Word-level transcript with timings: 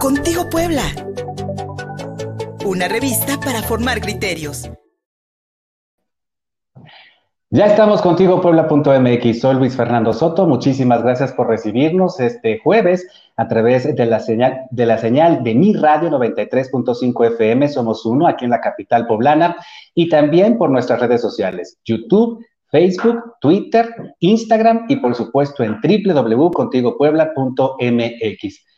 Contigo 0.00 0.48
Puebla. 0.48 0.82
Una 2.64 2.88
revista 2.88 3.38
para 3.38 3.60
formar 3.60 4.00
criterios. 4.00 4.70
Ya 7.50 7.66
estamos 7.66 8.00
contigo, 8.00 8.40
Puebla.mx. 8.40 9.40
Soy 9.40 9.56
Luis 9.56 9.76
Fernando 9.76 10.14
Soto. 10.14 10.46
Muchísimas 10.46 11.02
gracias 11.02 11.34
por 11.34 11.48
recibirnos 11.48 12.18
este 12.18 12.60
jueves 12.60 13.06
a 13.36 13.46
través 13.46 13.94
de 13.94 14.06
la 14.06 14.20
señal 14.20 14.62
de 14.70 14.86
la 14.86 14.96
señal 14.96 15.44
de 15.44 15.54
mi 15.54 15.74
radio 15.74 16.08
93.5 16.08 17.26
FM. 17.34 17.68
Somos 17.68 18.06
uno 18.06 18.26
aquí 18.26 18.46
en 18.46 18.52
la 18.52 18.62
capital 18.62 19.06
poblana 19.06 19.54
y 19.94 20.08
también 20.08 20.56
por 20.56 20.70
nuestras 20.70 21.00
redes 21.00 21.20
sociales, 21.20 21.78
YouTube, 21.84 22.42
Facebook, 22.70 23.34
Twitter, 23.42 24.14
Instagram 24.20 24.86
y 24.88 24.96
por 24.96 25.14
supuesto 25.14 25.62
en 25.62 25.76
www.contigopuebla.mx. 25.82 28.69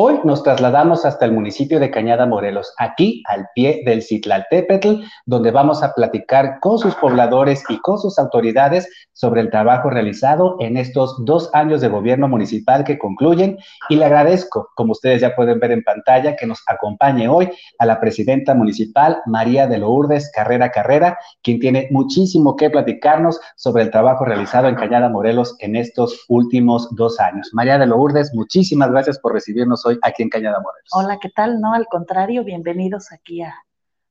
Hoy 0.00 0.20
nos 0.22 0.44
trasladamos 0.44 1.04
hasta 1.04 1.24
el 1.24 1.32
municipio 1.32 1.80
de 1.80 1.90
Cañada 1.90 2.24
Morelos, 2.24 2.72
aquí 2.78 3.20
al 3.26 3.48
pie 3.52 3.82
del 3.84 4.00
Citlaltépetl, 4.00 5.02
donde 5.26 5.50
vamos 5.50 5.82
a 5.82 5.92
platicar 5.92 6.60
con 6.60 6.78
sus 6.78 6.94
pobladores 6.94 7.64
y 7.68 7.80
con 7.80 7.98
sus 7.98 8.16
autoridades 8.16 8.88
sobre 9.12 9.40
el 9.40 9.50
trabajo 9.50 9.90
realizado 9.90 10.54
en 10.60 10.76
estos 10.76 11.16
dos 11.24 11.50
años 11.52 11.80
de 11.80 11.88
gobierno 11.88 12.28
municipal 12.28 12.84
que 12.84 12.96
concluyen. 12.96 13.58
Y 13.88 13.96
le 13.96 14.04
agradezco, 14.04 14.68
como 14.76 14.92
ustedes 14.92 15.20
ya 15.20 15.34
pueden 15.34 15.58
ver 15.58 15.72
en 15.72 15.82
pantalla, 15.82 16.36
que 16.36 16.46
nos 16.46 16.62
acompañe 16.68 17.26
hoy 17.26 17.50
a 17.80 17.84
la 17.84 17.98
presidenta 17.98 18.54
municipal, 18.54 19.20
María 19.26 19.66
de 19.66 19.78
Lourdes 19.78 20.30
Carrera 20.32 20.70
Carrera, 20.70 21.18
quien 21.42 21.58
tiene 21.58 21.88
muchísimo 21.90 22.54
que 22.54 22.70
platicarnos 22.70 23.40
sobre 23.56 23.82
el 23.82 23.90
trabajo 23.90 24.24
realizado 24.24 24.68
en 24.68 24.76
Cañada 24.76 25.08
Morelos 25.08 25.56
en 25.58 25.74
estos 25.74 26.24
últimos 26.28 26.88
dos 26.94 27.18
años. 27.18 27.50
María 27.52 27.78
de 27.78 27.86
Lourdes, 27.86 28.32
muchísimas 28.32 28.92
gracias 28.92 29.18
por 29.18 29.32
recibirnos 29.32 29.87
aquí 30.02 30.22
en 30.22 30.28
Cañada 30.28 30.60
Morelos. 30.60 30.90
Hola, 30.92 31.18
¿qué 31.20 31.30
tal? 31.30 31.60
No, 31.60 31.74
al 31.74 31.86
contrario, 31.86 32.44
bienvenidos 32.44 33.12
aquí 33.12 33.42
a, 33.42 33.54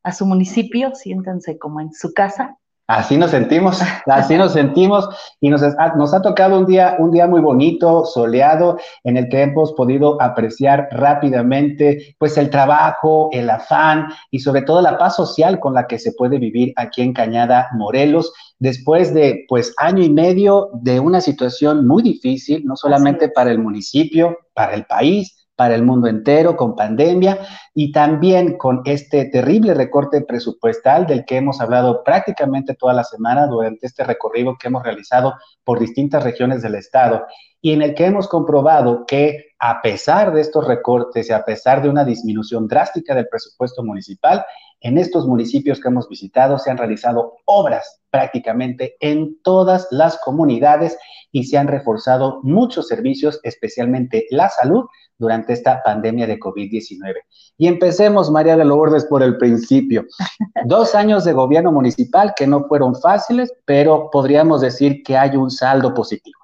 a 0.03 0.11
su 0.11 0.25
municipio, 0.25 0.95
siéntense 0.95 1.57
como 1.57 1.81
en 1.81 1.93
su 1.93 2.13
casa. 2.13 2.57
Así 2.87 3.17
nos 3.17 3.31
sentimos, 3.31 3.81
así 4.05 4.37
nos 4.37 4.53
sentimos 4.53 5.09
y 5.41 5.49
nos, 5.49 5.61
nos 5.97 6.13
ha 6.13 6.21
tocado 6.21 6.57
un 6.57 6.65
día, 6.65 6.95
un 6.99 7.11
día 7.11 7.27
muy 7.27 7.41
bonito, 7.41 8.05
soleado, 8.05 8.77
en 9.03 9.17
el 9.17 9.27
que 9.27 9.41
hemos 9.41 9.73
podido 9.73 10.21
apreciar 10.21 10.87
rápidamente 10.91 12.15
pues 12.17 12.37
el 12.37 12.49
trabajo, 12.49 13.27
el 13.33 13.49
afán 13.49 14.07
y 14.31 14.39
sobre 14.39 14.61
todo 14.61 14.81
la 14.81 14.97
paz 14.97 15.17
social 15.17 15.59
con 15.59 15.73
la 15.73 15.85
que 15.85 15.99
se 15.99 16.13
puede 16.13 16.39
vivir 16.39 16.71
aquí 16.77 17.01
en 17.01 17.11
Cañada 17.11 17.67
Morelos 17.73 18.31
después 18.57 19.13
de 19.13 19.43
pues 19.49 19.73
año 19.77 20.01
y 20.01 20.09
medio 20.09 20.69
de 20.71 21.01
una 21.01 21.19
situación 21.19 21.85
muy 21.85 22.01
difícil, 22.01 22.63
no 22.65 22.77
solamente 22.77 23.27
para 23.27 23.51
el 23.51 23.59
municipio, 23.59 24.37
para 24.53 24.73
el 24.73 24.85
país, 24.85 25.36
para 25.57 25.73
el 25.73 25.83
mundo 25.83 26.07
entero 26.07 26.55
con 26.55 26.75
pandemia 26.75 27.39
y 27.73 27.91
también 27.91 28.57
con 28.57 28.83
este 28.85 29.25
terrible 29.25 29.73
recorte 29.73 30.21
presupuestal 30.21 31.07
del 31.07 31.25
que 31.25 31.37
hemos 31.37 31.59
hablado 31.59 32.03
prácticamente 32.03 32.75
toda 32.75 32.93
la 32.93 33.03
semana 33.03 33.47
durante 33.47 33.87
este 33.87 34.03
recorrido 34.03 34.55
que 34.57 34.67
hemos 34.67 34.83
realizado 34.83 35.33
por 35.63 35.79
distintas 35.79 36.23
regiones 36.23 36.61
del 36.61 36.75
estado 36.75 37.25
y 37.59 37.73
en 37.73 37.81
el 37.81 37.95
que 37.95 38.05
hemos 38.05 38.27
comprobado 38.27 39.05
que 39.07 39.47
a 39.57 39.81
pesar 39.81 40.31
de 40.31 40.41
estos 40.41 40.67
recortes 40.67 41.27
y 41.27 41.33
a 41.33 41.43
pesar 41.43 41.81
de 41.81 41.89
una 41.89 42.05
disminución 42.05 42.67
drástica 42.67 43.15
del 43.15 43.27
presupuesto 43.27 43.83
municipal, 43.83 44.45
en 44.81 44.97
estos 44.97 45.27
municipios 45.27 45.79
que 45.79 45.87
hemos 45.87 46.07
visitado 46.07 46.57
se 46.59 46.69
han 46.69 46.77
realizado 46.77 47.37
obras 47.45 48.01
prácticamente 48.09 48.95
en 48.99 49.41
todas 49.41 49.87
las 49.91 50.19
comunidades 50.19 50.97
y 51.31 51.45
se 51.45 51.57
han 51.57 51.67
reforzado 51.67 52.39
muchos 52.43 52.87
servicios, 52.87 53.39
especialmente 53.43 54.25
la 54.29 54.49
salud, 54.49 54.85
durante 55.17 55.53
esta 55.53 55.81
pandemia 55.83 56.27
de 56.27 56.39
COVID-19. 56.39 57.15
Y 57.57 57.67
empecemos, 57.67 58.29
María 58.29 58.55
de 58.55 58.65
Lourdes, 58.65 59.05
por 59.05 59.23
el 59.23 59.37
principio. 59.37 60.05
Dos 60.65 60.95
años 60.95 61.25
de 61.25 61.33
gobierno 61.33 61.71
municipal 61.71 62.33
que 62.35 62.47
no 62.47 62.65
fueron 62.65 62.95
fáciles, 62.95 63.51
pero 63.65 64.09
podríamos 64.11 64.61
decir 64.61 65.01
que 65.03 65.17
hay 65.17 65.35
un 65.35 65.49
saldo 65.49 65.93
positivo. 65.93 66.39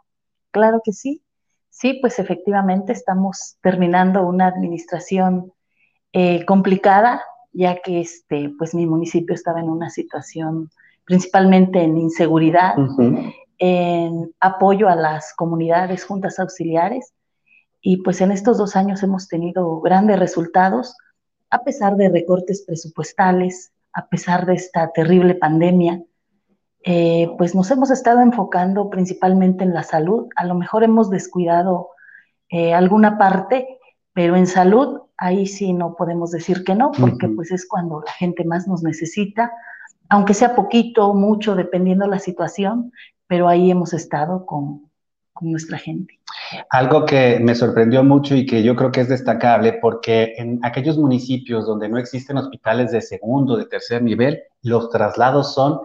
Claro 0.51 0.81
que 0.83 0.91
sí. 0.91 1.21
Sí, 1.69 1.97
pues 2.01 2.19
efectivamente 2.19 2.93
estamos 2.93 3.57
terminando 3.61 4.25
una 4.25 4.47
administración 4.47 5.53
eh, 6.13 6.45
complicada, 6.45 7.23
ya 7.53 7.81
que 7.81 8.01
este, 8.01 8.51
pues 8.57 8.73
mi 8.73 8.85
municipio 8.85 9.33
estaba 9.35 9.59
en 9.59 9.69
una 9.69 9.89
situación 9.89 10.69
principalmente 11.05 11.81
en 11.81 11.97
inseguridad, 11.97 12.75
en 13.57 14.33
apoyo 14.39 14.89
a 14.89 14.95
las 14.95 15.33
comunidades, 15.35 16.05
juntas 16.05 16.39
auxiliares, 16.39 17.13
y 17.81 17.97
pues 17.97 18.21
en 18.21 18.31
estos 18.31 18.57
dos 18.57 18.75
años 18.75 19.03
hemos 19.03 19.27
tenido 19.27 19.81
grandes 19.81 20.17
resultados, 20.17 20.95
a 21.49 21.63
pesar 21.63 21.97
de 21.97 22.09
recortes 22.09 22.63
presupuestales, 22.65 23.73
a 23.91 24.07
pesar 24.07 24.45
de 24.45 24.55
esta 24.55 24.91
terrible 24.91 25.35
pandemia. 25.35 26.01
Eh, 26.85 27.29
pues 27.37 27.53
nos 27.53 27.69
hemos 27.71 27.91
estado 27.91 28.21
enfocando 28.21 28.89
principalmente 28.89 29.63
en 29.65 29.73
la 29.73 29.83
salud. 29.83 30.27
A 30.35 30.45
lo 30.45 30.55
mejor 30.55 30.83
hemos 30.83 31.09
descuidado 31.09 31.89
eh, 32.49 32.73
alguna 32.73 33.17
parte, 33.17 33.79
pero 34.13 34.35
en 34.35 34.47
salud 34.47 35.01
ahí 35.23 35.47
sí 35.47 35.71
no 35.71 35.95
podemos 35.95 36.31
decir 36.31 36.65
que 36.65 36.75
no, 36.75 36.91
porque 36.91 37.29
pues 37.29 37.49
es 37.51 37.65
cuando 37.65 38.03
la 38.05 38.11
gente 38.11 38.43
más 38.43 38.67
nos 38.67 38.83
necesita, 38.83 39.53
aunque 40.09 40.33
sea 40.33 40.53
poquito, 40.53 41.13
mucho, 41.13 41.55
dependiendo 41.55 42.05
la 42.07 42.19
situación, 42.19 42.91
pero 43.25 43.47
ahí 43.47 43.71
hemos 43.71 43.93
estado 43.93 44.45
con, 44.45 44.91
con 45.31 45.49
nuestra 45.49 45.77
gente. 45.77 46.19
Algo 46.69 47.05
que 47.05 47.39
me 47.39 47.55
sorprendió 47.55 48.03
mucho 48.03 48.35
y 48.35 48.45
que 48.45 48.63
yo 48.63 48.75
creo 48.75 48.91
que 48.91 48.99
es 48.99 49.07
destacable 49.07 49.79
porque 49.81 50.33
en 50.35 50.59
aquellos 50.61 50.97
municipios 50.97 51.65
donde 51.65 51.87
no 51.87 51.97
existen 51.97 52.37
hospitales 52.37 52.91
de 52.91 53.01
segundo, 53.01 53.55
de 53.55 53.65
tercer 53.65 54.03
nivel, 54.03 54.41
los 54.61 54.89
traslados 54.89 55.53
son 55.53 55.79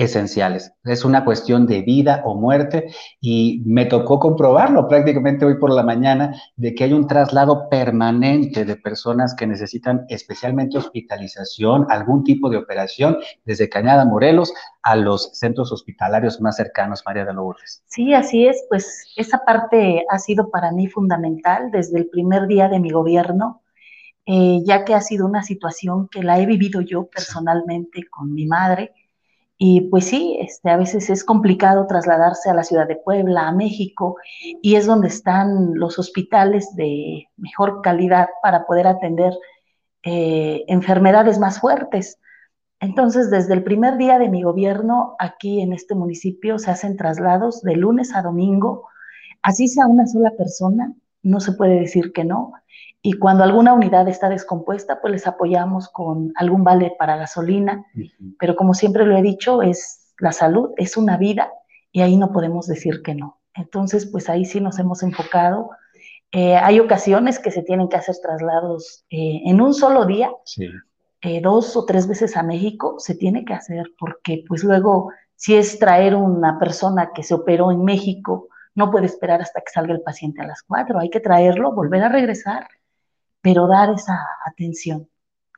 esenciales. 0.00 0.72
Es 0.82 1.04
una 1.04 1.26
cuestión 1.26 1.66
de 1.66 1.82
vida 1.82 2.22
o 2.24 2.34
muerte 2.34 2.90
y 3.20 3.62
me 3.66 3.84
tocó 3.84 4.18
comprobarlo 4.18 4.88
prácticamente 4.88 5.44
hoy 5.44 5.58
por 5.58 5.70
la 5.70 5.82
mañana 5.82 6.34
de 6.56 6.74
que 6.74 6.84
hay 6.84 6.94
un 6.94 7.06
traslado 7.06 7.68
permanente 7.68 8.64
de 8.64 8.76
personas 8.76 9.34
que 9.34 9.46
necesitan 9.46 10.06
especialmente 10.08 10.78
hospitalización, 10.78 11.86
algún 11.90 12.24
tipo 12.24 12.48
de 12.48 12.56
operación 12.56 13.18
desde 13.44 13.68
Cañada 13.68 14.06
Morelos 14.06 14.54
a 14.82 14.96
los 14.96 15.38
centros 15.38 15.70
hospitalarios 15.70 16.40
más 16.40 16.56
cercanos, 16.56 17.02
María 17.04 17.26
de 17.26 17.34
Lourdes. 17.34 17.82
Sí, 17.86 18.14
así 18.14 18.46
es, 18.46 18.64
pues 18.70 19.04
esa 19.16 19.44
parte 19.44 20.02
ha 20.08 20.18
sido 20.18 20.50
para 20.50 20.72
mí 20.72 20.86
fundamental 20.86 21.70
desde 21.70 21.98
el 21.98 22.08
primer 22.08 22.46
día 22.46 22.70
de 22.70 22.80
mi 22.80 22.88
gobierno. 22.90 23.62
Eh, 24.26 24.60
ya 24.64 24.84
que 24.84 24.94
ha 24.94 25.00
sido 25.00 25.26
una 25.26 25.42
situación 25.42 26.06
que 26.08 26.22
la 26.22 26.38
he 26.38 26.46
vivido 26.46 26.82
yo 26.82 27.06
personalmente 27.06 28.04
con 28.08 28.32
mi 28.32 28.46
madre, 28.46 28.92
y 29.62 29.82
pues 29.90 30.06
sí, 30.06 30.38
este, 30.40 30.70
a 30.70 30.78
veces 30.78 31.10
es 31.10 31.22
complicado 31.22 31.86
trasladarse 31.86 32.48
a 32.48 32.54
la 32.54 32.64
ciudad 32.64 32.88
de 32.88 32.96
Puebla, 32.96 33.46
a 33.46 33.52
México, 33.52 34.16
y 34.62 34.76
es 34.76 34.86
donde 34.86 35.08
están 35.08 35.74
los 35.74 35.98
hospitales 35.98 36.74
de 36.76 37.26
mejor 37.36 37.82
calidad 37.82 38.30
para 38.42 38.64
poder 38.64 38.86
atender 38.86 39.34
eh, 40.02 40.64
enfermedades 40.66 41.38
más 41.38 41.60
fuertes. 41.60 42.18
Entonces, 42.80 43.30
desde 43.30 43.52
el 43.52 43.62
primer 43.62 43.98
día 43.98 44.18
de 44.18 44.30
mi 44.30 44.42
gobierno, 44.44 45.14
aquí 45.18 45.60
en 45.60 45.74
este 45.74 45.94
municipio 45.94 46.58
se 46.58 46.70
hacen 46.70 46.96
traslados 46.96 47.60
de 47.60 47.76
lunes 47.76 48.14
a 48.14 48.22
domingo, 48.22 48.88
así 49.42 49.68
sea 49.68 49.86
una 49.86 50.06
sola 50.06 50.30
persona, 50.38 50.94
no 51.22 51.40
se 51.40 51.52
puede 51.52 51.80
decir 51.80 52.12
que 52.12 52.24
no. 52.24 52.52
Y 53.02 53.14
cuando 53.14 53.44
alguna 53.44 53.72
unidad 53.72 54.08
está 54.08 54.28
descompuesta, 54.28 55.00
pues 55.00 55.12
les 55.12 55.26
apoyamos 55.26 55.88
con 55.88 56.32
algún 56.36 56.64
vale 56.64 56.94
para 56.98 57.16
gasolina. 57.16 57.86
Pero 58.38 58.56
como 58.56 58.74
siempre 58.74 59.06
lo 59.06 59.16
he 59.16 59.22
dicho, 59.22 59.62
es 59.62 60.14
la 60.18 60.32
salud, 60.32 60.70
es 60.76 60.96
una 60.96 61.16
vida 61.16 61.50
y 61.92 62.02
ahí 62.02 62.16
no 62.16 62.32
podemos 62.32 62.66
decir 62.66 63.02
que 63.02 63.14
no. 63.14 63.40
Entonces, 63.54 64.06
pues 64.06 64.28
ahí 64.28 64.44
sí 64.44 64.60
nos 64.60 64.78
hemos 64.78 65.02
enfocado. 65.02 65.70
Eh, 66.32 66.56
hay 66.56 66.78
ocasiones 66.78 67.38
que 67.38 67.50
se 67.50 67.62
tienen 67.62 67.88
que 67.88 67.96
hacer 67.96 68.16
traslados 68.22 69.04
eh, 69.10 69.40
en 69.46 69.60
un 69.60 69.74
solo 69.74 70.06
día, 70.06 70.30
eh, 71.22 71.40
dos 71.40 71.76
o 71.76 71.84
tres 71.84 72.06
veces 72.06 72.36
a 72.36 72.42
México, 72.42 72.96
se 72.98 73.14
tiene 73.14 73.44
que 73.44 73.54
hacer 73.54 73.86
porque 73.98 74.44
pues 74.46 74.62
luego 74.62 75.10
si 75.34 75.56
es 75.56 75.78
traer 75.78 76.14
una 76.14 76.58
persona 76.58 77.10
que 77.14 77.22
se 77.22 77.34
operó 77.34 77.72
en 77.72 77.82
México, 77.82 78.48
no 78.80 78.90
puede 78.90 79.06
esperar 79.06 79.40
hasta 79.40 79.60
que 79.60 79.70
salga 79.72 79.94
el 79.94 80.02
paciente 80.02 80.42
a 80.42 80.46
las 80.46 80.62
cuatro, 80.62 80.98
hay 80.98 81.10
que 81.10 81.20
traerlo, 81.20 81.72
volver 81.72 82.02
a 82.02 82.08
regresar 82.08 82.66
pero 83.42 83.66
dar 83.66 83.90
esa 83.90 84.18
atención. 84.46 85.08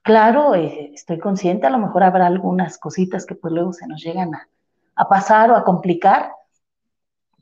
Claro, 0.03 0.55
eh, 0.55 0.91
estoy 0.95 1.19
consciente, 1.19 1.67
a 1.67 1.71
lo 1.71 1.79
mejor 1.79 2.03
habrá 2.03 2.27
algunas 2.27 2.79
cositas 2.79 3.25
que 3.25 3.35
pues 3.35 3.53
luego 3.53 3.73
se 3.73 3.87
nos 3.87 4.03
llegan 4.03 4.33
a, 4.35 5.09
pasar 5.09 5.51
o 5.51 5.57
a 5.57 5.65
complicar, 5.65 6.33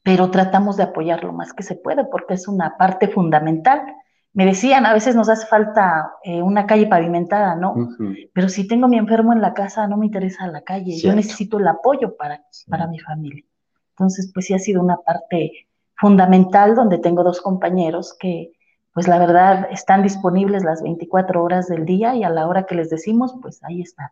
pero 0.02 0.30
tratamos 0.30 0.76
de 0.76 0.84
apoyar 0.84 1.24
lo 1.24 1.32
más 1.32 1.52
que 1.52 1.62
se 1.62 1.74
puede 1.74 2.04
porque 2.04 2.34
es 2.34 2.48
una 2.48 2.76
parte 2.78 3.08
fundamental. 3.08 3.82
Me 4.32 4.46
decían, 4.46 4.86
a 4.86 4.94
veces 4.94 5.14
nos 5.14 5.28
hace 5.28 5.46
falta 5.46 6.12
eh, 6.22 6.40
una 6.40 6.66
calle 6.66 6.86
pavimentada, 6.86 7.56
¿no? 7.56 7.74
Pero 8.32 8.48
si 8.48 8.66
tengo 8.66 8.88
mi 8.88 8.96
enfermo 8.96 9.32
en 9.32 9.42
la 9.42 9.52
casa, 9.52 9.86
no 9.88 9.96
me 9.96 10.06
interesa 10.06 10.46
la 10.46 10.62
calle, 10.62 10.96
yo 10.96 11.14
necesito 11.14 11.58
el 11.58 11.68
apoyo 11.68 12.16
para, 12.16 12.44
para 12.68 12.86
mi 12.86 12.98
familia. 12.98 13.44
Entonces, 13.90 14.30
pues 14.32 14.46
sí 14.46 14.54
ha 14.54 14.58
sido 14.58 14.80
una 14.82 14.96
parte 14.96 15.68
fundamental 16.00 16.74
donde 16.74 16.98
tengo 16.98 17.22
dos 17.22 17.40
compañeros 17.40 18.16
que 18.18 18.52
pues 18.92 19.06
la 19.06 19.18
verdad 19.18 19.68
están 19.70 20.02
disponibles 20.02 20.64
las 20.64 20.82
24 20.82 21.42
horas 21.42 21.68
del 21.68 21.84
día 21.84 22.14
y 22.16 22.24
a 22.24 22.30
la 22.30 22.48
hora 22.48 22.66
que 22.66 22.74
les 22.74 22.90
decimos, 22.90 23.34
pues 23.40 23.62
ahí 23.62 23.82
están. 23.82 24.08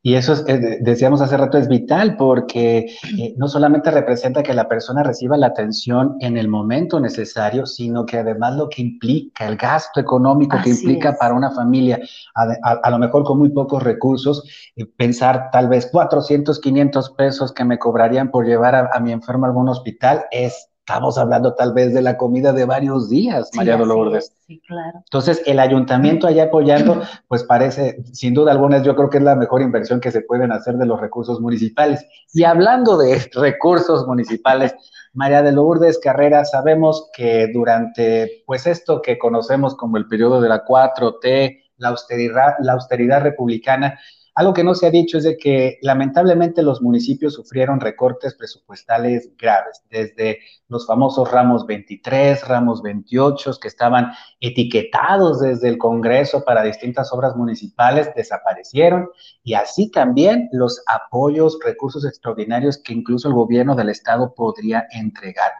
Y 0.00 0.14
eso, 0.14 0.32
es, 0.32 0.44
eh, 0.46 0.78
decíamos 0.80 1.20
hace 1.20 1.36
rato, 1.36 1.58
es 1.58 1.68
vital 1.68 2.16
porque 2.16 2.86
eh, 3.18 3.34
no 3.36 3.48
solamente 3.48 3.90
representa 3.90 4.42
que 4.42 4.54
la 4.54 4.68
persona 4.68 5.02
reciba 5.02 5.36
la 5.36 5.48
atención 5.48 6.16
en 6.20 6.36
el 6.36 6.48
momento 6.48 7.00
necesario, 7.00 7.66
sino 7.66 8.06
que 8.06 8.18
además 8.18 8.56
lo 8.56 8.68
que 8.68 8.80
implica, 8.80 9.46
el 9.46 9.56
gasto 9.56 10.00
económico 10.00 10.56
que 10.62 10.70
implica 10.70 11.16
para 11.18 11.34
una 11.34 11.50
familia, 11.50 12.00
a, 12.34 12.90
lo 12.90 12.98
mejor 12.98 13.24
con 13.24 13.38
muy 13.38 13.50
pocos 13.50 13.82
recursos, 13.82 14.44
eh, 14.76 14.86
pensar 14.86 15.50
tal 15.50 15.68
vez 15.68 15.88
400, 15.90 16.60
500 16.60 17.10
pesos 17.10 17.52
que 17.52 17.64
me 17.64 17.78
cobrarían 17.78 18.30
por 18.30 18.46
llevar 18.46 18.74
a, 18.76 18.90
a 18.92 19.00
mi 19.00 19.12
enfermo 19.12 19.46
a 19.46 19.48
algún 19.48 19.68
hospital 19.68 20.24
es 20.30 20.70
Estamos 20.88 21.18
hablando 21.18 21.52
tal 21.52 21.74
vez 21.74 21.92
de 21.92 22.00
la 22.00 22.16
comida 22.16 22.54
de 22.54 22.64
varios 22.64 23.10
días, 23.10 23.50
María 23.54 23.76
Dolores. 23.76 24.34
Sí, 24.46 24.58
claro. 24.66 25.00
Entonces, 25.04 25.42
el 25.44 25.58
ayuntamiento 25.58 26.26
allá 26.26 26.44
apoyando, 26.44 27.02
pues 27.28 27.44
parece, 27.44 28.02
sin 28.14 28.32
duda 28.32 28.52
alguna, 28.52 28.82
yo 28.82 28.96
creo 28.96 29.10
que 29.10 29.18
es 29.18 29.22
la 29.22 29.36
mejor 29.36 29.60
inversión 29.60 30.00
que 30.00 30.10
se 30.10 30.22
pueden 30.22 30.50
hacer 30.50 30.78
de 30.78 30.86
los 30.86 30.98
recursos 30.98 31.42
municipales. 31.42 32.06
Y 32.32 32.44
hablando 32.44 32.96
de 32.96 33.20
recursos 33.34 34.06
municipales, 34.06 34.74
María 35.12 35.42
de 35.42 35.52
Lourdes 35.52 35.98
Carrera, 35.98 36.46
sabemos 36.46 37.10
que 37.12 37.50
durante, 37.52 38.42
pues 38.46 38.66
esto 38.66 39.02
que 39.02 39.18
conocemos 39.18 39.76
como 39.76 39.98
el 39.98 40.08
periodo 40.08 40.40
de 40.40 40.48
la 40.48 40.64
4T, 40.64 41.64
la 41.76 41.88
austeridad, 41.88 42.54
la 42.60 42.72
austeridad 42.72 43.20
republicana, 43.20 43.98
algo 44.38 44.54
que 44.54 44.62
no 44.62 44.76
se 44.76 44.86
ha 44.86 44.90
dicho 44.92 45.18
es 45.18 45.24
de 45.24 45.36
que 45.36 45.80
lamentablemente 45.82 46.62
los 46.62 46.80
municipios 46.80 47.34
sufrieron 47.34 47.80
recortes 47.80 48.36
presupuestales 48.36 49.30
graves, 49.36 49.82
desde 49.90 50.38
los 50.68 50.86
famosos 50.86 51.28
ramos 51.28 51.66
23, 51.66 52.46
ramos 52.46 52.80
28, 52.80 53.50
que 53.60 53.66
estaban 53.66 54.12
etiquetados 54.38 55.40
desde 55.40 55.68
el 55.68 55.76
Congreso 55.76 56.44
para 56.44 56.62
distintas 56.62 57.12
obras 57.12 57.34
municipales, 57.34 58.12
desaparecieron, 58.14 59.08
y 59.42 59.54
así 59.54 59.90
también 59.90 60.48
los 60.52 60.84
apoyos, 60.86 61.58
recursos 61.64 62.04
extraordinarios 62.04 62.78
que 62.78 62.92
incluso 62.92 63.26
el 63.26 63.34
gobierno 63.34 63.74
del 63.74 63.88
Estado 63.88 64.34
podría 64.36 64.86
entregar. 64.92 65.50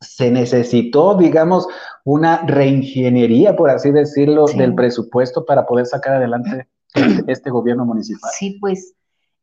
Se 0.00 0.32
necesitó, 0.32 1.14
digamos, 1.14 1.68
una 2.02 2.44
reingeniería, 2.44 3.54
por 3.54 3.70
así 3.70 3.92
decirlo, 3.92 4.46
del 4.46 4.74
presupuesto 4.74 5.44
para 5.44 5.66
poder 5.66 5.86
sacar 5.86 6.14
adelante 6.14 6.66
este, 7.26 7.50
gobierno 7.50 7.84
municipal? 7.84 8.30
Sí, 8.36 8.58
pues 8.60 8.94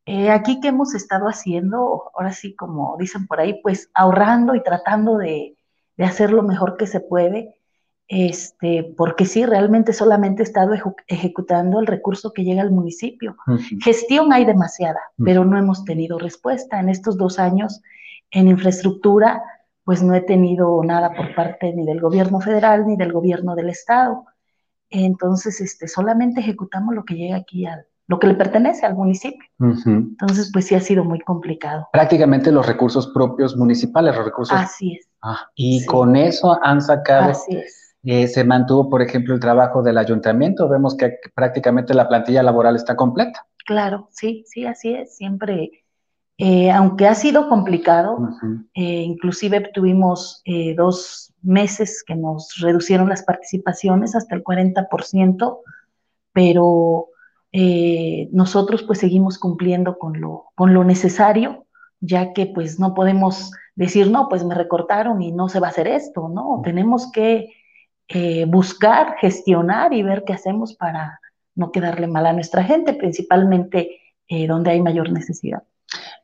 eh, 0.06 0.30
aquí 0.30 0.59
que 0.59 0.69
hemos 0.69 0.95
estado 0.95 1.27
haciendo, 1.27 2.12
ahora 2.15 2.31
sí, 2.31 2.56
como 2.56 2.95
dicen 2.98 3.27
por 3.27 3.39
ahí, 3.39 3.59
pues 3.62 3.89
ahorrando 3.94 4.56
y 4.56 4.63
tratando 4.63 5.18
de, 5.18 5.56
hacer 6.00 6.31
lo 6.31 6.42
mejor 6.42 6.77
que 6.77 6.88
se 6.88 7.00
puede, 7.00 7.56
este, 8.07 8.92
porque 8.98 9.25
sí, 9.25 9.45
realmente 9.45 9.94
solamente 9.94 10.42
he 10.42 10.45
estado 10.45 10.74
ejecutando 11.07 11.80
el 11.80 11.86
recurso 11.86 12.33
que 12.33 12.44
llega 12.44 12.63
al 12.63 12.71
municipio. 12.71 13.38
Gestión 13.81 14.33
hay 14.33 14.44
demasiada, 14.44 15.00
pero 15.24 15.45
no 15.45 15.59
hemos 15.59 15.86
tenido 15.86 16.18
respuesta. 16.18 16.80
En 16.80 16.89
estos 16.89 17.18
dos 17.18 17.38
años, 17.38 17.83
en 18.31 18.48
infraestructura, 18.48 19.44
pues 19.83 20.01
no 20.01 20.15
he 20.15 20.21
tenido 20.21 20.83
nada 20.83 21.13
por 21.13 21.36
parte 21.36 21.71
ni 21.74 21.86
del 21.86 22.01
gobierno 22.01 22.42
federal 22.42 22.88
ni 22.88 22.98
del 22.98 23.13
gobierno 23.13 23.56
del 23.56 23.69
estado. 23.69 24.25
Entonces, 24.92 25.62
este, 25.62 25.88
solamente 25.88 26.42
ejecutamos 26.42 26.94
lo 26.94 27.04
que 27.04 27.16
llega 27.16 27.38
aquí 27.38 27.66
al, 27.66 27.86
lo 28.08 28.20
que 28.20 28.28
le 28.28 28.36
pertenece 28.36 28.86
al 28.86 28.96
municipio. 28.96 29.48
Entonces, 29.60 30.52
pues 30.52 30.68
sí 30.68 30.76
ha 30.76 30.82
sido 30.82 31.06
muy 31.06 31.22
complicado. 31.22 31.88
Prácticamente 31.94 32.52
los 32.52 32.68
recursos 32.68 33.08
propios 33.08 33.56
municipales, 33.56 34.16
los 34.16 34.26
recursos. 34.26 34.58
Así 34.58 34.96
es. 34.96 35.08
Ah, 35.22 35.48
y 35.56 35.86
con 35.86 36.18
eso 36.18 36.60
han 36.62 36.82
sacado. 36.82 37.32
Así 37.32 37.56
es. 37.56 37.96
Eh, 38.04 38.28
se 38.28 38.44
mantuvo, 38.44 38.90
por 38.90 39.02
ejemplo, 39.02 39.34
el 39.34 39.40
trabajo 39.40 39.82
del 39.82 39.98
ayuntamiento. 39.98 40.68
Vemos 40.68 40.98
que 40.98 41.20
prácticamente 41.34 41.94
la 41.94 42.10
plantilla 42.10 42.44
laboral 42.44 42.76
está 42.76 42.96
completa. 42.96 43.48
Claro, 43.66 44.10
sí, 44.12 44.44
sí, 44.48 44.66
así 44.66 44.94
es. 44.94 45.16
Siempre 45.16 45.72
eh, 46.38 46.72
aunque 46.72 47.08
ha 47.08 47.14
sido 47.14 47.48
complicado, 47.48 48.18
eh, 48.74 49.04
inclusive 49.04 49.70
tuvimos 49.74 50.44
dos 50.76 51.31
meses 51.42 52.04
que 52.06 52.16
nos 52.16 52.56
reducieron 52.60 53.10
las 53.10 53.24
participaciones 53.24 54.16
hasta 54.16 54.36
el 54.36 54.44
40%, 54.44 55.60
pero 56.34 57.08
nosotros 58.32 58.84
pues 58.84 59.00
seguimos 59.00 59.38
cumpliendo 59.38 59.98
con 59.98 60.22
lo, 60.22 60.46
con 60.56 60.74
lo 60.74 60.84
necesario, 60.84 61.66
ya 62.00 62.34
que 62.34 62.46
pues 62.46 62.80
no 62.80 62.94
podemos 62.94 63.52
decir, 63.76 64.10
no, 64.10 64.30
pues 64.30 64.44
me 64.44 64.56
recortaron 64.56 65.22
y 65.22 65.32
no 65.32 65.50
se 65.50 65.60
va 65.60 65.68
a 65.68 65.72
hacer 65.72 65.88
esto, 65.88 66.30
¿no? 66.30 66.62
Tenemos 66.64 67.12
que 67.12 67.50
buscar, 68.48 69.16
gestionar 69.20 69.94
y 69.94 70.04
ver 70.04 70.24
qué 70.26 70.34
hacemos 70.34 70.76
para 70.76 71.20
no 71.56 71.72
quedarle 71.72 72.08
mal 72.08 72.26
a 72.26 72.34
nuestra 72.34 72.64
gente, 72.64 72.94
principalmente 72.94 74.00
donde 74.48 74.72
hay 74.72 74.82
mayor 74.82 75.12
necesidad. 75.12 75.64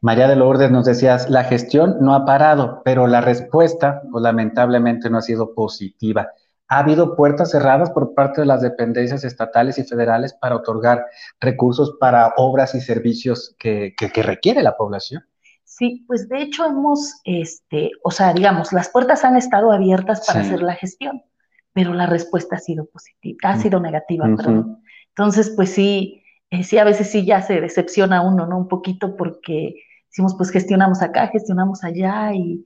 María 0.01 0.27
de 0.27 0.35
Lourdes 0.35 0.71
nos 0.71 0.85
decías, 0.85 1.29
la 1.29 1.43
gestión 1.43 1.97
no 2.01 2.13
ha 2.13 2.25
parado, 2.25 2.81
pero 2.85 3.07
la 3.07 3.21
respuesta, 3.21 4.01
pues, 4.11 4.21
lamentablemente, 4.21 5.09
no 5.09 5.17
ha 5.17 5.21
sido 5.21 5.53
positiva. 5.53 6.29
Ha 6.69 6.79
habido 6.79 7.15
puertas 7.15 7.51
cerradas 7.51 7.89
por 7.91 8.13
parte 8.13 8.41
de 8.41 8.47
las 8.47 8.61
dependencias 8.61 9.23
estatales 9.23 9.77
y 9.77 9.83
federales 9.83 10.33
para 10.33 10.55
otorgar 10.55 11.05
recursos 11.39 11.95
para 11.99 12.33
obras 12.37 12.75
y 12.75 12.81
servicios 12.81 13.55
que, 13.57 13.93
requiere 14.15 14.61
la 14.61 14.75
población. 14.75 15.23
Sí, 15.63 16.03
pues 16.07 16.27
de 16.27 16.41
hecho 16.41 16.65
hemos, 16.65 17.21
este, 17.23 17.91
o 18.03 18.11
sea, 18.11 18.33
digamos, 18.33 18.73
las 18.73 18.89
puertas 18.89 19.23
han 19.23 19.37
estado 19.37 19.71
abiertas 19.71 20.25
para 20.25 20.41
hacer 20.41 20.61
la 20.61 20.73
gestión, 20.73 21.23
pero 21.71 21.93
la 21.93 22.07
respuesta 22.07 22.55
ha 22.55 22.59
sido 22.59 22.85
positiva, 22.85 23.37
ha 23.43 23.55
mm. 23.55 23.61
sido 23.61 23.79
negativa, 23.79 24.25
perdón. 24.35 24.81
Entonces, 25.09 25.53
pues 25.55 25.71
sí, 25.71 26.23
eh, 26.49 26.63
sí, 26.63 26.77
a 26.77 26.83
veces 26.83 27.11
sí 27.11 27.25
ya 27.25 27.41
se 27.41 27.59
decepciona 27.59 28.21
uno, 28.21 28.47
¿no? 28.47 28.57
Un 28.57 28.67
poquito 28.67 29.15
porque 29.17 29.75
decimos, 30.09 30.35
pues 30.37 30.49
gestionamos 30.51 31.01
acá, 31.01 31.27
gestionamos 31.27 31.83
allá 31.83 32.33
y, 32.33 32.65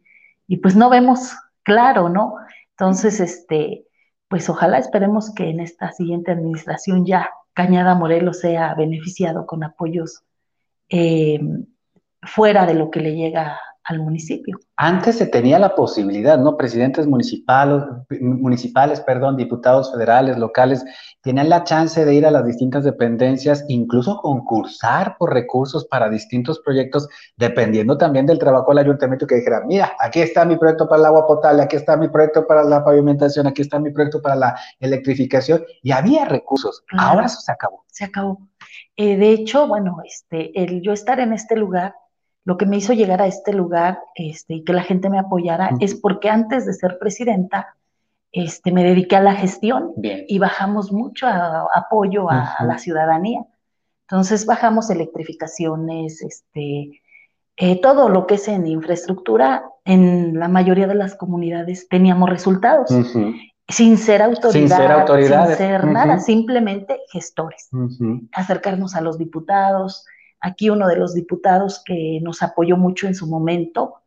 pues 0.62 0.75
no 0.75 0.89
vemos 0.89 1.33
claro, 1.63 2.10
¿no? 2.10 2.36
Entonces, 2.72 3.19
este, 3.19 3.86
pues 4.28 4.50
ojalá 4.50 4.78
esperemos 4.78 5.33
que 5.33 5.50
en 5.50 5.60
esta 5.60 5.92
siguiente 5.92 6.31
administración 6.31 7.06
ya 7.06 7.30
Cañada 7.54 7.95
Morelos 7.95 8.39
sea 8.39 8.75
beneficiado 8.75 9.45
con 9.45 9.63
apoyos 9.63 10.24
eh, 10.89 11.39
fuera 12.22 12.66
de 12.66 12.74
lo 12.75 12.92
que 12.92 13.01
le 13.01 13.16
llega 13.16 13.60
al 13.83 14.00
municipio. 14.00 14.60
Antes 14.75 15.18
se 15.18 15.25
tenía 15.25 15.60
la 15.60 15.75
posibilidad, 15.75 16.38
¿no? 16.38 16.57
Presidentes 16.57 17.07
municipales, 17.07 17.83
municipales, 18.19 19.02
perdón, 19.02 19.38
diputados 19.38 19.92
federales, 19.92 20.38
locales, 20.38 20.83
tenían 21.21 21.50
la 21.50 21.64
chance 21.64 22.04
de 22.04 22.14
ir 22.14 22.26
a 22.26 22.31
las 22.31 22.45
distintas 22.45 22.83
dependencias, 22.83 23.66
incluso 23.68 24.18
concursar 24.18 25.16
por 25.18 25.33
recursos 25.33 25.85
para 25.85 26.09
distintos 26.09 26.59
proyectos, 26.59 27.07
dependiendo 27.38 27.97
también 27.97 28.26
del 28.26 28.40
trabajo 28.40 28.71
del 28.71 28.85
ayuntamiento 28.85 29.28
que 29.28 29.35
dijera, 29.35 29.61
mira, 29.66 29.94
aquí 30.00 30.21
está 30.21 30.45
mi 30.45 30.57
proyecto 30.57 30.88
para 30.88 31.00
el 31.00 31.06
agua 31.07 31.28
potable, 31.28 31.64
aquí 31.64 31.76
está 31.76 31.97
mi 31.97 32.07
proyecto 32.09 32.45
para 32.47 32.64
la 32.64 32.83
pavimentación, 32.83 33.47
aquí 33.47 33.61
está 33.61 33.80
mi 33.80 33.92
proyecto 33.92 34.21
para 34.21 34.35
la 34.35 34.56
electrificación, 34.80 35.64
y 35.81 35.92
había 35.92 36.26
recursos. 36.26 36.83
Ahora 36.97 37.26
eso 37.26 37.40
se 37.42 37.52
acabó. 37.52 37.83
Se 37.88 38.06
acabó. 38.06 38.40
Eh, 38.95 39.18
de 39.18 39.31
hecho, 39.31 39.68
bueno, 39.68 39.97
este, 40.06 40.52
el 40.61 40.81
yo 40.81 40.94
estar 40.94 41.19
en 41.19 41.33
este 41.33 41.56
lugar 41.56 41.95
lo 42.44 42.57
que 42.57 42.66
me 42.66 42.78
hizo 42.78 42.94
llegar 42.94 43.21
a 43.21 43.28
este 43.28 43.54
lugar 43.54 44.00
este, 44.16 44.56
y 44.56 44.64
que 44.64 44.74
la 44.74 44.83
gente 44.83 45.10
me 45.10 45.19
apoyara 45.19 45.71
es 45.80 45.95
porque 45.95 46.30
antes 46.30 46.66
de 46.66 46.74
ser 46.74 46.98
presidenta, 47.00 47.76
este, 48.31 48.71
me 48.71 48.83
dediqué 48.83 49.18
a 49.18 49.21
la 49.21 49.36
gestión 49.36 49.92
y 50.02 50.40
bajamos 50.40 50.92
mucho 50.92 51.28
apoyo 51.28 52.30
a, 52.30 52.56
la 52.66 52.78
ciudadanía. 52.78 53.45
Entonces 54.07 54.45
bajamos 54.45 54.90
electrificaciones, 54.90 56.21
este, 56.21 57.02
eh, 57.57 57.81
todo 57.81 58.10
lo 58.10 58.26
que 58.26 58.36
es 58.36 58.48
en 58.48 58.66
infraestructura, 58.66 59.64
en 59.86 60.40
la 60.40 60.48
mayoría 60.48 60.88
de 60.88 60.95
las 60.95 61.16
comunidades 61.16 61.88
teníamos 61.90 62.30
resultados. 62.30 62.90
Sin 63.68 63.98
ser 63.98 64.21
autoridad, 64.21 65.48
sin 65.48 65.57
ser, 65.57 65.86
nada, 65.86 66.19
simplemente 66.19 67.00
gestores. 67.12 67.69
Acercarnos 68.33 68.95
a 68.95 69.02
los 69.02 69.18
diputados, 69.18 70.06
Aquí 70.42 70.69
uno 70.69 70.88
de 70.88 70.98
los 70.98 71.14
diputados 71.14 71.83
que 71.86 72.19
nos 72.21 72.42
apoyó 72.42 72.76
mucho 72.76 73.07
en 73.07 73.16
su 73.16 73.28
momento, 73.28 74.02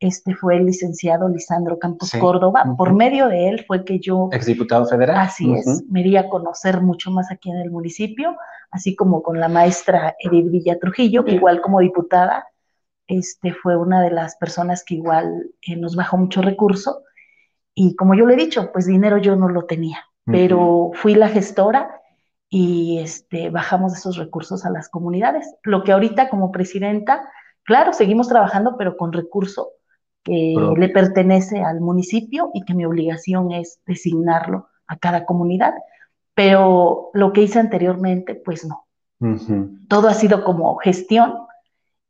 este 0.00 0.34
fue 0.34 0.56
el 0.56 0.66
licenciado 0.66 1.28
Lisandro 1.28 1.78
Campos 1.78 2.12
Córdoba. 2.20 2.74
Por 2.76 2.92
medio 2.92 3.28
de 3.28 3.48
él 3.48 3.64
fue 3.66 3.84
que 3.84 3.98
yo... 3.98 4.28
Exdiputado 4.32 4.84
federal. 4.86 5.16
Así 5.16 5.52
es, 5.54 5.84
me 5.88 6.02
di 6.02 6.16
a 6.16 6.28
conocer 6.28 6.82
mucho 6.82 7.10
más 7.10 7.30
aquí 7.30 7.50
en 7.50 7.58
el 7.58 7.70
municipio, 7.70 8.36
así 8.70 8.94
como 8.94 9.22
con 9.22 9.40
la 9.40 9.48
maestra 9.48 10.14
Edith 10.18 10.50
Villa 10.50 10.78
Trujillo, 10.78 11.24
que 11.24 11.32
igual 11.32 11.62
como 11.62 11.80
diputada, 11.80 12.46
este 13.06 13.52
fue 13.54 13.76
una 13.76 14.02
de 14.02 14.10
las 14.10 14.36
personas 14.36 14.84
que 14.84 14.96
igual 14.96 15.50
eh, 15.62 15.76
nos 15.76 15.96
bajó 15.96 16.18
mucho 16.18 16.42
recurso. 16.42 17.02
Y 17.74 17.94
como 17.94 18.14
yo 18.14 18.26
le 18.26 18.34
he 18.34 18.36
dicho, 18.36 18.72
pues 18.72 18.86
dinero 18.86 19.18
yo 19.18 19.36
no 19.36 19.48
lo 19.48 19.66
tenía, 19.66 19.98
pero 20.24 20.90
fui 20.94 21.14
la 21.14 21.28
gestora 21.28 22.00
y 22.48 22.98
este, 22.98 23.50
bajamos 23.50 23.94
esos 23.94 24.16
recursos 24.16 24.64
a 24.64 24.70
las 24.70 24.88
comunidades. 24.88 25.54
Lo 25.62 25.82
que 25.82 25.92
ahorita 25.92 26.28
como 26.28 26.52
presidenta, 26.52 27.28
claro, 27.64 27.92
seguimos 27.92 28.28
trabajando, 28.28 28.76
pero 28.76 28.96
con 28.96 29.12
recurso 29.12 29.70
que 30.22 30.54
le 30.76 30.88
pertenece 30.88 31.62
al 31.62 31.80
municipio 31.80 32.50
y 32.52 32.64
que 32.64 32.74
mi 32.74 32.84
obligación 32.84 33.52
es 33.52 33.80
designarlo 33.86 34.68
a 34.88 34.96
cada 34.96 35.24
comunidad, 35.24 35.74
pero 36.34 37.10
lo 37.14 37.32
que 37.32 37.42
hice 37.42 37.60
anteriormente, 37.60 38.34
pues 38.34 38.66
no. 38.66 38.86
Todo 39.88 40.08
ha 40.08 40.14
sido 40.14 40.44
como 40.44 40.76
gestión 40.76 41.34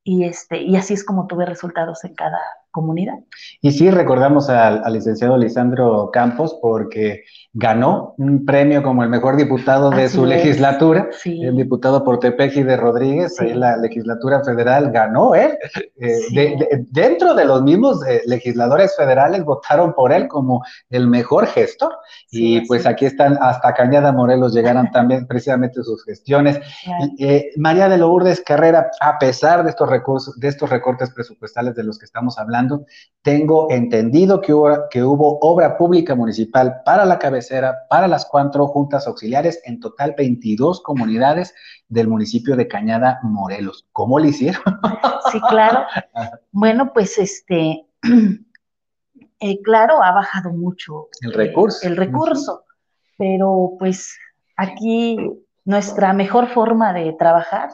y, 0.03 0.25
este, 0.25 0.63
y 0.63 0.77
así 0.77 0.95
es 0.95 1.05
como 1.05 1.27
tuve 1.27 1.47
resultados 1.47 2.05
en 2.05 2.15
cada 2.15 2.41
comunidad. 2.77 3.15
Y 3.63 3.73
sí, 3.73 3.91
recordamos 3.91 4.51
al, 4.51 4.83
licenciado 4.93 5.39
Lisandro 5.39 6.11
Campos 6.13 6.59
porque 6.61 7.25
ganó 7.55 8.15
un 8.19 8.45
premio 8.45 8.83
como 8.83 9.03
el 9.03 9.09
mejor 9.09 9.37
diputado 9.37 9.89
de 9.89 10.11
su 10.11 10.27
legislatura, 10.27 11.09
el 11.25 11.57
diputado 11.57 12.05
por 12.05 12.19
Tepeji 12.21 12.63
de 12.65 12.77
Rodríguez, 12.77 13.41
en 13.41 13.61
la 13.61 13.79
legislatura 13.79 14.45
federal 14.45 14.91
ganó 14.93 15.35
él. 15.35 15.53
Eh, 15.99 16.85
dentro 16.91 17.35
de 17.35 17.47
los 17.47 17.63
mismos 17.63 18.07
eh, 18.07 18.21
legisladores 18.27 18.95
federales 18.95 19.43
votaron 19.43 19.95
por 19.95 20.13
él 20.13 20.29
como 20.29 20.63
el 20.91 21.07
mejor 21.07 21.47
gestor. 21.47 21.95
y 22.31 22.67
pues 22.67 22.85
aquí 22.85 23.07
están, 23.07 23.39
hasta 23.41 23.73
Cañada 23.73 24.13
Morelos 24.13 24.53
llegaron 24.53 24.91
también 24.91 25.27
precisamente 25.29 25.83
sus 25.83 26.05
gestiones. 26.05 26.61
Eh, 27.19 27.53
María 27.57 27.89
de 27.89 27.97
Lourdes 27.97 28.43
Carrera, 28.43 28.91
a 29.01 29.19
pesar 29.19 29.65
de 29.65 29.71
estos 29.71 29.89
recursos, 29.89 30.39
de 30.39 30.49
estos 30.49 30.69
recortes 30.69 31.11
presupuestales 31.11 31.75
de 31.75 31.85
los 31.85 31.99
que 31.99 32.05
estamos 32.05 32.39
hablando, 32.39 32.66
tengo 33.23 33.69
entendido 33.71 34.41
que 34.41 34.55
hubo, 34.55 34.89
que 34.89 35.03
hubo 35.03 35.39
obra 35.41 35.77
pública 35.77 36.15
municipal 36.15 36.83
para 36.85 37.05
la 37.05 37.19
cabecera, 37.19 37.75
para 37.91 38.07
las 38.07 38.25
cuatro 38.25 38.69
juntas 38.69 39.09
auxiliares, 39.09 39.61
en 39.65 39.81
total 39.81 40.15
22 40.17 40.81
comunidades 40.81 41.53
del 41.89 42.07
municipio 42.07 42.55
de 42.55 42.69
Cañada, 42.69 43.19
Morelos. 43.25 43.87
¿Cómo 43.93 44.19
lo 44.19 44.27
hicieron? 44.27 44.63
Sí, 45.33 45.41
claro. 45.49 45.85
Bueno, 46.53 46.93
pues 46.93 47.19
este, 47.19 47.85
eh, 49.41 49.63
claro, 49.63 50.01
ha 50.01 50.13
bajado 50.13 50.53
mucho 50.53 51.09
el 51.21 51.33
recurso. 51.33 51.85
el 51.85 51.97
recurso, 51.97 52.65
pero 53.19 53.73
pues 53.77 54.17
aquí 54.57 55.19
nuestra 55.65 56.13
mejor 56.13 56.47
forma 56.47 56.93
de 56.93 57.13
trabajar 57.15 57.71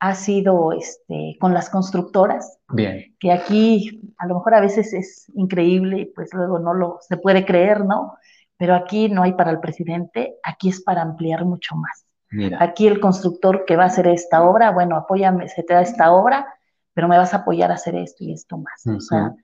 ha 0.00 0.14
sido 0.14 0.72
este, 0.72 1.36
con 1.40 1.54
las 1.54 1.70
constructoras. 1.70 2.58
Bien. 2.68 3.14
Que 3.18 3.32
aquí 3.32 4.12
a 4.18 4.26
lo 4.26 4.36
mejor 4.36 4.54
a 4.54 4.60
veces 4.60 4.92
es 4.92 5.30
increíble 5.34 6.00
y 6.00 6.04
pues 6.06 6.32
luego 6.32 6.58
no 6.58 6.74
lo 6.74 6.98
se 7.00 7.16
puede 7.16 7.44
creer, 7.44 7.84
¿no? 7.84 8.16
Pero 8.56 8.74
aquí 8.74 9.08
no 9.08 9.22
hay 9.22 9.32
para 9.32 9.50
el 9.50 9.60
presidente, 9.60 10.36
aquí 10.42 10.68
es 10.68 10.82
para 10.82 11.02
ampliar 11.02 11.44
mucho 11.44 11.76
más. 11.76 12.04
Mira. 12.30 12.58
Aquí 12.60 12.86
el 12.86 13.00
constructor 13.00 13.64
que 13.64 13.76
va 13.76 13.84
a 13.84 13.86
hacer 13.86 14.06
esta 14.06 14.42
obra, 14.42 14.70
bueno, 14.70 14.96
apóyame, 14.96 15.48
se 15.48 15.62
te 15.62 15.74
da 15.74 15.80
esta 15.80 16.12
obra, 16.12 16.46
pero 16.92 17.08
me 17.08 17.16
vas 17.16 17.32
a 17.32 17.38
apoyar 17.38 17.70
a 17.70 17.74
hacer 17.74 17.94
esto 17.94 18.24
y 18.24 18.32
esto 18.32 18.58
más. 18.58 18.86
O 18.86 19.00
sea, 19.00 19.34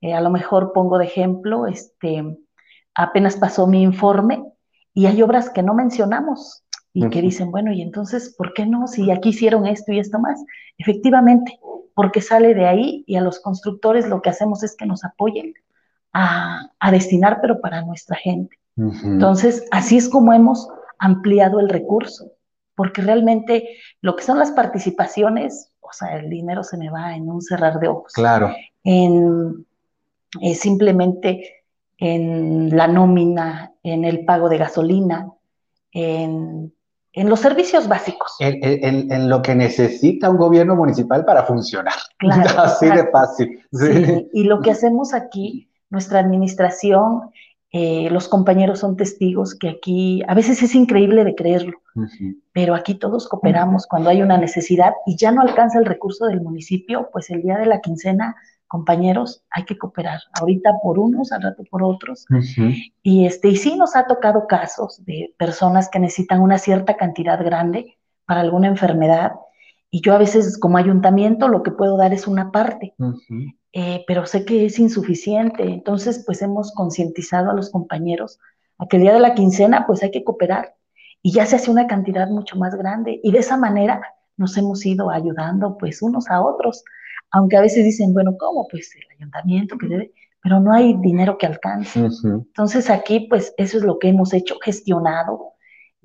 eh, 0.00 0.12
a 0.12 0.20
lo 0.20 0.30
mejor 0.30 0.72
pongo 0.72 0.98
de 0.98 1.06
ejemplo, 1.06 1.66
este, 1.66 2.36
apenas 2.94 3.36
pasó 3.36 3.66
mi 3.66 3.82
informe 3.82 4.44
y 4.92 5.06
hay 5.06 5.22
obras 5.22 5.48
que 5.48 5.62
no 5.62 5.74
mencionamos 5.74 6.63
y 6.96 7.08
que 7.10 7.20
dicen, 7.20 7.50
bueno, 7.50 7.72
y 7.72 7.82
entonces, 7.82 8.34
¿por 8.38 8.54
qué 8.54 8.66
no? 8.66 8.86
Si 8.86 9.10
aquí 9.10 9.30
hicieron 9.30 9.66
esto 9.66 9.92
y 9.92 9.98
esto 9.98 10.20
más. 10.20 10.42
Efectivamente, 10.78 11.58
porque 11.92 12.20
sale 12.20 12.54
de 12.54 12.66
ahí 12.66 13.04
y 13.06 13.16
a 13.16 13.20
los 13.20 13.40
constructores 13.40 14.08
lo 14.08 14.22
que 14.22 14.30
hacemos 14.30 14.62
es 14.62 14.76
que 14.76 14.86
nos 14.86 15.04
apoyen 15.04 15.54
a, 16.12 16.70
destinar, 16.92 17.40
pero 17.42 17.60
para 17.60 17.82
nuestra 17.82 18.16
gente. 18.16 18.56
Entonces, 18.76 19.66
así 19.72 19.96
es 19.96 20.08
como 20.08 20.32
hemos 20.32 20.68
ampliado 20.98 21.58
el 21.58 21.68
recurso, 21.68 22.30
porque 22.76 23.02
realmente 23.02 23.68
lo 24.00 24.14
que 24.14 24.22
son 24.22 24.38
las 24.38 24.52
participaciones, 24.52 25.72
o 25.80 25.92
sea, 25.92 26.16
el 26.16 26.30
dinero 26.30 26.62
se 26.62 26.76
me 26.76 26.90
va 26.90 27.16
en 27.16 27.28
un 27.28 27.42
cerrar 27.42 27.80
de 27.80 27.88
ojos. 27.88 28.12
Claro. 28.12 28.54
En 28.84 29.66
eh, 30.40 30.54
simplemente 30.54 31.64
en 31.98 32.76
la 32.76 32.86
nómina, 32.86 33.72
en 33.82 34.04
el 34.04 34.24
pago 34.24 34.48
de 34.48 34.58
gasolina, 34.58 35.28
en 35.92 36.72
en 37.14 37.28
los 37.28 37.40
servicios 37.40 37.88
básicos. 37.88 38.34
En, 38.40 39.28
lo 39.28 39.40
que 39.40 39.54
necesita 39.54 40.28
un 40.28 40.36
gobierno 40.36 40.76
municipal 40.76 41.24
para 41.24 41.44
funcionar. 41.44 41.94
Claro, 42.18 42.62
Así 42.62 42.86
de 42.86 43.06
fácil. 43.10 43.60
Sí. 43.72 44.28
y 44.32 44.44
lo 44.44 44.60
que 44.60 44.70
hacemos 44.70 45.12
aquí, 45.12 45.68
nuestra 45.90 46.20
administración, 46.20 47.32
eh, 47.70 48.08
los 48.10 48.28
compañeros 48.28 48.78
son 48.78 48.96
testigos 48.96 49.54
que 49.54 49.68
aquí, 49.68 50.22
a 50.26 50.34
veces 50.34 50.62
es 50.62 50.74
increíble 50.74 51.24
de 51.24 51.34
creerlo, 51.34 51.82
pero 52.52 52.74
aquí 52.74 52.94
todos 52.94 53.28
cooperamos 53.28 53.86
cuando 53.86 54.10
hay 54.10 54.22
una 54.22 54.38
necesidad 54.38 54.92
y 55.06 55.16
ya 55.16 55.32
no 55.32 55.42
alcanza 55.42 55.80
el 55.80 55.84
recurso 55.84 56.26
del 56.26 56.40
municipio, 56.40 57.10
pues 57.12 57.30
el 57.30 57.42
día 57.42 57.58
de 57.58 57.66
la 57.66 57.80
quincena 57.80 58.36
compañeros, 58.74 59.44
hay 59.50 59.64
que 59.64 59.78
cooperar, 59.78 60.18
ahorita 60.32 60.80
por 60.82 60.98
unos, 60.98 61.30
al 61.30 61.42
rato 61.42 61.62
por 61.70 61.84
otros. 61.84 62.26
Y 63.04 63.24
este, 63.24 63.46
y 63.46 63.56
sí 63.56 63.76
nos 63.76 63.94
ha 63.94 64.08
tocado 64.08 64.48
casos 64.48 65.00
de 65.04 65.32
personas 65.38 65.88
que 65.88 66.00
necesitan 66.00 66.40
una 66.40 66.58
cierta 66.58 66.96
cantidad 66.96 67.38
grande 67.44 67.96
para 68.26 68.40
alguna 68.40 68.66
enfermedad. 68.66 69.30
Y 69.92 70.00
yo 70.00 70.12
a 70.12 70.18
veces 70.18 70.58
como 70.58 70.76
ayuntamiento 70.76 71.46
lo 71.46 71.62
que 71.62 71.70
puedo 71.70 71.96
dar 71.96 72.12
es 72.12 72.26
una 72.26 72.50
parte, 72.50 72.94
eh, 73.72 74.04
pero 74.08 74.26
sé 74.26 74.44
que 74.44 74.66
es 74.66 74.80
insuficiente. 74.80 75.62
Entonces, 75.62 76.24
pues 76.26 76.42
hemos 76.42 76.72
concientizado 76.74 77.52
a 77.52 77.54
los 77.54 77.70
compañeros 77.70 78.40
a 78.78 78.88
que 78.88 78.96
el 78.96 79.04
día 79.04 79.14
de 79.14 79.20
la 79.20 79.34
quincena, 79.34 79.86
pues 79.86 80.02
hay 80.02 80.10
que 80.10 80.24
cooperar. 80.24 80.74
Y 81.22 81.30
ya 81.30 81.46
se 81.46 81.54
hace 81.54 81.70
una 81.70 81.86
cantidad 81.86 82.26
mucho 82.26 82.56
más 82.56 82.74
grande. 82.74 83.20
Y 83.22 83.30
de 83.30 83.38
esa 83.38 83.56
manera 83.56 84.02
nos 84.36 84.56
hemos 84.56 84.84
ido 84.84 85.10
ayudando, 85.10 85.78
pues, 85.78 86.02
unos 86.02 86.28
a 86.28 86.42
otros 86.42 86.82
aunque 87.34 87.56
a 87.56 87.62
veces 87.62 87.84
dicen, 87.84 88.14
bueno, 88.14 88.36
¿cómo? 88.38 88.68
Pues 88.70 88.94
el 88.94 89.16
ayuntamiento 89.18 89.76
que 89.76 89.88
debe, 89.88 90.12
pero 90.40 90.60
no 90.60 90.72
hay 90.72 90.94
dinero 90.98 91.36
que 91.36 91.46
alcance. 91.46 91.98
Entonces 91.98 92.88
aquí, 92.90 93.26
pues 93.28 93.52
eso 93.56 93.78
es 93.78 93.82
lo 93.82 93.98
que 93.98 94.08
hemos 94.08 94.32
hecho, 94.32 94.56
gestionado. 94.62 95.54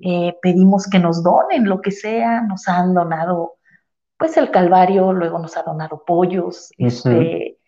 Eh, 0.00 0.36
pedimos 0.42 0.88
que 0.88 0.98
nos 0.98 1.22
donen 1.22 1.68
lo 1.68 1.80
que 1.82 1.92
sea, 1.92 2.42
nos 2.42 2.66
han 2.66 2.94
donado, 2.94 3.52
pues 4.18 4.36
el 4.38 4.50
Calvario, 4.50 5.12
luego 5.12 5.38
nos 5.38 5.56
ha 5.56 5.62
donado 5.62 6.02
pollos, 6.04 6.72
este, 6.78 7.58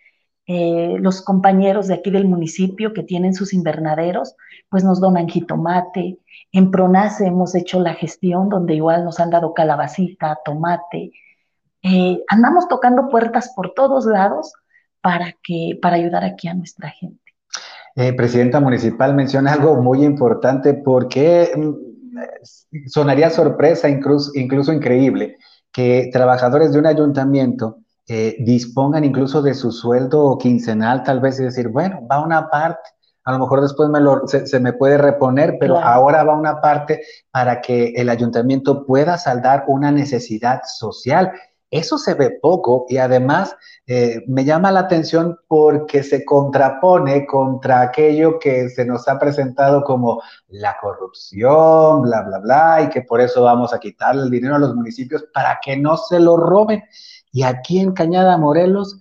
eh, 0.46 0.96
los 0.98 1.22
compañeros 1.22 1.86
de 1.86 1.94
aquí 1.94 2.10
del 2.10 2.26
municipio 2.26 2.92
que 2.92 3.04
tienen 3.04 3.32
sus 3.32 3.52
invernaderos, 3.52 4.34
pues 4.70 4.82
nos 4.82 5.00
donan 5.00 5.28
jitomate. 5.28 6.18
En 6.50 6.72
Pronace 6.72 7.26
hemos 7.26 7.54
hecho 7.54 7.78
la 7.78 7.94
gestión 7.94 8.48
donde 8.48 8.74
igual 8.74 9.04
nos 9.04 9.20
han 9.20 9.30
dado 9.30 9.54
calabacita, 9.54 10.40
tomate, 10.44 11.12
eh, 11.82 12.22
andamos 12.28 12.68
tocando 12.68 13.08
puertas 13.08 13.52
por 13.54 13.74
todos 13.74 14.06
lados 14.06 14.52
para, 15.00 15.34
que, 15.42 15.78
para 15.80 15.96
ayudar 15.96 16.24
aquí 16.24 16.48
a 16.48 16.54
nuestra 16.54 16.90
gente. 16.90 17.20
Eh, 17.94 18.12
presidenta 18.14 18.60
municipal 18.60 19.14
menciona 19.14 19.52
algo 19.52 19.74
muy 19.82 20.04
importante 20.04 20.74
porque 20.74 21.52
mm, 21.54 22.88
sonaría 22.88 23.30
sorpresa, 23.30 23.88
incluso, 23.88 24.30
incluso 24.34 24.72
increíble, 24.72 25.36
que 25.70 26.08
trabajadores 26.12 26.72
de 26.72 26.78
un 26.78 26.86
ayuntamiento 26.86 27.78
eh, 28.08 28.36
dispongan 28.40 29.04
incluso 29.04 29.42
de 29.42 29.54
su 29.54 29.72
sueldo 29.72 30.36
quincenal, 30.38 31.02
tal 31.02 31.20
vez, 31.20 31.38
y 31.38 31.44
decir, 31.44 31.68
bueno, 31.68 32.06
va 32.10 32.24
una 32.24 32.48
parte, 32.50 32.90
a 33.24 33.32
lo 33.32 33.38
mejor 33.38 33.60
después 33.60 33.88
me 33.88 34.00
lo, 34.00 34.26
se, 34.26 34.58
me 34.58 34.72
puede 34.72 34.98
reponer, 34.98 35.56
pero 35.60 35.78
ahora 35.78 36.24
va 36.24 36.34
una 36.34 36.60
parte 36.60 37.02
para 37.30 37.60
que 37.60 37.92
el 37.94 38.08
ayuntamiento 38.08 38.84
pueda 38.84 39.16
saldar 39.18 39.64
una 39.68 39.92
necesidad 39.92 40.62
social. 40.64 41.32
Eso 41.72 41.96
se 41.96 42.12
ve 42.12 42.38
poco 42.38 42.84
y 42.86 42.98
además 42.98 43.56
eh, 43.86 44.22
me 44.28 44.44
llama 44.44 44.70
la 44.70 44.80
atención 44.80 45.38
porque 45.48 46.02
se 46.02 46.22
contrapone 46.22 47.26
contra 47.26 47.80
aquello 47.80 48.38
que 48.38 48.68
se 48.68 48.84
nos 48.84 49.08
ha 49.08 49.18
presentado 49.18 49.82
como 49.82 50.22
la 50.48 50.76
corrupción, 50.78 52.02
bla, 52.02 52.24
bla, 52.24 52.40
bla, 52.40 52.82
y 52.82 52.90
que 52.90 53.00
por 53.00 53.22
eso 53.22 53.44
vamos 53.44 53.72
a 53.72 53.80
quitarle 53.80 54.24
el 54.24 54.30
dinero 54.30 54.56
a 54.56 54.58
los 54.58 54.74
municipios 54.74 55.24
para 55.32 55.60
que 55.64 55.78
no 55.78 55.96
se 55.96 56.20
lo 56.20 56.36
roben. 56.36 56.84
Y 57.32 57.42
aquí 57.42 57.80
en 57.80 57.92
Cañada 57.92 58.36
Morelos, 58.36 58.98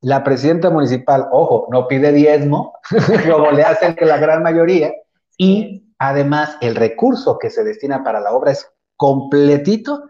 la 0.00 0.24
presidenta 0.24 0.70
municipal, 0.70 1.28
ojo, 1.30 1.68
no 1.70 1.86
pide 1.88 2.10
diezmo, 2.12 2.72
como 3.30 3.50
le 3.50 3.64
hacen 3.64 3.94
que 3.94 4.06
la 4.06 4.16
gran 4.16 4.42
mayoría, 4.42 4.94
y 5.36 5.92
además 5.98 6.56
el 6.62 6.74
recurso 6.74 7.38
que 7.38 7.50
se 7.50 7.64
destina 7.64 8.02
para 8.02 8.20
la 8.20 8.32
obra 8.32 8.52
es 8.52 8.66
completito 8.96 10.07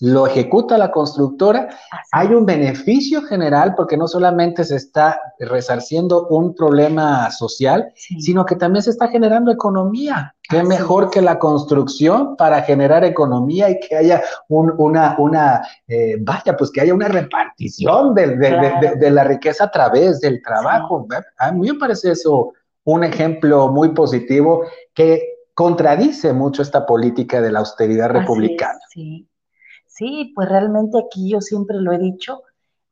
lo 0.00 0.26
ejecuta 0.26 0.78
la 0.78 0.90
constructora, 0.90 1.68
hay 2.10 2.28
un 2.28 2.46
beneficio 2.46 3.22
general 3.22 3.74
porque 3.76 3.98
no 3.98 4.08
solamente 4.08 4.64
se 4.64 4.76
está 4.76 5.20
resarciendo 5.38 6.26
un 6.28 6.54
problema 6.54 7.30
social, 7.30 7.92
sino 7.94 8.46
que 8.46 8.56
también 8.56 8.82
se 8.82 8.90
está 8.90 9.08
generando 9.08 9.50
economía. 9.50 10.34
Qué 10.48 10.62
mejor 10.62 11.10
que 11.10 11.20
la 11.20 11.38
construcción 11.38 12.34
para 12.36 12.62
generar 12.62 13.04
economía 13.04 13.68
y 13.70 13.78
que 13.78 13.94
haya 13.94 14.22
una, 14.48 15.14
una 15.18 15.62
eh, 15.86 16.16
vaya, 16.18 16.56
pues 16.56 16.70
que 16.70 16.80
haya 16.80 16.94
una 16.94 17.08
repartición 17.08 18.14
de, 18.14 19.10
la 19.10 19.24
riqueza 19.24 19.64
a 19.64 19.70
través 19.70 20.20
del 20.20 20.42
trabajo. 20.42 21.06
A 21.38 21.52
mí 21.52 21.70
me 21.70 21.78
parece 21.78 22.12
eso 22.12 22.54
un 22.84 23.04
ejemplo 23.04 23.68
muy 23.68 23.90
positivo 23.90 24.64
que 24.94 25.22
contradice 25.52 26.32
mucho 26.32 26.62
esta 26.62 26.86
política 26.86 27.42
de 27.42 27.52
la 27.52 27.58
austeridad 27.58 28.08
republicana. 28.08 28.78
sí. 28.88 29.26
Sí, 30.00 30.32
pues 30.34 30.48
realmente 30.48 30.98
aquí 30.98 31.28
yo 31.28 31.42
siempre 31.42 31.76
lo 31.78 31.92
he 31.92 31.98
dicho, 31.98 32.42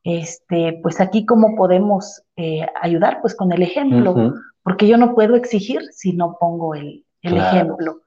este, 0.03 0.79
pues 0.83 1.01
aquí 1.01 1.25
cómo 1.25 1.55
podemos 1.55 2.21
eh, 2.35 2.67
ayudar, 2.83 3.19
pues 3.21 3.33
con 3.33 3.51
el 3.51 3.63
ejemplo, 3.63 4.35
porque 4.61 4.87
yo 4.87 4.95
no 4.95 5.15
puedo 5.15 5.35
exigir 5.35 5.81
si 5.91 6.13
no 6.13 6.37
pongo 6.39 6.75
el, 6.75 7.03
el 7.23 7.37
ejemplo. 7.37 8.01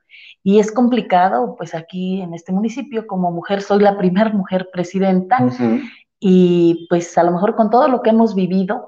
Y 0.45 0.61
es 0.61 0.71
complicado, 0.71 1.57
pues 1.59 1.75
aquí 1.75 2.21
en 2.21 2.33
este 2.33 2.53
municipio, 2.53 3.09
como 3.09 3.33
mujer, 3.33 3.61
soy 3.63 3.83
la 3.83 3.99
primera 3.99 4.31
mujer 4.31 4.69
presidenta 4.73 5.49
y 6.21 6.87
pues 6.89 7.19
a 7.19 7.25
lo 7.25 7.33
mejor 7.33 7.57
con 7.57 7.71
todo 7.71 7.89
lo 7.89 8.03
que 8.03 8.11
hemos 8.11 8.37
vivido 8.37 8.87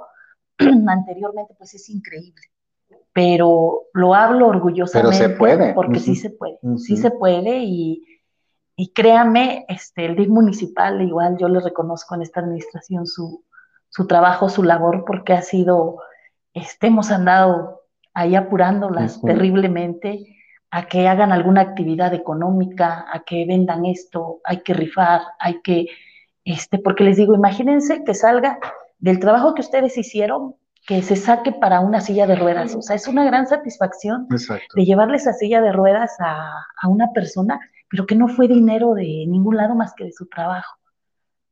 anteriormente, 0.87 1.54
pues 1.59 1.75
es 1.75 1.90
increíble. 1.90 2.40
Pero 3.12 3.87
lo 3.92 4.14
hablo 4.14 4.47
orgullosamente. 4.47 5.18
Pero 5.18 5.28
se 5.28 5.37
puede. 5.37 5.75
Porque 5.75 5.99
sí 5.99 6.14
se 6.14 6.30
puede, 6.30 6.61
sí 6.76 6.97
se 6.97 7.11
puede 7.11 7.64
y, 7.64 8.13
y 8.76 8.93
créame, 8.93 9.64
este, 9.69 10.07
el 10.07 10.16
DIC 10.16 10.28
municipal, 10.28 11.00
igual 11.00 11.37
yo 11.38 11.49
le 11.49 11.61
reconozco 11.61 12.14
en 12.14 12.23
esta 12.23 12.40
administración 12.40 13.07
su, 13.07 13.45
su 13.88 14.07
trabajo, 14.07 14.49
su 14.49 14.62
labor, 14.62 15.04
porque 15.07 15.33
ha 15.33 15.43
sido, 15.43 15.99
este, 16.52 16.88
hemos 16.88 17.11
andado 17.11 17.83
ahí 18.12 18.35
apurándolas 18.35 19.21
terriblemente 19.21 20.26
a 20.71 20.87
que 20.87 21.07
hagan 21.07 21.31
alguna 21.31 21.61
actividad 21.61 22.14
económica, 22.14 23.07
a 23.12 23.21
que 23.21 23.47
vendan 23.47 23.87
esto, 23.87 24.40
hay 24.45 24.62
que 24.62 24.75
rifar, 24.75 25.21
hay 25.38 25.61
que, 25.62 25.87
este, 26.45 26.78
porque 26.78 27.04
les 27.04 27.16
digo, 27.16 27.35
imagínense 27.35 28.02
que 28.02 28.14
salga 28.14 28.59
del 28.99 29.21
trabajo 29.21 29.54
que 29.54 29.61
ustedes 29.61 29.97
hicieron, 29.97 30.57
que 30.87 31.00
se 31.02 31.14
saque 31.14 31.52
para 31.52 31.81
una 31.81 32.00
silla 32.00 32.26
de 32.26 32.37
ruedas. 32.37 32.75
O 32.75 32.83
sea, 32.83 32.97
es 32.97 33.07
una 33.07 33.25
gran 33.25 33.47
satisfacción 33.47 34.26
de 34.28 34.85
llevarle 34.85 35.16
esa 35.16 35.33
silla 35.33 35.61
de 35.61 35.73
ruedas 35.73 36.16
a, 36.19 36.66
a, 36.83 36.88
una 36.88 37.12
persona, 37.12 37.61
pero 37.94 38.06
que 38.06 38.16
no 38.16 38.26
fue 38.26 38.48
dinero 38.48 38.94
de 38.94 39.24
ningún 39.28 39.56
lado 39.56 39.76
más 39.76 39.94
que 39.94 40.02
de 40.02 40.10
su 40.10 40.26
trabajo. 40.26 40.80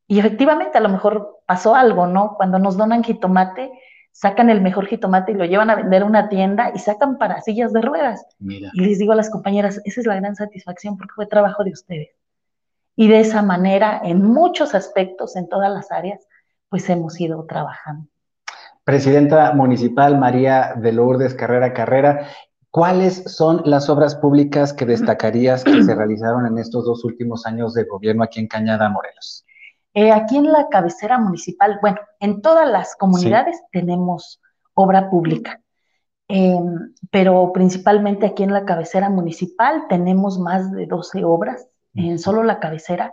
Y 0.08 0.18
efectivamente, 0.18 0.76
a 0.76 0.80
lo 0.80 0.88
mejor 0.88 1.38
pasó 1.46 1.76
algo, 1.76 2.08
¿no? 2.08 2.34
Cuando 2.34 2.58
nos 2.58 2.76
donan 2.76 3.04
jitomate, 3.04 3.70
sacan 4.10 4.50
el 4.50 4.60
mejor 4.60 4.86
jitomate 4.86 5.30
y 5.30 5.34
lo 5.36 5.44
llevan 5.44 5.70
a 5.70 5.76
vender 5.76 6.02
a 6.02 6.04
una 6.04 6.28
tienda 6.28 6.72
y 6.74 6.80
sacan 6.80 7.16
para 7.16 7.40
sillas 7.42 7.72
de 7.72 7.82
ruedas. 7.82 8.26
Y 8.40 8.80
les 8.80 8.98
digo 8.98 9.12
a 9.12 9.14
las 9.14 9.30
compañeras, 9.30 9.80
esa 9.84 10.00
es 10.00 10.06
la 10.08 10.16
gran 10.16 10.34
satisfacción 10.34 10.96
porque 10.96 11.12
fue 11.14 11.26
trabajo 11.26 11.62
de 11.62 11.70
ustedes. 11.70 12.10
Y 12.96 13.06
de 13.06 13.20
esa 13.20 13.42
manera, 13.42 14.00
en 14.02 14.24
muchos 14.24 14.74
aspectos, 14.74 15.36
en 15.36 15.48
todas 15.48 15.72
las 15.72 15.92
áreas, 15.92 16.26
pues 16.68 16.90
hemos 16.90 17.20
ido 17.20 17.46
trabajando. 17.46 18.08
Presidenta 18.82 19.52
Municipal 19.52 20.18
María 20.18 20.74
de 20.76 20.90
Lourdes 20.90 21.34
Carrera 21.34 21.72
Carrera, 21.72 22.26
¿cuáles 22.72 23.22
son 23.26 23.62
las 23.66 23.88
obras 23.88 24.16
públicas 24.16 24.72
que 24.72 24.86
destacarías 24.86 25.62
que 25.62 25.84
se 25.84 25.94
realizaron 25.94 26.46
en 26.46 26.58
estos 26.58 26.86
dos 26.86 27.04
últimos 27.04 27.46
años 27.46 27.74
de 27.74 27.84
gobierno 27.84 28.24
aquí 28.24 28.40
en 28.40 28.48
Cañada, 28.48 28.88
Morelos? 28.88 29.44
Eh, 29.94 30.10
aquí 30.10 30.38
en 30.38 30.50
la 30.50 30.68
cabecera 30.70 31.18
municipal, 31.18 31.78
bueno, 31.82 31.98
en 32.18 32.40
todas 32.40 32.68
las 32.68 32.96
comunidades 32.96 33.60
tenemos 33.70 34.40
obra 34.72 35.10
pública, 35.10 35.60
em, 36.28 36.94
pero 37.10 37.52
principalmente 37.52 38.24
aquí 38.24 38.42
en 38.42 38.54
la 38.54 38.64
cabecera 38.64 39.10
municipal 39.10 39.84
tenemos 39.90 40.38
más 40.38 40.72
de 40.72 40.86
12 40.86 41.24
obras 41.24 41.68
en 41.94 42.18
solo 42.18 42.42
la 42.42 42.58
cabecera. 42.58 43.12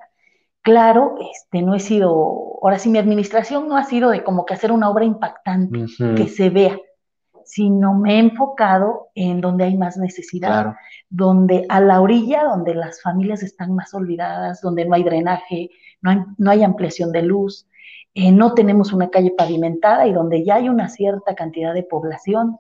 Claro, 0.62 1.16
este, 1.34 1.62
no 1.62 1.76
he 1.76 1.82
sido, 1.82 2.10
ahora 2.62 2.80
sí 2.80 2.90
mi 2.90 2.98
administración 2.98 3.68
no 3.68 3.76
ha 3.76 3.84
sido 3.84 4.10
de 4.10 4.24
como 4.24 4.46
que 4.46 4.54
hacer 4.54 4.72
una 4.72 4.90
obra 4.90 5.04
impactante, 5.04 5.86
que 6.16 6.30
se 6.30 6.50
vea, 6.50 6.78
sino 7.50 7.96
me 7.96 8.14
he 8.14 8.20
enfocado 8.20 9.08
en 9.16 9.42
donde 9.42 9.64
hay 9.64 9.76
más 9.76 9.98
necesidad, 9.98 10.76
donde 11.10 11.66
a 11.68 11.82
la 11.82 12.00
orilla, 12.00 12.44
donde 12.44 12.76
las 12.76 13.02
familias 13.02 13.42
están 13.42 13.74
más 13.74 13.92
olvidadas, 13.96 14.62
donde 14.62 14.86
no 14.86 14.94
hay 14.94 15.02
drenaje, 15.02 15.72
no 16.00 16.52
hay, 16.52 16.64
ampliación 16.64 17.12
de 17.12 17.24
luz, 17.24 17.68
eh, 18.14 18.32
no 18.32 18.54
tenemos 18.54 18.94
una 18.94 19.10
calle 19.10 19.34
pavimentada 19.36 20.06
y 20.06 20.14
donde 20.14 20.46
ya 20.46 20.58
hay 20.58 20.70
una 20.70 20.90
cierta 20.90 21.34
cantidad 21.34 21.74
de 21.74 21.82
población. 21.82 22.60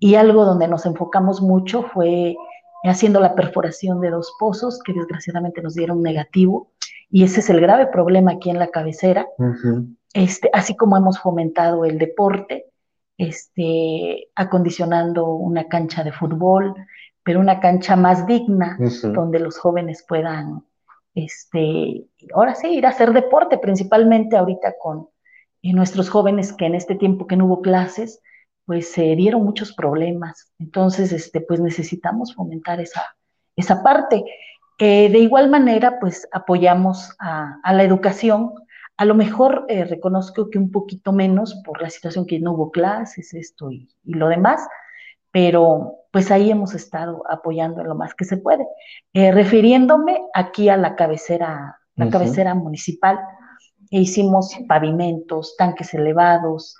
Y 0.00 0.16
algo 0.16 0.44
donde 0.44 0.66
nos 0.66 0.86
enfocamos 0.86 1.40
mucho 1.40 1.84
fue 1.84 2.36
haciendo 2.82 3.20
la 3.20 3.36
perforación 3.36 4.00
de 4.00 4.10
dos 4.10 4.34
pozos 4.40 4.80
que 4.84 4.92
desgraciadamente 4.92 5.62
nos 5.62 5.74
dieron 5.74 6.02
negativo. 6.02 6.72
Y 7.08 7.22
ese 7.22 7.38
es 7.38 7.48
el 7.48 7.60
grave 7.60 7.86
problema 7.86 8.32
aquí 8.32 8.50
en 8.50 8.58
la 8.58 8.66
cabecera. 8.66 9.28
este, 10.12 10.50
así 10.52 10.74
como 10.74 10.96
hemos 10.96 11.20
fomentado 11.20 11.84
el 11.84 11.98
deporte, 11.98 12.66
este, 13.18 14.28
acondicionando 14.34 15.26
una 15.26 15.68
cancha 15.68 16.04
de 16.04 16.12
fútbol, 16.12 16.74
pero 17.22 17.40
una 17.40 17.60
cancha 17.60 17.96
más 17.96 18.26
digna, 18.26 18.78
donde 19.02 19.40
los 19.40 19.58
jóvenes 19.58 20.04
puedan 20.06 20.62
este, 21.16 22.04
ahora 22.34 22.54
sí, 22.54 22.68
ir 22.68 22.86
a 22.86 22.90
hacer 22.90 23.12
deporte, 23.12 23.58
principalmente 23.58 24.36
ahorita 24.36 24.74
con 24.78 25.08
eh, 25.62 25.72
nuestros 25.72 26.10
jóvenes 26.10 26.52
que 26.52 26.66
en 26.66 26.74
este 26.74 26.94
tiempo 26.94 27.26
que 27.26 27.36
no 27.36 27.46
hubo 27.46 27.62
clases, 27.62 28.20
pues 28.66 28.92
se 28.92 29.16
dieron 29.16 29.42
muchos 29.42 29.72
problemas. 29.72 30.52
Entonces, 30.58 31.12
este, 31.12 31.40
pues 31.40 31.58
necesitamos 31.58 32.34
fomentar 32.34 32.80
esa, 32.80 33.16
esa 33.56 33.82
parte. 33.82 34.24
Eh, 34.78 35.08
de 35.08 35.18
igual 35.18 35.48
manera, 35.48 35.98
pues 36.00 36.28
apoyamos 36.32 37.16
a, 37.18 37.72
la 37.72 37.82
educación. 37.82 38.52
A 38.96 39.04
lo 39.04 39.14
mejor 39.14 39.66
eh, 39.68 39.84
reconozco 39.84 40.48
que 40.50 40.58
un 40.58 40.70
poquito 40.70 41.12
menos 41.12 41.60
por 41.64 41.82
la 41.82 41.90
situación 41.90 42.26
que 42.26 42.40
no 42.40 42.52
hubo 42.52 42.70
clases, 42.70 43.34
esto 43.34 43.70
y, 43.70 43.88
y 44.04 44.14
lo 44.14 44.28
demás, 44.28 44.66
pero 45.30 46.06
pues 46.16 46.30
ahí 46.30 46.50
hemos 46.50 46.74
estado 46.74 47.22
apoyando 47.28 47.84
lo 47.84 47.94
más 47.94 48.14
que 48.14 48.24
se 48.24 48.38
puede. 48.38 48.66
Eh, 49.12 49.32
refiriéndome 49.32 50.18
aquí 50.32 50.70
a 50.70 50.78
la 50.78 50.96
cabecera, 50.96 51.78
la 51.94 52.08
cabecera 52.08 52.54
municipal, 52.54 53.18
e 53.90 54.00
hicimos 54.00 54.56
pavimentos, 54.66 55.56
tanques 55.58 55.92
elevados, 55.92 56.74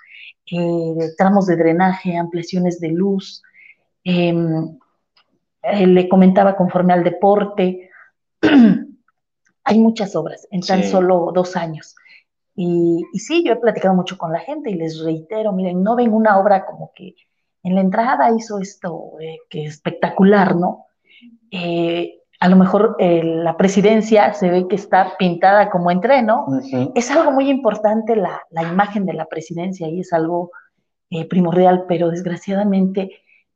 eh, 0.51 1.11
tramos 1.19 1.45
de 1.45 1.55
drenaje, 1.55 2.17
ampliaciones 2.17 2.79
de 2.79 2.89
luz. 2.89 3.43
Em, 4.03 4.75
eh, 5.61 5.85
le 5.85 6.09
comentaba 6.09 6.55
conforme 6.55 6.93
al 6.93 7.03
deporte. 7.03 7.91
Hay 9.65 9.79
muchas 9.79 10.15
obras 10.15 10.47
en 10.49 10.61
tan 10.61 10.83
solo 10.83 11.31
dos 11.31 11.55
años. 11.55 11.95
Y, 12.59 13.03
y, 13.13 13.19
sí, 13.19 13.43
yo 13.45 13.53
he 13.53 13.57
platicado 13.57 13.93
mucho 13.93 14.17
con 14.17 14.33
la 14.33 14.39
gente 14.39 14.71
y 14.71 14.73
les 14.73 14.99
reitero, 15.03 15.53
miren, 15.53 15.83
no 15.83 15.95
ven 15.95 16.11
una 16.11 16.39
obra 16.39 16.65
como 16.65 16.91
que 16.93 17.13
en 17.61 17.75
la 17.75 17.81
entrada 17.81 18.31
hizo 18.31 18.59
esto 18.59 19.11
eh, 19.19 19.37
que 19.49 19.65
espectacular, 19.65 20.55
¿no? 20.55 20.87
Eh, 21.51 22.21
a 22.39 22.49
lo 22.49 22.55
mejor 22.55 22.95
eh, 22.97 23.21
la 23.23 23.57
presidencia 23.57 24.33
se 24.33 24.49
ve 24.49 24.67
que 24.67 24.75
está 24.75 25.17
pintada 25.19 25.69
como 25.69 25.91
entré, 25.91 26.23
¿no? 26.23 26.47
Es 26.95 27.11
algo 27.11 27.31
muy 27.31 27.49
importante 27.49 28.15
la, 28.15 28.41
la, 28.49 28.63
imagen 28.63 29.05
de 29.05 29.13
la 29.13 29.25
presidencia 29.25 29.87
y 29.87 29.99
es 29.99 30.13
algo 30.13 30.51
primordial, 31.29 31.85
pero 31.87 32.09
desgraciadamente 32.09 33.11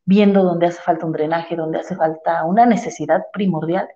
viendo 0.06 0.44
donde 0.44 0.68
hace 0.68 0.82
falta 0.82 1.06
un 1.06 1.12
drenaje, 1.12 1.56
donde 1.56 1.80
hace 1.80 1.96
falta 1.96 2.44
una 2.46 2.66
necesidad 2.66 3.24
primordial, 3.34 3.88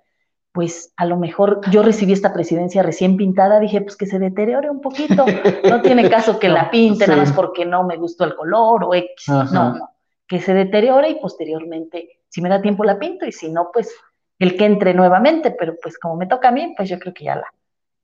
pues 0.56 0.94
a 0.96 1.06
lo 1.06 1.18
mejor 1.18 1.60
yo 1.70 1.84
recibí 1.84 2.14
esta 2.14 2.34
presidencia 2.34 2.82
recién 2.82 3.18
pintada, 3.18 3.60
dije, 3.60 3.82
pues 3.82 3.98
que 3.98 4.06
se 4.06 4.20
deteriore 4.20 4.70
un 4.70 4.80
poquito, 4.80 5.26
no 5.70 5.82
tiene 5.82 6.10
caso 6.10 6.40
que 6.40 6.48
la 6.50 6.72
pinte, 6.72 7.06
nada 7.06 7.20
más 7.20 7.34
porque 7.34 7.66
no 7.66 7.84
me 7.84 7.98
gustó 7.98 8.24
el 8.24 8.36
color 8.36 8.86
o 8.86 8.94
X, 8.94 9.28
no, 9.28 9.44
no. 9.44 9.90
Que 10.26 10.40
se 10.40 10.54
deteriore 10.54 11.10
y 11.10 11.20
posteriormente, 11.20 12.22
si 12.30 12.42
me 12.42 12.48
da 12.48 12.62
tiempo, 12.62 12.86
la 12.86 12.98
pinto. 12.98 13.26
Y 13.26 13.34
si 13.34 13.52
no, 13.52 13.70
pues 13.74 13.94
el 14.40 14.56
que 14.56 14.64
entre 14.64 14.94
nuevamente, 14.94 15.52
pero 15.52 15.76
pues 15.84 16.00
como 16.00 16.16
me 16.16 16.26
toca 16.26 16.48
a 16.48 16.52
mí, 16.54 16.74
pues 16.78 16.88
yo 16.88 16.98
creo 17.00 17.14
que 17.14 17.26
ya 17.26 17.36
la 17.36 17.48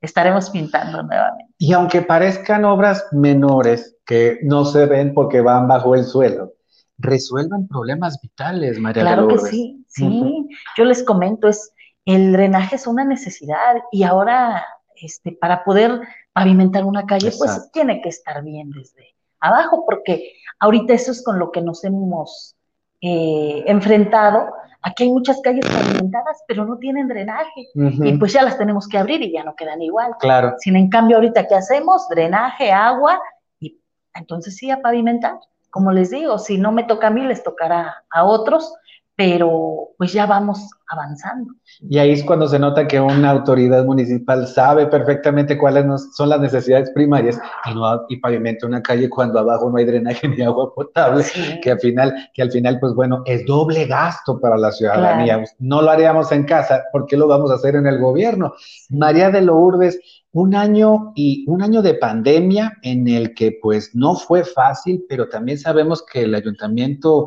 estaremos 0.01 0.49
pintando 0.49 1.03
nuevamente. 1.03 1.53
Y 1.57 1.71
aunque 1.71 2.01
parezcan 2.01 2.65
obras 2.65 3.07
menores 3.13 3.95
que 4.05 4.39
no 4.43 4.65
se 4.65 4.87
ven 4.87 5.13
porque 5.13 5.39
van 5.39 5.69
bajo 5.69 5.95
el 5.95 6.03
suelo, 6.03 6.55
resuelven 6.97 7.69
problemas 7.69 8.19
vitales, 8.21 8.77
María 8.77 9.03
Claro 9.03 9.29
que 9.29 9.37
sí, 9.37 9.85
sí. 9.87 10.49
Yo 10.77 10.83
les 10.83 11.01
comento, 11.01 11.47
es 11.47 11.73
el 12.05 12.31
drenaje 12.31 12.75
es 12.75 12.87
una 12.87 13.03
necesidad 13.03 13.75
y 13.91 14.03
ahora 14.03 14.65
este, 14.95 15.31
para 15.31 15.63
poder 15.63 16.01
pavimentar 16.33 16.85
una 16.85 17.05
calle, 17.05 17.31
pues 17.37 17.69
tiene 17.71 18.01
que 18.01 18.09
estar 18.09 18.43
bien 18.43 18.71
desde 18.71 19.15
abajo, 19.39 19.83
porque 19.85 20.33
ahorita 20.59 20.93
eso 20.93 21.11
es 21.11 21.23
con 21.23 21.39
lo 21.39 21.51
que 21.51 21.61
nos 21.61 21.83
hemos 21.83 22.55
eh, 23.01 23.63
enfrentado. 23.67 24.53
Aquí 24.83 25.03
hay 25.03 25.11
muchas 25.11 25.41
calles 25.41 25.65
pavimentadas, 25.65 26.43
pero 26.47 26.65
no 26.65 26.77
tienen 26.77 27.07
drenaje. 27.07 27.67
Y 27.73 28.17
pues 28.17 28.33
ya 28.33 28.43
las 28.43 28.57
tenemos 28.57 28.87
que 28.87 28.97
abrir 28.97 29.21
y 29.21 29.31
ya 29.31 29.43
no 29.43 29.55
quedan 29.55 29.81
igual. 29.81 30.13
Claro. 30.19 30.55
Sin 30.59 30.75
en 30.75 30.89
cambio, 30.89 31.17
ahorita, 31.17 31.47
¿qué 31.47 31.55
hacemos? 31.55 32.07
Drenaje, 32.09 32.71
agua, 32.71 33.21
y 33.59 33.79
entonces 34.13 34.55
sí 34.55 34.71
a 34.71 34.81
pavimentar. 34.81 35.39
Como 35.69 35.91
les 35.91 36.09
digo, 36.09 36.37
si 36.37 36.57
no 36.57 36.71
me 36.71 36.83
toca 36.83 37.07
a 37.07 37.11
mí, 37.11 37.21
les 37.21 37.43
tocará 37.43 38.03
a 38.11 38.23
otros, 38.23 38.73
pero 39.21 39.89
pues 39.99 40.13
ya 40.13 40.25
vamos 40.25 40.67
avanzando. 40.87 41.53
Y 41.87 41.99
ahí 41.99 42.09
es 42.09 42.23
cuando 42.23 42.47
se 42.47 42.57
nota 42.57 42.87
que 42.87 42.99
una 42.99 43.29
autoridad 43.29 43.85
municipal 43.85 44.47
sabe 44.47 44.87
perfectamente 44.87 45.59
cuáles 45.59 45.85
son 46.15 46.29
las 46.29 46.41
necesidades 46.41 46.89
primarias 46.95 47.39
y 47.69 47.75
no 47.75 48.01
y 48.09 48.17
pavimenta 48.17 48.65
una 48.65 48.81
calle 48.81 49.07
cuando 49.11 49.37
abajo 49.37 49.69
no 49.69 49.77
hay 49.77 49.85
drenaje 49.85 50.27
ni 50.27 50.41
agua 50.41 50.73
potable, 50.73 51.23
que 51.61 51.69
al 51.69 51.79
final 51.79 52.15
que 52.33 52.41
al 52.41 52.51
final 52.51 52.79
pues 52.79 52.95
bueno, 52.95 53.21
es 53.27 53.45
doble 53.45 53.85
gasto 53.85 54.39
para 54.39 54.57
la 54.57 54.71
ciudadanía. 54.71 55.43
No 55.59 55.83
lo 55.83 55.91
haríamos 55.91 56.31
en 56.31 56.45
casa, 56.45 56.81
¿por 56.91 57.05
qué 57.05 57.15
lo 57.15 57.27
vamos 57.27 57.51
a 57.51 57.55
hacer 57.55 57.75
en 57.75 57.85
el 57.85 57.99
gobierno? 57.99 58.55
María 58.89 59.29
de 59.29 59.41
Lourdes, 59.41 59.99
un 60.33 60.55
año 60.55 61.11
y 61.15 61.45
un 61.47 61.61
año 61.61 61.81
de 61.81 61.95
pandemia 61.95 62.77
en 62.81 63.07
el 63.07 63.33
que 63.33 63.59
pues 63.61 63.91
no 63.93 64.15
fue 64.15 64.43
fácil, 64.43 65.05
pero 65.09 65.27
también 65.27 65.59
sabemos 65.59 66.03
que 66.11 66.23
el 66.23 66.33
ayuntamiento 66.33 67.25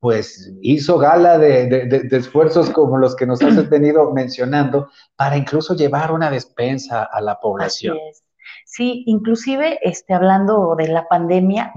pues 0.00 0.52
hizo 0.62 0.98
gala 0.98 1.38
de, 1.38 2.08
esfuerzos 2.10 2.70
como 2.70 2.98
los 2.98 3.16
que 3.16 3.26
nos 3.26 3.42
has 3.42 3.68
venido 3.70 4.12
mencionando 4.12 4.90
para 5.16 5.36
incluso 5.36 5.74
llevar 5.74 6.12
una 6.12 6.30
despensa 6.30 7.04
a 7.04 7.20
la 7.20 7.40
población. 7.40 7.96
Sí, 8.64 9.04
inclusive 9.06 9.78
este, 9.82 10.14
hablando 10.14 10.74
de 10.76 10.88
la 10.88 11.08
pandemia, 11.08 11.72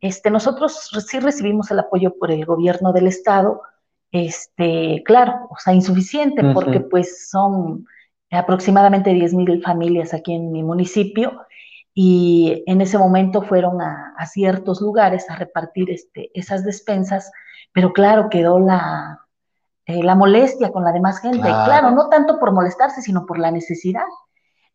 este, 0.00 0.30
nosotros 0.30 0.90
sí 1.06 1.20
recibimos 1.20 1.70
el 1.70 1.78
apoyo 1.78 2.14
por 2.18 2.30
el 2.30 2.44
gobierno 2.44 2.92
del 2.92 3.06
estado, 3.06 3.62
este, 4.10 5.02
claro, 5.04 5.48
o 5.50 5.56
sea, 5.58 5.72
insuficiente, 5.72 6.42
porque 6.52 6.80
pues 6.80 7.30
son 7.30 7.86
aproximadamente 8.30 9.12
10 9.12 9.34
mil 9.34 9.62
familias 9.62 10.12
aquí 10.14 10.34
en 10.34 10.52
mi 10.52 10.62
municipio, 10.62 11.46
y 11.94 12.62
en 12.66 12.80
ese 12.80 12.98
momento 12.98 13.42
fueron 13.42 13.80
a, 13.82 14.14
ciertos 14.26 14.80
lugares 14.80 15.28
a 15.28 15.36
repartir 15.36 15.90
este, 15.90 16.30
esas 16.34 16.64
despensas, 16.64 17.30
pero 17.72 17.92
claro, 17.92 18.28
quedó 18.30 18.58
la, 18.58 19.20
eh, 19.86 20.02
la 20.02 20.14
molestia 20.14 20.70
con 20.70 20.84
la 20.84 20.92
demás 20.92 21.20
gente. 21.20 21.40
Claro. 21.40 21.90
no 21.90 22.08
tanto 22.08 22.38
por 22.38 22.52
molestarse, 22.52 23.02
sino 23.02 23.26
por 23.26 23.38
la 23.38 23.50
necesidad. 23.50 24.06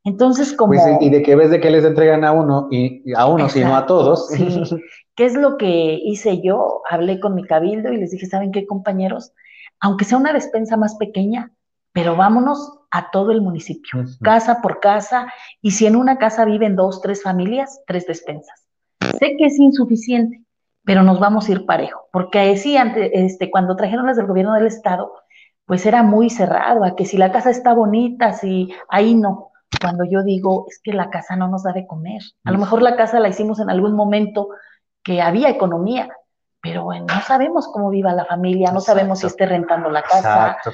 Entonces, 0.03 0.53
como... 0.53 0.73
Pues, 0.73 0.83
y 1.01 1.09
de 1.09 1.21
que 1.21 1.35
ves 1.35 1.51
de 1.51 1.59
que 1.59 1.69
les 1.69 1.83
entregan 1.83 2.23
a 2.23 2.31
uno, 2.31 2.67
y 2.71 3.01
a 3.13 3.25
uno, 3.25 3.49
sino 3.49 3.75
a 3.75 3.85
todos. 3.85 4.29
Sí. 4.29 4.47
¿Qué 5.15 5.25
es 5.25 5.33
lo 5.33 5.57
que 5.57 5.99
hice 6.03 6.41
yo? 6.41 6.81
Hablé 6.89 7.19
con 7.19 7.35
mi 7.35 7.43
cabildo 7.43 7.91
y 7.91 7.97
les 7.97 8.11
dije, 8.11 8.27
¿saben 8.27 8.51
qué, 8.51 8.65
compañeros? 8.65 9.33
Aunque 9.79 10.05
sea 10.05 10.17
una 10.17 10.31
despensa 10.31 10.77
más 10.77 10.95
pequeña, 10.95 11.51
pero 11.91 12.15
vámonos 12.15 12.79
a 12.91 13.09
todo 13.11 13.31
el 13.31 13.41
municipio, 13.41 14.05
casa 14.21 14.61
por 14.61 14.79
casa, 14.79 15.27
y 15.61 15.71
si 15.71 15.87
en 15.87 15.95
una 15.95 16.17
casa 16.17 16.45
viven 16.45 16.75
dos, 16.75 17.01
tres 17.01 17.23
familias, 17.23 17.81
tres 17.87 18.05
despensas. 18.05 18.67
Sé 19.19 19.35
que 19.37 19.45
es 19.45 19.59
insuficiente, 19.59 20.43
pero 20.87 21.03
nos 21.03 21.19
vamos 21.19 21.47
a 21.47 21.51
ir 21.51 21.65
parejo, 21.65 22.07
porque 22.13 22.55
sí, 22.55 22.77
este, 22.77 23.51
cuando 23.51 23.75
trajeron 23.75 24.05
las 24.07 24.15
del 24.15 24.25
gobierno 24.25 24.53
del 24.53 24.67
estado, 24.67 25.11
pues 25.65 25.85
era 25.85 26.01
muy 26.01 26.29
cerrado, 26.29 26.85
a 26.85 26.95
que 26.95 27.03
si 27.03 27.17
la 27.17 27.31
casa 27.33 27.49
está 27.49 27.73
bonita, 27.73 28.31
si 28.31 28.73
ahí 28.87 29.13
no. 29.13 29.51
Cuando 29.81 30.05
yo 30.05 30.23
digo, 30.23 30.65
es 30.69 30.79
que 30.81 30.93
la 30.93 31.09
casa 31.09 31.35
no 31.35 31.49
nos 31.49 31.63
da 31.63 31.73
de 31.73 31.85
comer. 31.85 32.21
A 32.45 32.51
lo 32.51 32.57
mejor 32.57 32.81
la 32.81 32.95
casa 32.95 33.19
la 33.19 33.27
hicimos 33.27 33.59
en 33.59 33.69
algún 33.69 33.97
momento 33.97 34.47
que 35.03 35.21
había 35.21 35.49
economía, 35.49 36.09
pero 36.61 36.85
bueno, 36.85 37.05
no 37.13 37.21
sabemos 37.21 37.67
cómo 37.67 37.89
viva 37.89 38.13
la 38.13 38.23
familia, 38.23 38.71
no 38.71 38.79
sabemos 38.79 39.19
si 39.19 39.27
esté 39.27 39.45
rentando 39.45 39.89
la 39.89 40.03
casa. 40.03 40.55
Exacto 40.57 40.71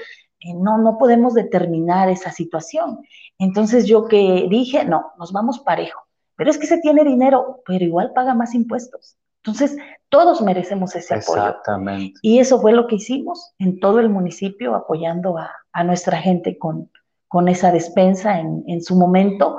no, 0.54 0.78
no 0.78 0.98
podemos 0.98 1.34
determinar 1.34 2.10
esa 2.10 2.32
situación. 2.32 3.00
Entonces 3.38 3.88
yo 3.88 4.06
que 4.06 4.48
dije, 4.50 4.84
no, 4.84 5.14
nos 5.18 5.32
vamos 5.32 5.60
parejo. 5.60 6.02
Pero 6.36 6.50
es 6.50 6.58
que 6.58 6.68
se 6.68 6.80
tiene 6.80 7.04
dinero, 7.04 7.62
pero 7.66 7.86
igual 7.86 8.12
paga 8.14 8.34
más 8.34 8.54
impuestos. 8.54 9.18
Entonces, 9.46 9.78
todos 10.10 10.42
merecemos 10.42 10.96
ese 10.96 11.16
apoyo. 11.16 11.48
Exactamente. 11.48 12.20
Y 12.22 12.40
eso 12.40 12.62
fue 12.62 12.72
lo 12.72 12.88
que 12.88 12.96
hicimos 12.96 13.54
en 13.60 13.80
todo 13.80 14.00
el 14.00 14.10
municipio, 14.10 14.74
apoyando 14.74 15.38
a, 15.38 15.84
nuestra 15.84 16.18
gente 16.18 16.58
con, 16.58 16.90
con 17.28 17.50
esa 17.50 17.72
despensa 17.72 18.40
en, 18.40 18.64
en, 18.68 18.82
su 18.82 18.96
momento. 18.96 19.58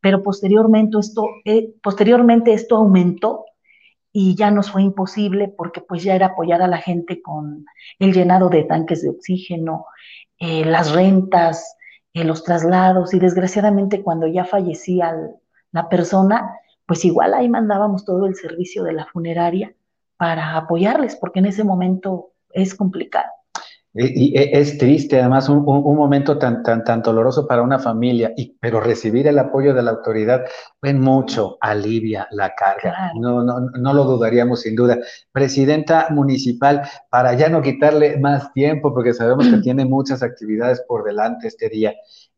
Pero 0.00 0.22
posteriormente 0.22 0.98
esto, 0.98 1.26
eh, 1.44 1.74
posteriormente 1.82 2.52
esto 2.52 2.76
aumentó 2.76 3.46
y 4.12 4.36
ya 4.36 4.52
nos 4.52 4.70
fue 4.70 4.82
imposible 4.82 5.48
porque 5.48 5.80
pues 5.80 6.04
ya 6.04 6.14
era 6.14 6.26
apoyar 6.26 6.62
a 6.62 6.68
la 6.68 6.78
gente 6.78 7.20
con 7.20 7.66
el 7.98 8.12
llenado 8.12 8.48
de 8.48 8.62
tanques 8.62 9.02
de 9.02 9.08
oxígeno, 9.08 9.86
eh, 10.38 10.64
las 10.64 10.92
rentas, 10.92 11.76
eh, 12.12 12.22
los 12.22 12.44
traslados 12.44 13.12
y 13.12 13.18
desgraciadamente 13.18 14.02
cuando 14.02 14.28
ya 14.28 14.44
fallecía 14.44 15.16
la 15.72 15.88
persona, 15.88 16.56
pues 16.86 17.04
igual 17.04 17.34
ahí 17.34 17.48
mandábamos 17.48 18.04
todo 18.04 18.26
el 18.26 18.34
servicio 18.34 18.82
de 18.84 18.92
la 18.92 19.06
funeraria 19.06 19.74
para 20.16 20.56
apoyarles, 20.56 21.16
porque 21.16 21.40
en 21.40 21.46
ese 21.46 21.64
momento 21.64 22.32
es 22.50 22.74
complicado. 22.74 23.30
Y, 23.96 24.32
es 24.36 24.76
triste, 24.76 25.20
además, 25.20 25.48
un, 25.48 25.64
momento 25.64 26.36
tan, 26.36 26.64
tan, 26.64 26.82
tan 26.82 27.00
doloroso 27.00 27.46
para 27.46 27.62
una 27.62 27.78
familia, 27.78 28.32
y, 28.36 28.56
pero 28.60 28.80
recibir 28.80 29.28
el 29.28 29.38
apoyo 29.38 29.72
de 29.72 29.82
la 29.82 29.92
autoridad, 29.92 30.44
ven 30.82 31.00
mucho, 31.00 31.58
alivia 31.60 32.26
la 32.32 32.54
carga. 32.56 33.12
No, 33.14 33.44
no, 33.44 33.60
no 33.60 33.94
lo 33.94 34.04
dudaríamos 34.04 34.62
sin 34.62 34.74
duda. 34.74 34.98
Presidenta 35.30 36.08
municipal, 36.10 36.82
para 37.08 37.34
ya 37.34 37.48
no 37.48 37.62
quitarle 37.62 38.18
más 38.18 38.52
tiempo, 38.52 38.92
porque 38.92 39.14
sabemos 39.14 39.46
que 39.46 39.58
tiene 39.62 39.84
muchas 39.84 40.24
actividades 40.24 40.82
por 40.88 41.04
delante 41.04 41.46
este 41.46 41.68
día. 41.68 41.94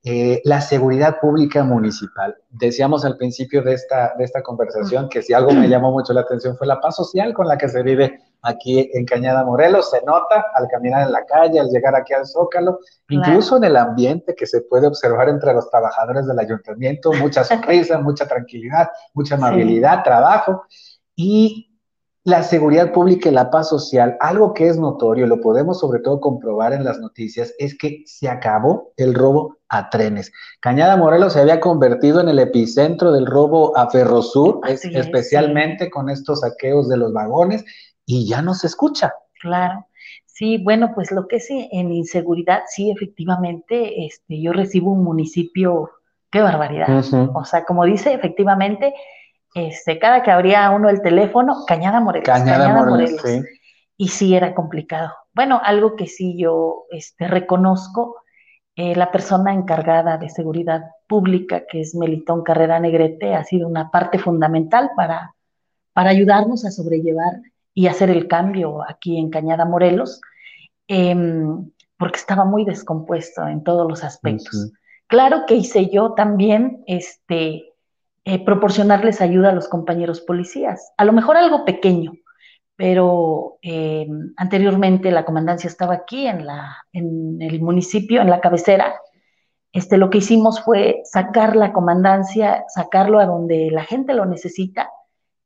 Eh, 0.09 0.41
la 0.45 0.61
seguridad 0.61 1.17
pública 1.21 1.65
municipal. 1.65 2.37
Decíamos 2.51 3.05
al 3.05 3.17
principio 3.17 3.63
de 3.63 3.73
esta, 3.73 4.13
de 4.17 4.23
esta 4.23 4.41
conversación 4.41 5.09
que 5.09 5.21
si 5.21 5.33
algo 5.33 5.51
me 5.53 5.69
llamó 5.69 5.91
mucho 5.91 6.13
la 6.13 6.21
atención 6.21 6.57
fue 6.57 6.69
la 6.69 6.81
paz 6.81 6.95
social 6.95 7.35
con 7.35 7.49
la 7.49 7.59
que 7.59 7.69
se 7.69 7.83
vive 7.83 8.21
aquí 8.43 8.91
en 8.93 9.05
Cañada 9.05 9.45
Morelos. 9.45 9.91
Se 9.91 10.03
nota 10.05 10.47
al 10.55 10.69
caminar 10.69 11.03
en 11.07 11.13
la 11.13 11.25
calle, 11.25 11.61
al 11.61 11.69
llegar 11.69 11.95
aquí 11.95 12.15
al 12.15 12.27
Zócalo, 12.27 12.81
incluso 13.09 13.57
en 13.57 13.65
el 13.65 13.77
ambiente 13.77 14.35
que 14.35 14.47
se 14.47 14.63
puede 14.63 14.87
observar 14.87 15.29
entre 15.29 15.53
los 15.53 15.71
trabajadores 15.71 16.27
del 16.27 16.39
ayuntamiento, 16.39 17.13
mucha 17.13 17.45
sonrisa, 17.45 17.99
mucha 17.99 18.27
tranquilidad, 18.27 18.89
mucha 19.15 19.35
amabilidad, 19.37 20.03
trabajo. 20.03 20.65
Y 21.15 21.67
la 22.27 22.43
seguridad 22.43 22.93
pública 22.93 23.29
y 23.29 23.33
la 23.33 23.53
paz 23.53 23.69
social, 23.69 24.17
algo 24.19 24.53
que 24.53 24.67
es 24.67 24.77
notorio, 24.77 25.29
lo 25.29 25.41
podemos 25.41 25.79
sobre 25.79 26.01
todo 26.01 26.19
comprobar 26.19 26.73
en 26.73 26.83
las 26.83 26.99
noticias, 26.99 27.55
es 27.57 27.79
que 27.79 28.03
se 28.05 28.29
acabó 28.29 28.93
el 28.97 29.15
robo 29.15 29.59
a 29.69 29.91
trenes. 29.91 30.33
Cañada 30.59 30.97
Morelos 30.97 31.35
se 31.35 31.41
había 31.41 31.61
convertido 31.61 32.21
en 32.21 32.29
el 32.29 32.41
epicentro 32.41 33.13
del 33.13 33.27
robo 33.27 33.79
a 33.79 33.89
Ferrosur, 33.91 34.61
especialmente 34.67 35.89
con 35.89 36.11
estos 36.11 36.41
saqueos 36.41 36.89
de 36.89 36.97
los 36.97 37.13
vagones, 37.13 37.65
y 38.07 38.27
ya 38.29 38.41
no 38.41 38.55
se 38.55 38.69
escucha. 38.69 39.13
Claro. 39.41 39.87
Sí, 40.25 40.59
bueno, 40.59 40.93
pues 40.95 41.11
lo 41.13 41.29
que 41.29 41.37
es 41.37 41.49
en 41.51 41.93
inseguridad, 41.93 42.63
sí, 42.69 42.91
efectivamente, 42.91 44.07
este, 44.07 44.41
yo 44.41 44.53
recibo 44.53 44.93
un 44.93 45.03
municipio, 45.03 45.91
qué 46.31 46.41
barbaridad. 46.41 46.89
O 47.35 47.45
sea, 47.45 47.65
como 47.65 47.85
dice, 47.85 48.13
efectivamente, 48.13 48.95
este, 49.55 49.99
cada 49.99 50.23
que 50.23 50.31
abría 50.31 50.71
uno 50.71 50.91
el 50.91 51.03
teléfono, 51.03 51.65
Cañada 51.67 52.01
Morelos, 52.01 52.27
Cañada, 52.27 52.85
Morelos. 52.85 53.23
Y 53.97 54.09
sí 54.09 54.35
era 54.35 54.55
complicado. 54.55 55.11
Bueno, 55.33 55.59
algo 55.65 55.97
que 55.97 56.07
sí 56.07 56.37
yo 56.39 56.85
este, 56.91 57.29
reconozco, 57.29 58.17
eh, 58.75 58.95
la 58.95 59.11
persona 59.11 59.55
encargada 59.55 60.19
de 60.19 60.29
seguridad 60.29 60.83
pública, 61.09 61.65
que 61.67 61.81
es 61.81 61.95
Melitón 61.95 62.43
Carrera 62.43 62.79
Negrete, 62.79 63.35
ha 63.35 63.43
sido 63.43 63.67
una 63.67 63.91
parte 63.91 64.19
fundamental 64.19 64.91
para, 64.95 65.35
para 65.95 66.11
ayudarnos 66.11 66.67
a 66.67 66.71
sobrellevar 66.71 67.41
y 67.77 67.89
hacer 67.89 68.09
el 68.09 68.27
cambio 68.27 68.81
aquí 68.89 69.19
en 69.19 69.29
Cañada 69.29 69.67
Morelos, 69.67 70.23
em, 70.89 71.71
porque 71.99 72.17
estaba 72.17 72.47
muy 72.47 72.65
descompuesto 72.65 73.47
en 73.47 73.63
todos 73.63 73.87
los 73.87 74.03
aspectos. 74.03 74.73
Claro 75.09 75.45
que 75.47 75.57
hice 75.57 75.91
yo 75.91 76.15
también, 76.15 76.83
este, 76.87 77.75
eh, 78.25 78.45
proporcionarles 78.47 79.21
ayuda 79.21 79.51
a 79.51 79.55
los 79.55 79.69
compañeros 79.69 80.23
policías. 80.23 80.91
A 80.97 81.05
lo 81.05 81.13
mejor 81.13 81.37
algo 81.37 81.67
pequeño, 81.67 82.15
pero 82.77 83.59
eh, 83.61 84.09
anteriormente 84.39 85.11
la 85.11 85.27
comandancia 85.27 85.69
estaba 85.69 85.93
aquí 85.93 86.27
en, 86.27 86.47
la, 86.47 86.79
en 86.95 87.43
el 87.43 87.61
municipio, 87.61 88.23
en 88.23 88.31
la 88.31 88.41
cabecera. 88.41 88.95
Este, 89.71 89.99
lo 89.99 90.09
que 90.09 90.19
hicimos 90.19 90.63
fue 90.63 91.03
sacar 91.05 91.55
la 91.57 91.75
comandancia, 91.75 92.65
sacarlo 92.69 93.21
a 93.21 93.27
donde 93.27 93.71
la 93.71 93.85
gente 93.85 94.15
lo 94.15 94.25
necesita, 94.25 94.89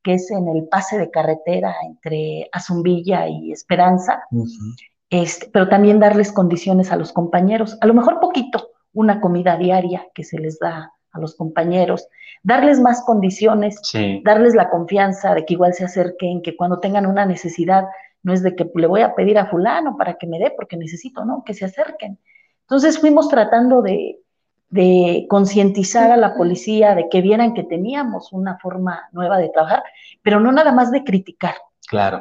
que 0.02 0.14
es 0.14 0.30
en 0.30 0.48
el 0.48 0.68
pase 0.68 0.98
de 0.98 1.10
carretera 1.10 1.74
entre 1.84 2.48
Azumbilla 2.52 3.28
y 3.28 3.52
Esperanza, 3.52 4.22
este, 5.10 5.48
pero 5.52 5.68
también 5.68 5.98
darles 5.98 6.32
condiciones 6.32 6.92
a 6.92 6.96
los 6.96 7.12
compañeros, 7.12 7.76
a 7.80 7.86
lo 7.86 7.94
mejor 7.94 8.20
poquito, 8.20 8.70
una 8.92 9.20
comida 9.20 9.56
diaria 9.56 10.06
que 10.14 10.24
se 10.24 10.38
les 10.38 10.58
da 10.58 10.92
a 11.12 11.20
los 11.20 11.34
compañeros, 11.34 12.08
darles 12.42 12.80
más 12.80 13.02
condiciones, 13.02 13.80
darles 14.24 14.54
la 14.54 14.70
confianza 14.70 15.34
de 15.34 15.44
que 15.44 15.54
igual 15.54 15.74
se 15.74 15.84
acerquen, 15.84 16.42
que 16.42 16.56
cuando 16.56 16.78
tengan 16.78 17.06
una 17.06 17.26
necesidad, 17.26 17.84
no 18.22 18.32
es 18.32 18.42
de 18.42 18.54
que 18.54 18.70
le 18.74 18.86
voy 18.86 19.02
a 19.02 19.14
pedir 19.14 19.38
a 19.38 19.46
fulano 19.46 19.96
para 19.96 20.14
que 20.14 20.26
me 20.26 20.38
dé 20.38 20.52
porque 20.56 20.76
necesito, 20.76 21.24
no, 21.24 21.42
que 21.44 21.54
se 21.54 21.64
acerquen. 21.64 22.18
Entonces 22.62 22.98
fuimos 22.98 23.28
tratando 23.28 23.82
de, 23.82 24.20
concientizar 25.28 26.12
a 26.12 26.16
la 26.16 26.34
policía 26.34 26.94
de 26.94 27.08
que 27.08 27.20
vieran 27.20 27.54
que 27.54 27.64
teníamos 27.64 28.32
una 28.32 28.58
forma 28.58 29.08
nueva 29.12 29.38
de 29.38 29.48
trabajar, 29.48 29.82
pero 30.22 30.38
no 30.38 30.52
nada 30.52 30.72
más 30.72 30.90
de 30.92 31.02
criticar 31.02 31.54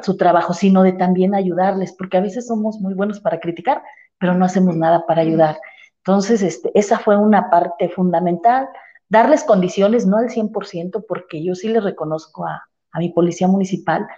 su 0.02 0.16
trabajo, 0.16 0.52
sino 0.52 0.82
de 0.82 0.92
también 0.92 1.34
ayudarles, 1.34 1.92
porque 1.92 2.16
a 2.16 2.20
veces 2.20 2.48
somos 2.48 2.80
muy 2.80 2.94
buenos 2.94 3.20
para 3.20 3.38
criticar, 3.38 3.82
pero 4.18 4.34
no 4.34 4.44
hacemos 4.44 4.76
nada 4.76 5.06
para 5.06 5.22
ayudar. 5.22 5.58
Entonces, 5.98 6.42
este, 6.42 6.72
esa 6.74 6.98
fue 6.98 7.16
una 7.16 7.50
parte 7.50 7.88
fundamental, 7.88 8.68
darles 9.08 9.44
condiciones, 9.44 10.06
no 10.06 10.16
al 10.16 10.28
100%, 10.28 11.04
porque 11.06 11.44
yo 11.44 11.54
sí 11.54 11.68
les 11.68 11.84
reconozco 11.84 12.46
a, 12.46 12.66
mi 12.98 13.10
policía 13.10 13.46
municipal 13.46 14.08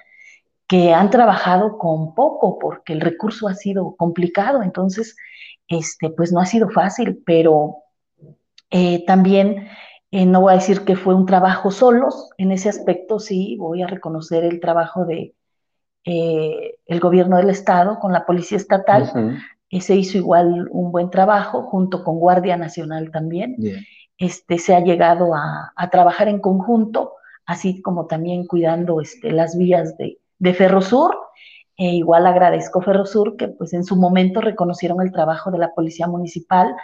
que 0.66 0.95
han 0.95 1.11
trabajado 1.11 1.77
con 1.77 2.14
poco, 2.14 2.59
porque 2.59 2.95
el 2.95 3.03
recurso 3.03 3.47
ha 3.47 3.55
sido 3.55 3.95
complicado, 3.97 4.62
entonces, 4.62 5.14
este, 5.68 6.09
pues 6.09 6.33
no 6.33 6.40
ha 6.40 6.47
sido 6.47 6.71
fácil, 6.71 7.23
pero 7.27 7.83
eh, 8.73 9.05
también 9.07 9.69
eh, 10.11 10.25
no 10.25 10.41
voy 10.41 10.55
a 10.55 10.57
decir 10.57 10.85
que 10.85 10.97
fue 10.97 11.15
un 11.15 11.27
trabajo 11.27 11.71
solos, 11.71 12.31
en 12.39 12.53
ese 12.53 12.71
aspecto 12.71 13.19
sí 13.21 13.57
voy 13.59 13.83
a 13.83 13.87
reconocer 13.87 14.45
el 14.45 14.61
trabajo 14.61 15.05
de, 15.05 15.35
eh, 16.07 16.77
el 16.87 16.99
gobierno 16.99 17.37
del 17.37 17.51
estado 17.51 17.99
con 17.99 18.13
la 18.13 18.25
policía 18.25 18.57
estatal. 18.57 19.41
se 19.71 19.95
hizo 19.95 20.17
igual 20.17 20.69
un 20.71 20.91
buen 20.91 21.11
trabajo 21.11 21.65
junto 21.65 22.03
con 22.03 22.19
Guardia 22.19 22.57
Nacional 22.57 23.11
también. 23.11 23.57
Este, 24.17 24.59
se 24.59 24.75
ha 24.75 24.81
llegado 24.81 25.35
a, 25.35 25.73
trabajar 25.91 26.29
en 26.29 26.41
conjunto, 26.41 27.13
así 27.45 27.83
como 27.83 28.07
también 28.07 28.47
cuidando 28.47 29.03
este, 29.03 29.33
las 29.33 29.57
vías 29.57 29.99
de, 29.99 30.19
de 30.39 30.55
Ferrosur. 30.55 31.15
E 31.77 31.89
igual 31.97 32.27
agradezco 32.27 32.81
Ferrosur 32.81 33.37
que 33.37 33.49
pues 33.49 33.75
en 33.75 33.85
su 33.85 33.97
momento 33.97 34.41
reconocieron 34.41 35.03
el 35.03 35.13
trabajo 35.13 35.51
de 35.51 35.59
la 35.59 35.75
Policía 35.75 36.07
Municipal, 36.07 36.75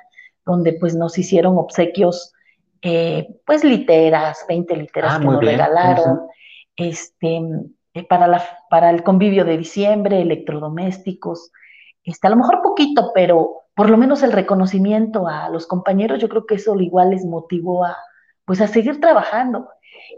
donde 0.49 0.73
pues 0.73 0.97
nos 0.97 1.19
hicieron 1.19 1.59
obsequios, 1.59 2.33
eh, 2.81 3.29
pues 3.45 3.63
literas, 3.63 4.45
20 4.49 4.77
literas 4.77 5.15
ah, 5.15 5.21
que 5.21 5.27
nos 5.27 5.45
regalaron, 5.45 6.21
este, 6.75 7.41
eh, 7.95 8.05
para, 8.05 8.27
la, 8.27 8.43
para 8.71 8.91
el 8.91 9.03
convivio 9.03 9.45
de 9.45 9.59
diciembre, 9.59 10.23
electrodomésticos, 10.23 11.53
este, 12.03 12.27
a 12.27 12.31
lo 12.31 12.37
mejor 12.37 12.63
poquito, 12.63 13.13
pero 13.15 13.65
por 13.75 13.91
lo 13.91 13.99
menos 13.99 14.23
el 14.23 14.33
reconocimiento 14.33 15.29
a 15.29 15.51
los 15.51 15.67
compañeros, 15.67 16.19
yo 16.19 16.29
creo 16.29 16.47
que 16.47 16.55
eso 16.55 16.75
igual 16.81 17.11
les 17.11 17.25
motivó 17.25 17.85
a, 17.85 17.97
pues 18.45 18.61
a 18.61 18.67
seguir 18.67 19.01
trabajando. 19.01 19.69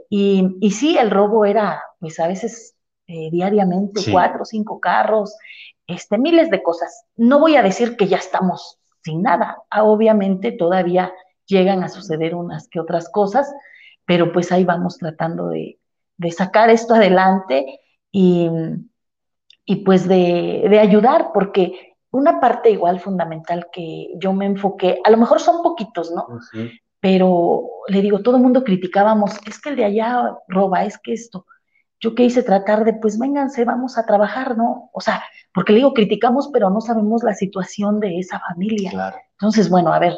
Y, 0.09 0.57
y 0.61 0.71
sí, 0.71 0.97
el 0.97 1.11
robo 1.11 1.45
era, 1.45 1.83
pues 1.99 2.21
a 2.21 2.29
veces 2.29 2.77
eh, 3.07 3.29
diariamente, 3.31 4.01
cuatro 4.11 4.43
o 4.43 4.45
cinco 4.45 4.79
carros, 4.81 5.37
este, 5.87 6.17
miles 6.17 6.49
de 6.51 6.63
cosas. 6.63 7.05
No 7.17 7.41
voy 7.41 7.57
a 7.57 7.63
decir 7.63 7.97
que 7.97 8.07
ya 8.07 8.19
estamos 8.19 8.80
sin 9.03 9.23
nada. 9.23 9.63
Ah, 9.71 9.85
obviamente 9.85 10.53
todavía 10.53 11.13
llegan 11.47 11.83
a 11.83 11.89
suceder 11.89 12.35
unas 12.35 12.69
que 12.69 12.81
otras 12.81 13.09
cosas, 13.11 13.53
pero 14.05 14.33
pues 14.33 14.53
ahí 14.53 14.65
vamos 14.65 14.99
tratando 14.99 15.49
de, 15.49 15.79
sacar 16.31 16.71
esto 16.71 16.95
adelante 16.95 17.81
y, 18.13 18.51
y 19.65 19.77
pues 19.77 20.07
de, 20.07 20.67
de, 20.69 20.79
ayudar, 20.79 21.31
porque 21.33 21.97
una 22.11 22.41
parte 22.41 22.71
igual 22.71 23.01
fundamental 23.01 23.69
que 23.73 24.09
yo 24.17 24.33
me 24.33 24.47
enfoqué, 24.47 25.01
a 25.05 25.11
lo 25.11 25.17
mejor 25.17 25.41
son 25.41 25.63
poquitos, 25.63 26.13
¿no? 26.13 26.27
Pero 27.01 27.65
le 27.89 28.03
digo, 28.03 28.21
todo 28.21 28.37
el 28.37 28.43
mundo 28.43 28.63
criticábamos, 28.63 29.39
es 29.47 29.61
que 29.61 29.71
el 29.71 29.77
de 29.77 29.85
allá 29.87 30.37
roba, 30.49 30.85
es 30.85 30.99
que 30.99 31.15
esto 31.15 31.47
yo 32.01 32.15
qué 32.15 32.25
hice 32.25 32.43
tratar 32.43 32.85
de, 32.85 32.95
pues 32.95 33.19
vénganse, 33.19 33.65
vamos 33.65 33.99
a 33.99 34.07
trabajar, 34.07 34.57
¿no? 34.57 34.91
O 34.93 35.01
sea, 35.01 35.23
porque 35.53 35.73
le 35.73 35.79
digo, 35.79 35.93
criticamos, 35.93 36.49
pero 36.53 36.71
no 36.71 36.81
sabemos 36.81 37.23
la 37.23 37.35
situación 37.35 38.01
de 38.01 38.19
esa 38.19 38.41
familia. 38.41 38.91
Claro. 38.91 39.17
Entonces, 39.33 39.69
bueno, 39.69 39.93
a 39.93 39.99
ver, 39.99 40.15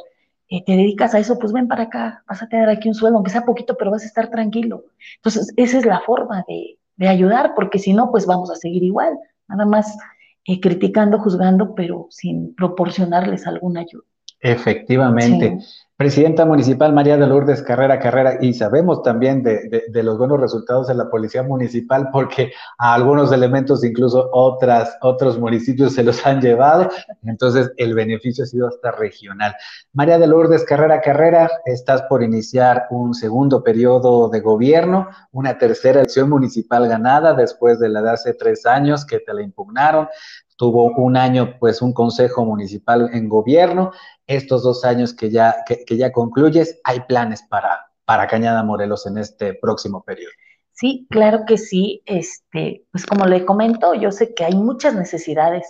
eh, 0.48 0.62
te 0.64 0.72
dedicas 0.72 1.14
a 1.14 1.18
eso, 1.18 1.38
pues 1.38 1.52
ven 1.52 1.66
para 1.66 1.84
acá, 1.84 2.22
vas 2.28 2.42
a 2.42 2.46
tener 2.46 2.68
aquí 2.68 2.86
un 2.86 2.94
sueldo, 2.94 3.16
aunque 3.16 3.30
sea 3.30 3.44
poquito, 3.44 3.76
pero 3.76 3.90
vas 3.90 4.02
a 4.02 4.06
estar 4.06 4.30
tranquilo. 4.30 4.84
Entonces, 5.16 5.52
esa 5.56 5.78
es 5.78 5.86
la 5.86 6.00
forma 6.00 6.44
de, 6.46 6.78
ayudar, 7.08 7.54
porque 7.56 7.80
si 7.80 7.92
no, 7.92 8.12
pues 8.12 8.26
vamos 8.26 8.48
a 8.50 8.54
seguir 8.54 8.84
igual, 8.84 9.18
nada 9.48 9.66
más 9.66 9.98
eh, 10.44 10.60
criticando, 10.60 11.18
juzgando, 11.18 11.74
pero 11.74 12.06
sin 12.10 12.54
proporcionarles 12.54 13.44
alguna 13.44 13.80
ayuda. 13.80 14.04
Efectivamente. 14.42 15.58
Presidenta 16.02 16.44
Municipal 16.44 16.92
María 16.92 17.16
de 17.16 17.28
Lourdes 17.28 17.62
Carrera 17.62 18.00
Carrera, 18.00 18.38
y 18.40 18.54
sabemos 18.54 19.04
también 19.04 19.44
de, 19.44 20.02
los 20.02 20.18
buenos 20.18 20.40
resultados 20.40 20.88
de 20.88 20.96
la 20.96 21.08
Policía 21.08 21.44
Municipal 21.44 22.08
porque 22.10 22.50
a 22.76 22.94
algunos 22.94 23.30
elementos 23.30 23.84
incluso 23.84 24.28
otras, 24.32 24.98
otros 25.00 25.38
municipios 25.38 25.94
se 25.94 26.02
los 26.02 26.26
han 26.26 26.40
llevado, 26.40 26.88
entonces 27.24 27.70
el 27.76 27.94
beneficio 27.94 28.42
ha 28.42 28.48
sido 28.48 28.66
hasta 28.66 28.90
regional. 28.90 29.54
María 29.92 30.18
de 30.18 30.26
Lourdes 30.26 30.64
Carrera 30.64 31.00
Carrera, 31.00 31.48
estás 31.66 32.02
por 32.08 32.24
iniciar 32.24 32.86
un 32.90 33.14
segundo 33.14 33.62
periodo 33.62 34.28
de 34.28 34.40
gobierno, 34.40 35.08
una 35.30 35.56
tercera 35.56 36.00
elección 36.00 36.28
municipal 36.28 36.88
ganada 36.88 37.32
después 37.34 37.78
de 37.78 37.90
la 37.90 38.02
de 38.02 38.10
hace 38.10 38.34
tres 38.34 38.66
años 38.66 39.06
que 39.06 39.20
te 39.20 39.32
la 39.32 39.42
impugnaron, 39.42 40.08
tuvo 40.56 40.92
un 40.96 41.16
año 41.16 41.56
pues 41.58 41.82
un 41.82 41.92
consejo 41.92 42.44
municipal 42.44 43.10
en 43.12 43.28
gobierno 43.28 43.92
estos 44.26 44.62
dos 44.62 44.84
años 44.84 45.14
que 45.14 45.30
ya, 45.30 45.56
que, 45.66 45.96
ya 45.96 46.12
concluyes, 46.12 46.80
¿hay 46.84 47.00
planes 47.00 47.42
para, 47.42 47.86
para 48.04 48.26
Cañada 48.26 48.62
Morelos 48.62 49.06
en 49.06 49.18
este 49.18 49.54
próximo 49.54 50.02
periodo? 50.02 50.32
Sí, 50.72 51.06
claro 51.10 51.44
que 51.46 51.58
sí. 51.58 52.02
Este, 52.06 52.84
pues 52.90 53.06
como 53.06 53.26
le 53.26 53.44
comento, 53.44 53.94
yo 53.94 54.10
sé 54.10 54.34
que 54.34 54.44
hay 54.44 54.54
muchas 54.54 54.94
necesidades 54.94 55.66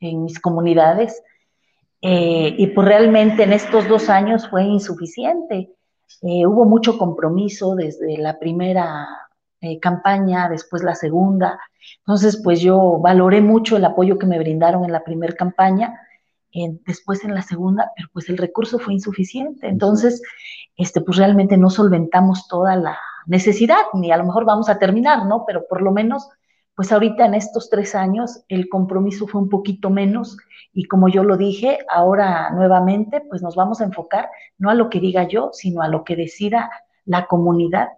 en, 0.00 0.24
mis 0.24 0.40
comunidades 0.40 1.22
eh, 2.00 2.56
y 2.58 2.66
pues 2.68 2.88
realmente 2.88 3.44
en 3.44 3.52
estos 3.52 3.88
dos 3.88 4.08
años 4.08 4.48
fue 4.48 4.64
insuficiente. 4.64 5.70
Eh, 6.22 6.44
hubo 6.44 6.64
mucho 6.64 6.98
compromiso 6.98 7.76
desde 7.76 8.18
la 8.18 8.38
primera 8.40 9.06
eh, 9.62 9.80
campaña, 9.80 10.48
después 10.50 10.82
la 10.82 10.94
segunda. 10.94 11.58
Entonces, 11.98 12.40
pues 12.44 12.60
yo 12.60 12.98
valoré 13.00 13.40
mucho 13.40 13.76
el 13.76 13.84
apoyo 13.84 14.18
que 14.18 14.26
me 14.26 14.38
brindaron 14.38 14.84
en 14.84 14.92
la 14.92 15.04
primera 15.04 15.34
campaña 15.34 15.98
después 16.84 17.24
en 17.24 17.34
la 17.34 17.42
segunda, 17.42 17.92
pero 17.96 18.08
pues 18.12 18.28
el 18.28 18.38
recurso 18.38 18.78
fue 18.78 18.92
insuficiente. 18.94 19.68
Entonces, 19.68 20.22
este, 20.76 21.00
pues 21.00 21.16
realmente 21.16 21.56
no 21.56 21.70
solventamos 21.70 22.46
toda 22.48 22.76
la 22.76 22.98
necesidad, 23.26 23.82
ni 23.94 24.10
a 24.10 24.16
lo 24.16 24.24
mejor 24.24 24.44
vamos 24.44 24.68
a 24.68 24.78
terminar, 24.78 25.26
¿no? 25.26 25.44
Pero 25.46 25.66
por 25.68 25.82
lo 25.82 25.92
menos, 25.92 26.28
pues 26.74 26.92
ahorita 26.92 27.24
en 27.26 27.34
estos 27.34 27.70
tres 27.70 27.94
años 27.94 28.44
el 28.48 28.68
compromiso 28.68 29.26
fue 29.26 29.40
un 29.40 29.48
poquito 29.48 29.90
menos 29.90 30.36
y 30.72 30.84
como 30.84 31.08
yo 31.08 31.22
lo 31.24 31.36
dije, 31.36 31.78
ahora 31.88 32.50
nuevamente, 32.50 33.22
pues 33.28 33.42
nos 33.42 33.54
vamos 33.54 33.80
a 33.80 33.84
enfocar 33.84 34.30
no 34.58 34.70
a 34.70 34.74
lo 34.74 34.90
que 34.90 35.00
diga 35.00 35.28
yo, 35.28 35.50
sino 35.52 35.82
a 35.82 35.88
lo 35.88 36.04
que 36.04 36.16
decida 36.16 36.70
la 37.04 37.26
comunidad 37.26 37.88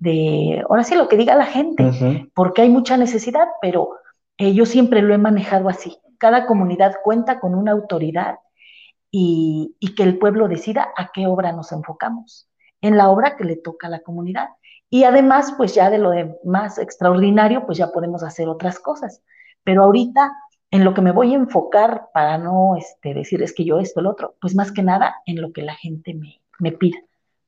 de, 0.00 0.64
ahora 0.68 0.82
sí, 0.82 0.96
lo 0.96 1.08
que 1.08 1.16
diga 1.16 1.36
la 1.36 1.46
gente, 1.46 2.28
porque 2.34 2.62
hay 2.62 2.68
mucha 2.68 2.96
necesidad, 2.96 3.46
pero 3.62 3.90
eh, 4.38 4.52
yo 4.52 4.66
siempre 4.66 5.02
lo 5.02 5.14
he 5.14 5.18
manejado 5.18 5.68
así 5.68 5.96
cada 6.20 6.46
comunidad 6.46 6.96
cuenta 7.02 7.40
con 7.40 7.54
una 7.54 7.72
autoridad 7.72 8.38
y, 9.10 9.74
que 9.96 10.02
el 10.04 10.18
pueblo 10.18 10.46
decida 10.46 10.92
a 10.96 11.10
qué 11.12 11.26
obra 11.26 11.50
nos 11.50 11.72
enfocamos, 11.72 12.48
en 12.82 12.96
la 12.96 13.08
obra 13.08 13.36
que 13.36 13.44
le 13.44 13.56
toca 13.56 13.88
a 13.88 13.90
la 13.90 14.00
comunidad. 14.00 14.50
Y 14.90 15.04
además, 15.04 15.54
pues 15.56 15.74
ya 15.74 15.88
de 15.88 15.98
lo 15.98 16.10
de 16.10 16.36
más 16.44 16.78
extraordinario, 16.78 17.64
pues 17.64 17.78
ya 17.78 17.90
podemos 17.90 18.22
hacer 18.22 18.48
otras 18.48 18.78
cosas. 18.78 19.22
Pero 19.64 19.84
ahorita, 19.84 20.30
en 20.70 20.84
lo 20.84 20.92
que 20.92 21.00
me 21.00 21.12
voy 21.12 21.32
a 21.32 21.38
enfocar 21.38 22.08
para 22.12 22.36
no 22.38 22.76
este, 22.76 23.14
decir 23.14 23.42
es 23.42 23.54
que 23.54 23.64
yo 23.64 23.78
esto, 23.78 24.00
el 24.00 24.06
otro, 24.06 24.36
pues 24.40 24.54
más 24.54 24.70
que 24.70 24.82
nada 24.82 25.16
en 25.24 25.40
lo 25.40 25.52
que 25.52 25.62
la 25.62 25.74
gente 25.74 26.12
me, 26.14 26.42
me 26.58 26.72
pida. 26.72 26.98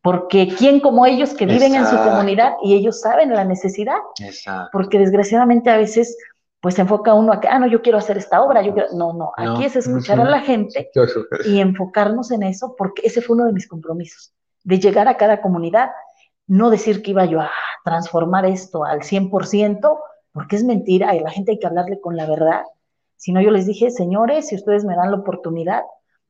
Porque 0.02 0.48
quién 0.58 0.80
como 0.80 1.06
ellos 1.06 1.32
que 1.32 1.46
viven 1.46 1.74
en 1.74 1.86
su 1.86 1.96
comunidad 1.96 2.54
y 2.62 2.74
ellos 2.74 3.00
saben 3.00 3.32
la 3.32 3.44
necesidad. 3.44 3.98
Porque 4.72 4.98
desgraciadamente 4.98 5.70
a 5.70 5.76
veces 5.76 6.16
pues 6.62 6.76
se 6.76 6.82
enfoca 6.82 7.12
uno 7.12 7.32
a 7.32 7.40
que, 7.40 7.48
ah, 7.48 7.58
no, 7.58 7.66
yo 7.66 7.82
quiero 7.82 7.98
hacer 7.98 8.16
esta 8.16 8.40
obra, 8.40 8.62
yo 8.62 8.72
quiero... 8.72 8.88
No, 8.94 9.12
no, 9.12 9.32
aquí 9.36 9.64
es 9.64 9.74
escuchar 9.74 10.20
a 10.20 10.24
la 10.24 10.40
gente 10.40 10.90
y 11.44 11.58
enfocarnos 11.60 12.30
en 12.30 12.44
eso, 12.44 12.76
porque 12.78 13.02
ese 13.04 13.20
fue 13.20 13.34
uno 13.34 13.46
de 13.46 13.52
mis 13.52 13.66
compromisos, 13.66 14.32
de 14.62 14.78
llegar 14.78 15.08
a 15.08 15.16
cada 15.16 15.40
comunidad, 15.40 15.90
no 16.46 16.70
decir 16.70 17.02
que 17.02 17.10
iba 17.10 17.24
yo 17.24 17.40
a 17.40 17.50
transformar 17.84 18.46
esto 18.46 18.84
al 18.84 19.00
100%, 19.00 19.98
porque 20.30 20.54
es 20.54 20.62
mentira 20.62 21.16
y 21.16 21.20
la 21.20 21.30
gente 21.30 21.50
hay 21.50 21.58
que 21.58 21.66
hablarle 21.66 22.00
con 22.00 22.16
la 22.16 22.26
verdad, 22.26 22.62
sino 23.16 23.40
yo 23.40 23.50
les 23.50 23.66
dije, 23.66 23.90
señores, 23.90 24.46
si 24.46 24.54
ustedes 24.54 24.84
me 24.84 24.94
dan 24.94 25.10
la 25.10 25.16
oportunidad, 25.16 25.82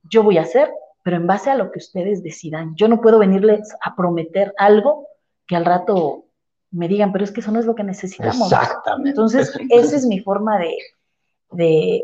yo 0.03 0.23
voy 0.23 0.39
a 0.39 0.43
hacer, 0.43 0.73
pero 1.03 1.17
en 1.17 1.27
base 1.27 1.51
a 1.51 1.55
lo 1.55 1.71
que 1.71 1.79
ustedes 1.79 2.23
decidan. 2.23 2.75
Yo 2.77 2.89
no 2.89 3.01
puedo 3.01 3.19
venirles 3.19 3.75
a 3.83 3.95
prometer 3.97 4.55
algo 4.57 5.09
que 5.47 5.57
al 5.57 5.65
rato 5.65 6.27
me 6.71 6.89
digan, 6.89 7.13
pero 7.13 7.25
es 7.25 7.33
que 7.33 7.41
eso 7.41 7.53
no 7.53 7.59
es 7.59 7.67
lo 7.67 7.75
que 7.75 7.85
necesitamos. 7.85 8.51
Exactamente. 8.53 9.11
Entonces, 9.11 9.59
esa 9.69 9.97
es 9.97 10.07
mi 10.07 10.21
forma 10.21 10.59
de, 10.59 10.77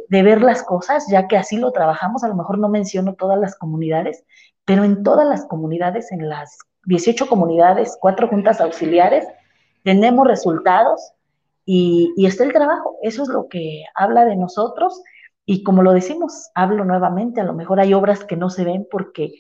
de, 0.09 0.23
ver 0.23 0.43
las 0.43 0.63
cosas, 0.63 1.07
ya 1.11 1.27
que 1.27 1.37
así 1.37 1.57
lo 1.57 1.73
trabajamos. 1.73 2.25
A 2.25 2.29
lo 2.29 2.35
mejor 2.35 2.59
no 2.59 2.69
menciono 2.69 3.15
todas 3.15 3.39
las 3.39 3.57
comunidades, 3.57 4.25
pero 4.65 4.85
en 4.85 5.03
todas 5.03 5.27
las 5.27 5.47
comunidades, 5.47 6.13
en 6.13 6.29
las 6.29 6.59
18 6.85 7.29
comunidades, 7.29 7.97
cuatro 8.01 8.29
juntas 8.29 8.61
auxiliares, 8.61 9.27
tenemos 9.85 10.27
resultados 10.27 11.13
y, 11.65 12.13
y 12.17 12.27
está 12.27 12.45
el 12.45 12.53
trabajo. 12.53 12.99
Eso 13.03 13.23
es 13.23 13.29
lo 13.29 13.49
que 13.49 13.85
habla 13.95 14.25
de 14.25 14.37
nosotros. 14.37 15.03
Y 15.51 15.63
como 15.63 15.83
lo 15.83 15.95
decimos, 15.95 16.51
hablo 16.55 16.85
nuevamente, 16.85 17.41
a 17.41 17.45
lo 17.45 17.55
mejor 17.55 17.81
hay 17.81 17.95
obras 17.95 18.23
que 18.23 18.37
no 18.37 18.51
se 18.51 18.65
ven 18.65 18.87
porque 18.91 19.33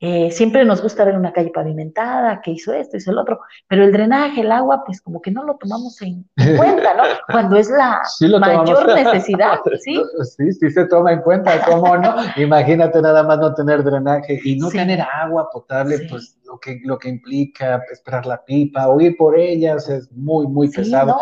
eh, 0.00 0.32
siempre 0.32 0.64
nos 0.64 0.82
gusta 0.82 1.04
ver 1.04 1.16
una 1.16 1.32
calle 1.32 1.52
pavimentada, 1.54 2.40
que 2.40 2.50
hizo 2.50 2.72
esto, 2.72 2.96
hizo 2.96 3.12
el 3.12 3.18
otro, 3.18 3.38
pero 3.68 3.84
el 3.84 3.92
drenaje, 3.92 4.40
el 4.40 4.50
agua, 4.50 4.82
pues 4.84 5.00
como 5.00 5.22
que 5.22 5.30
no 5.30 5.44
lo 5.44 5.54
tomamos 5.58 6.02
en, 6.02 6.28
cuenta, 6.56 6.94
¿no? 6.94 7.04
Cuando 7.30 7.54
es 7.54 7.70
la 7.70 8.02
mayor 8.40 8.92
necesidad, 8.96 9.60
¿sí? 9.84 10.02
Sí, 10.36 10.52
sí 10.52 10.70
se 10.72 10.86
toma 10.86 11.12
en 11.12 11.22
cuenta, 11.22 11.64
¿cómo 11.64 11.96
no? 11.96 12.16
Imagínate 12.36 13.00
nada 13.00 13.22
más 13.22 13.38
no 13.38 13.54
tener 13.54 13.84
drenaje 13.84 14.40
y 14.42 14.56
no 14.56 14.68
tener 14.68 15.00
agua 15.00 15.48
potable, 15.52 16.08
pues 16.10 16.40
lo 16.44 16.58
que, 16.58 16.80
lo 16.82 16.98
que 16.98 17.08
implica 17.08 17.80
esperar 17.92 18.26
la 18.26 18.44
pipa 18.44 18.88
o 18.88 19.00
ir 19.00 19.16
por 19.16 19.38
ellas 19.38 19.88
es 19.88 20.10
muy, 20.10 20.48
muy 20.48 20.68
pesado. 20.70 21.16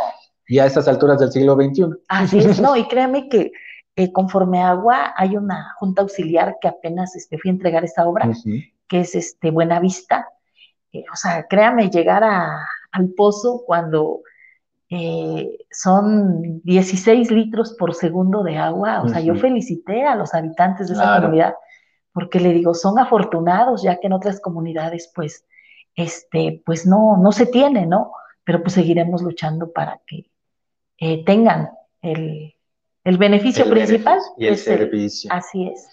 Y 0.49 0.59
a 0.59 0.65
estas 0.65 0.89
alturas 0.89 1.21
del 1.21 1.31
siglo 1.31 1.55
XXI. 1.57 1.85
Así 2.09 2.39
es, 2.39 2.59
no, 2.59 2.75
y 2.75 2.89
créeme 2.89 3.29
que 3.29 3.53
eh, 3.97 4.13
conforme 4.13 4.63
agua, 4.63 5.13
hay 5.17 5.37
una 5.37 5.75
junta 5.79 6.03
auxiliar 6.03 6.57
que 6.61 6.69
apenas 6.69 7.17
este, 7.17 7.39
fui 7.39 7.51
a 7.51 7.53
entregar 7.53 7.85
esta 7.85 8.07
obra, 8.07 8.31
que 8.89 9.01
es 9.01 9.15
este, 9.15 9.51
Buena 9.51 9.81
Vista. 9.81 10.29
Eh, 10.93 11.05
o 11.13 11.17
sea, 11.17 11.47
créame, 11.49 11.91
llegar 11.91 12.25
al 12.25 13.09
pozo 13.17 13.63
cuando 13.67 14.21
eh, 14.89 15.59
son 15.71 16.61
16 16.63 17.31
litros 17.31 17.75
por 17.79 17.95
segundo 17.95 18.43
de 18.43 18.59
agua. 18.59 19.03
O 19.03 19.09
sea, 19.09 19.21
yo 19.21 19.35
felicité 19.35 20.05
a 20.05 20.15
los 20.15 20.35
habitantes 20.35 20.89
de 20.89 20.95
esa 20.95 21.21
comunidad 21.21 21.55
porque 22.13 22.41
le 22.41 22.53
digo, 22.53 22.75
son 22.75 22.99
afortunados, 22.99 23.83
ya 23.83 23.99
que 24.01 24.09
en 24.09 24.15
otras 24.15 24.41
comunidades, 24.41 25.11
pues, 25.15 25.47
este, 25.95 26.63
pues 26.67 26.87
no, 26.87 27.17
no 27.17 27.33
se 27.33 27.47
tiene, 27.47 27.87
¿no? 27.87 28.13
Pero 28.45 28.63
pues 28.63 28.75
seguiremos 28.75 29.23
luchando 29.23 29.73
para 29.73 30.01
que 30.07 30.31
eh, 30.99 31.25
tengan 31.25 31.71
el, 32.03 32.55
beneficio 33.05 33.69
principal. 33.69 34.19
y 34.37 34.47
el 34.47 34.57
servicio. 34.57 35.31
así 35.33 35.69
es. 35.69 35.89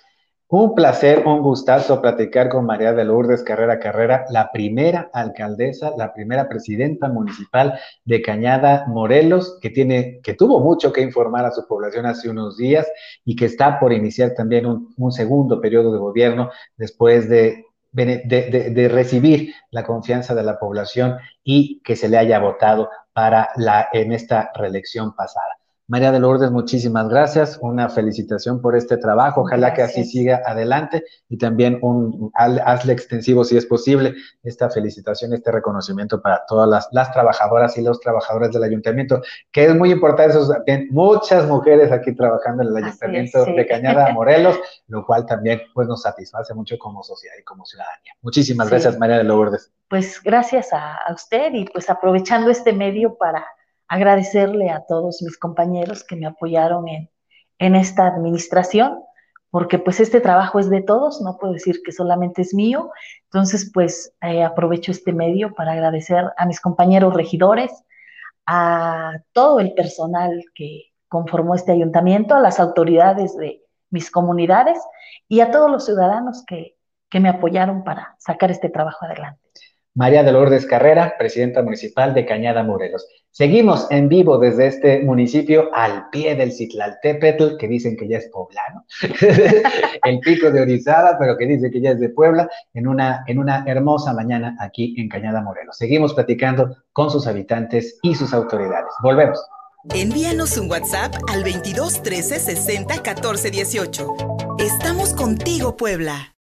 Un 0.50 0.76
placer, 0.76 1.28
un 1.28 1.42
gustazo 1.42 2.02
platicar 2.02 2.48
con 2.48 2.66
María 2.66 2.94
de 2.94 3.04
Lourdes 3.04 3.44
Carrera 3.44 3.80
Carrera, 3.80 4.24
la 4.30 4.50
primera 4.50 5.10
alcaldesa, 5.12 5.92
la 5.98 6.14
primera 6.14 6.48
presidenta 6.48 7.10
municipal 7.10 7.78
de 8.06 8.22
Cañada 8.22 8.86
Morelos, 8.88 9.58
que 9.62 9.70
tiene, 9.70 10.22
que 10.24 10.36
tuvo 10.36 10.62
mucho 10.62 10.94
que 10.94 11.02
informar 11.02 11.44
a 11.44 11.52
su 11.52 11.68
población 11.68 12.06
hace 12.06 12.30
unos 12.30 12.56
días 12.56 12.88
y 13.26 13.36
que 13.36 13.44
está 13.44 13.78
por 13.78 13.92
iniciar 13.92 14.36
también 14.36 14.66
un, 14.66 15.12
segundo 15.12 15.60
periodo 15.60 15.92
de 15.92 16.00
gobierno 16.00 16.50
después 16.78 17.28
de 17.28 17.66
de, 17.92 18.90
recibir 18.92 19.54
la 19.72 19.84
confianza 19.84 20.36
de 20.36 20.44
la 20.44 20.60
población 20.60 21.18
y 21.44 21.82
que 21.84 21.96
se 21.96 22.08
le 22.08 22.18
haya 22.18 22.40
votado 22.40 22.90
para 23.12 23.50
la, 23.56 23.90
en 23.92 24.14
esta 24.14 24.52
reelección 24.54 25.16
pasada. 25.16 25.57
María 25.90 26.12
de 26.12 26.20
Lourdes, 26.20 26.52
muchísimas 26.52 27.08
gracias. 27.08 27.58
Una 27.62 27.88
felicitación 27.88 28.62
por 28.62 28.76
este 28.76 28.98
trabajo. 28.98 29.44
Ojalá 29.44 29.74
que 29.74 29.82
así 29.82 30.04
siga 30.04 30.42
adelante 30.46 31.06
y 31.30 31.38
también 31.38 31.80
un 31.82 32.30
hazle 32.36 32.92
extensivo 32.92 33.46
si 33.46 33.56
es 33.56 33.66
posible 33.66 34.14
esta 34.44 34.70
felicitación, 34.70 35.32
este 35.32 35.50
reconocimiento 35.50 36.22
para 36.22 36.44
todas 36.46 36.90
las, 36.92 37.14
trabajadoras 37.14 37.78
y 37.78 37.84
los 37.84 38.02
trabajadores 38.02 38.52
del 38.52 38.64
ayuntamiento, 38.64 39.22
que 39.50 39.64
es 39.64 39.76
muy 39.76 39.94
importante. 39.94 40.34
Eso 40.34 40.54
muchas 40.92 41.48
mujeres 41.48 41.90
aquí 41.94 42.14
trabajando 42.14 42.64
en 42.64 42.70
el 42.70 42.84
ayuntamiento 42.84 43.46
de 43.46 43.66
Cañada 43.66 44.12
Morelos, 44.12 44.60
lo 44.88 45.06
cual 45.06 45.26
también 45.26 45.62
pues 45.74 45.88
nos 45.88 46.02
satisface 46.02 46.54
mucho 46.54 46.78
como 46.78 47.02
sociedad 47.02 47.36
y 47.40 47.44
como 47.44 47.64
ciudadanía. 47.64 48.12
Muchísimas 48.22 48.70
gracias, 48.70 49.00
María 49.00 49.20
de 49.20 49.24
Lourdes. 49.24 49.72
Pues 49.88 50.22
gracias 50.22 50.74
a 50.74 51.00
usted 51.14 51.54
y 51.54 51.64
pues 51.64 51.90
aprovechando 51.90 52.50
este 52.50 52.74
medio 52.74 53.16
para 53.16 53.46
agradecerle 53.88 54.70
a 54.70 54.86
todos 54.86 55.22
mis 55.22 55.38
compañeros 55.38 56.04
que 56.04 56.16
me 56.16 56.26
apoyaron 56.26 56.88
en, 56.88 57.10
en 57.60 57.76
esta 57.76 58.08
administración, 58.08 59.00
porque 59.50 59.80
pues 59.80 60.00
este 60.00 60.22
trabajo 60.22 60.60
es 60.60 60.70
de 60.70 60.82
todos, 60.82 61.22
no 61.22 61.38
puedo 61.38 61.54
decir 61.54 61.82
que 61.84 61.92
solamente 61.92 62.42
es 62.42 62.54
mío. 62.54 62.92
Entonces, 63.26 63.72
pues 63.74 64.14
eh, 64.22 64.44
aprovecho 64.44 64.92
este 64.92 65.14
medio 65.14 65.54
para 65.54 65.72
agradecer 65.72 66.26
a 66.38 66.46
mis 66.46 66.60
compañeros 66.60 67.14
regidores, 67.14 67.72
a 68.46 69.14
todo 69.34 69.60
el 69.60 69.74
personal 69.74 70.44
que 70.54 70.92
conformó 71.08 71.56
este 71.56 71.72
ayuntamiento, 71.72 72.36
a 72.36 72.42
las 72.42 72.60
autoridades 72.60 73.36
de 73.38 73.64
mis 73.90 74.12
comunidades 74.12 74.80
y 75.28 75.40
a 75.40 75.52
todos 75.52 75.72
los 75.72 75.86
ciudadanos 75.86 76.44
que, 76.46 76.78
que 77.10 77.20
me 77.20 77.30
apoyaron 77.30 77.84
para 77.84 78.16
sacar 78.20 78.52
este 78.52 78.70
trabajo 78.70 79.06
adelante. 79.06 79.47
María 79.98 80.22
de 80.22 80.32
Lourdes 80.32 80.68
Carrera, 80.68 81.16
presidenta 81.18 81.64
municipal 81.64 82.14
de 82.14 82.24
Cañada 82.24 82.62
Morelos. 82.62 83.08
Seguimos 83.32 83.88
en 83.90 84.08
vivo 84.08 84.38
desde 84.38 84.68
este 84.68 85.00
municipio 85.00 85.70
al 85.74 86.12
pie 86.12 86.36
del 86.36 86.52
Citlaltépetl, 86.52 87.58
que 87.58 87.68
dicen 87.68 87.98
que 87.98 88.08
ya 88.08 88.20
es 88.20 88.30
poblano, 88.30 88.86
el 90.04 90.20
pico 90.20 90.52
de 90.52 90.62
Orizaba, 90.62 91.18
pero 91.20 91.36
que 91.36 91.48
dice 91.48 91.72
que 91.72 91.82
ya 91.82 91.92
es 91.92 92.00
de 92.00 92.10
Puebla, 92.10 92.48
en 92.76 92.88
una, 92.88 93.24
en 93.26 93.40
una 93.40 93.64
hermosa 93.66 94.14
mañana 94.14 94.56
aquí 94.60 94.94
en 95.00 95.10
Cañada 95.10 95.42
Morelos. 95.42 95.76
Seguimos 95.76 96.14
platicando 96.14 96.78
con 96.94 97.10
sus 97.10 97.26
habitantes 97.26 97.98
y 98.04 98.14
sus 98.14 98.36
autoridades. 98.36 98.94
Volvemos. 99.02 99.44
Envíanos 99.96 100.60
un 100.60 100.70
WhatsApp 100.70 101.16
al 101.34 101.44
22 101.44 102.04
13 102.04 102.38
60 102.38 103.02
14 103.02 103.50
18. 103.50 104.08
Estamos 104.60 105.16
contigo, 105.16 105.76
Puebla. 105.76 106.37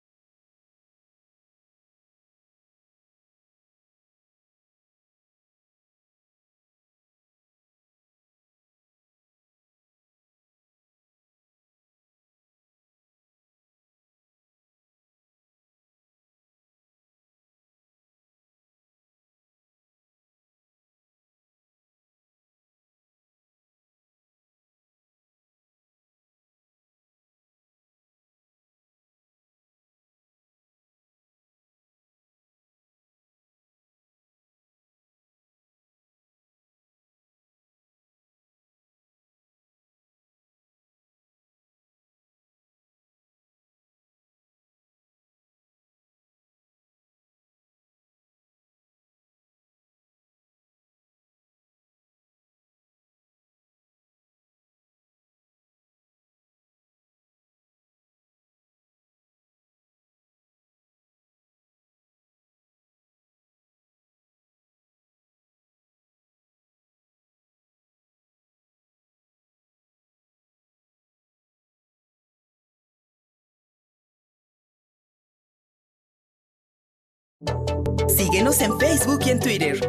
Síguenos 78.07 78.61
en 78.61 78.77
Facebook 78.79 79.19
y 79.25 79.29
en 79.29 79.39
Twitter. 79.39 79.79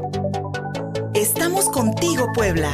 Estamos 1.15 1.71
contigo, 1.71 2.27
Puebla. 2.35 2.73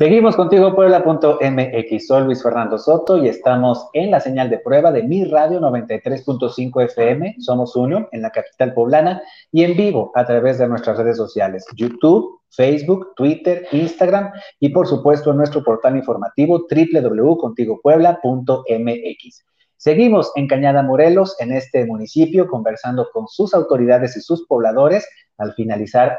Seguimos 0.00 0.34
contigo, 0.34 0.74
Puebla.mx. 0.74 2.06
Soy 2.06 2.24
Luis 2.24 2.42
Fernando 2.42 2.78
Soto 2.78 3.22
y 3.22 3.28
estamos 3.28 3.86
en 3.92 4.10
la 4.10 4.18
señal 4.18 4.48
de 4.48 4.58
prueba 4.58 4.90
de 4.90 5.02
Mi 5.02 5.26
Radio 5.26 5.60
93.5 5.60 6.84
FM. 6.84 7.36
Somos 7.38 7.76
uno 7.76 8.08
en 8.10 8.22
la 8.22 8.30
capital 8.30 8.72
poblana 8.72 9.20
y 9.52 9.62
en 9.62 9.76
vivo 9.76 10.10
a 10.14 10.24
través 10.24 10.56
de 10.56 10.68
nuestras 10.68 10.96
redes 10.96 11.18
sociales: 11.18 11.66
YouTube, 11.76 12.40
Facebook, 12.48 13.12
Twitter, 13.14 13.66
Instagram 13.72 14.32
y, 14.58 14.70
por 14.70 14.86
supuesto, 14.86 15.32
en 15.32 15.36
nuestro 15.36 15.62
portal 15.62 15.98
informativo 15.98 16.66
www.contigopuebla.mx. 16.66 19.49
Seguimos 19.80 20.30
en 20.34 20.46
Cañada 20.46 20.82
Morelos, 20.82 21.36
en 21.40 21.52
este 21.52 21.86
municipio, 21.86 22.46
conversando 22.48 23.08
con 23.14 23.26
sus 23.28 23.54
autoridades 23.54 24.14
y 24.14 24.20
sus 24.20 24.46
pobladores 24.46 25.08
al 25.38 25.54
finalizar 25.54 26.18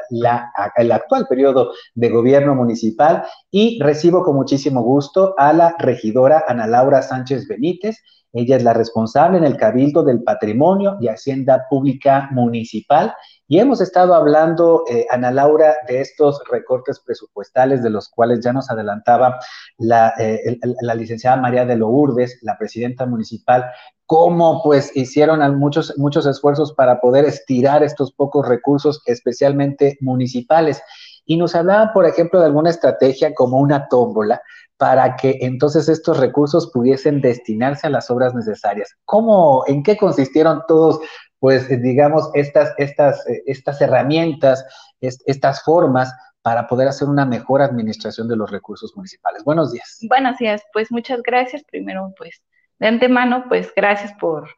el 0.76 0.90
actual 0.90 1.28
periodo 1.28 1.70
de 1.94 2.08
gobierno 2.08 2.56
municipal 2.56 3.22
y 3.52 3.80
recibo 3.80 4.24
con 4.24 4.34
muchísimo 4.34 4.82
gusto 4.82 5.36
a 5.38 5.52
la 5.52 5.76
regidora 5.78 6.44
Ana 6.48 6.66
Laura 6.66 7.02
Sánchez 7.02 7.46
Benítez. 7.46 8.02
Ella 8.32 8.56
es 8.56 8.64
la 8.64 8.72
responsable 8.72 9.38
en 9.38 9.44
el 9.44 9.56
Cabildo 9.56 10.02
del 10.02 10.24
Patrimonio 10.24 10.96
y 11.00 11.06
Hacienda 11.06 11.66
Pública 11.70 12.30
Municipal 12.32 13.14
y 13.48 13.58
hemos 13.58 13.80
estado 13.80 14.14
hablando, 14.14 14.84
eh, 14.88 15.06
Ana 15.10 15.30
Laura, 15.30 15.74
de 15.86 16.00
estos 16.00 16.42
recortes 16.50 17.00
presupuestales 17.00 17.82
de 17.82 17.90
los 17.90 18.08
cuales 18.08 18.40
ya 18.40 18.52
nos 18.52 18.70
adelantaba 18.70 19.38
la, 19.78 20.14
eh, 20.18 20.58
licenciada 20.96 21.36
María 21.36 21.66
de 21.66 21.76
Lourdes, 21.76 22.38
la 22.42 22.56
presidenta 22.56 23.04
municipal, 23.04 23.70
cómo 24.06 24.62
pues 24.62 24.96
hicieron 24.96 25.58
muchos, 25.58 25.92
muchos 25.98 26.26
esfuerzos 26.26 26.72
para 26.72 27.00
poder 27.00 27.24
estirar 27.24 27.82
estos 27.82 28.12
pocos 28.12 28.46
recursos, 28.46 29.02
especialmente 29.06 29.98
municipales. 30.00 30.80
Y 31.24 31.36
nos 31.36 31.54
hablaba, 31.54 31.92
por 31.92 32.06
ejemplo, 32.06 32.40
de 32.40 32.46
alguna 32.46 32.70
estrategia 32.70 33.34
como 33.34 33.58
una 33.58 33.86
tómbola 33.88 34.40
para 34.76 35.14
que 35.14 35.38
entonces 35.42 35.88
estos 35.88 36.18
recursos 36.18 36.70
pudiesen 36.72 37.20
destinarse 37.20 37.86
a 37.86 37.90
las 37.90 38.10
obras 38.10 38.34
necesarias. 38.34 38.96
¿Cómo, 39.04 39.62
en 39.66 39.82
qué 39.82 39.96
consistieron 39.96 40.62
todos 40.66 40.98
pues 41.42 41.68
eh, 41.72 41.76
digamos, 41.76 42.30
estas, 42.34 42.72
estas, 42.78 43.28
eh, 43.28 43.42
estas 43.46 43.80
herramientas, 43.80 44.64
estas 45.00 45.64
formas 45.64 46.14
para 46.40 46.68
poder 46.68 46.86
hacer 46.86 47.08
una 47.08 47.26
mejor 47.26 47.62
administración 47.62 48.28
de 48.28 48.36
los 48.36 48.48
recursos 48.48 48.92
municipales. 48.94 49.42
Buenos 49.42 49.72
días. 49.72 49.98
Buenos 50.08 50.38
días, 50.38 50.62
pues 50.72 50.92
muchas 50.92 51.20
gracias. 51.20 51.64
Primero, 51.64 52.14
pues 52.16 52.40
de 52.78 52.86
antemano, 52.86 53.46
pues 53.48 53.72
gracias 53.74 54.12
por, 54.20 54.50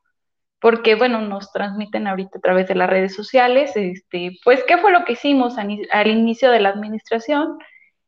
porque 0.61 0.95
bueno, 0.95 1.23
nos 1.23 1.51
transmiten 1.53 2.07
ahorita 2.07 2.37
a 2.37 2.43
través 2.43 2.69
de 2.69 2.75
las 2.75 2.91
redes 2.91 3.15
sociales, 3.15 3.73
este, 3.77 4.33
pues, 4.45 4.63
¿qué 4.65 4.77
fue 4.77 4.93
lo 4.93 5.07
que 5.07 5.15
hicimos 5.15 5.57
al 5.57 6.07
inicio 6.07 6.51
de 6.51 6.61
la 6.61 6.69
administración? 6.69 7.57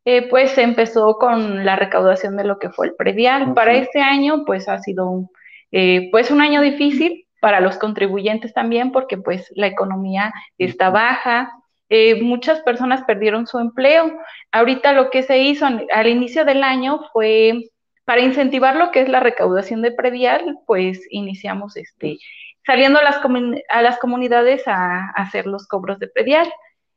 Eh, 0.05 0.29
pues 0.29 0.59
empezó 0.59 1.17
con 1.17 1.65
la 1.65 1.77
recaudación 1.77 2.37
de 2.37 2.45
lo 2.45 2.59
que 2.59 2.69
fue 2.69 2.89
el 2.89 2.95
predial. 2.95 3.55
Para 3.55 3.73
este 3.73 4.03
año, 4.03 4.45
pues 4.45 4.69
ha 4.69 4.79
sido 4.81 5.09
un, 5.09 5.31
eh, 5.73 6.11
pues 6.13 6.31
un 6.31 6.43
año 6.43 6.61
difícil 6.61 7.26
para 7.47 7.61
los 7.61 7.79
contribuyentes 7.79 8.53
también, 8.53 8.91
porque 8.91 9.19
pues 9.19 9.53
la 9.55 9.69
economía 9.69 10.35
está 10.59 10.91
baja, 10.91 11.53
eh, 11.89 12.21
muchas 12.21 12.59
personas 12.63 13.05
perdieron 13.05 13.47
su 13.47 13.61
empleo. 13.61 14.19
Ahorita 14.51 14.93
lo 14.93 15.11
que 15.11 15.23
se 15.23 15.39
hizo 15.39 15.65
al 15.65 16.09
inicio 16.09 16.45
del 16.45 16.65
año 16.65 17.03
fue 17.13 17.71
para 18.05 18.21
incentivar 18.21 18.75
lo 18.75 18.91
que 18.91 19.03
es 19.03 19.09
la 19.09 19.21
recaudación 19.21 19.81
de 19.81 19.93
predial, 19.93 20.59
pues 20.67 21.07
iniciamos 21.09 21.77
este 21.77 22.19
saliendo 22.67 22.99
a 22.99 23.05
las, 23.05 23.21
a 23.69 23.81
las 23.81 23.99
comunidades 24.01 24.65
a, 24.67 25.11
hacer 25.11 25.47
los 25.47 25.69
cobros 25.69 26.01
de 26.01 26.09
predial. 26.09 26.53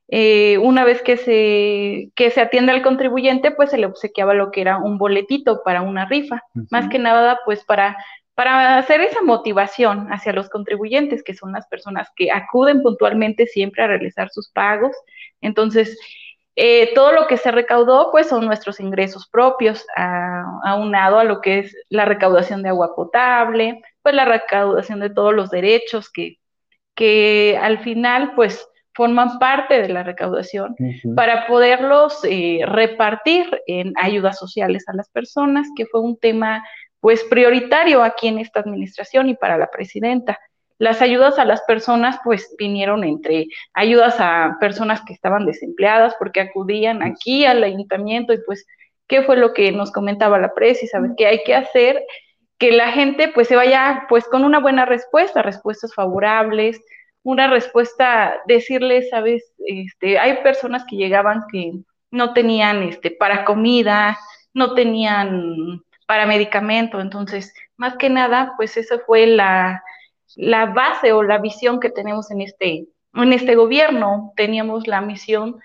Eh, 0.08 0.58
una 0.58 0.84
vez 0.84 1.04
que 1.04 1.18
se, 1.18 2.10
que 2.16 2.32
se 2.32 2.41
atiende 2.41 2.72
al 2.72 2.82
contribuyente, 2.82 3.52
pues 3.52 3.70
se 3.70 3.78
le 3.78 3.86
obsequiaba 3.86 4.34
lo 4.34 4.50
que 4.50 4.62
era 4.62 4.80
un 4.80 4.97
boletito 4.97 5.62
para 5.64 5.84
una 5.84 6.08
rifa, 6.08 6.41
más 6.72 6.89
que 6.89 6.97
nada, 6.97 7.38
pues 7.45 7.64
para, 7.64 7.95
para 8.40 8.78
hacer 8.78 9.02
esa 9.02 9.22
motivación 9.22 10.08
hacia 10.14 10.32
los 10.32 10.50
contribuyentes, 10.50 11.24
que 11.24 11.34
son 11.34 11.52
las 11.52 11.68
personas 11.68 12.08
que 12.16 12.32
acuden 12.32 12.82
puntualmente 12.82 13.46
siempre 13.46 13.84
a 13.84 13.88
realizar 13.88 14.30
sus 14.30 14.50
pagos. 14.50 14.96
Entonces, 15.42 16.00
eh, 16.56 16.94
todo 16.96 17.12
lo 17.12 17.28
que 17.28 17.36
se 17.36 17.52
recaudó, 17.52 18.12
pues 18.12 18.28
son 18.28 18.46
nuestros 18.46 18.80
ingresos 18.80 19.28
propios, 19.28 19.86
aunado 20.64 21.20
a 21.20 21.26
lo 21.26 21.42
que 21.42 21.60
es 21.60 21.76
la 21.90 22.06
recaudación 22.06 22.64
de 22.64 22.70
agua 22.70 22.96
potable, 22.96 23.82
pues 24.02 24.16
la 24.16 24.24
recaudación 24.24 25.02
de 25.02 25.10
todos 25.10 25.34
los 25.36 25.50
derechos 25.50 26.10
que, 26.10 26.38
que 26.96 27.60
al 27.62 27.80
final 27.80 28.36
pues 28.36 28.66
forman 28.94 29.38
parte 29.40 29.82
de 29.82 29.90
la 29.90 30.04
recaudación 30.04 30.78
para 31.14 31.46
poderlos 31.46 32.22
eh, 32.24 32.62
repartir 32.66 33.50
en 33.68 33.92
ayudas 33.98 34.40
sociales 34.40 34.88
a 34.88 34.96
las 34.96 35.10
personas, 35.10 35.68
que 35.76 35.86
fue 35.86 36.00
un 36.00 36.18
tema 36.18 36.64
pues 37.00 37.24
prioritario 37.24 38.04
aquí 38.04 38.28
en 38.28 38.39
esta 38.39 38.60
administración 38.60 39.30
y 39.30 39.36
para 39.36 39.58
la 39.58 39.70
presidenta. 39.70 40.39
Las 40.78 41.02
ayudas 41.02 41.39
a 41.39 41.45
las 41.45 41.62
personas 41.64 42.20
pues 42.24 42.56
vinieron 42.58 43.04
entre 43.04 43.47
ayudas 43.74 44.16
a 44.20 44.58
personas 44.60 45.02
que 45.06 45.14
estaban 45.14 45.45
desempleadas 45.45 46.16
porque 46.18 46.41
acudían 46.41 47.04
aquí 47.04 47.45
al 47.45 47.64
ayuntamiento 47.64 48.34
y 48.34 48.39
pues 48.45 48.66
qué 49.08 49.24
fue 49.24 49.38
lo 49.38 49.54
que 49.54 49.72
nos 49.72 49.91
comentaba 49.91 50.39
la 50.39 50.54
presi, 50.54 50.88
¿sabes? 50.88 51.12
¿Qué 51.18 51.26
hay 51.26 51.43
que 51.43 51.56
hacer? 51.56 52.04
que 52.60 52.74
la 52.74 52.91
gente 52.91 53.30
pues 53.30 53.47
se 53.47 53.56
vaya 53.56 54.06
pues 54.10 54.26
con 54.26 54.43
una 54.43 54.60
buena 54.60 54.86
respuesta, 54.86 55.41
respuestas 55.41 55.95
favorables, 55.95 56.80
una 57.24 57.50
respuesta, 57.50 58.36
decirles, 58.47 59.10
sabes, 59.10 59.54
este, 59.66 60.20
hay 60.20 60.43
personas 60.43 60.86
que 60.88 60.97
llegaban 60.97 61.43
que 61.52 61.72
no 62.12 62.34
tenían 62.34 62.84
este 62.84 63.12
para 63.12 63.45
comida, 63.45 64.18
no 64.54 64.74
tenían 64.74 65.82
para 66.10 66.26
medicamento, 66.26 66.99
entonces, 66.99 67.53
más 67.78 67.95
que 67.95 68.10
nada, 68.10 68.55
pues 68.57 68.78
esa 68.78 68.97
fue 68.97 69.28
la, 69.28 69.84
la 70.36 70.66
base 70.66 71.14
o 71.14 71.22
la 71.22 71.38
visión 71.38 71.80
que 71.80 71.91
tenemos 71.91 72.32
en 72.32 72.41
este, 72.41 72.88
en 73.14 73.32
este 73.32 73.53
gobierno. 73.53 74.34
Teníamos 74.36 74.88
la 74.88 75.01
misión 75.01 75.60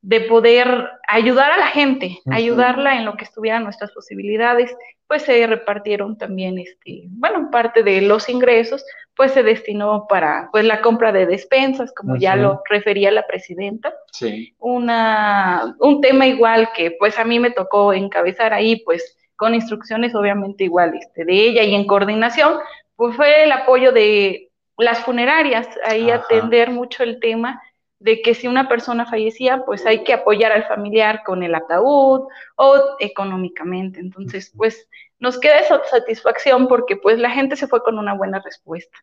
de 0.00 0.20
poder 0.20 0.88
ayudar 1.08 1.50
a 1.50 1.56
la 1.56 1.66
gente, 1.66 2.16
ayudarla 2.30 2.96
en 2.96 3.06
lo 3.06 3.16
que 3.16 3.24
estuvieran 3.24 3.64
nuestras 3.64 3.90
posibilidades, 3.90 4.72
pues 5.08 5.22
se 5.22 5.44
repartieron 5.48 6.16
también, 6.16 6.60
este, 6.60 7.06
bueno, 7.08 7.50
parte 7.50 7.82
de 7.82 8.00
los 8.00 8.28
ingresos, 8.28 8.84
pues 9.16 9.32
se 9.32 9.42
destinó 9.42 10.06
para, 10.08 10.48
pues 10.52 10.64
la 10.64 10.80
compra 10.80 11.10
de 11.10 11.26
despensas, 11.26 11.92
como 11.92 12.14
ya 12.14 12.36
lo 12.36 12.62
refería 12.70 13.10
la 13.10 13.26
presidenta. 13.26 13.92
Sí. 14.12 14.54
Una, 14.58 15.74
un 15.80 16.00
tema 16.00 16.28
igual 16.28 16.68
que, 16.72 16.92
pues 16.92 17.18
a 17.18 17.24
mí 17.24 17.40
me 17.40 17.50
tocó 17.50 17.92
encabezar 17.92 18.52
ahí, 18.52 18.76
pues 18.84 19.17
con 19.38 19.54
instrucciones 19.54 20.14
obviamente 20.16 20.64
igual 20.64 20.94
este, 20.96 21.24
de 21.24 21.32
ella 21.32 21.62
y 21.62 21.74
en 21.74 21.86
coordinación, 21.86 22.54
pues 22.96 23.14
fue 23.16 23.44
el 23.44 23.52
apoyo 23.52 23.92
de 23.92 24.50
las 24.76 24.98
funerarias, 24.98 25.68
ahí 25.86 26.10
atender 26.10 26.70
mucho 26.70 27.04
el 27.04 27.20
tema 27.20 27.62
de 28.00 28.20
que 28.20 28.34
si 28.34 28.48
una 28.48 28.68
persona 28.68 29.06
fallecía, 29.06 29.64
pues 29.64 29.86
hay 29.86 30.02
que 30.02 30.12
apoyar 30.12 30.50
al 30.50 30.64
familiar 30.64 31.22
con 31.24 31.42
el 31.44 31.54
ataúd 31.54 32.28
o 32.56 32.96
económicamente. 32.98 34.00
Entonces, 34.00 34.52
pues 34.56 34.88
nos 35.20 35.38
queda 35.38 35.58
esa 35.58 35.80
satisfacción 35.84 36.66
porque 36.66 36.96
pues 36.96 37.18
la 37.18 37.30
gente 37.30 37.54
se 37.54 37.68
fue 37.68 37.82
con 37.82 37.98
una 37.98 38.14
buena 38.14 38.40
respuesta. 38.40 38.98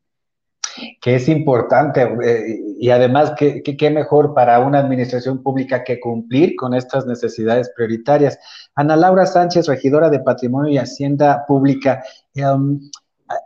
Que 1.02 1.16
es 1.16 1.30
importante 1.30 2.02
eh, 2.24 2.60
y 2.80 2.90
además 2.90 3.34
qué 3.38 3.62
que, 3.64 3.90
mejor 3.90 4.34
para 4.34 4.60
una 4.60 4.80
administración 4.80 5.42
pública 5.42 5.84
que 5.84 6.00
cumplir 6.00 6.56
con 6.56 6.74
estas 6.74 7.06
necesidades 7.06 7.72
prioritarias. 7.76 8.38
Ana 8.76 8.96
Laura 8.96 9.26
Sánchez, 9.26 9.68
regidora 9.68 10.10
de 10.10 10.20
Patrimonio 10.20 10.72
y 10.72 10.78
Hacienda 10.78 11.46
Pública. 11.48 12.04
Um, 12.36 12.80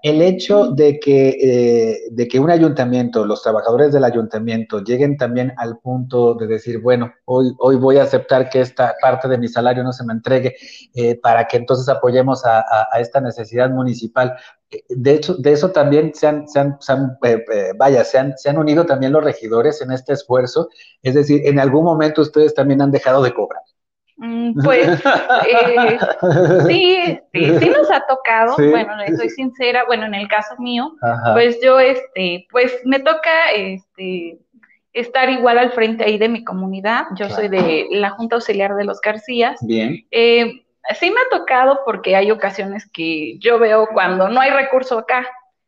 el 0.04 0.22
hecho 0.22 0.72
de 0.72 1.00
que, 1.00 1.30
eh, 1.30 2.00
de 2.12 2.28
que 2.28 2.40
un 2.40 2.50
ayuntamiento, 2.50 3.26
los 3.26 3.42
trabajadores 3.42 3.94
del 3.94 4.04
ayuntamiento 4.04 4.84
lleguen 4.84 5.16
también 5.16 5.54
al 5.58 5.80
punto 5.80 6.34
de 6.34 6.48
decir, 6.48 6.80
bueno, 6.80 7.14
hoy, 7.26 7.54
hoy 7.60 7.78
voy 7.78 7.98
a 7.98 8.04
aceptar 8.04 8.50
que 8.50 8.60
esta 8.60 8.96
parte 9.02 9.30
de 9.30 9.38
mi 9.38 9.48
salario 9.48 9.84
no 9.84 9.94
se 9.94 10.04
me 10.04 10.14
entregue 10.14 10.56
eh, 10.94 11.16
para 11.22 11.48
que 11.48 11.58
entonces 11.58 11.88
apoyemos 11.88 12.46
a, 12.46 12.66
esta 13.00 13.22
necesidad 13.22 13.70
municipal. 13.70 14.36
Eh, 14.70 14.84
de 14.90 15.14
hecho, 15.14 15.36
de 15.36 15.54
eso 15.54 15.72
también 15.72 16.14
se 16.14 16.28
han, 16.28 16.48
se 16.48 16.60
han, 16.60 16.78
vaya, 17.78 18.04
se 18.04 18.18
han, 18.18 18.38
se 18.38 18.50
han 18.50 18.58
unido 18.58 18.86
también 18.86 19.14
los 19.14 19.24
regidores 19.24 19.82
en 19.82 19.92
este 19.92 20.14
esfuerzo. 20.14 20.70
Es 21.04 21.14
decir, 21.14 21.42
en 21.46 21.58
algún 21.60 21.86
momento 21.86 22.22
ustedes 22.22 22.54
también 22.54 22.82
han 22.82 22.92
dejado 22.92 23.24
de 23.24 23.34
cobrar. 23.34 23.62
Mm, 24.22 24.62
pues 24.66 25.02
eh, 25.48 25.98
sí, 26.68 27.20
sí, 27.34 27.70
nos 27.70 27.90
ha 27.90 28.06
tocado, 28.06 28.56
bueno, 28.58 28.94
soy 29.16 29.30
sincera, 29.30 29.86
bueno, 29.88 30.06
en 30.06 30.14
el 30.14 30.28
caso 30.28 30.56
mío, 30.58 30.94
pues 31.34 31.58
yo, 31.64 31.80
este, 31.80 32.46
pues 32.52 32.82
me 32.84 33.00
toca, 33.00 33.52
este, 33.56 34.38
estar 34.92 35.30
igual 35.30 35.58
al 35.58 35.72
frente 35.72 36.04
ahí 36.04 36.18
de 36.18 36.28
mi 36.28 36.44
comunidad, 36.44 37.06
yo 37.16 37.30
soy 37.30 37.48
de 37.48 37.88
la 37.92 38.10
Junta 38.10 38.36
Auxiliar 38.36 38.76
de 38.76 38.84
los 38.84 39.00
Garcías. 39.00 39.58
Bien. 39.66 40.06
Eh, 40.12 40.66
sí 41.00 41.12
me 41.12 41.22
ha 41.22 41.38
tocado 41.38 41.80
porque 41.86 42.18
hay 42.18 42.30
ocasiones 42.30 42.90
que 42.92 43.38
yo 43.40 43.58
veo 43.58 43.88
cuando 43.94 44.28
no 44.28 44.42
hay 44.42 44.52
recurso 44.52 45.00
acá, 45.00 45.26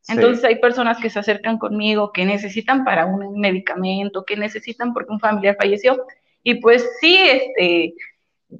entonces 0.09 0.43
hay 0.43 0.55
personas 0.55 0.99
que 0.99 1.09
se 1.09 1.19
acercan 1.19 1.57
conmigo 1.57 2.11
que 2.11 2.25
necesitan 2.25 2.83
para 2.83 3.05
un 3.05 3.39
medicamento, 3.39 4.25
que 4.25 4.35
necesitan 4.35 4.93
porque 4.93 5.13
un 5.13 5.21
familiar 5.21 5.55
falleció, 5.57 6.05
y 6.43 6.55
pues 6.55 6.85
sí, 6.99 7.17
este, 7.17 7.93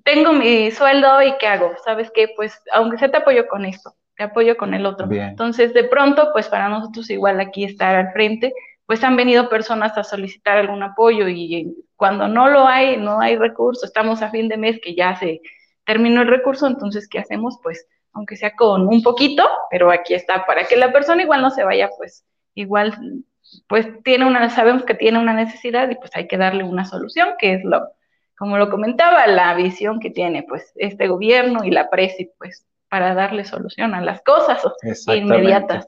tengo 0.04 0.34
mi 0.34 0.72
sueldo 0.72 1.22
y 1.22 1.38
¿qué 1.38 1.48
hago? 1.48 1.74
¿Sabes 1.84 2.12
qué? 2.14 2.30
Pues 2.36 2.62
aunque 2.72 2.98
sea 2.98 3.12
te 3.12 3.18
apoyo 3.18 3.48
con 3.48 3.66
esto, 3.66 3.94
te 4.16 4.24
apoyo 4.24 4.58
con 4.58 4.74
el 4.74 4.86
otro. 4.86 5.08
Entonces, 5.12 5.74
de 5.74 5.84
pronto, 5.84 6.30
pues 6.34 6.48
para 6.48 6.70
nosotros 6.70 7.10
igual 7.10 7.39
aquí 7.39 7.66
estar 7.66 7.96
al 7.96 8.12
frente, 8.12 8.54
pues 8.86 9.04
han 9.04 9.16
venido 9.16 9.50
personas 9.50 9.98
a 9.98 10.04
solicitar 10.04 10.58
algún 10.58 10.84
apoyo 10.84 11.28
y 11.28 11.76
cuando 11.96 12.28
no 12.28 12.50
lo 12.50 12.68
hay, 12.68 12.98
no 12.98 13.22
hay 13.22 13.38
recurso, 13.38 13.86
estamos 13.86 14.22
a 14.22 14.32
fin 14.32 14.48
de 14.48 14.58
mes 14.58 14.80
que 14.84 14.96
ya 14.96 15.16
se 15.16 15.42
terminó 15.86 16.22
el 16.22 16.28
recurso, 16.28 16.68
entonces, 16.68 17.08
¿qué 17.08 17.20
hacemos? 17.20 17.60
Pues 17.62 17.88
aunque 18.14 18.36
sea 18.36 18.56
con 18.56 18.88
un 18.88 19.02
poquito, 19.02 19.48
pero 19.70 19.92
aquí 19.92 20.14
está, 20.14 20.46
para 20.46 20.66
que 20.66 20.76
la 20.76 20.92
persona 20.92 21.22
igual 21.22 21.42
no 21.42 21.50
se 21.50 21.64
vaya, 21.64 21.89
pues 21.98 22.26
igual, 22.54 22.94
pues 23.68 23.88
tiene 24.04 24.26
una, 24.26 24.50
sabemos 24.50 24.84
que 24.84 24.94
tiene 24.94 25.20
una 25.20 25.34
necesidad 25.34 25.89
y 25.89 25.96
pues 25.96 26.12
hay 26.16 26.28
que 26.28 26.38
darle 26.38 26.64
una 26.64 26.86
solución, 26.86 27.30
que 27.39 27.54
es 27.54 27.64
lo, 27.64 27.88
como 28.42 28.58
lo 28.58 28.72
comentaba, 28.72 29.28
la 29.28 29.54
visión 29.54 30.00
que 30.00 30.10
tiene 30.10 30.42
pues 30.42 30.72
este 30.76 31.08
gobierno 31.08 31.64
y 31.64 31.70
la 31.70 31.92
presi 31.92 32.32
pues 32.39 32.66
para 32.89 33.14
darle 33.14 33.46
solución 33.46 33.94
a 33.94 34.02
las 34.02 34.24
cosas 34.24 34.64
inmediatas. 35.06 35.88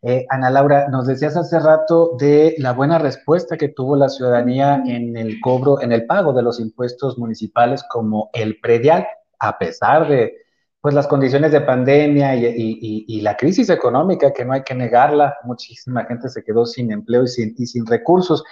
Eh, 0.00 0.24
Ana 0.30 0.50
Laura, 0.50 0.86
nos 0.88 1.08
decías 1.08 1.36
hace 1.36 1.58
rato 1.58 2.12
de 2.16 2.54
la 2.58 2.74
buena 2.74 3.00
respuesta 3.00 3.56
que 3.56 3.70
tuvo 3.70 3.96
la 3.96 4.08
ciudadanía 4.08 4.84
en 4.86 5.16
el 5.16 5.40
cobro, 5.40 5.82
en 5.82 5.90
el 5.90 6.06
pago 6.06 6.32
de 6.32 6.44
los 6.44 6.60
impuestos 6.60 7.18
municipales 7.18 7.84
como 7.90 8.30
el 8.34 8.60
predial, 8.60 9.08
a 9.40 9.58
pesar 9.58 10.06
de 10.06 10.32
pues 10.80 10.94
las 10.94 11.08
condiciones 11.08 11.50
de 11.50 11.62
pandemia 11.62 12.36
y, 12.36 13.20
la 13.20 13.36
crisis 13.36 13.68
económica, 13.68 14.32
que 14.32 14.44
no 14.44 14.52
hay 14.52 14.62
que 14.62 14.76
negarla, 14.76 15.38
muchísima 15.42 16.04
gente 16.04 16.28
se 16.28 16.44
quedó 16.44 16.66
sin 16.66 16.92
empleo 16.92 17.24
y 17.24 17.28
sin, 17.28 17.52
y 17.58 17.66
sin 17.66 17.84
recursos. 17.84 18.44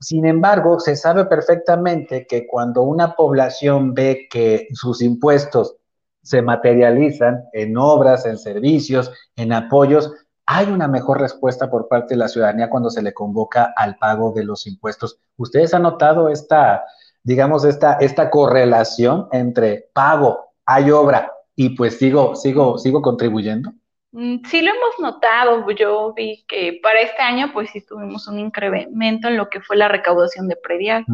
Sin 0.00 0.24
embargo, 0.24 0.80
se 0.80 0.96
sabe 0.96 1.26
perfectamente 1.26 2.26
que 2.26 2.46
cuando 2.46 2.82
una 2.82 3.14
población 3.14 3.92
ve 3.92 4.28
que 4.30 4.68
sus 4.72 5.02
impuestos 5.02 5.76
se 6.22 6.40
materializan 6.40 7.44
en 7.52 7.76
obras, 7.76 8.24
en 8.24 8.38
servicios, 8.38 9.12
en 9.36 9.52
apoyos, 9.52 10.10
hay 10.46 10.70
una 10.70 10.88
mejor 10.88 11.20
respuesta 11.20 11.70
por 11.70 11.86
parte 11.86 12.14
de 12.14 12.18
la 12.18 12.28
ciudadanía 12.28 12.70
cuando 12.70 12.90
se 12.90 13.02
le 13.02 13.12
convoca 13.12 13.74
al 13.76 13.96
pago 13.98 14.32
de 14.32 14.42
los 14.42 14.66
impuestos. 14.66 15.18
¿Ustedes 15.36 15.74
han 15.74 15.82
notado 15.82 16.30
esta, 16.30 16.82
digamos, 17.22 17.64
esta, 17.64 17.94
esta 17.94 18.30
correlación 18.30 19.28
entre 19.32 19.90
pago, 19.92 20.54
hay 20.64 20.90
obra 20.90 21.30
y 21.54 21.76
pues 21.76 21.98
sigo, 21.98 22.34
sigo, 22.36 22.78
sigo 22.78 23.02
contribuyendo? 23.02 23.72
Mm, 24.12 24.38
sí 24.44 24.60
lo 24.60 24.70
hemos 24.70 24.98
notado, 24.98 25.70
yo 25.70 26.12
vi 26.14 26.44
que 26.48 26.80
para 26.82 27.00
este 27.00 27.22
año 27.22 27.50
pues 27.52 27.70
sí 27.70 27.80
tuvimos 27.80 28.26
un 28.26 28.38
incremento 28.38 29.28
en 29.28 29.36
lo 29.36 29.48
que 29.48 29.60
fue 29.60 29.76
la 29.76 29.88
recaudación 29.88 30.48
de 30.48 30.56
predial. 30.56 31.04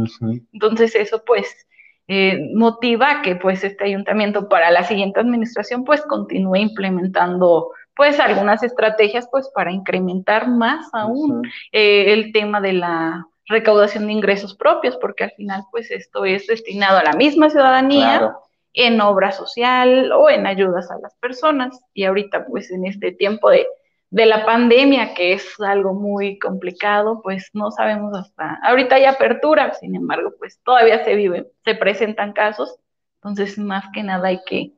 Entonces 0.53 0.95
eso 0.95 1.23
pues 1.27 1.67
eh, 2.09 2.41
motiva 2.55 3.21
que 3.23 3.37
pues 3.37 3.65
este 3.65 3.85
ayuntamiento 3.85 4.49
para 4.49 4.71
la 4.71 4.85
siguiente 4.85 5.21
administración 5.21 5.85
pues 5.85 6.03
continúe 6.03 6.57
implementando 6.57 7.71
pues 7.95 8.21
algunas 8.21 8.63
estrategias 8.63 9.29
pues 9.31 9.51
para 9.55 9.73
incrementar 9.73 10.49
más 10.49 10.89
aún 10.93 11.43
eh, 11.73 12.13
el 12.13 12.33
tema 12.33 12.61
de 12.61 12.75
la 12.75 13.27
recaudación 13.49 14.07
de 14.07 14.13
ingresos 14.13 14.57
propios, 14.57 14.97
porque 14.97 15.25
al 15.25 15.33
final 15.33 15.63
pues 15.71 15.91
esto 15.91 16.25
es 16.25 16.47
destinado 16.47 16.99
a 16.99 17.05
la 17.05 17.13
misma 17.13 17.51
ciudadanía 17.51 18.35
en 18.77 19.01
obra 19.01 19.33
social 19.33 20.13
o 20.13 20.31
en 20.31 20.47
ayudas 20.47 20.89
a 20.93 20.99
las 21.01 21.17
personas. 21.17 21.81
Y 21.93 22.05
ahorita 22.05 22.47
pues 22.47 22.71
en 22.71 22.87
este 22.87 23.11
tiempo 23.11 23.51
de, 23.51 23.67
de 24.11 24.27
la 24.27 24.47
pandemia, 24.47 25.15
que 25.15 25.33
es 25.33 25.59
algo 25.61 25.95
muy 25.95 26.39
complicado, 26.39 27.21
pues 27.23 27.51
no 27.55 27.73
sabemos 27.73 28.17
hasta, 28.17 28.61
ahorita 28.63 28.95
hay 28.95 29.07
apertura, 29.07 29.75
sin 29.75 29.97
embargo 29.97 30.33
pues 30.39 30.61
todavía 30.63 31.05
se 31.05 31.17
vive, 31.17 31.51
se 31.65 31.75
presentan 31.75 32.33
casos, 32.33 32.79
entonces 33.17 33.59
más 33.59 33.85
que 33.93 34.05
nada 34.05 34.29
hay 34.29 34.41
que 34.47 34.73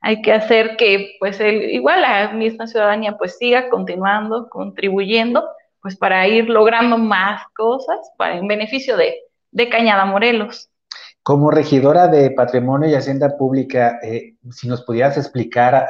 hay 0.00 0.22
que 0.22 0.32
hacer 0.32 0.76
que 0.76 1.16
pues 1.18 1.40
el, 1.40 1.70
igual 1.70 2.02
la 2.02 2.30
misma 2.32 2.66
ciudadanía 2.66 3.16
pues 3.18 3.38
siga 3.38 3.68
continuando, 3.68 4.48
contribuyendo, 4.48 5.44
pues 5.82 5.96
para 5.96 6.26
ir 6.28 6.48
logrando 6.48 6.98
más 6.98 7.42
cosas 7.56 7.98
para 8.16 8.36
en 8.36 8.46
beneficio 8.46 8.96
de, 8.96 9.16
Cañada 9.70 10.04
Morelos. 10.04 10.70
Como 11.26 11.50
regidora 11.50 12.06
de 12.06 12.30
Patrimonio 12.30 12.88
y 12.88 12.94
Hacienda 12.94 13.36
Pública, 13.36 13.98
eh, 14.00 14.36
si 14.52 14.68
nos 14.68 14.82
pudieras 14.82 15.16
explicar, 15.16 15.84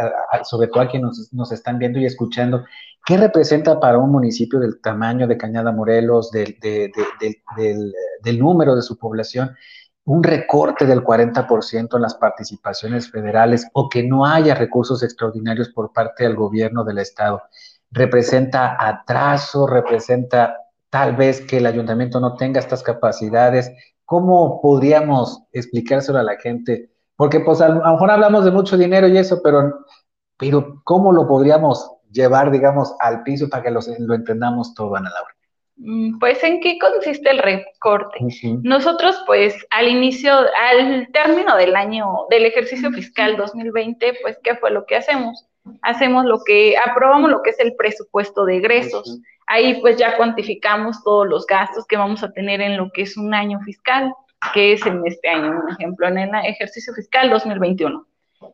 sobre 0.44 0.68
todo 0.68 0.80
a 0.80 0.88
quienes 0.88 1.30
nos, 1.30 1.52
están 1.52 1.78
viendo 1.78 1.98
y 1.98 2.06
escuchando, 2.06 2.64
¿qué 3.04 3.18
representa 3.18 3.78
para 3.78 3.98
un 3.98 4.10
municipio 4.10 4.58
del 4.58 4.80
tamaño 4.80 5.26
de 5.26 5.36
Cañada 5.36 5.72
Morelos, 5.72 6.30
del, 6.30 6.56
del 6.58 8.38
número 8.38 8.74
de 8.74 8.80
su 8.80 8.96
población, 8.96 9.54
un 10.06 10.22
recorte 10.22 10.86
del 10.86 11.04
40% 11.04 11.96
en 11.96 12.00
las 12.00 12.14
participaciones 12.14 13.10
federales 13.10 13.68
o 13.74 13.90
que 13.90 14.04
no 14.04 14.24
haya 14.24 14.54
recursos 14.54 15.02
extraordinarios 15.02 15.68
por 15.68 15.92
parte 15.92 16.24
del 16.24 16.34
gobierno 16.34 16.82
del 16.82 16.96
Estado. 16.96 17.42
Representa 17.90 18.74
atraso, 18.78 19.66
representa 19.66 20.56
tal 20.88 21.14
vez 21.14 21.42
que 21.42 21.58
el 21.58 21.66
ayuntamiento 21.66 22.20
no 22.20 22.36
tenga 22.36 22.58
estas 22.58 22.82
capacidades. 22.82 23.70
¿Cómo 24.06 24.60
podríamos 24.62 25.42
explicárselo 25.52 26.18
a 26.18 26.22
la 26.22 26.38
gente? 26.38 26.90
Porque 27.16 27.40
pues 27.40 27.60
a 27.60 27.68
lo 27.68 27.92
mejor 27.92 28.10
hablamos 28.10 28.44
de 28.44 28.50
mucho 28.50 28.76
dinero 28.78 29.08
y 29.08 29.18
eso, 29.18 29.40
pero, 29.42 29.80
pero 30.38 30.80
¿cómo 30.84 31.12
lo 31.12 31.26
podríamos 31.26 31.90
llevar, 32.10 32.50
digamos, 32.50 32.94
al 33.00 33.22
piso 33.22 33.48
para 33.48 33.64
que 33.64 33.70
lo, 33.70 33.80
lo 33.98 34.14
entendamos 34.14 34.74
todo, 34.74 34.96
Ana 34.96 35.10
Laura? 35.10 35.36
Mm, 35.76 36.18
pues, 36.18 36.42
¿en 36.42 36.60
qué 36.60 36.78
consiste 36.78 37.30
el 37.30 37.38
recorte? 37.38 38.18
Nosotros, 38.62 39.22
pues, 39.26 39.54
al 39.70 39.88
inicio, 39.88 40.32
al 40.32 41.08
término 41.12 41.56
del 41.56 41.76
año, 41.76 42.26
del 42.30 42.46
ejercicio 42.46 42.90
fiscal 42.92 43.36
2020, 43.36 44.14
pues, 44.22 44.38
¿qué 44.42 44.56
fue 44.56 44.70
lo 44.70 44.86
que 44.86 44.96
hacemos? 44.96 45.46
Hacemos 45.82 46.24
lo 46.24 46.38
que, 46.44 46.76
aprobamos 46.78 47.30
lo 47.30 47.42
que 47.42 47.50
es 47.50 47.58
el 47.58 47.74
presupuesto 47.76 48.44
de 48.44 48.56
egresos. 48.56 49.20
Ahí, 49.46 49.80
pues, 49.80 49.96
ya 49.96 50.16
cuantificamos 50.16 51.02
todos 51.04 51.26
los 51.26 51.46
gastos 51.46 51.86
que 51.86 51.96
vamos 51.96 52.22
a 52.22 52.32
tener 52.32 52.60
en 52.60 52.76
lo 52.76 52.90
que 52.90 53.02
es 53.02 53.16
un 53.16 53.32
año 53.32 53.60
fiscal, 53.60 54.12
que 54.52 54.72
es 54.72 54.84
en 54.86 55.02
este 55.06 55.28
año, 55.28 55.60
un 55.64 55.70
ejemplo, 55.70 56.08
en 56.08 56.18
el 56.18 56.34
ejercicio 56.44 56.92
fiscal 56.94 57.30
2021. 57.30 58.06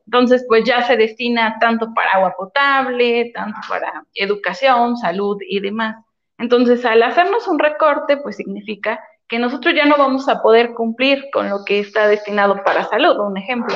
Entonces, 0.06 0.44
pues 0.46 0.64
ya 0.64 0.82
se 0.82 0.96
destina 0.96 1.58
tanto 1.60 1.92
para 1.94 2.10
agua 2.12 2.34
potable, 2.36 3.30
tanto 3.34 3.58
para 3.68 4.04
educación, 4.14 4.96
salud 4.96 5.38
y 5.48 5.60
demás. 5.60 5.96
Entonces, 6.38 6.84
al 6.84 7.02
hacernos 7.02 7.48
un 7.48 7.58
recorte, 7.58 8.16
pues 8.16 8.36
significa 8.36 9.00
que 9.28 9.38
nosotros 9.38 9.74
ya 9.74 9.86
no 9.86 9.96
vamos 9.96 10.28
a 10.28 10.42
poder 10.42 10.74
cumplir 10.74 11.28
con 11.32 11.48
lo 11.48 11.64
que 11.64 11.78
está 11.80 12.06
destinado 12.06 12.62
para 12.64 12.84
salud, 12.84 13.18
un 13.18 13.38
ejemplo. 13.38 13.74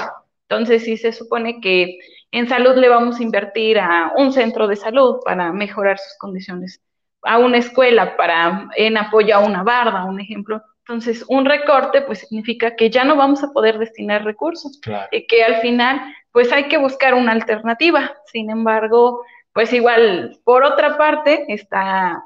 Entonces, 0.49 0.85
si 0.85 0.97
se 0.97 1.13
supone 1.13 1.61
que 1.61 1.99
en 2.31 2.49
salud 2.49 2.77
le 2.77 2.89
vamos 2.89 3.19
a 3.19 3.23
invertir 3.23 3.79
a 3.79 4.13
un 4.17 4.33
centro 4.33 4.69
de 4.69 4.77
salud 4.77 5.17
para 5.25 5.53
mejorar 5.53 5.99
sus 5.99 6.19
condiciones, 6.19 6.83
a 7.23 7.39
una 7.39 7.59
escuela 7.59 8.17
para 8.17 8.69
en 8.77 8.97
apoyo 8.97 9.37
a 9.37 9.41
una 9.41 9.63
barda, 9.63 10.05
un 10.05 10.21
ejemplo. 10.21 10.63
Entonces, 10.81 11.25
un 11.29 11.45
recorte 11.45 12.03
pues 12.03 12.21
significa 12.21 12.77
que 12.77 12.91
ya 12.91 13.05
no 13.05 13.17
vamos 13.17 13.43
a 13.43 13.53
poder 13.53 13.79
destinar 13.79 14.25
recursos 14.25 14.81
y 15.11 15.27
que 15.27 15.43
al 15.43 15.57
final 15.57 16.01
pues 16.31 16.53
hay 16.53 16.69
que 16.69 16.79
buscar 16.79 17.15
una 17.15 17.33
alternativa. 17.33 18.15
Sin 18.27 18.51
embargo, 18.51 19.25
pues 19.53 19.73
igual, 19.73 20.39
por 20.45 20.65
otra 20.65 20.97
parte, 20.97 21.45
está 21.49 22.23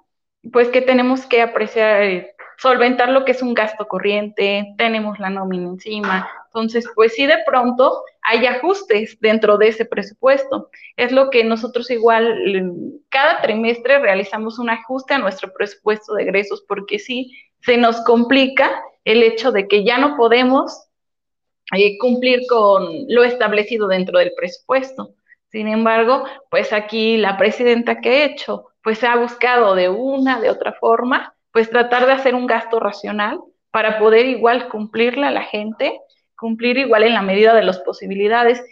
pues 0.52 0.68
que 0.68 0.82
tenemos 0.82 1.26
que 1.26 1.42
apreciar, 1.42 2.02
solventar 2.60 3.08
lo 3.08 3.24
que 3.24 3.32
es 3.32 3.42
un 3.42 3.54
gasto 3.54 3.88
corriente, 3.88 4.74
tenemos 4.76 5.18
la 5.18 5.30
nómina 5.30 5.68
encima. 5.68 6.28
Entonces, 6.46 6.86
pues 6.94 7.14
sí, 7.14 7.26
de 7.26 7.38
pronto 7.46 8.02
hay 8.22 8.46
ajustes 8.46 9.16
dentro 9.20 9.56
de 9.56 9.68
ese 9.68 9.86
presupuesto. 9.86 10.68
Es 10.96 11.10
lo 11.10 11.30
que 11.30 11.42
nosotros 11.42 11.90
igual 11.90 13.00
cada 13.08 13.40
trimestre 13.40 13.98
realizamos 13.98 14.58
un 14.58 14.68
ajuste 14.68 15.14
a 15.14 15.18
nuestro 15.18 15.52
presupuesto 15.54 16.14
de 16.14 16.24
egresos 16.24 16.62
porque 16.68 16.98
sí 16.98 17.32
se 17.62 17.78
nos 17.78 18.02
complica 18.04 18.70
el 19.04 19.22
hecho 19.22 19.52
de 19.52 19.66
que 19.66 19.84
ya 19.84 19.96
no 19.96 20.16
podemos 20.16 20.86
eh, 21.72 21.96
cumplir 21.98 22.40
con 22.48 23.06
lo 23.08 23.24
establecido 23.24 23.88
dentro 23.88 24.18
del 24.18 24.32
presupuesto. 24.36 25.14
Sin 25.48 25.66
embargo, 25.66 26.24
pues 26.50 26.74
aquí 26.74 27.16
la 27.16 27.38
presidenta 27.38 28.00
que 28.00 28.10
ha 28.10 28.24
hecho 28.26 28.66
pues 28.82 29.02
ha 29.04 29.16
buscado 29.16 29.74
de 29.74 29.88
una, 29.88 30.40
de 30.40 30.50
otra 30.50 30.72
forma, 30.72 31.34
pues 31.52 31.70
tratar 31.70 32.06
de 32.06 32.12
hacer 32.12 32.34
un 32.34 32.46
gasto 32.46 32.80
racional 32.80 33.40
para 33.70 33.98
poder 33.98 34.26
igual 34.26 34.68
cumplirle 34.68 35.26
a 35.26 35.30
la 35.30 35.42
gente, 35.42 35.98
cumplir 36.36 36.78
igual 36.78 37.04
en 37.04 37.14
la 37.14 37.22
medida 37.22 37.54
de 37.54 37.62
las 37.62 37.78
posibilidades. 37.80 38.62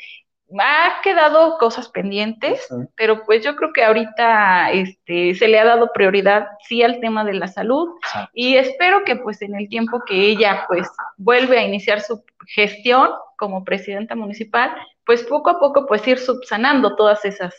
Ha 0.58 1.02
quedado 1.02 1.58
cosas 1.58 1.90
pendientes, 1.90 2.66
pero 2.96 3.26
pues 3.26 3.44
yo 3.44 3.54
creo 3.54 3.72
que 3.74 3.84
ahorita 3.84 4.72
este, 4.72 5.34
se 5.34 5.46
le 5.46 5.58
ha 5.58 5.64
dado 5.64 5.92
prioridad 5.92 6.48
sí 6.66 6.82
al 6.82 7.00
tema 7.00 7.22
de 7.22 7.34
la 7.34 7.48
salud 7.48 7.90
y 8.32 8.56
espero 8.56 9.04
que 9.04 9.16
pues 9.16 9.42
en 9.42 9.54
el 9.54 9.68
tiempo 9.68 10.02
que 10.06 10.14
ella 10.14 10.64
pues 10.66 10.88
vuelve 11.18 11.58
a 11.58 11.66
iniciar 11.66 12.00
su 12.00 12.24
gestión 12.46 13.10
como 13.36 13.62
presidenta 13.62 14.14
municipal, 14.14 14.74
pues 15.04 15.22
poco 15.22 15.50
a 15.50 15.60
poco 15.60 15.86
pues 15.86 16.06
ir 16.08 16.18
subsanando 16.18 16.96
todas 16.96 17.22
esas 17.26 17.54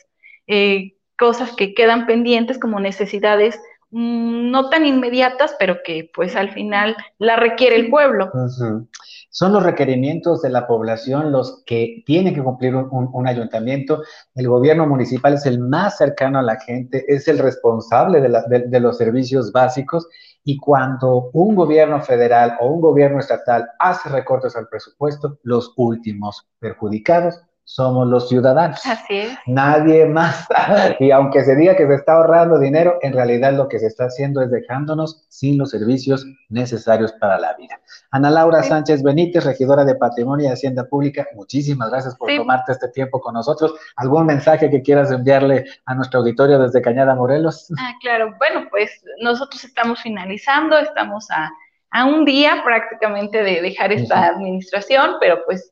eh, 0.47 0.95
cosas 1.15 1.55
que 1.55 1.75
quedan 1.75 2.07
pendientes 2.07 2.57
como 2.57 2.79
necesidades 2.79 3.61
no 3.91 4.69
tan 4.69 4.85
inmediatas, 4.85 5.55
pero 5.57 5.77
que 5.83 6.09
pues 6.13 6.35
al 6.35 6.51
final 6.51 6.95
la 7.17 7.35
requiere 7.37 7.75
el 7.75 7.89
pueblo. 7.89 8.31
Son 9.31 9.53
los 9.53 9.63
requerimientos 9.63 10.41
de 10.41 10.49
la 10.49 10.67
población 10.67 11.31
los 11.31 11.63
que 11.65 12.03
tiene 12.05 12.33
que 12.33 12.43
cumplir 12.43 12.75
un, 12.75 13.27
ayuntamiento. 13.27 14.03
El 14.35 14.47
gobierno 14.47 14.85
municipal 14.85 15.33
es 15.33 15.45
el 15.45 15.59
más 15.59 15.97
cercano 15.97 16.39
a 16.39 16.43
la 16.43 16.59
gente, 16.59 17.03
es 17.07 17.27
el 17.27 17.39
responsable 17.39 18.21
de 18.21 18.79
los 18.79 18.97
servicios 18.97 19.51
básicos 19.51 20.07
y 20.43 20.57
cuando 20.57 21.29
un 21.33 21.55
gobierno 21.55 22.01
federal 22.01 22.57
o 22.59 22.67
un 22.67 22.81
gobierno 22.81 23.19
estatal 23.19 23.69
hace 23.79 24.09
recortes 24.09 24.55
al 24.55 24.67
presupuesto, 24.67 25.39
los 25.43 25.73
últimos 25.77 26.47
perjudicados 26.59 27.41
somos 27.69 28.07
los 28.07 28.27
ciudadanos. 28.27 28.83
Así 28.83 29.15
es. 29.15 29.37
Nadie 29.45 30.07
más. 30.07 30.47
Y 30.99 31.11
aunque 31.11 31.43
se 31.43 31.55
diga 31.55 31.75
que 31.75 31.85
se 31.85 31.93
está 31.93 32.13
ahorrando 32.13 32.57
dinero, 32.57 32.97
en 33.03 33.13
realidad 33.13 33.53
lo 33.53 33.67
que 33.67 33.77
se 33.77 33.85
está 33.85 34.05
haciendo 34.05 34.41
es 34.41 34.49
dejándonos 34.49 35.23
sin 35.29 35.59
los 35.59 35.69
servicios 35.69 36.25
necesarios 36.49 37.13
para 37.13 37.37
la 37.37 37.53
vida. 37.53 37.79
Ana 38.09 38.31
Laura 38.31 38.63
Sánchez 38.63 39.03
Benítez, 39.03 39.45
regidora 39.45 39.85
de 39.85 39.93
Patrimonio 39.93 40.47
y 40.47 40.51
Hacienda 40.51 40.85
Pública, 40.85 41.27
muchísimas 41.35 41.91
gracias 41.91 42.15
por 42.15 42.35
tomarte 42.35 42.71
este 42.71 42.87
tiempo 42.87 43.21
con 43.21 43.35
nosotros. 43.35 43.75
¿Algún 43.97 44.25
mensaje 44.25 44.71
que 44.71 44.81
quieras 44.81 45.11
enviarle 45.11 45.65
a 45.85 45.93
nuestro 45.93 46.21
auditorio 46.21 46.57
desde 46.57 46.81
Cañada 46.81 47.13
Morelos? 47.13 47.71
Ah, 47.77 47.93
claro. 48.01 48.33
Bueno, 48.39 48.67
pues 48.71 48.89
nosotros 49.21 49.63
estamos 49.63 50.01
finalizando, 50.01 50.75
estamos 50.79 51.29
a, 51.29 51.51
a 51.91 52.05
un 52.05 52.25
día 52.25 52.63
prácticamente 52.63 53.43
de 53.43 53.61
dejar 53.61 53.91
esta 53.91 54.25
administración, 54.25 55.17
pero 55.19 55.45
pues 55.45 55.71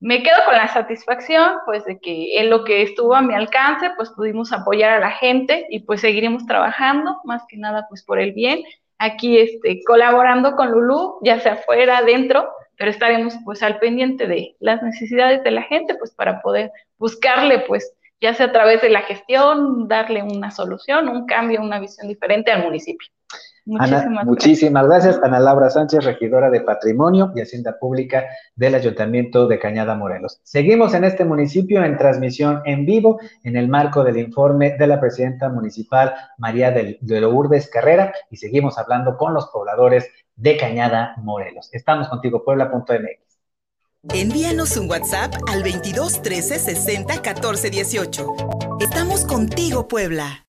me 0.00 0.22
quedo 0.22 0.36
con 0.44 0.54
la 0.54 0.68
satisfacción, 0.68 1.56
pues, 1.64 1.84
de 1.84 1.98
que 1.98 2.38
en 2.38 2.50
lo 2.50 2.64
que 2.64 2.82
estuvo 2.82 3.14
a 3.14 3.22
mi 3.22 3.34
alcance, 3.34 3.90
pues 3.96 4.10
pudimos 4.10 4.52
apoyar 4.52 4.92
a 4.92 5.00
la 5.00 5.10
gente 5.10 5.66
y 5.70 5.80
pues 5.80 6.02
seguiremos 6.02 6.46
trabajando, 6.46 7.20
más 7.24 7.42
que 7.48 7.56
nada, 7.56 7.86
pues 7.88 8.02
por 8.04 8.20
el 8.20 8.32
bien. 8.32 8.62
Aquí, 8.98 9.38
este, 9.38 9.82
colaborando 9.86 10.54
con 10.56 10.70
Lulú, 10.70 11.18
ya 11.22 11.40
sea 11.40 11.54
afuera, 11.54 11.98
adentro, 11.98 12.48
pero 12.76 12.90
estaremos 12.90 13.34
pues 13.44 13.62
al 13.62 13.78
pendiente 13.78 14.26
de 14.26 14.56
las 14.60 14.82
necesidades 14.82 15.42
de 15.44 15.50
la 15.50 15.62
gente, 15.62 15.94
pues 15.96 16.12
para 16.12 16.42
poder 16.42 16.70
buscarle, 16.98 17.60
pues, 17.60 17.92
ya 18.20 18.34
sea 18.34 18.46
a 18.46 18.52
través 18.52 18.82
de 18.82 18.90
la 18.90 19.02
gestión, 19.02 19.88
darle 19.88 20.22
una 20.22 20.50
solución, 20.50 21.08
un 21.08 21.26
cambio, 21.26 21.60
una 21.62 21.80
visión 21.80 22.08
diferente 22.08 22.50
al 22.50 22.62
municipio. 22.64 23.08
Muchísimas, 23.66 24.24
muchísimas 24.24 24.86
gracias. 24.86 25.20
Ana 25.24 25.40
Laura 25.40 25.68
Sánchez, 25.70 26.04
regidora 26.04 26.50
de 26.50 26.60
Patrimonio 26.60 27.32
y 27.34 27.40
Hacienda 27.40 27.76
Pública 27.80 28.24
del 28.54 28.76
Ayuntamiento 28.76 29.48
de 29.48 29.58
Cañada 29.58 29.96
Morelos. 29.96 30.40
Seguimos 30.44 30.94
en 30.94 31.02
este 31.02 31.24
municipio 31.24 31.84
en 31.84 31.98
transmisión 31.98 32.62
en 32.64 32.86
vivo 32.86 33.18
en 33.42 33.56
el 33.56 33.68
marco 33.68 34.04
del 34.04 34.18
informe 34.18 34.76
de 34.78 34.86
la 34.86 35.00
presidenta 35.00 35.48
municipal 35.48 36.14
María 36.38 36.70
de 36.70 36.96
Lourdes 37.02 37.68
Carrera 37.68 38.14
y 38.30 38.36
seguimos 38.36 38.78
hablando 38.78 39.16
con 39.16 39.34
los 39.34 39.48
pobladores 39.48 40.08
de 40.36 40.56
Cañada 40.56 41.14
Morelos. 41.18 41.68
Estamos 41.72 42.08
contigo, 42.08 42.44
puebla.mx. 42.44 43.26
Envíanos 44.14 44.76
un 44.76 44.88
WhatsApp 44.88 45.34
al 45.48 45.64
22 45.64 46.22
13 46.22 46.60
60 46.60 47.20
14 47.20 47.70
18. 47.70 48.26
Estamos 48.78 49.24
contigo, 49.24 49.88
Puebla. 49.88 50.46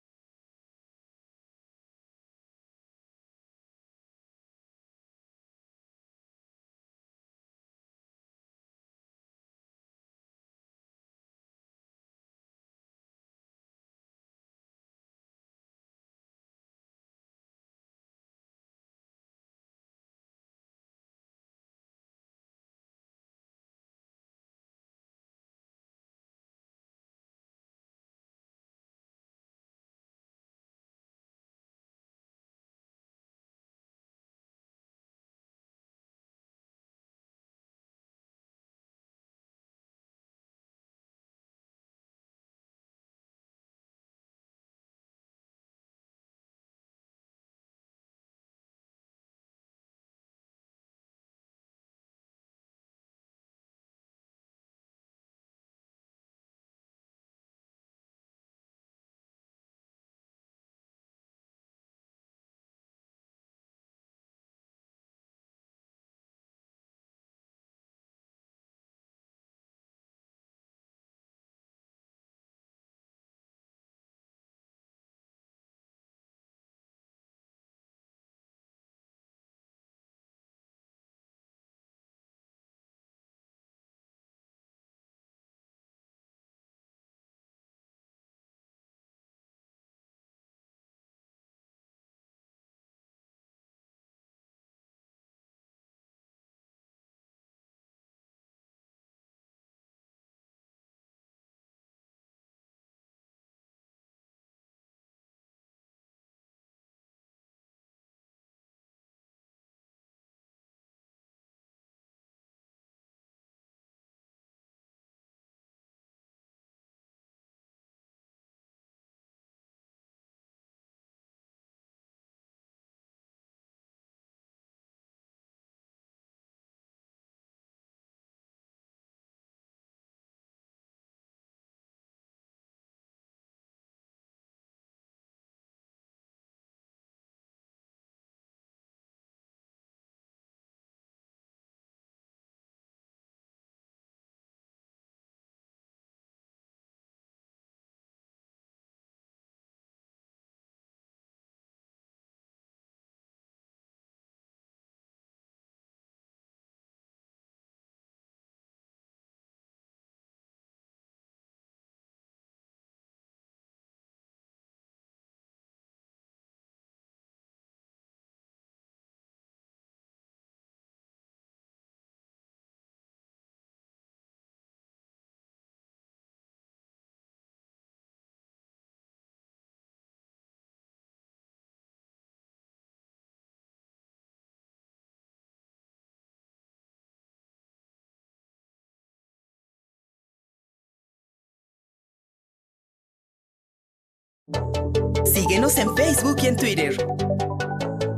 Síguenos 195.25 195.79
en 195.79 195.97
Facebook 195.97 196.37
y 196.43 196.47
en 196.47 196.57
Twitter. 196.57 196.95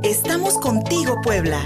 Estamos 0.03 0.57
contigo, 0.59 1.15
Puebla. 1.23 1.59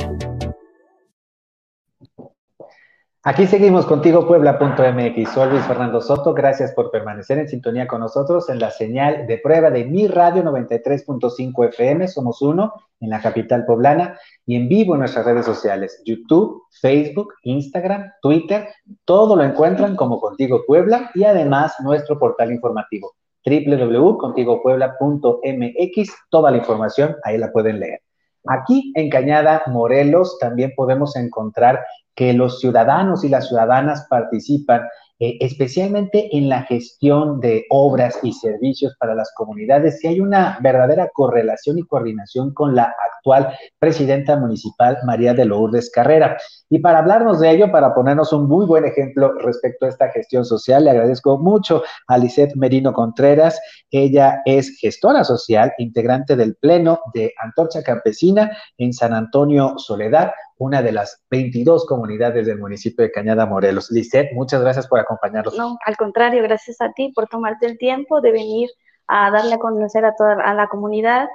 Aquí 3.24 3.46
seguimos 3.46 3.86
contigo, 3.86 4.26
Puebla.mx. 4.26 5.34
Soy 5.34 5.50
Luis 5.50 5.66
Fernando 5.66 6.00
Soto. 6.00 6.34
Gracias 6.34 6.72
por 6.72 6.92
permanecer 6.92 7.38
en 7.40 7.50
sintonía 7.50 7.86
con 7.86 8.00
nosotros 8.00 8.50
en 8.50 8.60
la 8.60 8.72
señal 8.72 9.28
de 9.28 9.38
prueba 9.40 9.70
de 9.70 9.84
Mi 9.84 10.08
Radio 10.08 10.44
93.5 10.44 11.68
FM. 11.68 12.08
Somos 12.08 12.42
uno 12.42 12.72
en 13.02 13.10
la 13.10 13.22
capital 13.22 13.66
poblana 13.66 14.18
y 14.46 14.56
en 14.56 14.70
vivo 14.70 14.94
en 14.94 15.02
nuestras 15.02 15.26
redes 15.26 15.46
sociales: 15.46 16.02
YouTube, 16.06 16.64
Facebook, 16.80 17.34
Instagram, 17.44 18.14
Twitter. 18.22 18.70
Todo 19.04 19.36
lo 19.36 19.44
encuentran 19.44 19.98
como 19.98 20.22
Contigo 20.22 20.64
Puebla 20.66 21.12
y 21.14 21.26
además 21.26 21.76
nuestro 21.82 22.18
portal 22.18 22.54
informativo 22.54 23.14
www.contigopuebla.mx. 23.48 26.10
Toda 26.30 26.52
la 26.52 26.58
información 26.58 27.16
ahí 27.24 27.38
la 27.38 27.50
pueden 27.52 27.80
leer. 27.80 28.02
Aquí 28.46 28.92
en 28.96 29.10
Cañada, 29.10 29.64
Morelos, 29.68 30.38
también 30.40 30.74
podemos 30.76 31.16
encontrar 31.16 31.86
que 32.16 32.34
los 32.34 32.60
ciudadanos 32.60 33.24
y 33.24 33.30
las 33.30 33.48
ciudadanas 33.48 34.08
participan 34.10 34.82
eh, 35.20 35.38
especialmente 35.40 36.30
en 36.38 36.48
la 36.48 36.64
gestión 36.64 37.40
de 37.40 37.66
obras 37.70 38.20
y 38.22 38.34
servicios 38.34 38.96
para 39.00 39.16
las 39.16 39.32
comunidades, 39.36 40.00
si 40.00 40.08
hay 40.08 40.20
una 40.20 40.60
verdadera 40.62 41.10
correlación 41.12 41.80
y 41.80 41.84
coordinación 41.84 42.54
con 42.54 42.76
la 42.76 42.94
actual 43.12 43.58
presidenta 43.80 44.38
municipal 44.38 44.98
María 45.06 45.34
de 45.34 45.46
Lourdes 45.46 45.90
Carrera. 45.90 46.38
Y 46.70 46.80
para 46.80 47.00
hablarnos 47.00 47.40
de 47.40 47.50
ello, 47.50 47.72
para 47.72 47.96
ponernos 47.96 48.32
un 48.32 48.48
muy 48.48 48.66
buen 48.66 48.86
ejemplo 48.86 49.34
respecto 49.40 49.86
a 49.86 49.90
esta 49.90 50.10
gestión 50.10 50.46
social, 50.46 50.84
le 50.84 50.92
agradezco 50.92 51.38
mucho 51.38 51.84
a 52.08 52.18
Lisette 52.18 52.56
Merino 52.56 52.94
Contreras. 52.94 53.60
Ella 53.90 54.42
es 54.46 54.78
gestora 54.80 55.24
social, 55.24 55.74
integrante 55.78 56.36
del 56.36 56.56
Pleno 56.56 57.00
de 57.14 57.34
Antorcha 57.42 57.82
Campesina 57.82 58.56
en 58.78 58.94
San 58.94 59.14
Antonio 59.14 59.76
Soledad, 59.78 60.32
una 60.58 60.82
de 60.82 60.92
las 60.92 61.24
22 61.30 61.86
comunidades 61.86 62.46
del 62.46 62.60
municipio 62.60 63.04
de 63.04 63.12
Cañada 63.12 63.46
Morelos. 63.46 63.92
Lisette, 63.92 64.34
muchas 64.34 64.62
gracias 64.62 64.88
por 64.88 65.00
acompañarnos. 65.00 65.56
No, 65.58 65.78
al 65.86 65.98
contrario, 65.98 66.42
gracias 66.44 66.82
a 66.82 66.92
ti 66.94 67.12
por 67.14 67.28
tomarte 67.28 67.66
el 67.66 67.78
tiempo 67.78 68.22
de 68.22 68.32
venir 68.32 68.70
a 69.08 69.32
darle 69.32 69.56
a 69.56 69.60
conocer 69.60 70.06
a 70.06 70.14
toda 70.16 70.34
a 70.44 70.54
la 70.54 70.68
comunidad 70.68 71.28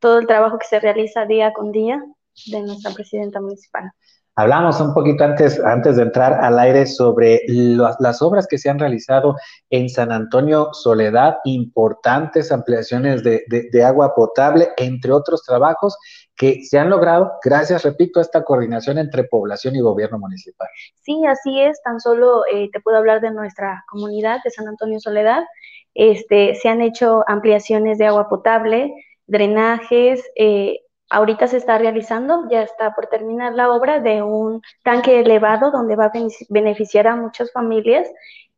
todo 0.00 0.18
el 0.18 0.26
trabajo 0.26 0.58
que 0.58 0.66
se 0.66 0.80
realiza 0.80 1.26
día 1.26 1.52
con 1.52 1.72
día 1.72 2.02
de 2.46 2.62
nuestra 2.62 2.92
presidenta 2.92 3.40
municipal. 3.40 3.92
Hablamos 4.36 4.80
un 4.80 4.94
poquito 4.94 5.24
antes, 5.24 5.62
antes 5.62 5.96
de 5.96 6.02
entrar 6.04 6.32
al 6.32 6.58
aire 6.58 6.86
sobre 6.86 7.42
las 7.46 8.22
obras 8.22 8.46
que 8.46 8.56
se 8.56 8.70
han 8.70 8.78
realizado 8.78 9.36
en 9.68 9.90
San 9.90 10.12
Antonio 10.12 10.70
Soledad, 10.72 11.36
importantes 11.44 12.50
ampliaciones 12.50 13.22
de, 13.22 13.42
de, 13.48 13.84
agua 13.84 14.14
potable, 14.14 14.68
entre 14.78 15.12
otros 15.12 15.42
trabajos 15.44 15.98
que 16.40 16.64
se 16.64 16.78
han 16.78 16.88
logrado 16.88 17.32
gracias, 17.44 17.82
repito, 17.82 18.18
a 18.18 18.22
esta 18.22 18.42
coordinación 18.42 18.96
entre 18.96 19.24
población 19.24 19.76
y 19.76 19.80
gobierno 19.82 20.18
municipal. 20.18 20.68
Sí, 21.02 21.22
así 21.26 21.60
es. 21.60 21.82
Tan 21.82 22.00
solo 22.00 22.44
eh, 22.50 22.70
te 22.72 22.80
puedo 22.80 22.96
hablar 22.96 23.20
de 23.20 23.30
nuestra 23.30 23.84
comunidad 23.86 24.38
de 24.42 24.50
San 24.50 24.66
Antonio 24.66 24.98
Soledad. 25.00 25.44
Este, 25.92 26.54
se 26.54 26.70
han 26.70 26.80
hecho 26.80 27.24
ampliaciones 27.26 27.98
de 27.98 28.06
agua 28.06 28.30
potable, 28.30 28.90
drenajes, 29.26 30.24
eh, 30.34 30.78
ahorita 31.10 31.46
se 31.46 31.58
está 31.58 31.76
realizando, 31.76 32.48
ya 32.48 32.62
está 32.62 32.94
por 32.94 33.08
terminar 33.08 33.52
la 33.52 33.70
obra 33.70 34.00
de 34.00 34.22
un 34.22 34.62
tanque 34.82 35.20
elevado 35.20 35.70
donde 35.70 35.94
va 35.94 36.06
a 36.06 36.12
beneficiar 36.48 37.06
a 37.06 37.16
muchas 37.16 37.52
familias. 37.52 38.08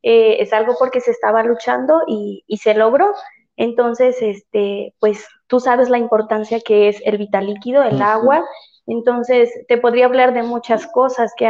Eh, 0.04 0.36
es 0.38 0.52
algo 0.52 0.76
porque 0.78 1.00
se 1.00 1.10
estaba 1.10 1.42
luchando 1.42 2.02
y, 2.06 2.44
se 2.62 2.74
logró. 2.74 3.12
Entonces, 3.56 4.22
este, 4.22 4.94
pues 5.00 5.26
tú 5.52 5.60
sabes 5.60 5.90
la 5.90 5.98
importancia 5.98 6.60
que 6.60 6.88
es 6.88 7.02
el 7.04 7.18
vital 7.18 7.44
líquido, 7.44 7.82
el 7.82 8.00
agua. 8.00 8.42
Entonces, 8.86 9.50
te 9.68 9.76
podría 9.76 10.06
hablar 10.06 10.32
de 10.32 10.42
muchas 10.42 10.86
cosas 10.86 11.34
que 11.36 11.46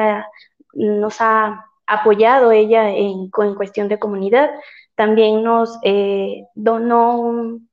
nos 0.74 1.20
ha 1.20 1.66
apoyado 1.86 2.50
ella 2.50 2.90
en, 2.90 3.30
en, 3.32 3.54
cuestión 3.54 3.86
de 3.86 4.00
comunidad. 4.00 4.50
También 4.96 5.44
nos 5.44 5.78
eh, 5.84 6.46
donó 6.56 7.16
un, 7.16 7.70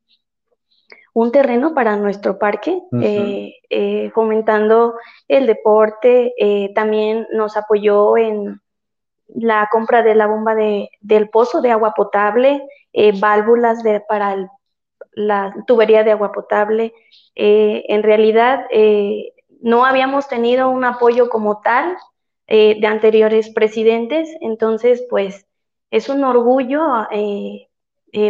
un 1.13 1.31
terreno 1.31 1.73
para 1.73 1.95
nuestro 1.95 2.37
parque, 2.37 2.79
eh, 3.01 3.55
eh, 3.71 4.11
fomentando 4.13 4.99
el 5.27 5.47
deporte. 5.47 6.31
También 6.75 7.25
nos 7.33 7.57
apoyó 7.57 8.17
en 8.17 8.61
la 9.29 9.67
compra 9.71 10.03
de 10.03 10.13
la 10.13 10.27
bomba 10.27 10.53
de, 10.53 10.91
del 11.01 11.27
pozo 11.29 11.59
de 11.59 11.71
agua 11.71 11.93
potable, 11.95 12.61
válvulas 13.19 13.81
de, 13.81 14.01
para 14.01 14.35
la 15.11 15.53
tubería 15.67 16.03
de 16.03 16.11
agua 16.11 16.31
potable. 16.31 16.93
en 17.35 18.03
realidad, 18.03 18.65
no 19.61 19.85
habíamos 19.85 20.27
tenido 20.27 20.69
un 20.69 20.83
apoyo 20.83 21.29
como 21.29 21.61
tal 21.61 21.97
de 22.47 22.87
anteriores 22.87 23.49
presidentes, 23.49 24.29
entonces, 24.41 25.05
pues, 25.09 25.45
es 25.91 26.09
un 26.09 26.23
orgullo 26.23 26.81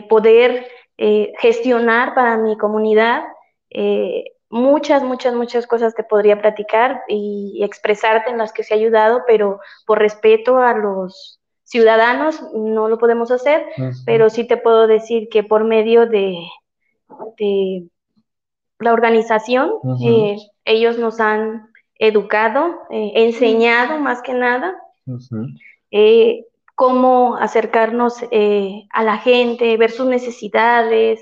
poder 0.08 0.68
eh, 1.02 1.32
gestionar 1.40 2.14
para 2.14 2.36
mi 2.36 2.58
comunidad. 2.58 3.24
Eh, 3.70 4.26
muchas, 4.50 5.02
muchas, 5.02 5.34
muchas 5.34 5.66
cosas 5.66 5.96
te 5.96 6.04
podría 6.04 6.42
platicar 6.42 7.04
y, 7.08 7.62
expresarte 7.64 8.30
en 8.30 8.38
las 8.38 8.52
que 8.52 8.66
se 8.66 8.74
ha 8.74 8.78
ayudado, 8.78 9.22
pero 9.26 9.62
por 9.86 10.00
respeto 10.00 10.58
a 10.58 10.74
los 10.74 11.40
ciudadanos 11.64 12.44
no 12.54 12.90
lo 12.90 12.98
podemos 12.98 13.32
hacer, 13.32 13.66
pero 14.06 14.30
sí 14.30 14.44
te 14.46 14.58
puedo 14.58 14.88
decir 14.88 15.30
que 15.30 15.42
por 15.42 15.64
medio 15.64 16.06
de, 16.06 16.36
la 18.80 18.94
organización, 18.94 19.72
eh, 20.04 20.38
ellos 20.66 20.98
nos 20.98 21.20
han 21.20 21.70
educado, 21.96 22.80
enseñado 22.90 24.00
más 24.00 24.22
que 24.22 24.34
nada 24.34 24.76
cómo 26.80 27.36
acercarnos 27.36 28.24
eh, 28.32 28.88
a 28.92 29.04
la 29.04 29.18
gente, 29.18 29.76
ver 29.76 29.92
sus 29.92 30.06
necesidades, 30.06 31.20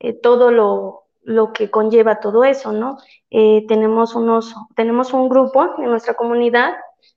eh, 0.00 0.14
todo 0.14 0.50
lo, 0.50 1.52
que 1.52 1.70
conlleva 1.70 2.20
todo 2.20 2.42
eso, 2.42 2.72
¿no? 2.72 2.96
Eh, 3.30 3.66
tenemos, 3.68 4.14
unos, 4.14 4.54
tenemos 4.74 5.12
un 5.12 5.28
grupo 5.28 5.74
en 5.76 5.90
nuestra 5.90 6.14
comunidad, 6.14 6.72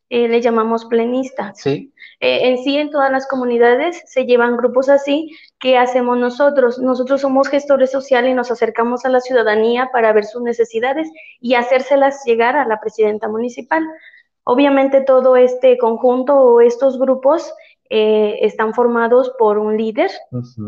le 0.10 0.42
llamamos 0.42 0.84
plenistas. 0.84 1.62
Sí. 1.62 1.94
en 2.20 2.58
sí, 2.58 2.78
en 2.78 2.92
todas 2.92 3.10
las 3.10 3.26
comunidades 3.26 4.04
se 4.06 4.26
llevan 4.26 4.58
grupos 4.58 4.90
así. 4.90 5.32
¿Qué 5.60 5.78
hacemos 5.78 6.18
nosotros? 6.18 6.78
Nosotros 6.78 7.22
somos 7.22 7.49
gestores 7.49 7.91
sociales 7.91 8.32
y 8.32 8.36
nos 8.36 8.51
acercamos 8.51 9.05
a 9.05 9.10
la 9.10 9.22
ciudadanía 9.22 9.89
para 9.91 10.14
ver 10.14 10.26
sus 10.26 10.43
necesidades 10.43 11.10
y 11.39 11.55
hacérselas 11.55 12.24
llegar 12.26 12.55
a 12.55 12.68
la 12.68 12.80
presidenta 12.80 13.28
municipal. 13.28 13.84
Obviamente 14.43 15.01
todo 15.01 15.36
este 15.36 15.78
conjunto 15.78 16.36
o 16.36 16.62
estos 16.62 16.99
grupos 16.99 17.51
eh, 17.89 18.38
están 18.41 18.74
formados 18.74 19.32
por 19.39 19.58
un 19.58 19.78
líder 19.78 20.12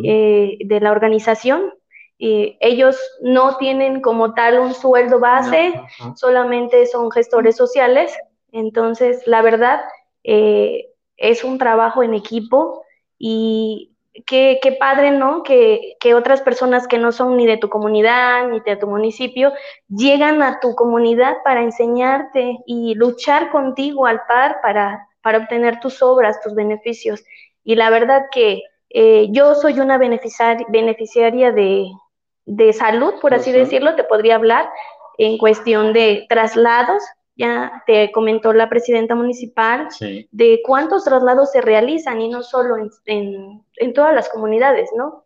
eh, 0.03 0.57
de 0.65 0.79
la 0.79 0.91
organización. 0.91 1.73
y 2.17 2.57
ellos 2.59 2.97
no 3.21 3.57
tienen 3.57 4.01
como 4.01 4.33
tal 4.33 4.59
un 4.59 4.73
sueldo 4.73 5.19
base, 5.19 5.73
solamente 6.15 6.85
son 6.87 7.11
gestores 7.11 7.55
sociales. 7.55 8.11
Entonces, 8.51 9.25
la 9.25 9.41
verdad, 9.41 9.79
eh, 10.23 10.87
es 11.15 11.43
un 11.43 11.57
trabajo 11.57 12.03
en 12.03 12.13
equipo 12.13 12.83
y 13.17 13.95
qué, 14.25 14.59
qué 14.61 14.71
padre, 14.73 15.11
¿no? 15.11 15.43
Que, 15.43 15.95
que, 15.99 16.13
otras 16.13 16.41
personas 16.41 16.87
que 16.87 16.97
no 16.97 17.11
son 17.11 17.37
ni 17.37 17.45
de 17.45 17.57
tu 17.57 17.69
comunidad 17.69 18.47
ni 18.47 18.59
de 18.59 18.75
tu 18.75 18.87
municipio 18.87 19.53
llegan 19.87 20.41
a 20.41 20.59
tu 20.59 20.75
comunidad 20.75 21.37
para 21.43 21.61
enseñarte 21.61 22.57
y 22.65 22.95
luchar 22.95 23.51
contigo 23.51 24.05
al 24.05 24.21
par 24.27 24.59
para 24.61 25.09
para 25.21 25.39
obtener 25.39 25.79
tus 25.79 26.01
obras, 26.01 26.41
tus 26.41 26.55
beneficios. 26.55 27.23
Y 27.63 27.75
la 27.75 27.89
verdad 27.89 28.25
que 28.31 28.63
eh, 28.89 29.27
yo 29.31 29.55
soy 29.55 29.79
una 29.79 29.97
beneficiaria 29.97 31.51
de, 31.51 32.73
salud, 32.73 33.13
por 33.21 33.33
así 33.33 33.51
decirlo, 33.51 33.95
te 33.95 34.03
podría 34.03 34.35
hablar 34.35 34.69
en 35.17 35.37
cuestión 35.37 35.93
de 35.93 36.25
traslados. 36.29 37.03
Ya 37.39 37.83
te 37.87 38.11
comentó 38.11 38.51
la 38.51 38.67
presidenta 38.67 39.15
municipal 39.15 39.87
de 40.29 40.61
cuántos 40.65 41.05
traslados 41.05 41.51
se 41.51 41.61
realizan 41.61 42.19
y 42.19 42.27
no 42.27 42.43
solo 42.43 42.75
en, 43.05 43.93
todas 43.93 44.13
las 44.13 44.27
comunidades, 44.27 44.89
¿no? 44.93 45.23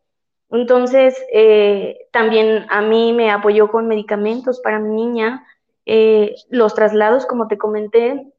Entonces, 0.51 1.19
eh, 1.33 2.07
también 2.11 2.67
a 2.69 2.83
mí 2.83 3.13
me 3.13 3.31
apoyó 3.31 3.71
con 3.71 3.87
medicamentos 3.87 4.61
para 4.61 4.77
mi 4.77 4.93
niña, 4.93 5.43
eh, 5.87 6.35
los 6.49 6.75
traslados, 6.75 7.25
como 7.25 7.47
te 7.47 7.57
comenté, 7.57 8.31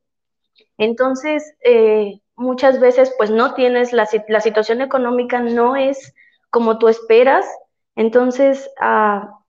entonces, 0.79 1.57
eh, 1.65 2.21
muchas 2.37 2.79
veces 2.79 3.13
pues 3.17 3.31
no 3.31 3.55
tienes, 3.55 3.93
la, 3.93 4.09
la, 4.29 4.41
situación 4.41 4.83
económica 4.83 5.41
no 5.41 5.75
es 5.75 6.15
como 6.51 6.79
tú 6.79 6.87
esperas, 6.87 7.45
entonces, 7.97 8.71
ah, 8.81 9.41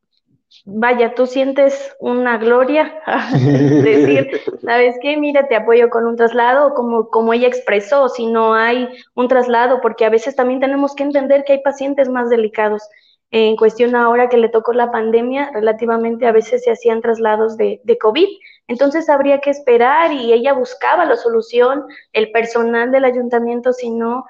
vaya, 0.65 1.13
tú 1.15 1.27
sientes 1.27 1.95
una 1.99 2.37
gloria, 2.37 3.01
decir, 3.33 4.41
¿sabes 4.63 4.95
qué? 5.01 5.17
Mira, 5.17 5.47
te 5.47 5.55
apoyo 5.55 5.89
con 5.89 6.05
un 6.05 6.15
traslado, 6.15 6.73
como, 6.73 7.09
como 7.09 7.33
ella 7.33 7.47
expresó, 7.47 8.09
si 8.09 8.27
no 8.27 8.53
hay 8.53 8.87
un 9.13 9.27
traslado, 9.27 9.81
porque 9.81 10.05
a 10.05 10.09
veces 10.09 10.35
también 10.35 10.59
tenemos 10.59 10.95
que 10.95 11.03
entender 11.03 11.43
que 11.43 11.53
hay 11.53 11.61
pacientes 11.61 12.09
más 12.09 12.29
delicados. 12.29 12.83
En 13.31 13.57
cuestión 13.57 13.95
ahora 13.95 14.29
que 14.29 14.37
le 14.37 14.49
tocó 14.49 14.71
la 14.71 14.91
pandemia, 14.91 15.51
relativamente 15.53 16.27
a 16.27 16.31
veces 16.31 16.63
se 16.63 16.71
hacían 16.71 17.01
traslados 17.01 17.57
de, 17.57 17.81
de 17.83 17.97
COVID, 17.97 18.27
entonces 18.67 19.09
habría 19.09 19.41
que 19.41 19.49
esperar 19.49 20.13
y 20.13 20.31
ella 20.31 20.53
buscaba 20.53 21.05
la 21.05 21.17
solución, 21.17 21.85
el 22.13 22.31
personal 22.31 22.91
del 22.91 23.03
ayuntamiento, 23.03 23.73
si 23.73 23.89
no, 23.89 24.25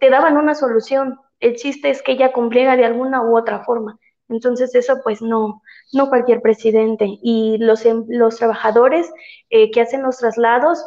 te 0.00 0.10
daban 0.10 0.36
una 0.36 0.54
solución. 0.54 1.18
El 1.40 1.56
chiste 1.56 1.90
es 1.90 2.02
que 2.02 2.12
ella 2.12 2.32
cumpliera 2.32 2.76
de 2.76 2.84
alguna 2.84 3.22
u 3.22 3.36
otra 3.36 3.64
forma. 3.64 3.98
Entonces 4.34 4.74
eso 4.74 5.00
pues 5.02 5.22
no, 5.22 5.62
no 5.92 6.08
cualquier 6.08 6.42
presidente. 6.42 7.06
Y 7.22 7.58
los, 7.58 7.84
em, 7.86 8.04
los 8.08 8.36
trabajadores 8.36 9.10
eh, 9.50 9.70
que 9.70 9.80
hacen 9.80 10.02
los 10.02 10.18
traslados 10.18 10.84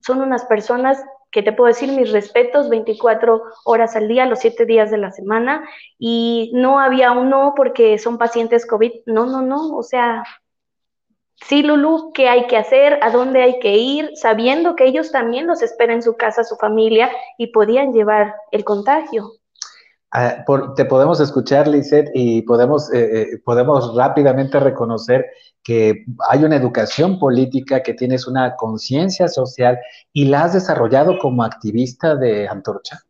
son 0.00 0.22
unas 0.22 0.44
personas 0.46 1.02
que 1.30 1.42
te 1.42 1.52
puedo 1.52 1.68
decir 1.68 1.92
mis 1.92 2.12
respetos, 2.12 2.70
24 2.70 3.42
horas 3.64 3.96
al 3.96 4.08
día, 4.08 4.24
los 4.26 4.38
7 4.38 4.64
días 4.64 4.90
de 4.90 4.98
la 4.98 5.10
semana, 5.10 5.68
y 5.98 6.50
no 6.54 6.78
había 6.80 7.12
uno 7.12 7.52
porque 7.54 7.98
son 7.98 8.16
pacientes 8.16 8.64
COVID, 8.66 8.92
no, 9.06 9.26
no, 9.26 9.42
no, 9.42 9.76
o 9.76 9.82
sea, 9.82 10.22
Sí, 11.44 11.62
Lulu, 11.62 12.12
¿qué 12.12 12.28
hay 12.28 12.46
que 12.46 12.56
hacer? 12.56 12.98
¿A 13.02 13.10
dónde 13.10 13.42
hay 13.42 13.58
que 13.60 13.76
ir? 13.76 14.10
Sabiendo 14.16 14.74
que 14.74 14.86
ellos 14.86 15.12
también 15.12 15.46
los 15.46 15.62
esperan 15.62 15.96
en 15.96 16.02
su 16.02 16.16
casa, 16.16 16.44
su 16.44 16.56
familia, 16.56 17.10
y 17.38 17.48
podían 17.48 17.92
llevar 17.92 18.34
el 18.50 18.64
contagio. 18.64 19.32
Ah, 20.12 20.44
te 20.76 20.84
podemos 20.84 21.20
escuchar, 21.20 21.66
Lizeth, 21.66 22.10
y 22.14 22.42
podemos, 22.42 22.92
eh, 22.92 23.22
eh, 23.22 23.38
podemos 23.44 23.94
rápidamente 23.94 24.60
reconocer 24.60 25.26
que 25.62 26.04
hay 26.28 26.44
una 26.44 26.56
educación 26.56 27.18
política, 27.18 27.82
que 27.82 27.92
tienes 27.92 28.26
una 28.28 28.54
conciencia 28.54 29.26
social 29.26 29.78
y 30.12 30.26
la 30.26 30.44
has 30.44 30.52
desarrollado 30.52 31.18
como 31.18 31.42
activista 31.42 32.14
de 32.14 32.46
Antorcha. 32.46 33.00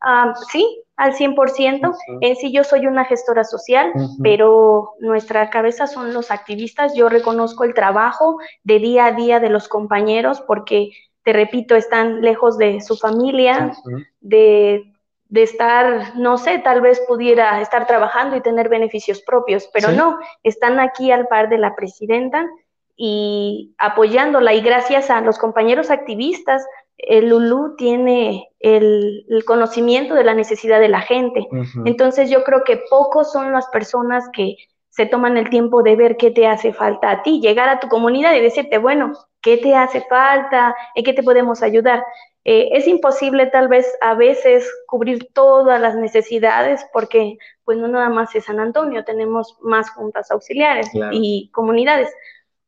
Ah, 0.00 0.32
sí, 0.50 0.82
al 0.96 1.12
100%. 1.14 1.94
En 2.22 2.36
sí 2.36 2.50
yo 2.50 2.64
soy 2.64 2.86
una 2.86 3.04
gestora 3.04 3.44
social, 3.44 3.92
pero 4.22 4.94
nuestra 5.00 5.50
cabeza 5.50 5.86
son 5.86 6.14
los 6.14 6.30
activistas. 6.30 6.94
Yo 6.94 7.08
reconozco 7.08 7.64
el 7.64 7.74
trabajo 7.74 8.38
de 8.64 8.78
día 8.78 9.06
a 9.06 9.12
día 9.12 9.38
de 9.38 9.50
los 9.50 9.68
compañeros 9.68 10.40
porque, 10.40 10.90
te 11.22 11.32
repito, 11.32 11.76
están 11.76 12.22
lejos 12.22 12.56
de 12.56 12.80
su 12.80 12.96
familia, 12.96 13.72
de 14.20 14.94
de 15.28 15.42
estar, 15.42 16.16
no 16.16 16.38
sé, 16.38 16.58
tal 16.58 16.80
vez 16.80 17.00
pudiera 17.06 17.60
estar 17.60 17.86
trabajando 17.86 18.36
y 18.36 18.40
tener 18.40 18.68
beneficios 18.68 19.20
propios, 19.22 19.68
pero 19.72 19.92
no, 19.92 20.18
están 20.42 20.80
aquí 20.80 21.12
al 21.12 21.28
par 21.28 21.48
de 21.48 21.58
la 21.58 21.76
presidenta 21.76 22.46
y 22.96 23.74
apoyándola 23.78 24.54
y 24.54 24.60
gracias 24.60 25.10
a 25.10 25.20
los 25.20 25.38
compañeros 25.38 25.90
activistas, 25.90 26.66
el 26.96 27.28
Lulú 27.28 27.76
tiene 27.76 28.48
el, 28.58 29.24
conocimiento 29.46 30.14
de 30.14 30.24
la 30.24 30.34
necesidad 30.34 30.80
de 30.80 30.88
la 30.88 31.00
gente. 31.00 31.46
Entonces 31.84 32.28
yo 32.28 32.42
creo 32.42 32.64
que 32.64 32.82
pocos 32.90 33.30
son 33.30 33.52
las 33.52 33.68
personas 33.68 34.28
que 34.32 34.56
se 34.88 35.06
toman 35.06 35.36
el 35.36 35.48
tiempo 35.48 35.84
de 35.84 35.94
ver 35.94 36.16
qué 36.16 36.32
te 36.32 36.48
hace 36.48 36.72
falta 36.72 37.10
a 37.10 37.22
ti, 37.22 37.40
llegar 37.40 37.68
a 37.68 37.78
tu 37.78 37.86
comunidad 37.86 38.34
y 38.34 38.40
decirte, 38.40 38.78
bueno, 38.78 39.12
¿qué 39.40 39.58
te 39.58 39.76
hace 39.76 40.00
falta? 40.00 40.74
¿En 40.96 41.04
qué 41.04 41.12
te 41.12 41.22
podemos 41.22 41.62
ayudar? 41.62 42.02
Eh, 42.50 42.70
es 42.78 42.88
imposible 42.88 43.44
tal 43.48 43.68
vez 43.68 43.86
a 44.00 44.14
veces 44.14 44.66
cubrir 44.86 45.28
todas 45.34 45.78
las 45.78 45.96
necesidades 45.96 46.80
porque 46.94 47.36
pues 47.66 47.76
no 47.76 47.88
nada 47.88 48.08
más 48.08 48.34
es 48.34 48.46
San 48.46 48.58
Antonio, 48.58 49.04
tenemos 49.04 49.58
más 49.60 49.90
juntas 49.90 50.30
auxiliares 50.30 50.88
y 51.12 51.50
comunidades, 51.52 52.08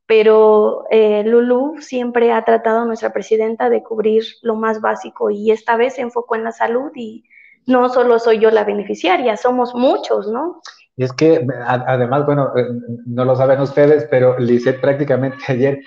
pero 0.04 0.84
eh, 0.90 1.22
Lulu 1.24 1.76
siempre 1.80 2.30
ha 2.30 2.44
tratado 2.44 2.80
a 2.80 2.84
nuestra 2.84 3.14
presidenta 3.14 3.70
de 3.70 3.82
cubrir 3.82 4.22
lo 4.42 4.54
más 4.54 4.82
básico 4.82 5.30
y 5.30 5.50
esta 5.50 5.78
vez 5.78 5.94
se 5.94 6.02
enfocó 6.02 6.34
en 6.34 6.44
la 6.44 6.52
salud 6.52 6.92
y 6.94 7.24
no 7.64 7.88
solo 7.88 8.18
soy 8.18 8.38
yo 8.38 8.50
la 8.50 8.64
beneficiaria, 8.64 9.38
somos 9.38 9.74
muchos, 9.74 10.28
¿no? 10.30 10.60
Y 10.94 11.04
es 11.04 11.12
que, 11.14 11.46
además, 11.66 12.26
bueno, 12.26 12.52
eh, 12.54 12.66
no 13.06 13.24
lo 13.24 13.34
saben 13.34 13.60
ustedes, 13.60 14.06
pero 14.10 14.38
Lisette 14.38 14.82
prácticamente 14.82 15.38
ayer 15.48 15.80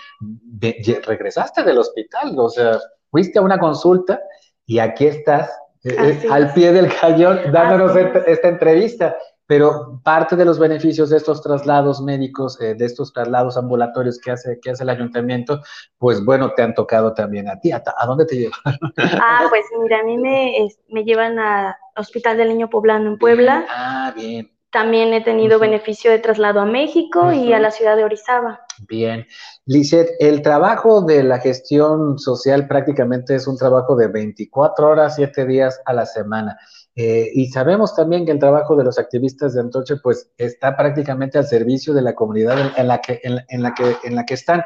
regresaste 1.05 1.61
del 1.63 1.77
hospital, 1.77 2.33
o 2.39 2.49
sea, 2.49 2.79
fuiste 3.13 3.37
a 3.37 3.43
una 3.43 3.59
consulta 3.59 4.19
y 4.65 4.79
aquí 4.79 5.05
estás 5.05 5.51
eh, 5.83 5.95
eh, 6.23 6.27
al 6.31 6.51
pie 6.53 6.73
del 6.73 6.91
cañón 6.99 7.39
dándonos 7.51 7.95
esta, 7.95 8.47
entrevista. 8.49 9.15
Pero 9.45 9.99
parte 10.03 10.37
de 10.37 10.45
los 10.45 10.57
beneficios 10.57 11.09
de 11.09 11.17
estos 11.17 11.43
traslados 11.43 12.01
médicos, 12.01 12.59
eh, 12.61 12.75
de 12.75 12.85
estos 12.85 13.11
traslados 13.11 13.57
ambulatorios 13.57 14.17
que 14.17 14.31
hace, 14.31 14.57
que 14.61 14.71
hace 14.71 14.83
el 14.83 14.89
ayuntamiento, 14.89 15.61
pues 15.97 16.23
bueno, 16.23 16.53
te 16.55 16.63
han 16.63 16.73
tocado 16.73 17.13
también 17.13 17.49
a 17.49 17.59
ti. 17.59 17.71
¿A, 17.71 17.83
dónde 18.07 18.25
te 18.25 18.37
llevan? 18.37 18.61
Ah, 19.21 19.45
pues 19.49 19.65
mira, 19.81 19.99
a 19.99 20.03
mí 20.03 20.17
me, 20.17 20.69
me 20.87 21.03
llevan 21.03 21.37
al 21.37 21.75
Hospital 21.97 22.37
del 22.37 22.49
Niño 22.49 22.69
Poblano 22.69 23.11
en 23.11 23.17
Puebla. 23.17 23.65
Ah, 23.69 24.13
bien. 24.15 24.52
También 24.73 25.13
he 25.13 25.21
tenido 25.21 25.59
beneficio 25.59 26.09
de 26.09 26.17
traslado 26.17 26.59
a 26.59 26.65
México 26.65 27.31
y 27.31 27.53
a 27.53 27.59
la 27.59 27.69
ciudad 27.69 27.95
de 27.95 28.03
Orizaba. 28.03 28.61
Bien. 28.87 29.27
Lizeth, 29.67 30.09
el 30.19 30.41
trabajo 30.41 31.03
de 31.03 31.21
la 31.21 31.37
gestión 31.37 32.17
social 32.17 32.67
prácticamente 32.67 33.35
es 33.35 33.45
un 33.45 33.55
trabajo 33.55 33.95
de 33.95 34.07
24 34.07 34.87
horas, 34.87 35.13
7 35.15 35.45
días 35.45 35.79
a 35.85 35.93
la 35.93 36.07
semana. 36.07 36.57
Eh, 36.95 37.29
y 37.35 37.49
sabemos 37.49 37.95
también 37.95 38.25
que 38.25 38.31
el 38.31 38.39
trabajo 38.39 38.75
de 38.75 38.83
los 38.83 38.97
activistas 38.97 39.53
de 39.53 39.61
Antorcha 39.61 39.95
pues 40.01 40.31
está 40.37 40.75
prácticamente 40.75 41.37
al 41.37 41.45
servicio 41.45 41.93
de 41.93 42.01
la 42.01 42.15
comunidad 42.15 42.57
en, 42.75 42.87
la, 42.87 42.99
que, 42.99 43.21
en, 43.23 43.61
la, 43.61 43.75
que, 43.75 43.95
en 44.03 44.15
la 44.15 44.25
que 44.25 44.33
están. 44.33 44.63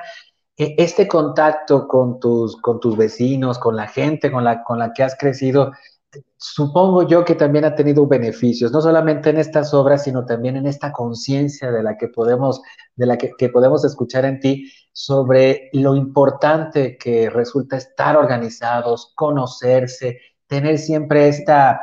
E, 0.55 0.75
este 0.77 1.05
contacto 1.05 1.85
con 1.85 2.17
tus, 2.21 2.55
con 2.61 2.79
tus 2.79 2.95
vecinos, 2.95 3.59
con 3.59 3.75
la 3.75 3.87
gente 3.87 4.31
con 4.31 4.45
la, 4.45 4.63
con 4.63 4.79
la 4.79 4.93
que 4.93 5.03
has 5.03 5.17
crecido, 5.17 5.73
supongo 6.37 7.07
yo 7.07 7.25
que 7.25 7.35
también 7.35 7.65
ha 7.65 7.75
tenido 7.75 8.07
beneficios, 8.07 8.71
no 8.71 8.81
solamente 8.81 9.29
en 9.29 9.37
estas 9.37 9.73
obras, 9.73 10.03
sino 10.03 10.25
también 10.25 10.55
en 10.55 10.67
esta 10.67 10.91
conciencia 10.91 11.71
de 11.71 11.83
la 11.83 11.97
que 11.97 12.07
podemos, 12.07 12.61
de 12.95 13.05
la 13.05 13.17
que, 13.17 13.49
podemos 13.49 13.83
escuchar 13.85 14.25
en 14.25 14.39
ti 14.39 14.71
sobre 14.91 15.69
lo 15.73 15.95
importante 15.95 16.97
que 16.97 17.29
resulta 17.29 17.77
estar 17.77 18.15
organizados, 18.17 19.13
conocerse, 19.15 20.19
tener 20.47 20.77
siempre 20.77 21.27
esta, 21.27 21.81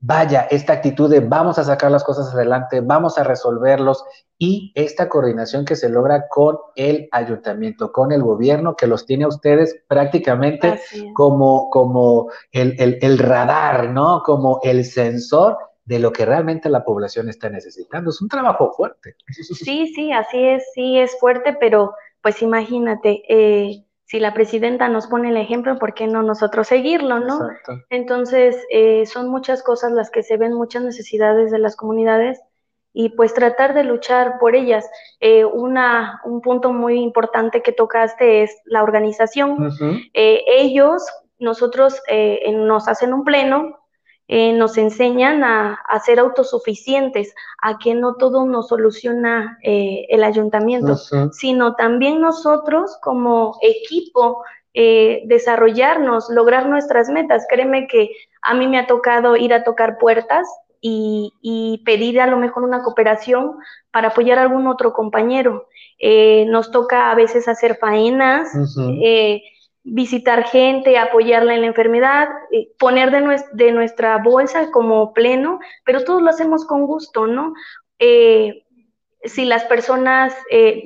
vaya, 0.00 0.46
esta 0.50 0.74
actitud 0.74 1.10
de 1.10 1.20
vamos 1.20 1.58
a 1.58 1.64
sacar 1.64 1.90
las 1.90 2.04
cosas 2.04 2.32
adelante, 2.34 2.80
vamos 2.80 3.18
a 3.18 3.24
resolverlos 3.24 4.04
y 4.38 4.72
esta 4.74 5.08
coordinación 5.08 5.64
que 5.64 5.76
se 5.76 5.88
logra 5.88 6.28
con 6.28 6.58
el 6.76 7.08
ayuntamiento, 7.12 7.90
con 7.90 8.12
el 8.12 8.22
gobierno, 8.22 8.76
que 8.76 8.86
los 8.86 9.06
tiene 9.06 9.24
a 9.24 9.28
ustedes 9.28 9.82
prácticamente 9.88 10.80
como, 11.14 11.70
como 11.70 12.30
el, 12.52 12.98
el, 13.00 13.18
radar, 13.18 13.90
¿no? 13.90 14.22
Como 14.22 14.60
el 14.62 14.84
sensor 14.84 15.58
de 15.84 15.98
lo 15.98 16.12
que 16.12 16.26
realmente 16.26 16.68
la 16.68 16.84
población 16.84 17.28
está 17.28 17.48
necesitando. 17.48 18.10
Es 18.10 18.20
un 18.20 18.28
trabajo 18.28 18.72
fuerte. 18.76 19.16
Sí, 19.30 19.92
sí, 19.94 20.12
así 20.12 20.44
es, 20.44 20.64
sí 20.74 20.98
es 20.98 21.18
fuerte, 21.18 21.56
pero 21.58 21.94
pues 22.22 22.42
imagínate, 22.42 23.22
eh, 23.28 23.84
si 24.08 24.20
la 24.20 24.32
presidenta 24.32 24.88
nos 24.88 25.06
pone 25.06 25.28
el 25.28 25.36
ejemplo, 25.36 25.78
¿por 25.78 25.92
qué 25.92 26.06
no 26.06 26.22
nosotros 26.22 26.68
seguirlo, 26.68 27.18
no? 27.20 27.40
Entonces, 27.90 28.56
eh, 28.70 29.04
son 29.04 29.28
muchas 29.28 29.62
cosas 29.62 29.92
las 29.92 30.10
que 30.10 30.22
se 30.22 30.38
ven, 30.38 30.54
muchas 30.54 30.82
necesidades 30.82 31.50
de 31.50 31.58
las 31.58 31.76
comunidades 31.76 32.40
y 32.94 33.10
pues 33.10 33.34
tratar 33.34 33.74
de 33.74 33.84
luchar 33.84 34.38
por 34.40 34.56
ellas. 34.56 34.88
Eh, 35.20 35.44
una, 35.44 36.22
un 36.24 36.40
punto 36.40 36.72
muy 36.72 36.98
importante 36.98 37.60
que 37.60 37.72
tocaste 37.72 38.44
es 38.44 38.56
la 38.64 38.82
organización. 38.82 39.70
Eh, 40.14 40.42
ellos, 40.48 41.04
nosotros 41.38 42.00
nos 42.50 42.88
hacen 42.88 43.12
un 43.12 43.24
pleno, 43.24 43.78
nos 44.28 44.76
enseñan 44.76 45.42
a, 45.42 45.74
a, 45.74 46.00
ser 46.00 46.18
autosuficientes, 46.18 47.34
a 47.62 47.78
que 47.78 47.94
no 47.94 48.16
todo 48.16 48.44
nos 48.44 48.68
soluciona 48.68 49.58
el 49.62 50.22
ayuntamiento, 50.22 50.96
sino 51.32 51.74
también 51.76 52.20
nosotros 52.20 52.98
como 53.02 53.58
equipo 53.62 54.44
desarrollarnos, 54.74 56.28
lograr 56.28 56.68
nuestras 56.68 57.08
metas. 57.08 57.46
Créeme 57.48 57.86
que 57.86 58.10
a 58.42 58.54
mí 58.54 58.68
me 58.68 58.78
ha 58.78 58.86
tocado 58.86 59.34
ir 59.36 59.54
a 59.54 59.64
tocar 59.64 59.96
puertas 59.98 60.46
y, 60.80 61.82
pedir 61.84 62.20
a 62.20 62.26
lo 62.26 62.36
mejor 62.36 62.64
una 62.64 62.82
cooperación 62.82 63.56
para 63.90 64.08
apoyar 64.08 64.38
a 64.38 64.42
algún 64.42 64.66
otro 64.66 64.92
compañero. 64.92 65.66
Eh, 65.98 66.46
nos 66.48 66.70
toca 66.70 67.10
a 67.10 67.14
veces 67.14 67.48
hacer 67.48 67.78
faenas, 67.80 68.48
eh, 69.02 69.42
visitar 69.92 70.44
gente, 70.44 70.98
apoyarla 70.98 71.54
en 71.54 71.62
la 71.62 71.66
enfermedad, 71.66 72.28
eh, 72.50 72.68
poner 72.78 73.10
de, 73.10 73.42
de, 73.52 73.72
nuestra 73.72 74.18
bolsa 74.18 74.70
como 74.70 75.12
pleno, 75.12 75.60
pero 75.84 76.04
todos 76.04 76.22
lo 76.22 76.30
hacemos 76.30 76.66
con 76.66 76.86
gusto, 76.86 77.26
¿no? 77.26 77.54
si 79.24 79.44
las 79.44 79.64
personas, 79.64 80.32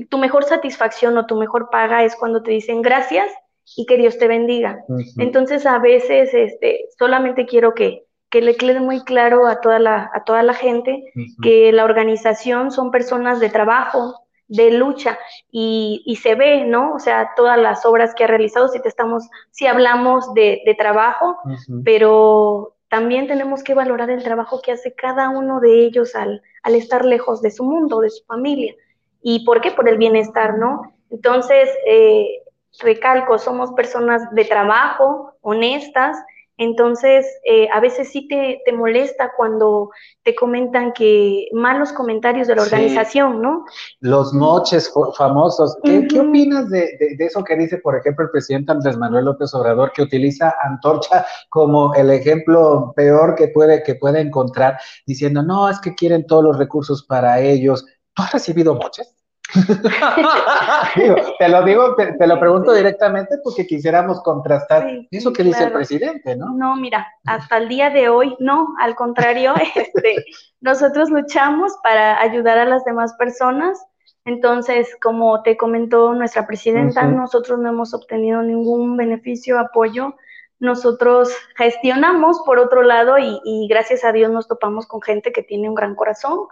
tu 0.08 0.16
mejor 0.16 0.44
satisfacción 0.44 1.18
o 1.18 1.26
tu 1.26 1.36
mejor 1.36 1.68
paga 1.70 2.02
es 2.02 2.16
cuando 2.16 2.42
te 2.42 2.50
dicen 2.50 2.80
gracias 2.80 3.30
y 3.76 3.86
que 3.86 3.96
Dios 3.96 4.18
te 4.18 4.28
bendiga. 4.28 4.84
Entonces 5.18 5.66
a 5.66 5.78
veces 5.78 6.32
este, 6.34 6.86
solamente 6.98 7.46
quiero 7.46 7.74
que, 7.74 8.04
que 8.30 8.42
le 8.42 8.56
quede 8.56 8.80
muy 8.80 9.02
claro 9.04 9.46
a 9.46 9.60
toda 9.60 9.78
la, 9.78 10.10
a 10.14 10.24
toda 10.24 10.42
la 10.42 10.54
gente 10.54 11.04
que 11.42 11.72
la 11.72 11.84
organización 11.84 12.70
son 12.70 12.90
personas 12.90 13.40
de 13.40 13.50
trabajo, 13.50 14.26
de 14.48 14.72
lucha 14.72 15.18
y, 15.50 16.02
y, 16.04 16.16
se 16.16 16.34
ve, 16.34 16.64
¿no? 16.64 16.94
O 16.94 16.98
sea, 16.98 17.30
todas 17.36 17.58
las 17.58 17.86
obras 17.86 18.14
que 18.14 18.24
ha 18.24 18.26
realizado, 18.26 18.68
si 18.68 18.80
te 18.80 18.88
estamos, 18.88 19.28
si 19.50 19.66
hablamos 19.66 20.34
de, 20.34 20.62
de 20.66 20.74
trabajo, 20.74 21.38
pero 21.84 22.74
también 22.88 23.26
tenemos 23.26 23.64
que 23.64 23.72
valorar 23.72 24.10
el 24.10 24.22
trabajo 24.22 24.60
que 24.60 24.72
hace 24.72 24.94
cada 24.94 25.30
uno 25.30 25.60
de 25.60 25.84
ellos 25.86 26.14
al, 26.14 26.42
al 26.62 26.74
estar 26.74 27.06
lejos 27.06 27.40
de 27.40 27.50
su 27.50 27.64
mundo, 27.64 28.00
de 28.00 28.10
su 28.10 28.24
familia. 28.24 28.74
¿Y 29.22 29.46
por 29.46 29.62
qué? 29.62 29.70
Por 29.70 29.88
el 29.88 29.96
bienestar, 29.96 30.58
¿no? 30.58 30.92
Entonces, 31.08 31.70
eh, 31.86 32.42
recalco, 32.80 33.38
somos 33.38 33.72
personas 33.72 34.30
de 34.32 34.44
trabajo, 34.44 35.32
honestas, 35.40 36.16
entonces, 36.62 37.26
eh, 37.44 37.68
a 37.72 37.80
veces 37.80 38.10
sí 38.10 38.28
te, 38.28 38.60
molesta 38.72 39.32
cuando 39.36 39.90
te 40.22 40.34
comentan 40.34 40.92
que 40.92 41.48
malos 41.52 41.92
comentarios 41.92 42.48
de 42.48 42.56
la 42.56 42.62
organización, 42.62 43.42
¿no? 43.42 43.64
Los 44.00 44.32
moches 44.32 44.92
famosos. 45.16 45.76
¿Qué, 45.82 46.20
opinas 46.20 46.70
de, 46.70 46.96
eso 47.18 47.44
que 47.44 47.56
dice, 47.56 47.78
por 47.78 47.96
ejemplo, 47.96 48.24
el 48.24 48.30
presidente 48.30 48.72
Andrés 48.72 48.96
Manuel 48.96 49.26
López 49.26 49.52
Obrador, 49.54 49.92
que 49.92 50.02
utiliza 50.02 50.54
Antorcha 50.62 51.26
como 51.48 51.94
el 51.94 52.10
ejemplo 52.10 52.92
peor 52.96 53.34
que 53.34 53.48
puede, 53.48 53.82
que 53.82 53.94
puede 53.96 54.20
encontrar, 54.20 54.78
diciendo, 55.06 55.42
no, 55.42 55.68
es 55.68 55.80
que 55.80 55.94
quieren 55.94 56.26
todos 56.26 56.44
los 56.44 56.58
recursos 56.58 57.04
para 57.04 57.40
ellos. 57.40 57.84
¿Tú 58.14 58.22
has 58.22 58.32
recibido 58.32 58.74
moches? 58.74 59.21
te 61.38 61.48
lo 61.48 61.62
digo, 61.64 61.94
te, 61.94 62.26
lo 62.26 62.40
pregunto 62.40 62.72
directamente 62.72 63.36
porque 63.44 63.66
quisiéramos 63.66 64.22
contrastar 64.22 64.86
eso 65.10 65.32
que 65.32 65.42
dice 65.42 65.64
el 65.64 65.72
presidente, 65.72 66.36
¿no? 66.36 66.54
No, 66.54 66.76
mira, 66.76 67.06
hasta 67.26 67.58
el 67.58 67.68
día 67.68 67.90
de 67.90 68.08
hoy 68.08 68.34
no, 68.38 68.74
al 68.80 68.94
contrario, 68.94 69.54
este, 69.74 70.24
nosotros 70.60 71.10
luchamos 71.10 71.72
para 71.82 72.20
ayudar 72.20 72.58
a 72.58 72.64
las 72.64 72.84
demás 72.84 73.14
personas. 73.14 73.84
Entonces, 74.24 74.88
como 75.02 75.42
te 75.42 75.56
comentó 75.56 76.14
nuestra 76.14 76.46
presidenta, 76.46 77.02
nosotros 77.04 77.58
no 77.58 77.68
hemos 77.68 77.92
obtenido 77.92 78.40
ningún 78.42 78.96
beneficio, 78.96 79.58
apoyo. 79.58 80.14
Nosotros 80.60 81.34
gestionamos 81.56 82.40
por 82.46 82.60
otro 82.60 82.82
lado 82.82 83.18
y, 83.18 83.40
y 83.44 83.66
gracias 83.68 84.04
a 84.04 84.12
Dios 84.12 84.30
nos 84.30 84.46
topamos 84.46 84.86
con 84.86 85.02
gente 85.02 85.32
que 85.32 85.42
tiene 85.42 85.68
un 85.68 85.74
gran 85.74 85.96
corazón 85.96 86.46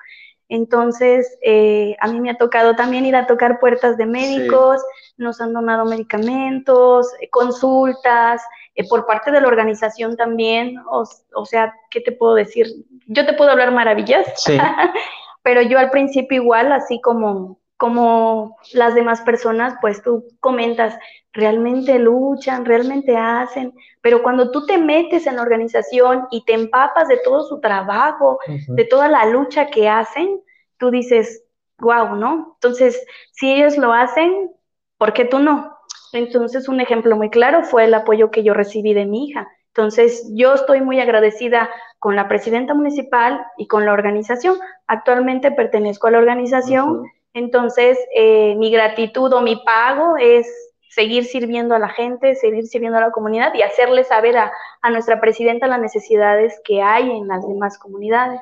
entonces, 0.51 1.39
eh, 1.43 1.97
a 2.01 2.09
mí 2.09 2.21
me 2.21 2.31
ha 2.31 2.37
tocado 2.37 2.75
también 2.75 3.07
ir 3.07 3.15
a 3.15 3.29
tocar 3.29 3.61
puertas 3.61 3.97
de 3.97 4.05
médicos, 4.05 4.83
nos 5.17 5.41
han 5.41 5.53
donado 5.53 5.85
medicamentos, 5.85 7.07
eh, 7.21 7.31
consultas, 7.31 8.43
eh, 8.75 8.87
por 8.89 9.07
parte 9.07 9.31
de 9.31 9.41
la 9.41 9.47
organización 9.47 10.17
también, 10.17 10.77
o, 10.91 11.05
o, 11.37 11.47
sea, 11.47 11.73
¿qué 11.89 12.01
te 12.01 12.11
puedo 12.11 12.35
decir? 12.35 12.67
Yo 13.07 13.25
te 13.25 13.35
puedo 13.35 13.53
hablar 13.53 13.71
maravillas, 13.71 14.27
sí. 14.43 14.59
pero 15.43 15.63
yo 15.63 15.79
al 15.79 15.91
principio 15.91 16.43
igual, 16.43 16.73
así 16.73 17.01
como, 17.01 17.60
como 17.81 18.59
las 18.75 18.95
demás 18.95 19.23
personas, 19.23 19.75
pues 19.81 20.03
tú 20.03 20.27
comentas, 20.39 20.99
realmente 21.33 21.99
luchan, 21.99 22.67
realmente 22.67 23.17
hacen, 23.17 23.73
pero 24.03 24.23
cuando 24.23 24.51
tú 24.51 24.67
te 24.67 24.77
metes 24.77 25.27
en 25.27 25.37
la 25.37 25.43
organización 25.43 26.27
y 26.31 26.45
te 26.45 26.53
empapas 26.53 27.09
de 27.09 27.17
todo 27.25 27.43
su 27.45 27.59
trabajo, 27.59 28.39
de 28.69 28.85
toda 28.85 29.09
la 29.09 29.25
lucha 29.25 29.69
que 29.71 29.89
hacen, 29.89 30.43
tú 30.77 30.91
dices, 30.91 31.43
wow, 31.79 32.17
¿no? 32.17 32.53
Entonces, 32.57 33.03
si 33.33 33.51
ellos 33.51 33.79
lo 33.79 33.95
hacen, 33.95 34.51
¿por 34.99 35.15
qué 35.15 35.25
tú 35.25 35.39
no? 35.39 35.75
Entonces, 36.13 36.69
un 36.69 36.83
ejemplo 36.83 37.17
muy 37.17 37.31
claro 37.31 37.63
fue 37.63 37.85
el 37.85 37.95
apoyo 37.95 38.31
que 38.31 38.43
yo 38.43 38.53
recibí 38.53 38.93
de 38.93 39.07
mi 39.07 39.25
hija. 39.25 39.49
Entonces, 39.69 40.31
yo 40.35 40.53
estoy 40.53 40.83
muy 40.83 41.01
agradecida 41.01 41.71
con 41.99 42.15
la 42.15 42.29
presidenta 42.29 42.75
municipal 42.75 43.41
y 43.57 43.69
con 43.69 43.87
la 43.87 43.95
organización. 43.95 44.59
Actualmente 44.87 45.51
pertenezco 45.51 46.09
a 46.09 46.11
la 46.11 46.19
organización, 46.19 47.05
entonces 47.35 47.99
eh, 48.15 48.55
mi 48.57 48.71
gratitud 48.71 49.33
o 49.33 49.41
mi 49.41 49.57
pago 49.57 50.17
es 50.19 50.47
seguir 50.91 51.25
sirviendo 51.25 51.75
a 51.75 51.79
la 51.79 51.89
gente, 51.89 52.35
seguir 52.35 52.67
sirviendo 52.67 52.99
a 52.99 53.03
la 53.03 53.11
comunidad 53.13 53.55
y 53.55 53.63
hacerle 53.63 54.05
saber 54.05 54.37
a, 54.37 54.53
a 54.83 54.91
nuestra 54.91 55.21
presidenta 55.21 55.67
las 55.67 55.81
necesidades 55.81 56.61
que 56.65 56.83
hay 56.83 57.11
en 57.11 57.29
las 57.29 57.47
demás 57.47 57.79
comunidades 57.79 58.41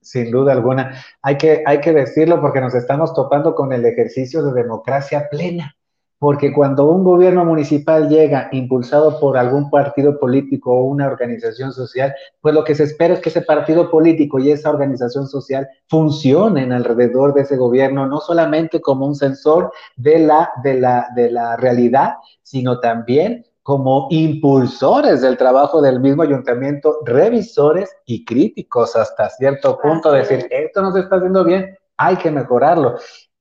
sin 0.00 0.30
duda 0.30 0.52
alguna. 0.52 1.02
Hay 1.22 1.38
que, 1.38 1.62
hay 1.64 1.80
que 1.80 1.92
decirlo 1.92 2.38
porque 2.42 2.60
nos 2.60 2.74
estamos 2.74 3.14
topando 3.14 3.54
con 3.54 3.72
el 3.72 3.86
ejercicio 3.86 4.42
de 4.42 4.62
democracia 4.62 5.28
plena 5.30 5.74
porque 6.24 6.54
cuando 6.54 6.86
un 6.86 7.04
gobierno 7.04 7.44
municipal 7.44 8.08
llega 8.08 8.48
impulsado 8.50 9.20
por 9.20 9.36
algún 9.36 9.68
partido 9.68 10.18
político 10.18 10.72
o 10.72 10.84
una 10.84 11.06
organización 11.06 11.70
social, 11.70 12.14
pues 12.40 12.54
lo 12.54 12.64
que 12.64 12.74
se 12.74 12.84
espera 12.84 13.12
es 13.12 13.20
que 13.20 13.28
ese 13.28 13.42
partido 13.42 13.90
político 13.90 14.38
y 14.38 14.50
esa 14.50 14.70
organización 14.70 15.28
social 15.28 15.68
funcionen 15.86 16.72
alrededor 16.72 17.34
de 17.34 17.42
ese 17.42 17.58
gobierno, 17.58 18.06
no 18.06 18.20
solamente 18.20 18.80
como 18.80 19.04
un 19.06 19.14
sensor 19.14 19.70
de 19.96 20.20
la, 20.20 20.50
de 20.62 20.80
la, 20.80 21.08
de 21.14 21.30
la 21.30 21.58
realidad, 21.58 22.14
sino 22.42 22.80
también 22.80 23.44
como 23.62 24.06
impulsores 24.08 25.20
del 25.20 25.36
trabajo 25.36 25.82
del 25.82 26.00
mismo 26.00 26.22
ayuntamiento, 26.22 27.00
revisores 27.04 27.94
y 28.06 28.24
críticos 28.24 28.96
hasta 28.96 29.28
cierto 29.28 29.78
punto, 29.78 30.10
decir, 30.10 30.46
esto 30.48 30.80
no 30.80 30.90
se 30.90 31.00
está 31.00 31.16
haciendo 31.16 31.44
bien, 31.44 31.76
hay 31.98 32.16
que 32.16 32.30
mejorarlo. 32.30 32.96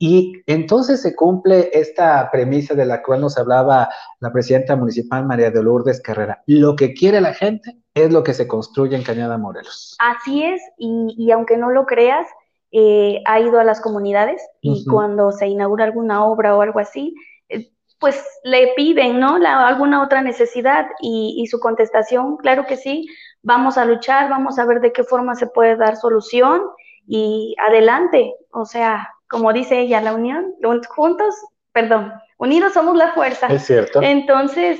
Y 0.05 0.43
entonces 0.47 1.01
se 1.01 1.15
cumple 1.15 1.69
esta 1.71 2.29
premisa 2.29 2.73
de 2.73 2.85
la 2.85 3.01
cual 3.01 3.21
nos 3.21 3.37
hablaba 3.37 3.87
la 4.19 4.33
presidenta 4.33 4.75
municipal 4.75 5.25
María 5.25 5.49
de 5.49 5.63
Lourdes 5.63 6.01
Carrera. 6.01 6.43
Lo 6.45 6.75
que 6.75 6.93
quiere 6.93 7.21
la 7.21 7.33
gente 7.33 7.77
es 7.93 8.11
lo 8.11 8.21
que 8.21 8.33
se 8.33 8.45
construye 8.45 8.97
en 8.97 9.03
Cañada 9.03 9.37
Morelos. 9.37 9.95
Así 9.99 10.43
es, 10.43 10.61
y, 10.77 11.31
aunque 11.31 11.55
no 11.55 11.69
lo 11.69 11.85
creas, 11.85 12.27
eh, 12.73 13.21
ha 13.25 13.39
ido 13.39 13.61
a 13.61 13.63
las 13.63 13.79
comunidades 13.79 14.45
y 14.59 14.83
cuando 14.83 15.31
se 15.31 15.47
inaugura 15.47 15.85
alguna 15.85 16.25
obra 16.25 16.53
o 16.57 16.61
algo 16.61 16.79
así, 16.79 17.15
eh, 17.47 17.71
pues 17.97 18.21
le 18.43 18.73
piden, 18.75 19.21
¿no? 19.21 19.37
alguna 19.37 20.03
otra 20.03 20.21
necesidad 20.21 20.85
y, 20.99 21.35
y, 21.37 21.47
su 21.47 21.61
contestación, 21.61 22.35
claro 22.35 22.65
que 22.65 22.75
sí, 22.75 23.07
vamos 23.41 23.77
a 23.77 23.85
luchar, 23.85 24.29
vamos 24.29 24.59
a 24.59 24.65
ver 24.65 24.81
de 24.81 24.91
qué 24.91 25.05
forma 25.05 25.35
se 25.35 25.47
puede 25.47 25.77
dar 25.77 25.95
solución 25.95 26.61
y 27.07 27.55
adelante, 27.57 28.33
o 28.51 28.65
sea, 28.65 29.07
como 29.29 29.53
dice 29.53 29.79
ella, 29.79 30.01
la 30.01 30.13
unión, 30.13 30.55
juntos, 30.89 31.35
perdón, 31.71 32.13
unidos 32.37 32.73
somos 32.73 32.95
la 32.95 33.13
fuerza. 33.13 33.47
Es 33.47 33.65
cierto. 33.65 34.01
Entonces, 34.01 34.79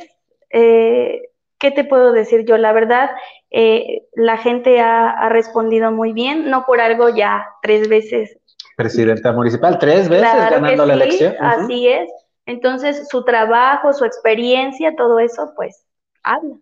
eh, 0.51 1.21
¿qué 1.57 1.71
te 1.71 1.83
puedo 1.83 2.11
decir 2.11 2.45
yo? 2.45 2.57
La 2.57 2.71
verdad, 2.73 3.09
eh, 3.49 4.03
la 4.13 4.37
gente 4.37 4.79
ha, 4.79 5.29
respondido 5.29 5.91
muy 5.91 6.13
bien, 6.13 6.49
no 6.49 6.65
por 6.65 6.81
algo 6.81 7.09
ya 7.09 7.45
tres 7.61 7.87
veces. 7.89 8.37
Presidenta 8.75 9.31
municipal, 9.31 9.77
tres 9.79 10.09
veces 10.09 10.49
ganando 10.49 10.85
la 10.85 10.93
elección. 10.93 11.35
Así 11.39 11.87
es. 11.87 12.09
Entonces, 12.45 13.07
su 13.09 13.23
trabajo, 13.23 13.93
su 13.93 14.05
experiencia, 14.05 14.95
todo 14.95 15.19
eso, 15.19 15.53
pues, 15.55 15.85
habla. 16.23 16.55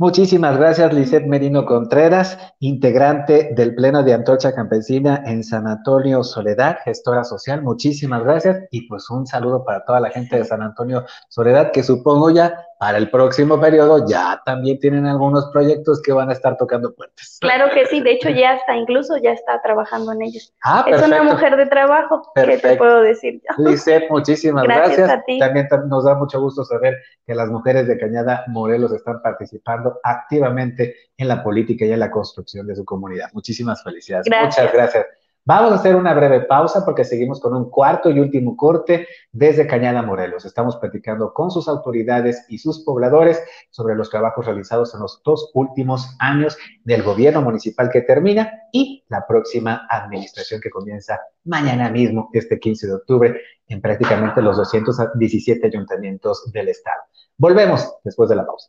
Muchísimas 0.00 0.56
gracias, 0.56 0.94
Lisette 0.94 1.26
Merino 1.26 1.66
Contreras, 1.66 2.38
integrante 2.60 3.50
del 3.56 3.74
Pleno 3.74 4.04
de 4.04 4.14
Antorcha 4.14 4.54
Campesina 4.54 5.24
en 5.26 5.42
San 5.42 5.66
Antonio 5.66 6.22
Soledad, 6.22 6.78
gestora 6.84 7.24
social. 7.24 7.62
Muchísimas 7.62 8.22
gracias 8.22 8.62
y 8.70 8.86
pues 8.86 9.10
un 9.10 9.26
saludo 9.26 9.64
para 9.64 9.84
toda 9.84 9.98
la 9.98 10.10
gente 10.10 10.36
de 10.36 10.44
San 10.44 10.62
Antonio 10.62 11.04
Soledad, 11.28 11.72
que 11.72 11.82
supongo 11.82 12.30
ya 12.30 12.67
para 12.78 12.98
el 12.98 13.10
próximo 13.10 13.60
periodo 13.60 14.06
ya 14.06 14.40
también 14.44 14.78
tienen 14.78 15.04
algunos 15.06 15.46
proyectos 15.52 16.00
que 16.00 16.12
van 16.12 16.30
a 16.30 16.32
estar 16.32 16.56
tocando 16.56 16.94
puertas. 16.94 17.38
Claro 17.40 17.72
que 17.74 17.86
sí, 17.86 18.00
de 18.00 18.12
hecho 18.12 18.30
ya 18.30 18.54
está, 18.54 18.76
incluso 18.76 19.16
ya 19.16 19.32
está 19.32 19.60
trabajando 19.62 20.12
en 20.12 20.22
ellos. 20.22 20.54
Ah, 20.64 20.84
es 20.86 21.02
una 21.02 21.24
mujer 21.24 21.56
de 21.56 21.66
trabajo, 21.66 22.22
¿qué 22.34 22.58
te 22.58 22.76
puedo 22.76 23.02
decir 23.02 23.42
yo? 23.42 23.70
Muchísimas 24.10 24.64
gracias. 24.64 25.10
También 25.38 25.68
nos 25.88 26.04
da 26.04 26.14
mucho 26.14 26.40
gusto 26.40 26.64
saber 26.64 26.96
que 27.26 27.34
las 27.34 27.48
mujeres 27.48 27.88
de 27.88 27.98
Cañada 27.98 28.44
Morelos 28.46 28.92
están 28.92 29.20
participando 29.22 29.98
activamente 30.04 30.94
en 31.16 31.28
la 31.28 31.42
política 31.42 31.84
y 31.84 31.92
en 31.92 32.00
la 32.00 32.10
construcción 32.10 32.66
de 32.66 32.76
su 32.76 32.84
comunidad. 32.84 33.28
Muchísimas 33.32 33.82
felicidades. 33.82 34.28
Muchas 34.30 34.72
gracias. 34.72 35.06
Vamos 35.48 35.72
a 35.72 35.76
hacer 35.76 35.96
una 35.96 36.12
breve 36.12 36.42
pausa 36.42 36.84
porque 36.84 37.04
seguimos 37.04 37.40
con 37.40 37.54
un 37.54 37.70
cuarto 37.70 38.10
y 38.10 38.20
último 38.20 38.54
corte 38.54 39.08
desde 39.32 39.66
Cañada 39.66 40.02
Morelos. 40.02 40.44
Estamos 40.44 40.76
platicando 40.76 41.32
con 41.32 41.50
sus 41.50 41.68
autoridades 41.68 42.44
y 42.50 42.58
sus 42.58 42.84
pobladores 42.84 43.42
sobre 43.70 43.94
los 43.94 44.10
trabajos 44.10 44.44
realizados 44.44 44.92
en 44.92 45.00
los 45.00 45.22
dos 45.24 45.50
últimos 45.54 46.14
años 46.18 46.58
del 46.84 47.02
gobierno 47.02 47.40
municipal 47.40 47.88
que 47.90 48.02
termina 48.02 48.52
y 48.72 49.06
la 49.08 49.26
próxima 49.26 49.86
administración 49.88 50.60
que 50.60 50.68
comienza 50.68 51.18
mañana 51.44 51.88
mismo, 51.88 52.28
este 52.34 52.58
15 52.58 52.86
de 52.86 52.94
octubre, 52.96 53.40
en 53.68 53.80
prácticamente 53.80 54.42
los 54.42 54.58
217 54.58 55.66
ayuntamientos 55.66 56.52
del 56.52 56.68
estado. 56.68 57.00
Volvemos 57.38 57.90
después 58.04 58.28
de 58.28 58.36
la 58.36 58.44
pausa. 58.44 58.68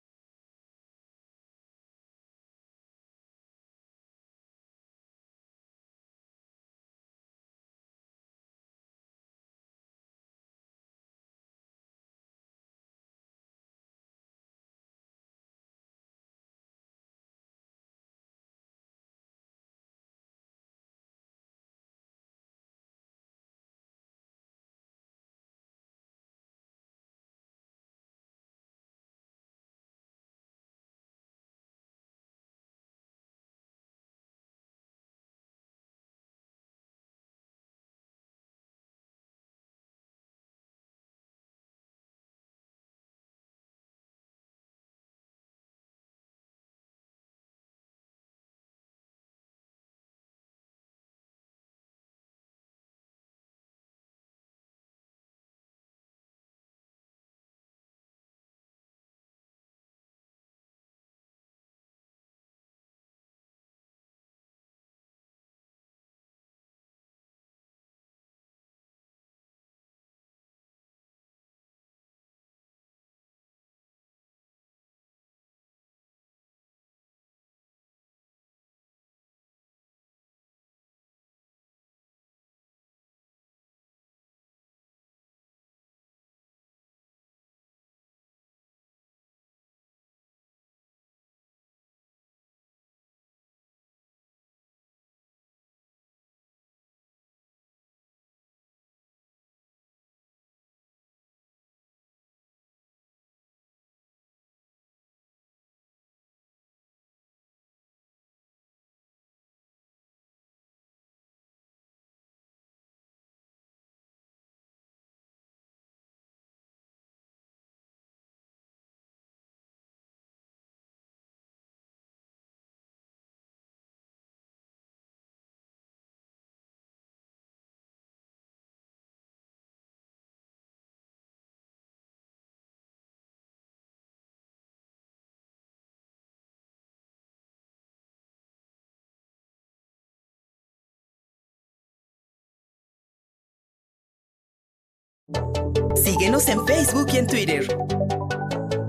Síguenos 145.95 146.47
en 146.49 146.65
Facebook 146.65 147.07
y 147.13 147.17
en 147.17 147.27
Twitter. 147.27 147.77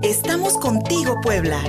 Estamos 0.01 0.57
contigo, 0.57 1.15
Puebla. 1.21 1.59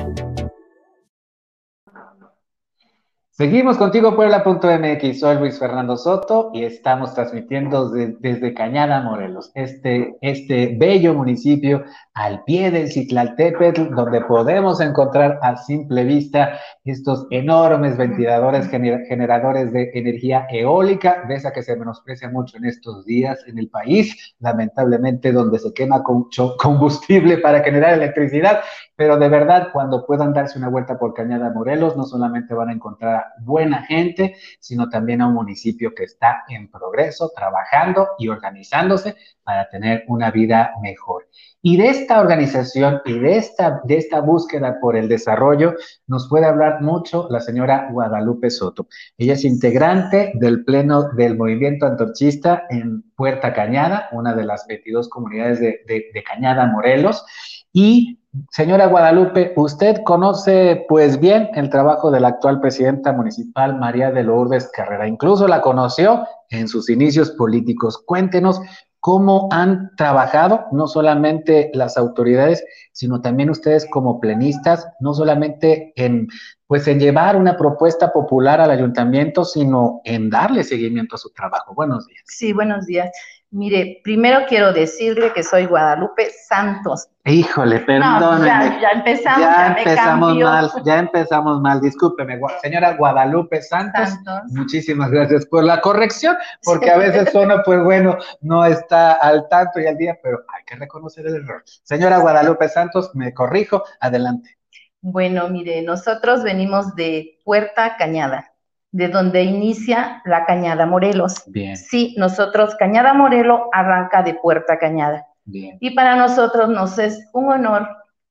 Seguimos 3.37 3.79
contigo, 3.79 4.14
Puebla.mx. 4.14 5.18
Soy 5.18 5.39
Luis 5.39 5.59
Fernando 5.59 5.97
Soto 5.97 6.51
y 6.55 6.62
estamos 6.62 7.14
transmitiendo 7.14 7.91
desde 7.91 8.55
Cañada, 8.55 9.03
Morelos, 9.03 9.51
este, 9.57 10.16
este 10.20 10.77
bello 10.79 11.14
municipio 11.14 11.83
al 12.14 12.44
pie 12.44 12.70
del 12.70 12.90
Citlaltépetl, 12.92 13.92
donde 13.92 14.20
podemos 14.20 14.80
encontrar 14.80 15.40
a 15.42 15.56
simple 15.56 16.04
vista 16.04 16.60
estos 16.84 17.26
enormes 17.30 17.96
ventiladores 17.96 18.68
generadores 18.68 19.72
de 19.72 19.90
energía 19.94 20.46
eólica, 20.48 21.24
de 21.26 21.34
esa 21.34 21.52
que 21.52 21.64
se 21.64 21.76
menosprecia 21.76 22.28
mucho 22.28 22.56
en 22.56 22.66
estos 22.66 23.04
días 23.04 23.42
en 23.48 23.58
el 23.58 23.68
país, 23.68 24.34
lamentablemente 24.38 25.32
donde 25.32 25.58
se 25.58 25.74
quema 25.74 26.04
con 26.04 26.28
combustible 26.56 27.38
para 27.38 27.64
generar 27.64 27.94
electricidad, 27.94 28.60
pero 28.94 29.16
de 29.16 29.28
verdad 29.28 29.70
cuando 29.72 30.06
puedan 30.06 30.32
darse 30.32 30.56
una 30.56 30.68
vuelta 30.68 30.96
por 30.96 31.14
Cañada 31.14 31.50
Morelos, 31.50 31.96
no 31.96 32.04
solamente 32.04 32.54
van 32.54 32.68
a 32.68 32.72
encontrar 32.74 33.14
a 33.16 33.32
buena 33.40 33.82
gente, 33.86 34.36
sino 34.60 34.88
también 34.88 35.20
a 35.20 35.26
un 35.26 35.34
municipio 35.34 35.92
que 35.94 36.04
está 36.04 36.44
en 36.48 36.70
progreso, 36.70 37.32
trabajando 37.34 38.10
y 38.18 38.28
organizándose 38.28 39.16
para 39.42 39.68
tener 39.68 40.04
una 40.06 40.30
vida 40.30 40.72
mejor. 40.80 41.26
Y 41.66 41.78
de 41.78 41.88
esta 41.88 42.20
organización 42.20 43.00
y 43.06 43.18
de 43.18 43.38
esta, 43.38 43.80
de 43.84 43.96
esta 43.96 44.20
búsqueda 44.20 44.76
por 44.82 44.96
el 44.96 45.08
desarrollo 45.08 45.72
nos 46.06 46.28
puede 46.28 46.44
hablar 46.44 46.82
mucho 46.82 47.26
la 47.30 47.40
señora 47.40 47.88
Guadalupe 47.90 48.50
Soto. 48.50 48.86
Ella 49.16 49.32
es 49.32 49.46
integrante 49.46 50.32
del 50.34 50.62
Pleno 50.66 51.08
del 51.14 51.38
Movimiento 51.38 51.86
Antorchista 51.86 52.64
en 52.68 53.02
Puerta 53.16 53.54
Cañada, 53.54 54.10
una 54.12 54.34
de 54.34 54.44
las 54.44 54.66
22 54.66 55.08
comunidades 55.08 55.58
de, 55.58 56.24
Cañada, 56.26 56.66
Morelos, 56.66 57.24
y 57.72 58.20
Señora 58.50 58.86
Guadalupe, 58.88 59.52
usted 59.56 60.02
conoce 60.04 60.84
pues 60.88 61.20
bien 61.20 61.50
el 61.54 61.70
trabajo 61.70 62.10
de 62.10 62.18
la 62.18 62.28
actual 62.28 62.60
presidenta 62.60 63.12
municipal 63.12 63.78
María 63.78 64.10
de 64.10 64.24
Lourdes 64.24 64.70
Carrera, 64.74 65.06
incluso 65.06 65.46
la 65.46 65.60
conoció 65.60 66.26
en 66.50 66.66
sus 66.66 66.90
inicios 66.90 67.30
políticos. 67.30 68.02
Cuéntenos 68.04 68.60
cómo 69.05 69.50
han 69.52 69.90
trabajado 69.96 70.64
no 70.72 70.86
solamente 70.86 71.70
las 71.74 71.98
autoridades, 71.98 72.64
sino 72.90 73.20
también 73.20 73.50
ustedes 73.50 73.86
como 73.90 74.18
plenistas, 74.18 74.88
no 74.98 75.12
solamente 75.12 75.92
en 75.94 76.28
pues 76.66 76.88
en 76.88 76.98
llevar 76.98 77.36
una 77.36 77.59
propuesta 77.59 78.14
popular 78.14 78.62
al 78.62 78.70
ayuntamiento, 78.70 79.44
sino 79.44 80.00
en 80.05 80.30
darle 80.30 80.64
seguimiento 80.64 81.16
a 81.16 81.18
su 81.18 81.30
trabajo. 81.34 81.74
Buenos 81.74 82.07
días. 82.07 82.22
Sí, 82.24 82.55
buenos 82.55 82.86
días. 82.86 83.11
Mire, 83.55 84.00
primero 84.02 84.40
quiero 84.48 84.72
decirle 84.72 85.32
que 85.32 85.44
soy 85.44 85.66
Guadalupe 85.66 86.28
Santos. 86.48 87.07
Híjole, 87.24 87.78
perdóneme. 87.78 88.48
ya, 88.80 88.90
empezamos, 88.90 89.40
ya, 89.40 89.66
empezamos 89.68 90.36
mal, 90.36 90.70
ya 90.84 90.98
empezamos 90.98 91.61
mal. 91.61 91.80
Discúlpeme, 91.80 92.40
señora 92.61 92.96
Guadalupe 92.96 93.62
Santos, 93.62 94.09
Muchísimas 94.48 95.09
gracias 95.09 95.46
por 95.46 95.62
la 95.62 95.80
corrección, 95.80 96.36
porque 96.64 96.90
a 96.90 96.96
veces 96.96 97.32
uno, 97.32 97.62
pues 97.64 97.80
bueno, 97.84 98.18
no 98.40 98.64
está 98.64 99.12
al 99.12 99.48
tanto 99.48 99.78
y 99.78 99.86
al 99.86 99.98
día, 99.98 100.18
pero 100.20 100.38
hay 100.52 100.64
que 100.64 100.74
reconocer 100.74 101.24
el 101.24 101.36
error. 101.36 101.62
Señora 101.64 102.18
Guadalupe 102.18 102.68
Santos, 102.68 103.12
me 103.14 103.32
corrijo, 103.32 103.84
adelante. 104.00 104.59
Bueno, 105.00 105.48
mire, 105.48 105.80
nosotros 105.82 106.42
venimos 106.42 106.96
de 106.96 107.38
Puerta 107.44 107.96
Cañada 107.98 108.53
de 108.95 109.09
donde 109.09 109.42
inicia 109.42 110.22
la 110.24 110.47
Cañada 110.47 110.86
Morelos. 110.86 111.42
Bien. 111.49 111.76
Sí, 111.76 112.14
nosotros, 112.16 112.76
Cañada 112.76 113.12
Morelos 113.12 113.62
arranca 113.72 114.22
de 114.22 114.34
Puerta 114.34 114.78
Cañada. 114.78 115.26
Bien. 115.45 115.78
Y 115.80 115.97
para 115.97 116.14
nosotros 116.14 116.68
nos 116.68 116.97
es 117.01 117.28
un 117.32 117.51
honor 117.51 117.88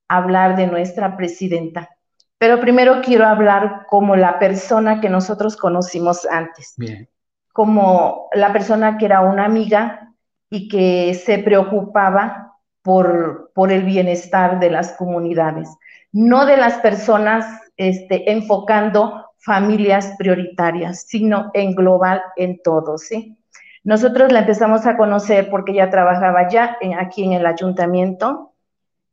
hablar 0.08 0.56
de 0.56 0.68
nuestra 0.68 1.18
presidenta. 1.18 1.90
Pero 2.38 2.62
primero 2.62 3.02
quiero 3.02 3.28
hablar 3.28 3.88
como 3.90 4.16
la 4.16 4.40
persona 4.40 5.02
que 5.02 5.10
nosotros 5.10 5.58
conocimos 5.58 6.26
antes. 6.26 6.76
Bien. 6.78 7.10
Como 7.52 8.30
la 8.32 8.54
persona 8.54 8.98
que 8.98 9.08
era 9.08 9.20
una 9.20 9.44
amiga 9.44 10.14
y 10.50 10.70
que 10.70 11.14
se 11.14 11.40
preocupaba 11.40 12.54
por, 12.82 13.52
por 13.54 13.70
el 13.70 13.84
bienestar 13.84 14.62
de 14.62 14.70
las 14.70 14.94
comunidades, 14.94 15.68
no 16.14 16.46
de 16.46 16.56
las 16.56 16.76
personas 16.76 17.46
este, 17.76 18.32
enfocando 18.32 19.23
familias 19.44 20.14
prioritarias, 20.18 21.02
sino 21.02 21.52
en 21.54 21.76
global 21.76 22.22
en 22.38 22.62
todo, 22.64 22.98
¿sí? 22.98 23.38
Nosotros 23.84 24.32
la 24.32 24.40
empezamos 24.40 24.86
a 24.86 24.96
conocer 24.96 25.50
porque 25.50 25.74
ella 25.74 25.90
trabajaba 25.90 26.48
ya 26.48 26.78
aquí 26.98 27.26
en 27.26 27.34
el 27.34 27.46
ayuntamiento 27.46 28.54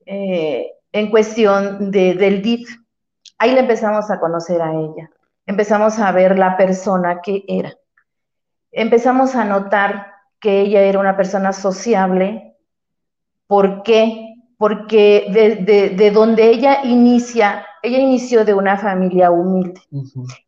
eh, 0.07 0.70
en 0.93 1.11
cuestión 1.11 1.91
de, 1.91 2.14
del 2.14 2.43
DIF. 2.43 2.70
Ahí 3.39 3.53
la 3.53 3.61
empezamos 3.61 4.09
a 4.11 4.20
conocer 4.20 4.62
a 4.62 4.72
ella. 4.72 5.11
Empezamos 5.47 5.99
a 5.99 6.12
ver 6.12 6.39
la 6.39 6.57
persona 6.57 7.20
que 7.20 7.45
era. 7.49 7.74
Empezamos 8.70 9.35
a 9.35 9.45
notar 9.45 10.12
que 10.39 10.61
ella 10.61 10.83
era 10.83 11.01
una 11.01 11.16
persona 11.16 11.53
sociable. 11.53 12.55
¿Por 13.49 13.83
qué? 13.83 14.35
Porque 14.57 15.26
de, 15.33 15.91
de 15.97 16.11
donde 16.12 16.49
ella 16.51 16.85
inicia 16.85 17.66
ella 17.83 17.99
inició 17.99 18.45
de 18.45 18.55
una 18.55 18.76
familia 18.76 19.31
humilde. 19.31 19.81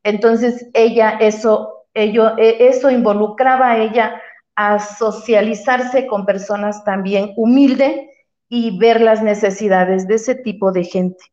Entonces, 0.02 0.66
ella, 0.74 1.18
eso, 1.20 1.86
ello, 1.94 2.36
e, 2.38 2.68
eso 2.68 2.90
involucraba 2.90 3.72
a 3.72 3.78
ella 3.78 4.20
a 4.54 4.78
socializarse 4.78 6.06
con 6.06 6.26
personas 6.26 6.84
también 6.84 7.32
humildes 7.36 8.08
y 8.48 8.78
ver 8.78 9.00
las 9.00 9.22
necesidades 9.22 10.06
de 10.06 10.16
ese 10.16 10.34
tipo 10.34 10.72
de 10.72 10.84
gente, 10.84 11.24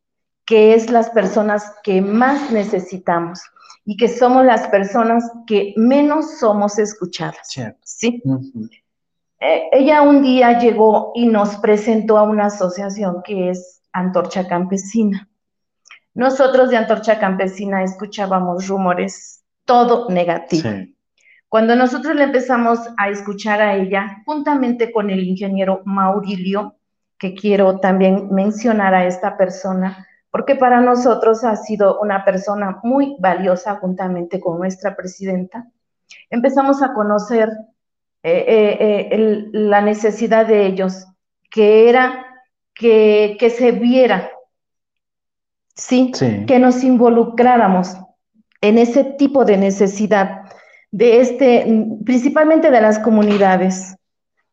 que 0.45 0.73
es 0.73 0.89
las 0.89 1.09
personas 1.09 1.73
que 1.83 2.01
más 2.01 2.51
necesitamos 2.51 3.41
y 3.85 3.97
que 3.97 4.07
somos 4.07 4.45
las 4.45 4.67
personas 4.67 5.29
que 5.45 5.73
menos 5.75 6.39
somos 6.39 6.79
escuchadas. 6.79 7.47
¿sí? 7.83 8.21
Eh, 9.39 9.69
ella 9.71 10.01
un 10.01 10.21
día 10.21 10.59
llegó 10.59 11.11
y 11.15 11.25
nos 11.27 11.57
presentó 11.57 12.17
a 12.17 12.23
una 12.23 12.47
asociación 12.47 13.21
que 13.23 13.49
es 13.49 13.81
Antorcha 13.91 14.47
Campesina. 14.47 15.28
Nosotros 16.13 16.69
de 16.69 16.77
Antorcha 16.77 17.19
Campesina 17.19 17.83
escuchábamos 17.83 18.67
rumores, 18.67 19.43
todo 19.65 20.09
negativo. 20.09 20.69
Cuando 21.47 21.75
nosotros 21.75 22.15
le 22.15 22.23
empezamos 22.23 22.79
a 22.97 23.09
escuchar 23.09 23.61
a 23.61 23.75
ella, 23.75 24.21
juntamente 24.25 24.91
con 24.91 25.09
el 25.09 25.23
ingeniero 25.23 25.81
Maurilio, 25.85 26.75
que 27.17 27.33
quiero 27.33 27.79
también 27.79 28.29
mencionar 28.31 28.93
a 28.93 29.05
esta 29.05 29.37
persona, 29.37 30.07
porque 30.31 30.55
para 30.55 30.79
nosotros 30.79 31.43
ha 31.43 31.55
sido 31.55 31.99
una 32.01 32.23
persona 32.23 32.79
muy 32.83 33.15
valiosa 33.19 33.75
juntamente 33.75 34.39
con 34.39 34.59
nuestra 34.59 34.95
presidenta, 34.95 35.67
empezamos 36.29 36.81
a 36.81 36.93
conocer 36.93 37.49
eh, 38.21 38.45
eh, 38.47 39.07
eh, 39.11 39.49
la 39.53 39.81
necesidad 39.81 40.45
de 40.45 40.65
ellos, 40.65 41.05
que 41.49 41.89
era 41.89 42.25
que, 42.73 43.37
que 43.39 43.49
se 43.49 43.71
viera 43.71 44.29
¿sí? 45.79 46.11
Que 46.45 46.59
nos 46.59 46.83
involucráramos 46.83 47.95
en 48.61 48.77
ese 48.77 49.03
tipo 49.03 49.45
de 49.45 49.57
necesidad 49.57 50.41
de 50.91 51.21
este, 51.21 51.85
principalmente 52.05 52.69
de 52.69 52.81
las 52.81 52.99
comunidades. 52.99 53.95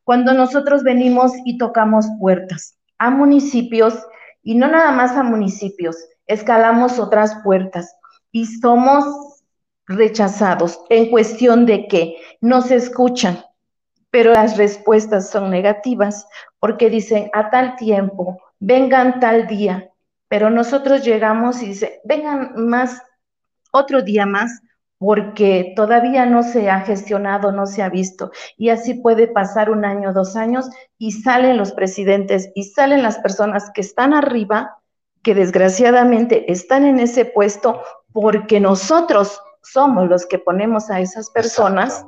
Cuando 0.04 0.32
nosotros 0.34 0.84
venimos 0.84 1.32
y 1.44 1.58
tocamos 1.58 2.06
puertas 2.20 2.78
a 2.98 3.10
municipios, 3.10 3.98
y 4.42 4.54
no 4.54 4.68
nada 4.68 4.92
más 4.92 5.16
a 5.16 5.24
municipios, 5.24 5.96
escalamos 6.26 7.00
otras 7.00 7.36
puertas 7.42 7.96
y 8.30 8.46
somos 8.46 9.04
rechazados 9.86 10.80
en 10.88 11.10
cuestión 11.10 11.66
de 11.66 11.88
que 11.88 12.16
nos 12.40 12.70
escuchan, 12.70 13.40
pero 14.10 14.32
las 14.32 14.56
respuestas 14.56 15.30
son 15.30 15.50
negativas 15.50 16.26
porque 16.60 16.90
dicen 16.90 17.28
a 17.32 17.50
tal 17.50 17.74
tiempo, 17.76 18.40
vengan 18.60 19.18
tal 19.18 19.48
día, 19.48 19.90
pero 20.28 20.50
nosotros 20.50 21.04
llegamos 21.04 21.62
y 21.62 21.66
dice, 21.66 22.00
vengan 22.04 22.52
más, 22.56 23.02
otro 23.72 24.02
día 24.02 24.26
más, 24.26 24.62
porque 24.98 25.74
todavía 25.76 26.24
no 26.24 26.42
se 26.42 26.70
ha 26.70 26.80
gestionado, 26.80 27.52
no 27.52 27.66
se 27.66 27.82
ha 27.82 27.88
visto. 27.88 28.32
Y 28.56 28.70
así 28.70 28.94
puede 28.94 29.28
pasar 29.28 29.70
un 29.70 29.84
año, 29.84 30.12
dos 30.12 30.36
años, 30.36 30.68
y 30.98 31.12
salen 31.12 31.58
los 31.58 31.72
presidentes 31.72 32.50
y 32.54 32.64
salen 32.64 33.02
las 33.02 33.18
personas 33.18 33.70
que 33.74 33.82
están 33.82 34.14
arriba, 34.14 34.78
que 35.22 35.34
desgraciadamente 35.34 36.50
están 36.50 36.86
en 36.86 36.98
ese 36.98 37.26
puesto, 37.26 37.82
porque 38.12 38.58
nosotros 38.60 39.40
somos 39.62 40.08
los 40.08 40.24
que 40.26 40.38
ponemos 40.38 40.90
a 40.90 41.00
esas 41.00 41.28
personas. 41.30 42.04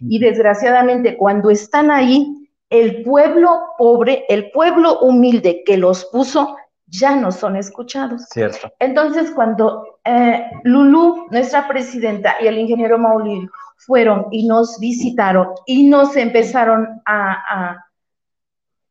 Y 0.00 0.18
desgraciadamente 0.18 1.16
cuando 1.16 1.50
están 1.50 1.90
ahí, 1.90 2.50
el 2.70 3.04
pueblo 3.04 3.60
pobre, 3.78 4.24
el 4.28 4.50
pueblo 4.50 4.98
humilde 5.00 5.62
que 5.64 5.76
los 5.76 6.06
puso, 6.06 6.56
ya 6.86 7.16
no 7.16 7.32
son 7.32 7.56
escuchados. 7.56 8.26
Cierto. 8.30 8.72
Entonces, 8.78 9.30
cuando 9.32 9.98
eh, 10.04 10.50
Lulu, 10.64 11.26
nuestra 11.30 11.66
presidenta, 11.68 12.36
y 12.40 12.46
el 12.46 12.58
ingeniero 12.58 12.98
Maulil 12.98 13.50
fueron 13.78 14.26
y 14.30 14.46
nos 14.46 14.78
visitaron 14.78 15.48
y 15.66 15.88
nos 15.88 16.16
empezaron 16.16 17.00
a, 17.04 17.84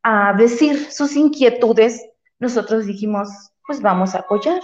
a 0.04 0.34
decir 0.34 0.92
sus 0.92 1.16
inquietudes, 1.16 2.06
nosotros 2.40 2.86
dijimos, 2.86 3.30
pues 3.66 3.82
vamos 3.82 4.14
a 4.14 4.20
apoyar. 4.20 4.62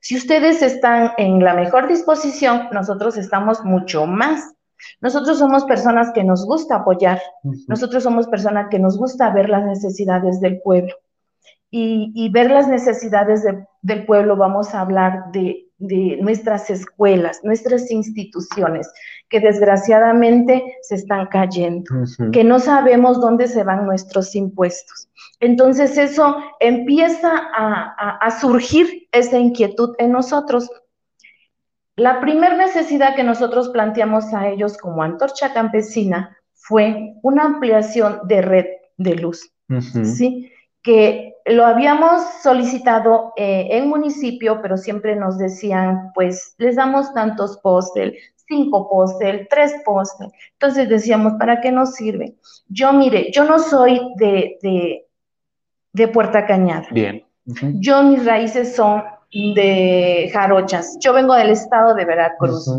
Si 0.00 0.16
ustedes 0.16 0.62
están 0.62 1.12
en 1.16 1.42
la 1.42 1.54
mejor 1.54 1.88
disposición, 1.88 2.68
nosotros 2.72 3.16
estamos 3.16 3.64
mucho 3.64 4.06
más. 4.06 4.54
Nosotros 5.00 5.38
somos 5.38 5.64
personas 5.64 6.12
que 6.12 6.22
nos 6.22 6.44
gusta 6.46 6.76
apoyar, 6.76 7.20
nosotros 7.66 8.04
somos 8.04 8.28
personas 8.28 8.68
que 8.70 8.78
nos 8.78 8.96
gusta 8.96 9.30
ver 9.30 9.48
las 9.48 9.64
necesidades 9.64 10.40
del 10.40 10.60
pueblo. 10.60 10.94
Y, 11.70 12.30
ver 12.30 12.50
las 12.50 12.66
necesidades 12.66 13.44
del 13.82 14.06
pueblo, 14.06 14.36
vamos 14.36 14.74
a 14.74 14.80
hablar 14.80 15.30
de, 15.32 15.64
nuestras 16.20 16.70
escuelas, 16.70 17.40
nuestras 17.44 17.90
instituciones, 17.90 18.90
que 19.28 19.38
desgraciadamente 19.38 20.76
se 20.82 20.96
están 20.96 21.26
cayendo, 21.26 21.84
que 22.32 22.42
no 22.42 22.58
sabemos 22.58 23.20
dónde 23.20 23.46
se 23.46 23.62
van 23.62 23.86
nuestros 23.86 24.34
impuestos. 24.34 25.08
Entonces 25.40 25.96
eso 25.96 26.36
empieza 26.58 27.30
a, 27.54 28.30
surgir 28.40 29.06
esa 29.12 29.38
inquietud 29.38 29.94
en 29.98 30.10
nosotros. 30.10 30.68
La 31.94 32.20
primera 32.20 32.56
necesidad 32.56 33.14
que 33.14 33.22
nosotros 33.22 33.68
planteamos 33.68 34.32
a 34.34 34.48
ellos 34.48 34.76
como 34.78 35.02
antorcha 35.02 35.52
campesina 35.52 36.36
fue 36.54 37.14
una 37.22 37.44
ampliación 37.44 38.20
de 38.24 38.42
red 38.42 38.66
de 38.96 39.14
luz, 39.14 39.52
¿sí? 40.02 40.50
Que 40.82 41.34
lo 41.44 41.64
habíamos 41.64 42.22
solicitado 42.42 43.32
eh, 43.36 43.68
en 43.70 43.88
municipio, 43.88 44.60
pero 44.62 44.76
siempre 44.76 45.16
nos 45.16 45.38
decían, 45.38 46.12
pues 46.14 46.54
les 46.58 46.76
damos 46.76 47.12
tantos 47.14 47.58
postes, 47.58 48.14
cinco 48.46 48.88
postes, 48.88 49.48
tres 49.48 49.74
postes. 49.84 50.28
Entonces 50.52 50.88
decíamos, 50.88 51.34
¿para 51.38 51.60
qué 51.60 51.72
nos 51.72 51.94
sirve? 51.94 52.36
Yo, 52.68 52.92
mire, 52.92 53.30
yo 53.32 53.44
no 53.44 53.58
soy 53.58 54.00
de, 54.16 55.04
de 55.92 56.08
Puerta 56.08 56.46
Cañada. 56.46 56.86
Bien. 56.90 57.24
Yo 57.80 58.02
mis 58.02 58.24
raíces 58.24 58.76
son 58.76 59.02
de 59.32 60.30
Jarochas. 60.32 60.98
Yo 61.00 61.12
vengo 61.12 61.34
del 61.34 61.50
estado 61.50 61.94
de 61.94 62.04
Veracruz. 62.04 62.70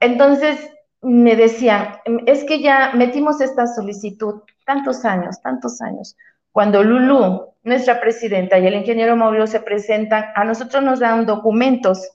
Entonces 0.00 0.58
me 1.02 1.36
decían, 1.36 1.96
es 2.26 2.44
que 2.44 2.60
ya 2.60 2.92
metimos 2.94 3.40
esta 3.40 3.66
solicitud 3.66 4.42
tantos 4.66 5.04
años, 5.04 5.40
tantos 5.42 5.80
años. 5.80 6.16
Cuando 6.52 6.82
Lulu, 6.82 7.54
nuestra 7.62 8.00
presidenta, 8.00 8.58
y 8.58 8.66
el 8.66 8.74
ingeniero 8.74 9.16
Mauricio 9.16 9.46
se 9.46 9.60
presentan, 9.60 10.26
a 10.34 10.44
nosotros 10.44 10.82
nos 10.82 11.00
dan 11.00 11.26
documentos, 11.26 12.08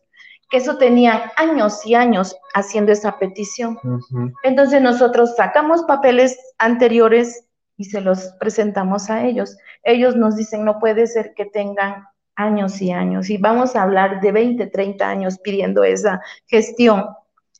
que 0.49 0.57
eso 0.57 0.77
tenían 0.77 1.21
años 1.37 1.85
y 1.85 1.95
años 1.95 2.35
haciendo 2.53 2.91
esa 2.91 3.17
petición. 3.17 3.79
Entonces 4.43 4.81
nosotros 4.81 5.35
sacamos 5.35 5.83
papeles 5.83 6.37
anteriores 6.57 7.47
y 7.77 7.85
se 7.85 8.01
los 8.01 8.33
presentamos 8.39 9.09
a 9.09 9.25
ellos. 9.25 9.57
Ellos 9.83 10.15
nos 10.15 10.35
dicen, 10.35 10.63
no 10.63 10.79
puede 10.79 11.07
ser 11.07 11.33
que 11.35 11.45
tengan 11.45 12.05
años 12.35 12.81
y 12.81 12.91
años, 12.91 13.29
y 13.29 13.37
vamos 13.37 13.75
a 13.75 13.83
hablar 13.83 14.19
de 14.19 14.31
20, 14.31 14.67
30 14.67 15.07
años 15.07 15.39
pidiendo 15.39 15.83
esa 15.83 16.21
gestión, 16.47 17.05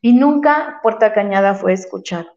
y 0.02 0.14
nunca 0.14 0.80
Puerta 0.84 1.14
Cañada 1.14 1.56
fue 1.56 1.74
escuchado. 1.74 2.35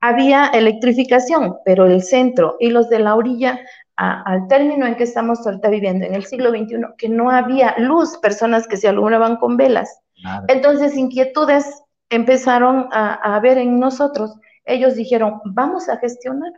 Había 0.00 0.46
electrificación, 0.46 1.56
pero 1.64 1.86
el 1.86 2.02
centro 2.02 2.56
y 2.60 2.70
los 2.70 2.88
de 2.88 3.00
la 3.00 3.14
orilla, 3.14 3.60
al 3.96 4.46
término 4.46 4.86
en 4.86 4.94
que 4.94 5.04
estamos 5.04 5.44
ahorita 5.44 5.68
viviendo, 5.68 6.06
en 6.06 6.14
el 6.14 6.24
siglo 6.24 6.50
XXI, 6.50 6.76
que 6.96 7.08
no 7.08 7.30
había 7.30 7.74
luz, 7.78 8.16
personas 8.18 8.68
que 8.68 8.76
se 8.76 8.88
alumbraban 8.88 9.36
con 9.36 9.56
velas. 9.56 10.00
Entonces, 10.46 10.96
inquietudes 10.96 11.82
empezaron 12.10 12.88
a, 12.92 13.14
a 13.14 13.40
ver 13.40 13.58
en 13.58 13.80
nosotros. 13.80 14.38
Ellos 14.64 14.94
dijeron, 14.94 15.40
vamos 15.44 15.88
a 15.88 15.96
gestionar 15.96 16.52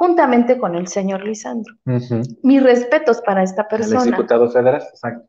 juntamente 0.00 0.58
con 0.58 0.76
el 0.76 0.88
señor 0.88 1.22
Lisandro. 1.22 1.74
Mis 2.42 2.62
respetos 2.62 3.20
para 3.20 3.42
esta 3.42 3.68
persona. 3.68 4.02
El 4.02 4.12
diputado 4.12 4.50
federal, 4.50 4.80
exacto. 4.80 5.26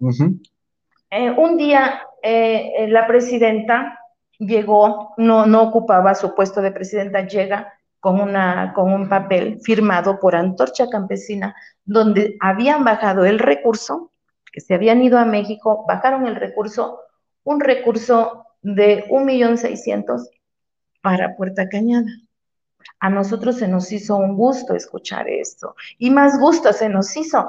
Eh, 1.09 1.29
un 1.29 1.57
día 1.57 1.99
eh, 2.23 2.87
la 2.87 3.05
presidenta 3.05 3.99
llegó, 4.41 5.13
no, 5.17 5.45
no 5.45 5.61
ocupaba 5.61 6.15
su 6.15 6.33
puesto 6.33 6.61
de 6.61 6.71
presidenta, 6.71 7.27
llega 7.27 7.73
con, 7.99 8.19
una, 8.19 8.73
con 8.73 8.91
un 8.91 9.07
papel 9.07 9.59
firmado 9.61 10.19
por 10.19 10.35
Antorcha 10.35 10.89
Campesina, 10.89 11.55
donde 11.85 12.37
habían 12.39 12.83
bajado 12.83 13.25
el 13.25 13.37
recurso, 13.37 14.11
que 14.51 14.59
se 14.59 14.73
habían 14.73 15.01
ido 15.01 15.19
a 15.19 15.25
México, 15.25 15.85
bajaron 15.87 16.25
el 16.25 16.35
recurso, 16.35 16.99
un 17.43 17.59
recurso 17.59 18.45
de 18.61 19.05
un 19.09 19.25
millón 19.25 19.57
seiscientos 19.57 20.29
para 21.01 21.35
Puerta 21.35 21.69
Cañada. 21.69 22.09
A 22.99 23.09
nosotros 23.09 23.57
se 23.57 23.67
nos 23.67 23.91
hizo 23.91 24.17
un 24.17 24.35
gusto 24.35 24.75
escuchar 24.75 25.29
esto. 25.29 25.75
Y 25.97 26.09
más 26.09 26.39
gusto 26.39 26.73
se 26.73 26.89
nos 26.89 27.15
hizo 27.15 27.47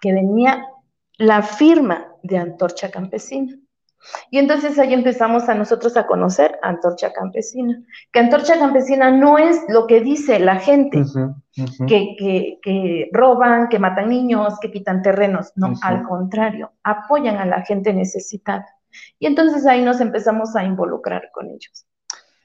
que 0.00 0.12
venía 0.12 0.66
la 1.18 1.42
firma 1.42 2.08
de 2.22 2.38
Antorcha 2.38 2.90
Campesina. 2.90 3.54
Y 4.30 4.38
entonces 4.38 4.78
ahí 4.78 4.92
empezamos 4.94 5.48
a 5.48 5.54
nosotros 5.54 5.96
a 5.96 6.06
conocer 6.06 6.58
Antorcha 6.62 7.12
Campesina. 7.12 7.82
Que 8.12 8.20
Antorcha 8.20 8.58
Campesina 8.58 9.10
no 9.10 9.38
es 9.38 9.60
lo 9.68 9.86
que 9.86 10.00
dice 10.00 10.38
la 10.38 10.56
gente, 10.56 11.04
Que, 11.86 12.16
que, 12.62 13.10
roban, 13.12 13.68
que 13.68 13.78
matan 13.78 14.08
niños, 14.08 14.58
que 14.60 14.70
quitan 14.70 15.02
terrenos. 15.02 15.52
No, 15.56 15.74
al 15.82 16.02
contrario, 16.02 16.72
apoyan 16.82 17.36
a 17.36 17.46
la 17.46 17.62
gente 17.62 17.92
necesitada. 17.92 18.66
Y 19.18 19.26
entonces 19.26 19.66
ahí 19.66 19.82
nos 19.82 20.00
empezamos 20.00 20.56
a 20.56 20.64
involucrar 20.64 21.30
con 21.32 21.50
ellos. 21.50 21.86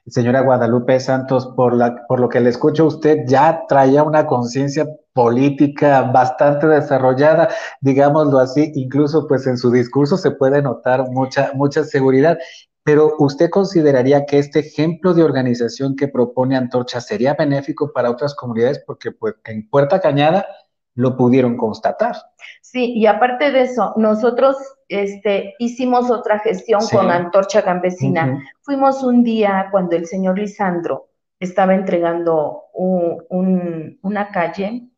Señora 0.08 0.40
Guadalupe 0.42 1.00
Santos, 1.02 1.48
por, 1.48 1.76
la, 1.76 2.08
por 2.08 2.22
lo 2.22 2.30
que 2.30 2.40
le 2.40 2.50
escucho, 2.50 2.86
usted 2.86 3.26
ya 3.28 3.66
traía 3.68 4.04
una 4.04 4.26
conciencia 4.26 4.88
política 5.18 6.04
bastante 6.04 6.68
desarrollada, 6.68 7.50
digámoslo 7.82 8.38
así, 8.38 8.72
incluso 8.76 9.28
pues 9.28 9.48
en 9.48 9.58
su 9.58 9.72
discurso 9.72 10.16
se 10.16 10.30
puede 10.30 10.62
notar 10.62 11.10
mucha, 11.10 11.52
mucha 11.56 11.84
seguridad. 11.84 12.38
Pero 12.84 13.16
¿usted 13.18 13.50
consideraría 13.50 14.28
que 14.28 14.38
este 14.38 14.60
ejemplo 14.60 15.16
de 15.16 15.24
organización 15.24 15.96
que 15.96 16.08
propone 16.08 16.56
Antorcha 16.56 17.02
sería 17.02 17.34
benéfico 17.34 17.92
para 17.92 18.12
otras 18.12 18.36
comunidades? 18.36 18.84
Porque 18.86 19.12
pues 19.12 19.34
en 19.46 19.68
Puerta 19.68 20.00
Cañada 20.00 20.46
lo 20.94 21.18
pudieron 21.18 21.58
constatar. 21.58 22.16
Sí, 22.62 22.94
y 22.94 23.08
aparte 23.08 23.52
de 23.52 23.64
eso, 23.64 23.94
nosotros 23.98 24.56
este, 24.88 25.56
hicimos 25.58 26.12
otra 26.12 26.38
gestión 26.40 26.82
con 26.92 27.10
Antorcha 27.10 27.64
Campesina. 27.64 28.40
Fuimos 28.62 29.02
un 29.02 29.24
día 29.24 29.70
cuando 29.72 29.96
el 29.96 30.06
señor 30.06 30.38
Lisandro 30.38 31.10
estaba 31.40 31.76
entregando 31.76 32.66
una 32.74 34.32
calle, 34.32 34.90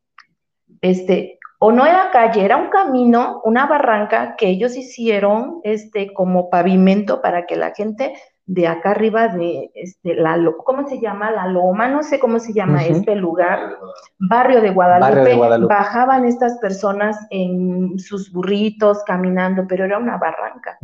este, 0.81 1.39
o 1.59 1.71
no 1.71 1.85
era 1.85 2.09
calle, 2.11 2.43
era 2.43 2.57
un 2.57 2.69
camino, 2.69 3.41
una 3.43 3.67
barranca 3.67 4.35
que 4.37 4.47
ellos 4.47 4.77
hicieron 4.77 5.59
este, 5.63 6.13
como 6.13 6.49
pavimento 6.49 7.21
para 7.21 7.45
que 7.45 7.57
la 7.57 7.73
gente 7.75 8.13
de 8.49 8.65
acá 8.65 8.91
arriba 8.91 9.27
de 9.27 9.69
este, 9.75 10.15
la, 10.15 10.35
¿cómo 10.65 10.87
se 10.87 10.99
llama? 10.99 11.29
La 11.29 11.45
Loma, 11.45 11.87
no 11.87 12.01
sé 12.01 12.17
cómo 12.17 12.39
se 12.39 12.51
llama 12.51 12.83
este 12.83 13.15
lugar, 13.15 13.77
Barrio 14.17 14.59
de, 14.59 14.71
Guadalupe, 14.71 15.67
bajaban 15.67 16.25
estas 16.25 16.57
personas 16.57 17.15
en 17.29 17.99
sus 17.99 18.31
burritos 18.31 19.03
caminando, 19.05 19.65
pero 19.67 19.85
era 19.85 19.99
una 19.99 20.17
barranca. 20.17 20.79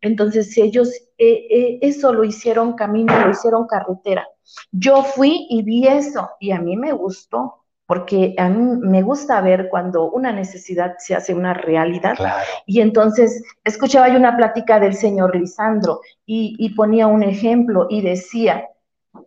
Entonces 0.00 0.56
ellos 0.56 0.88
eh, 1.18 1.46
eh, 1.50 1.78
eso 1.82 2.12
lo 2.12 2.22
hicieron 2.22 2.74
camino, 2.74 3.12
lo 3.24 3.30
hicieron 3.30 3.66
carretera. 3.66 4.24
Yo 4.70 5.02
fui 5.02 5.46
y 5.50 5.64
vi 5.64 5.88
eso 5.88 6.30
y 6.38 6.52
a 6.52 6.60
mí 6.60 6.76
me 6.76 6.92
gustó 6.92 7.59
porque 7.90 8.36
a 8.38 8.48
mí 8.48 8.78
me 8.82 9.02
gusta 9.02 9.40
ver 9.40 9.68
cuando 9.68 10.12
una 10.12 10.30
necesidad 10.30 10.94
se 10.98 11.16
hace 11.16 11.34
una 11.34 11.54
realidad. 11.54 12.16
Y 12.64 12.80
entonces 12.80 13.42
escuchaba 13.64 14.08
yo 14.08 14.16
una 14.16 14.36
plática 14.36 14.78
del 14.78 14.94
señor 14.94 15.34
Lisandro 15.34 16.00
y, 16.24 16.72
ponía 16.76 17.08
un 17.08 17.24
ejemplo 17.24 17.88
y 17.90 18.00
decía, 18.00 18.68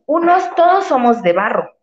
unos 0.06 0.56
todos 0.56 0.86
somos 0.86 1.22
de 1.24 1.34
barro, 1.34 1.74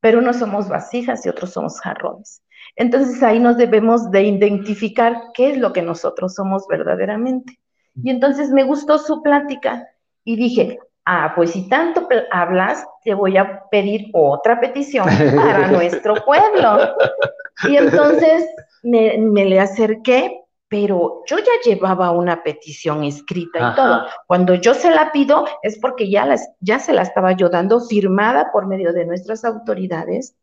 pero 0.00 0.18
unos 0.18 0.38
somos 0.40 0.68
vasijas 0.68 1.24
y 1.24 1.28
otros 1.28 1.52
somos 1.52 1.78
jarrones. 1.78 2.42
Entonces 2.74 3.22
ahí 3.22 3.38
nos 3.38 3.56
debemos 3.56 4.10
de 4.10 4.24
identificar 4.24 5.30
qué 5.34 5.50
es 5.50 5.58
lo 5.58 5.72
que 5.72 5.82
nosotros 5.82 6.34
somos 6.34 6.66
verdaderamente. 6.66 7.60
Y 8.02 8.10
entonces 8.10 8.50
me 8.50 8.64
gustó 8.64 8.98
su 8.98 9.22
plática 9.22 9.86
y 10.24 10.34
dije, 10.34 10.80
Ah, 11.08 11.34
pues 11.36 11.52
si 11.52 11.68
tanto 11.68 12.08
hablas, 12.32 12.84
te 13.06 13.14
voy 13.14 13.36
a 13.36 13.62
pedir 13.70 14.10
otra 14.12 14.58
petición 14.58 15.06
para 15.36 15.68
nuestro 15.70 16.16
pueblo. 16.24 16.96
Y 17.68 17.76
entonces 17.76 18.44
me, 18.82 19.16
le 19.44 19.60
acerqué, 19.60 20.40
pero 20.66 21.22
yo 21.28 21.38
ya 21.38 21.52
llevaba 21.64 22.10
una 22.10 22.42
petición 22.42 23.04
escrita 23.04 23.70
y 23.70 23.76
todo. 23.76 24.06
Cuando 24.26 24.54
yo 24.54 24.74
se 24.74 24.90
la 24.90 25.12
pido 25.12 25.46
es 25.62 25.78
porque 25.78 26.10
ya, 26.10 26.26
las, 26.26 26.50
ya 26.58 26.80
se 26.80 26.92
la 26.92 27.02
estaba 27.02 27.30
yo 27.30 27.48
dando 27.48 27.80
firmada 27.80 28.50
por 28.50 28.66
medio 28.66 28.92
de 28.92 29.06
nuestras 29.06 29.44
autoridades. 29.44 30.36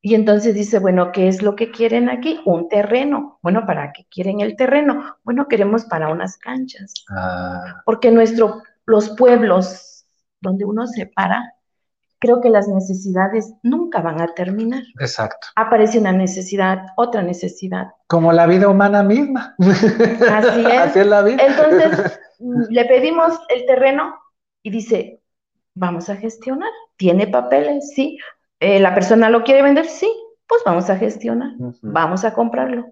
Y 0.00 0.14
entonces 0.14 0.54
dice, 0.54 0.78
bueno, 0.78 1.10
¿qué 1.10 1.26
es 1.26 1.42
lo 1.42 1.56
que 1.56 1.72
quieren 1.72 2.08
aquí? 2.08 2.40
Un 2.44 2.68
terreno. 2.68 3.40
Bueno, 3.42 3.66
¿para 3.66 3.92
qué 3.92 4.06
quieren 4.08 4.38
el 4.38 4.54
terreno? 4.54 5.16
Bueno, 5.24 5.48
queremos 5.48 5.84
para 5.86 6.10
unas 6.10 6.38
canchas. 6.38 6.94
Ah. 7.10 7.82
Porque 7.84 8.12
nuestro 8.12 8.62
los 8.86 9.10
pueblos 9.10 10.04
donde 10.40 10.64
uno 10.64 10.86
se 10.86 11.06
para, 11.06 11.54
creo 12.22 12.40
que 12.40 12.50
las 12.50 12.68
necesidades 12.68 13.52
nunca 13.64 14.00
van 14.00 14.20
a 14.20 14.32
terminar. 14.32 14.84
Exacto. 15.00 15.48
Aparece 15.56 15.98
una 15.98 16.12
necesidad, 16.12 16.86
otra 16.96 17.20
necesidad. 17.20 17.88
Como 18.06 18.32
la 18.32 18.46
vida 18.46 18.68
humana 18.68 19.02
misma. 19.02 19.56
Así 19.58 20.60
es. 20.60 20.78
Así 20.78 21.00
es 21.00 21.06
la 21.06 21.22
vida. 21.22 21.44
Entonces, 21.44 22.20
le 22.70 22.84
pedimos 22.84 23.38
el 23.48 23.66
terreno 23.66 24.14
y 24.62 24.70
dice, 24.70 25.20
vamos 25.74 26.08
a 26.08 26.16
gestionar. 26.16 26.70
¿Tiene 26.96 27.26
papeles? 27.26 27.90
Sí. 27.92 28.18
Eh, 28.60 28.78
¿La 28.78 28.94
persona 28.94 29.28
lo 29.28 29.42
quiere 29.42 29.62
vender? 29.62 29.86
Sí. 29.86 30.08
Pues 30.46 30.62
vamos 30.64 30.88
a 30.90 30.96
gestionar. 30.96 31.50
Vamos 31.82 32.24
a 32.24 32.34
comprarlo. 32.34 32.86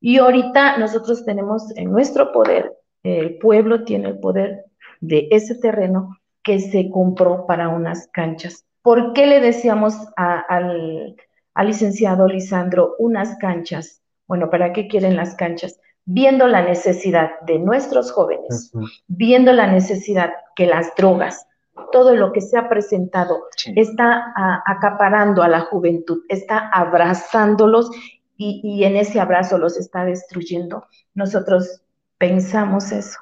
Y 0.00 0.18
ahorita 0.18 0.76
nosotros 0.78 1.24
tenemos 1.24 1.70
en 1.76 1.92
nuestro 1.92 2.32
poder, 2.32 2.72
el 3.02 3.38
pueblo 3.38 3.84
tiene 3.84 4.08
el 4.08 4.18
poder 4.18 4.64
de 5.00 5.28
ese 5.30 5.54
terreno 5.54 6.19
que 6.42 6.60
se 6.60 6.90
compró 6.90 7.46
para 7.46 7.68
unas 7.68 8.08
canchas. 8.12 8.64
¿Por 8.82 9.12
qué 9.12 9.26
le 9.26 9.40
decíamos 9.40 9.94
al, 10.16 11.16
licenciado 11.62 12.26
Lisandro 12.26 12.94
unas 12.98 13.36
canchas? 13.36 14.02
Bueno, 14.26 14.48
¿para 14.48 14.72
qué 14.72 14.88
quieren 14.88 15.16
las 15.16 15.34
canchas? 15.34 15.80
Viendo 16.06 16.46
la 16.48 16.62
necesidad 16.62 17.40
de 17.46 17.58
nuestros 17.58 18.10
jóvenes, 18.10 18.72
viendo 19.06 19.52
la 19.52 19.66
necesidad 19.66 20.32
que 20.56 20.66
las 20.66 20.94
drogas, 20.96 21.46
todo 21.92 22.14
lo 22.16 22.32
que 22.32 22.40
se 22.40 22.56
ha 22.56 22.68
presentado, 22.68 23.44
está 23.76 24.32
acaparando 24.66 25.42
a 25.42 25.48
la 25.48 25.60
juventud, 25.60 26.22
está 26.28 26.68
abrazándolos 26.68 27.90
y, 28.36 28.84
en 28.84 28.96
ese 28.96 29.20
abrazo 29.20 29.58
los 29.58 29.76
está 29.76 30.04
destruyendo. 30.04 30.86
Nosotros 31.14 31.82
pensamos 32.16 32.90
eso. 32.92 33.18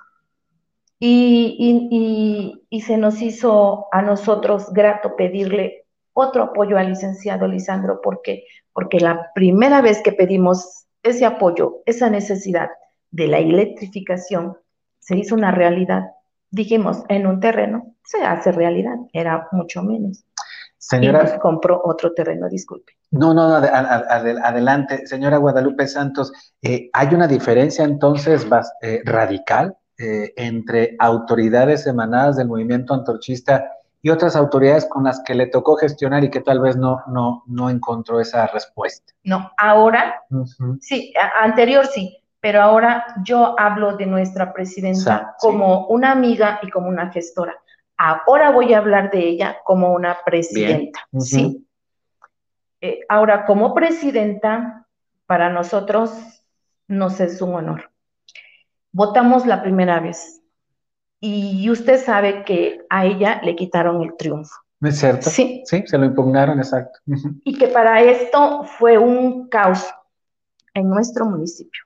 Y, 1.01 2.65
se 2.85 2.97
nos 2.97 3.21
hizo 3.23 3.87
a 3.93 4.03
nosotros 4.03 4.73
grato 4.73 5.15
pedirle 5.17 5.85
otro 6.13 6.43
apoyo 6.43 6.79
al 6.79 6.89
licenciado 6.89 7.47
Lisandro, 7.47 8.01
porque 8.03 8.45
porque 8.73 9.01
la 9.01 9.33
primera 9.35 9.81
vez 9.83 10.01
que 10.03 10.13
pedimos 10.13 10.87
ese 11.03 11.27
apoyo, 11.27 11.83
esa 11.85 12.11
necesidad 12.11 12.69
de 13.11 13.27
la 13.27 13.39
electrificación, 13.39 14.57
se 15.01 15.17
hizo 15.17 15.35
una 15.35 15.51
realidad. 15.51 16.05
Dijimos, 16.51 17.03
en 17.09 17.27
un 17.27 17.41
terreno 17.41 17.97
se 18.05 18.23
hace 18.23 18.53
realidad, 18.53 18.97
era 19.13 19.49
mucho 19.51 19.83
menos. 19.83 20.25
Señora, 20.77 21.21
y 21.21 21.23
nos 21.25 21.41
compró 21.41 21.83
otro 21.85 22.15
terreno, 22.15 22.49
disculpe. 22.49 22.93
No, 23.11 23.35
no, 23.35 23.57
adelante. 23.57 25.07
Señora 25.09 25.39
Guadalupe 25.39 25.89
Santos, 25.89 26.33
eh, 26.63 26.89
¿hay 26.93 27.15
una 27.15 27.27
diferencia 27.27 27.85
entonces 27.85 28.47
eh, 28.83 29.03
radical 29.05 29.77
eh, 29.99 30.33
entre 30.37 30.97
autoridades 30.99 31.87
emanadas 31.87 32.37
del 32.37 32.49
movimiento 32.49 32.95
antorchista 32.95 33.73
y 34.01 34.11
otras 34.11 34.37
autoridades 34.37 34.87
con 34.87 35.05
las 35.05 35.21
que 35.25 35.35
le 35.35 35.47
tocó 35.47 35.77
gestionar 35.77 36.23
y 36.23 36.31
que 36.31 36.41
tal 36.41 36.61
vez 36.61 36.77
no, 36.77 37.03
no, 37.09 37.43
no 37.47 37.69
encontró 37.69 38.21
esa 38.21 38.47
respuesta? 38.47 39.13
No, 39.25 39.51
ahora, 39.59 40.23
sí, 40.81 41.13
anterior 41.41 41.87
sí, 41.87 42.17
pero 42.41 42.63
ahora 42.63 43.05
yo 43.25 43.59
hablo 43.59 43.97
de 43.97 44.07
nuestra 44.07 44.53
presidenta 44.53 45.35
como 45.41 45.87
una 45.89 46.13
amiga 46.13 46.61
y 46.63 46.71
como 46.71 46.89
una 46.89 47.11
gestora. 47.11 47.57
Ahora 47.97 48.53
voy 48.53 48.75
a 48.75 48.79
hablar 48.79 49.11
de 49.11 49.19
ella 49.19 49.59
como 49.65 49.93
una 49.93 50.19
presidenta, 50.25 51.01
¿sí? 51.19 51.67
Eh, 52.81 53.01
ahora, 53.09 53.45
como 53.45 53.75
presidenta, 53.75 54.87
para 55.27 55.51
nosotros 55.51 56.13
nos 56.87 57.19
es 57.19 57.43
un 57.43 57.55
honor. 57.55 57.91
Votamos 58.93 59.47
la 59.47 59.63
primera 59.63 60.01
vez 60.01 60.41
y 61.21 61.69
usted 61.71 62.03
sabe 62.03 62.45
que 62.45 62.87
a 62.91 63.05
ella 63.05 63.41
le 63.43 63.57
quitaron 63.57 64.03
el 64.03 64.17
triunfo. 64.17 64.55
¿Es 64.81 64.99
cierto? 64.99 65.29
Sí. 65.31 65.63
Sí, 65.67 65.85
se 65.87 65.99
lo 65.99 66.05
impugnaron, 66.05 66.59
exacto. 66.59 67.01
Y 67.45 67.59
que 67.59 67.69
para 67.69 68.01
esto 68.01 68.65
fue 68.79 68.97
un 68.97 69.49
caos 69.49 69.89
en 70.75 70.89
nuestro 70.89 71.27
municipio. 71.27 71.83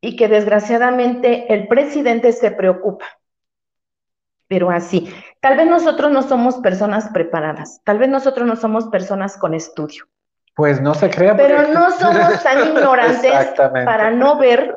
Y 0.00 0.16
que 0.16 0.28
desgraciadamente 0.28 1.52
el 1.52 1.68
presidente 1.68 2.32
se 2.32 2.50
preocupa 2.50 3.06
pero 4.48 4.70
así. 4.70 5.12
Tal 5.40 5.56
vez 5.56 5.66
nosotros 5.68 6.10
no 6.10 6.22
somos 6.22 6.56
personas 6.56 7.08
preparadas, 7.10 7.80
tal 7.84 7.98
vez 7.98 8.08
nosotros 8.08 8.46
no 8.46 8.56
somos 8.56 8.86
personas 8.86 9.36
con 9.36 9.54
estudio. 9.54 10.04
Pues 10.54 10.80
no 10.80 10.94
se 10.94 11.10
crea. 11.10 11.36
Pero 11.36 11.68
no 11.72 11.90
somos 11.98 12.42
tan 12.42 12.68
ignorantes 12.68 13.32
para 13.84 14.10
no 14.10 14.38
ver 14.38 14.76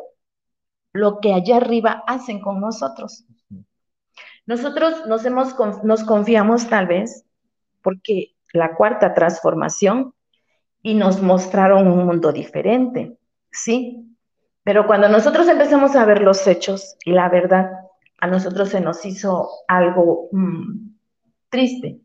lo 0.94 1.20
que 1.20 1.34
allá 1.34 1.58
arriba 1.58 2.04
hacen 2.08 2.40
con 2.42 2.60
nosotros. 2.60 3.26
Nosotros 4.46 5.06
nos, 5.08 5.26
hemos, 5.26 5.56
nos 5.84 6.04
confiamos 6.04 6.68
tal 6.68 6.88
vez 6.88 7.26
porque 7.82 8.36
la 8.54 8.76
cuarta 8.76 9.14
transformación 9.14 10.14
y 10.82 10.96
nos 10.96 11.22
mostraron 11.22 11.88
un 11.88 12.06
mundo 12.06 12.32
diferente, 12.32 13.18
¿sí? 13.52 14.18
Pero 14.64 14.88
cuando 14.88 15.10
nosotros 15.10 15.48
empezamos 15.48 15.96
a 15.96 16.06
ver 16.06 16.22
los 16.22 16.46
hechos 16.48 16.96
y 17.06 17.12
la 17.12 17.30
verdad, 17.30 17.72
a 18.20 18.28
nosotros 18.28 18.70
se 18.70 18.82
nos 18.82 19.06
hizo 19.06 19.50
algo 19.68 20.30
mm, 20.32 20.90
triste, 21.50 22.02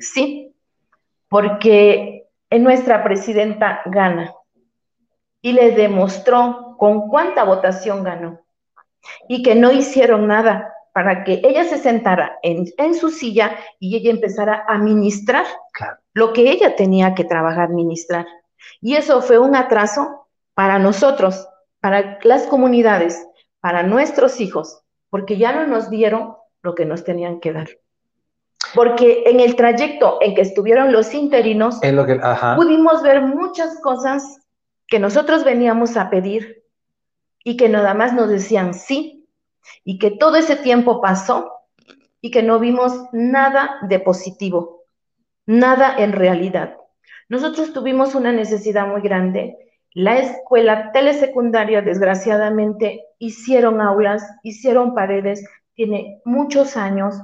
¿sí? 0.00 0.54
Porque 1.28 2.28
en 2.50 2.62
nuestra 2.64 3.02
presidenta 3.04 3.80
gana 3.86 4.32
y 5.40 5.52
le 5.52 5.72
demostró 5.72 6.76
con 6.78 7.08
cuánta 7.08 7.44
votación 7.44 8.02
ganó 8.02 8.40
y 9.28 9.42
que 9.42 9.54
no 9.54 9.72
hicieron 9.72 10.26
nada 10.26 10.74
para 10.92 11.22
que 11.22 11.40
ella 11.44 11.64
se 11.64 11.78
sentara 11.78 12.38
en, 12.42 12.94
su 12.94 13.10
silla 13.10 13.56
y 13.78 13.96
ella 13.96 14.10
empezara 14.10 14.64
a 14.66 14.78
ministrar 14.78 15.46
lo 16.12 16.32
que 16.32 16.50
ella 16.50 16.74
tenía 16.74 17.14
que 17.14 17.24
trabajar, 17.24 17.68
ministrar. 17.68 18.26
Y 18.80 18.96
eso 18.96 19.22
fue 19.22 19.38
un 19.38 19.54
atraso 19.54 20.26
para 20.54 20.80
nosotros, 20.80 21.46
para 21.80 22.18
las 22.24 22.48
comunidades, 22.48 23.24
para 23.60 23.84
nuestros 23.84 24.40
hijos, 24.40 24.80
porque 25.08 25.36
ya 25.36 25.52
no 25.52 25.68
nos 25.68 25.88
dieron 25.88 26.34
lo 26.62 26.74
que 26.74 26.84
nos 26.84 27.04
tenían 27.04 27.38
que 27.38 27.52
dar. 27.52 27.68
Porque 28.74 29.22
en 29.26 29.38
el 29.38 29.54
trayecto 29.54 30.18
en 30.20 30.34
que 30.34 30.42
estuvieron 30.42 30.92
los 30.92 31.14
interinos, 31.14 31.78
pudimos 32.56 33.02
ver 33.02 33.22
muchas 33.22 33.80
cosas 33.82 34.40
que 34.88 34.98
nosotros 34.98 35.44
veníamos 35.44 35.96
a 35.96 36.10
pedir 36.10 36.64
y 37.44 37.56
que 37.56 37.68
nada 37.68 37.94
más 37.94 38.12
nos 38.12 38.28
decían 38.28 38.74
sí, 38.74 39.28
y 39.84 39.98
que 39.98 40.10
todo 40.10 40.36
ese 40.36 40.56
tiempo 40.56 41.00
pasó 41.00 41.52
y 42.20 42.30
que 42.30 42.42
no 42.42 42.58
vimos 42.58 43.04
nada 43.12 43.78
de 43.88 44.00
positivo, 44.00 44.82
nada 45.46 45.94
en 45.98 46.12
realidad. 46.12 46.76
Nosotros 47.28 47.72
tuvimos 47.72 48.14
una 48.14 48.32
necesidad 48.32 48.88
muy 48.88 49.02
grande 49.02 49.56
la 49.98 50.18
escuela 50.18 50.92
telesecundaria, 50.92 51.82
desgraciadamente, 51.82 53.06
hicieron 53.18 53.80
aulas, 53.80 54.22
hicieron 54.42 54.94
paredes, 54.94 55.44
tiene 55.74 56.20
muchos 56.24 56.76
años, 56.76 57.20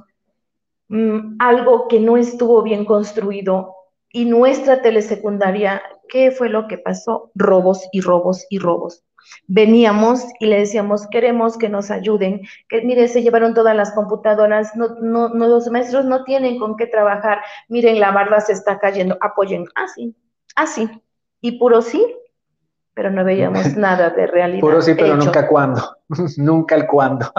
mm, 0.88 1.36
algo 1.38 1.88
que 1.88 2.00
no 2.00 2.16
estuvo 2.16 2.62
bien 2.62 2.84
construido. 2.84 3.74
Y 4.10 4.24
nuestra 4.24 4.82
telesecundaria, 4.82 5.82
¿qué 6.08 6.30
fue 6.30 6.48
lo 6.48 6.68
que 6.68 6.78
pasó? 6.78 7.30
Robos 7.34 7.88
y 7.92 8.00
robos 8.00 8.46
y 8.50 8.58
robos. 8.58 9.04
Veníamos 9.46 10.24
y 10.38 10.46
le 10.46 10.58
decíamos, 10.58 11.06
queremos 11.08 11.56
que 11.56 11.68
nos 11.68 11.90
ayuden, 11.90 12.42
que 12.68 12.82
mire, 12.82 13.08
se 13.08 13.22
llevaron 13.22 13.54
todas 13.54 13.74
las 13.74 13.92
computadoras, 13.92 14.76
no, 14.76 14.96
no, 15.00 15.30
no, 15.30 15.48
los 15.48 15.70
maestros 15.70 16.04
no 16.04 16.24
tienen 16.24 16.58
con 16.58 16.76
qué 16.76 16.86
trabajar, 16.86 17.38
miren, 17.68 18.00
la 18.00 18.10
barda 18.10 18.40
se 18.40 18.52
está 18.52 18.78
cayendo, 18.78 19.16
apoyen, 19.20 19.66
así, 19.74 20.14
así. 20.56 20.88
Y 21.40 21.58
puro 21.58 21.80
sí, 21.82 22.04
pero 22.94 23.10
no 23.10 23.24
veíamos 23.24 23.74
nada 23.76 24.10
de 24.10 24.26
realidad. 24.26 24.60
Puro 24.60 24.82
sí, 24.82 24.94
pero 24.94 25.16
nunca 25.16 25.48
cuándo, 25.48 25.96
nunca 26.36 26.74
el 26.74 26.86
cuándo. 26.86 27.32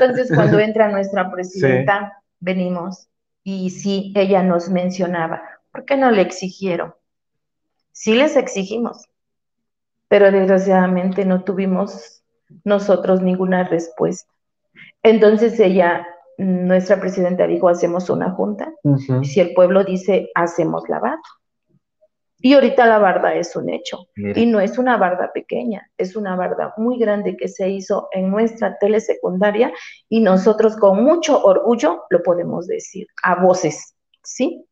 Entonces, 0.00 0.32
cuando 0.34 0.58
entra 0.58 0.88
nuestra 0.88 1.30
presidenta, 1.32 2.22
venimos 2.40 3.08
y 3.42 3.70
sí, 3.70 4.12
ella 4.16 4.42
nos 4.42 4.68
mencionaba, 4.68 5.42
¿por 5.70 5.84
qué 5.84 5.96
no 5.96 6.10
le 6.10 6.22
exigieron? 6.22 6.94
Sí 7.96 8.14
les 8.14 8.36
exigimos, 8.36 9.08
pero 10.06 10.30
desgraciadamente 10.30 11.24
no 11.24 11.44
tuvimos 11.44 12.22
nosotros 12.62 13.22
ninguna 13.22 13.64
respuesta. 13.64 14.30
Entonces 15.02 15.58
ella, 15.58 16.06
nuestra 16.36 17.00
presidenta 17.00 17.46
dijo, 17.46 17.70
hacemos 17.70 18.10
una 18.10 18.32
junta, 18.32 18.70
si 19.22 19.40
el 19.40 19.54
pueblo 19.54 19.82
dice, 19.82 20.28
hacemos 20.34 20.86
la 20.90 21.00
barra. 21.00 21.22
Y 22.38 22.52
ahorita 22.52 22.84
la 22.84 22.98
barda 22.98 23.34
es 23.34 23.56
un 23.56 23.70
hecho. 23.70 24.08
Y 24.14 24.44
no 24.44 24.60
es 24.60 24.76
una 24.76 24.98
barda 24.98 25.32
pequeña, 25.32 25.90
es 25.96 26.16
una 26.16 26.36
barda 26.36 26.74
muy 26.76 26.98
grande 26.98 27.34
que 27.34 27.48
se 27.48 27.70
hizo 27.70 28.08
en 28.12 28.30
nuestra 28.30 28.76
telesecundaria 28.76 29.72
y 30.10 30.20
nosotros 30.20 30.76
con 30.76 31.02
mucho 31.02 31.42
orgullo 31.42 32.04
lo 32.10 32.22
podemos 32.22 32.66
decir 32.66 33.06
a 33.22 33.36
voces, 33.36 33.96
¿sí? 34.22 34.66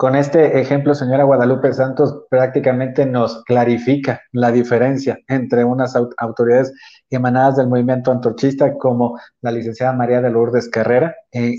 Con 0.00 0.16
este 0.16 0.58
ejemplo, 0.58 0.94
señora 0.94 1.24
Guadalupe 1.24 1.74
Santos, 1.74 2.24
prácticamente 2.30 3.04
nos 3.04 3.44
clarifica 3.44 4.22
la 4.32 4.50
diferencia 4.50 5.18
entre 5.28 5.62
unas 5.62 5.94
autoridades 6.16 6.72
emanadas 7.10 7.56
del 7.56 7.68
movimiento 7.68 8.10
antorchista 8.10 8.78
como 8.78 9.20
la 9.42 9.52
licenciada 9.52 9.92
María 9.92 10.22
de 10.22 10.30
Lourdes 10.30 10.70
Carrera, 10.70 11.14
eh, 11.32 11.54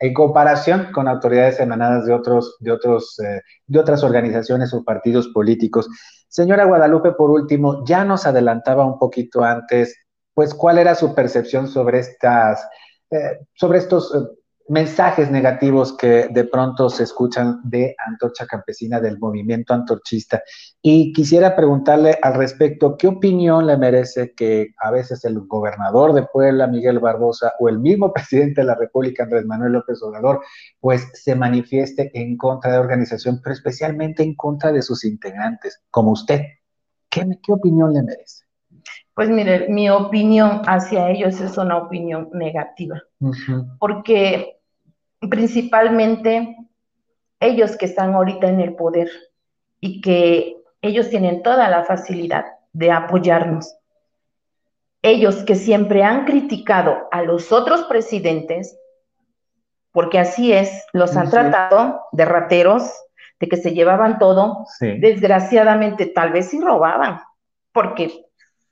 en 0.00 0.12
comparación 0.12 0.88
con 0.92 1.06
autoridades 1.06 1.60
emanadas 1.60 2.04
de, 2.04 2.14
otros, 2.14 2.56
de, 2.58 2.72
otros, 2.72 3.16
eh, 3.20 3.42
de 3.68 3.78
otras 3.78 4.02
organizaciones 4.02 4.74
o 4.74 4.82
partidos 4.82 5.28
políticos. 5.28 5.88
Señora 6.26 6.64
Guadalupe, 6.64 7.12
por 7.12 7.30
último, 7.30 7.84
ya 7.86 8.04
nos 8.04 8.26
adelantaba 8.26 8.84
un 8.84 8.98
poquito 8.98 9.44
antes, 9.44 9.96
pues, 10.34 10.52
cuál 10.52 10.78
era 10.78 10.96
su 10.96 11.14
percepción 11.14 11.68
sobre 11.68 12.00
estas, 12.00 12.68
eh, 13.12 13.38
sobre 13.54 13.78
estos 13.78 14.12
mensajes 14.68 15.30
negativos 15.30 15.96
que 15.96 16.28
de 16.30 16.44
pronto 16.44 16.88
se 16.88 17.02
escuchan 17.02 17.60
de 17.64 17.94
Antorcha 18.06 18.46
Campesina, 18.46 19.00
del 19.00 19.18
movimiento 19.18 19.74
antorchista. 19.74 20.42
Y 20.80 21.12
quisiera 21.12 21.54
preguntarle 21.54 22.18
al 22.22 22.34
respecto, 22.34 22.96
¿qué 22.96 23.08
opinión 23.08 23.66
le 23.66 23.76
merece 23.76 24.32
que 24.34 24.68
a 24.78 24.90
veces 24.90 25.24
el 25.24 25.40
gobernador 25.40 26.14
de 26.14 26.26
Puebla, 26.32 26.66
Miguel 26.66 26.98
Barbosa, 26.98 27.52
o 27.58 27.68
el 27.68 27.78
mismo 27.78 28.12
presidente 28.14 28.62
de 28.62 28.66
la 28.66 28.74
República, 28.74 29.24
Andrés 29.24 29.44
Manuel 29.44 29.72
López 29.72 30.02
Obrador, 30.02 30.40
pues 30.80 31.08
se 31.12 31.34
manifieste 31.34 32.10
en 32.14 32.36
contra 32.36 32.70
de 32.70 32.76
la 32.78 32.82
organización, 32.82 33.40
pero 33.42 33.54
especialmente 33.54 34.22
en 34.22 34.34
contra 34.34 34.72
de 34.72 34.82
sus 34.82 35.04
integrantes, 35.04 35.80
como 35.90 36.12
usted? 36.12 36.40
¿Qué, 37.10 37.26
qué 37.42 37.52
opinión 37.52 37.92
le 37.92 38.02
merece? 38.02 38.43
Pues 39.14 39.28
mire, 39.28 39.68
mi 39.68 39.88
opinión 39.90 40.62
hacia 40.66 41.08
ellos 41.08 41.40
es 41.40 41.56
una 41.56 41.76
opinión 41.76 42.30
negativa, 42.32 43.00
porque 43.78 44.58
principalmente 45.20 46.56
ellos 47.38 47.76
que 47.76 47.86
están 47.86 48.14
ahorita 48.14 48.48
en 48.48 48.60
el 48.60 48.74
poder 48.74 49.08
y 49.80 50.00
que 50.00 50.56
ellos 50.82 51.10
tienen 51.10 51.42
toda 51.42 51.68
la 51.68 51.84
facilidad 51.84 52.44
de 52.72 52.90
apoyarnos. 52.90 53.76
Ellos 55.00 55.44
que 55.44 55.54
siempre 55.54 56.02
han 56.02 56.24
criticado 56.24 57.08
a 57.12 57.22
los 57.22 57.52
otros 57.52 57.84
presidentes, 57.84 58.76
porque 59.92 60.18
así 60.18 60.52
es, 60.52 60.84
los 60.92 61.16
han 61.16 61.30
tratado 61.30 62.00
de 62.10 62.24
rateros, 62.24 62.90
de 63.38 63.48
que 63.48 63.56
se 63.56 63.72
llevaban 63.74 64.18
todo, 64.18 64.66
desgraciadamente 64.80 66.06
tal 66.06 66.32
vez 66.32 66.48
sí 66.48 66.60
robaban, 66.60 67.20
porque 67.72 68.24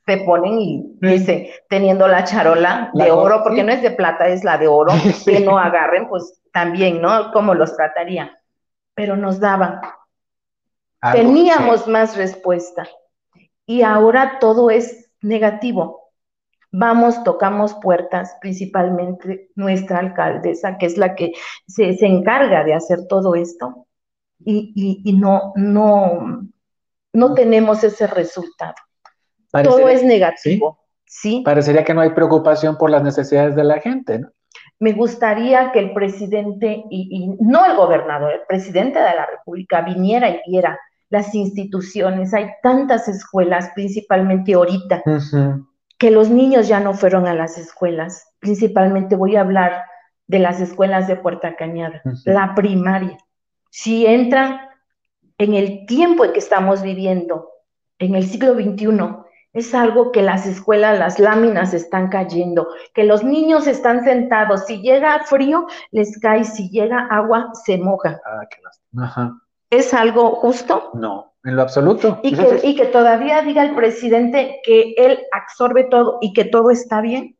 te 0.05 0.17
ponen 0.17 0.59
y 0.59 0.97
dice, 0.99 1.53
teniendo 1.69 2.07
la 2.07 2.23
charola 2.23 2.91
de 2.93 3.11
oro, 3.11 3.41
porque 3.43 3.63
no 3.63 3.71
es 3.71 3.81
de 3.81 3.91
plata, 3.91 4.27
es 4.27 4.43
la 4.43 4.57
de 4.57 4.67
oro, 4.67 4.91
que 5.25 5.39
no 5.39 5.57
agarren, 5.57 6.07
pues 6.09 6.41
también, 6.51 7.01
¿no? 7.01 7.31
¿Cómo 7.31 7.53
los 7.53 7.75
trataría? 7.75 8.37
Pero 8.93 9.15
nos 9.15 9.39
daban. 9.39 9.81
Teníamos 11.11 11.87
más 11.87 12.15
respuesta. 12.15 12.87
Y 13.65 13.81
ahora 13.81 14.39
todo 14.39 14.69
es 14.69 15.11
negativo. 15.21 16.11
Vamos, 16.71 17.23
tocamos 17.23 17.75
puertas, 17.75 18.35
principalmente 18.41 19.51
nuestra 19.55 19.99
alcaldesa, 19.99 20.77
que 20.77 20.87
es 20.87 20.97
la 20.97 21.15
que 21.15 21.33
se, 21.67 21.95
encarga 22.05 22.63
de 22.63 22.73
hacer 22.73 23.07
todo 23.07 23.35
esto, 23.35 23.87
y, 24.45 25.01
y 25.03 25.13
no, 25.13 25.53
no, 25.55 26.49
no 27.13 27.33
tenemos 27.35 27.83
ese 27.83 28.07
resultado. 28.07 28.75
Todo 29.61 29.87
es 29.87 30.03
negativo. 30.03 30.79
¿sí? 31.05 31.43
Parecería 31.45 31.83
que 31.83 31.93
no 31.93 32.01
hay 32.01 32.09
preocupación 32.09 32.77
por 32.77 32.89
las 32.89 33.03
necesidades 33.03 33.55
de 33.55 33.63
la 33.63 33.79
gente, 33.79 34.19
¿no? 34.19 34.29
Me 34.79 34.93
gustaría 34.93 35.71
que 35.71 35.79
el 35.79 35.93
presidente, 35.93 36.83
y, 36.89 37.29
no 37.39 37.65
el 37.65 37.75
gobernador, 37.75 38.33
el 38.33 38.41
presidente 38.47 38.99
de 38.99 39.15
la 39.15 39.25
República 39.25 39.81
viniera 39.81 40.29
y 40.29 40.41
viera 40.47 40.77
las 41.09 41.33
instituciones. 41.35 42.33
Hay 42.33 42.49
tantas 42.61 43.07
escuelas, 43.07 43.71
principalmente 43.75 44.53
ahorita, 44.53 45.01
que 45.97 46.11
los 46.11 46.29
niños 46.29 46.67
ya 46.67 46.79
no 46.79 46.93
fueron 46.93 47.27
a 47.27 47.33
las 47.33 47.57
escuelas. 47.57 48.27
Principalmente 48.39 49.15
voy 49.15 49.35
a 49.35 49.41
hablar 49.41 49.83
de 50.27 50.39
las 50.39 50.59
escuelas 50.59 51.07
de 51.07 51.15
Puerta 51.15 51.55
Cañada, 51.55 52.01
la 52.25 52.53
primaria. 52.55 53.17
Si 53.69 54.05
entran 54.05 54.59
en 55.37 55.53
el 55.53 55.85
tiempo 55.85 56.25
en 56.25 56.33
que 56.33 56.39
estamos 56.39 56.81
viviendo, 56.81 57.49
en 57.99 58.15
el 58.15 58.25
siglo 58.25 58.53
XXI, 58.53 58.87
es 59.53 59.75
algo 59.75 60.11
que 60.11 60.23
las 60.23 60.47
escuelas, 60.47 60.97
las 60.97 61.19
láminas 61.19 61.75
están 61.75 62.09
cayendo, 62.09 62.67
que 62.93 63.03
los 63.03 63.23
niños 63.23 63.67
están 63.67 64.03
sentados, 64.03 64.65
si 64.65 64.81
llega 64.81 65.23
frío, 65.25 65.67
les 65.91 66.19
cae, 66.19 66.43
si 66.43 66.69
llega 66.69 67.07
agua, 67.11 67.51
se 67.63 67.77
moja. 67.77 68.19
Ah, 68.25 68.41
qué 68.49 68.57
Ajá. 68.99 69.39
¿Es 69.69 69.93
algo 69.93 70.35
justo? 70.35 70.89
No, 70.93 71.33
en 71.43 71.55
lo 71.55 71.61
absoluto. 71.61 72.19
Y 72.23 72.35
que, 72.35 72.59
y 72.63 72.75
que 72.75 72.85
todavía 72.85 73.41
diga 73.41 73.63
el 73.63 73.75
presidente 73.75 74.59
que 74.63 74.95
él 74.97 75.19
absorbe 75.31 75.83
todo 75.85 76.17
y 76.21 76.33
que 76.33 76.45
todo 76.45 76.71
está 76.71 77.01
bien. 77.01 77.37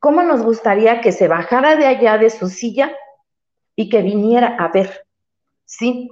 ¿Cómo 0.00 0.22
nos 0.22 0.42
gustaría 0.42 1.00
que 1.00 1.12
se 1.12 1.28
bajara 1.28 1.76
de 1.76 1.86
allá 1.86 2.18
de 2.18 2.30
su 2.30 2.48
silla 2.48 2.92
y 3.76 3.88
que 3.88 4.02
viniera 4.02 4.56
a 4.58 4.68
ver? 4.68 5.06
¿Sí? 5.64 6.10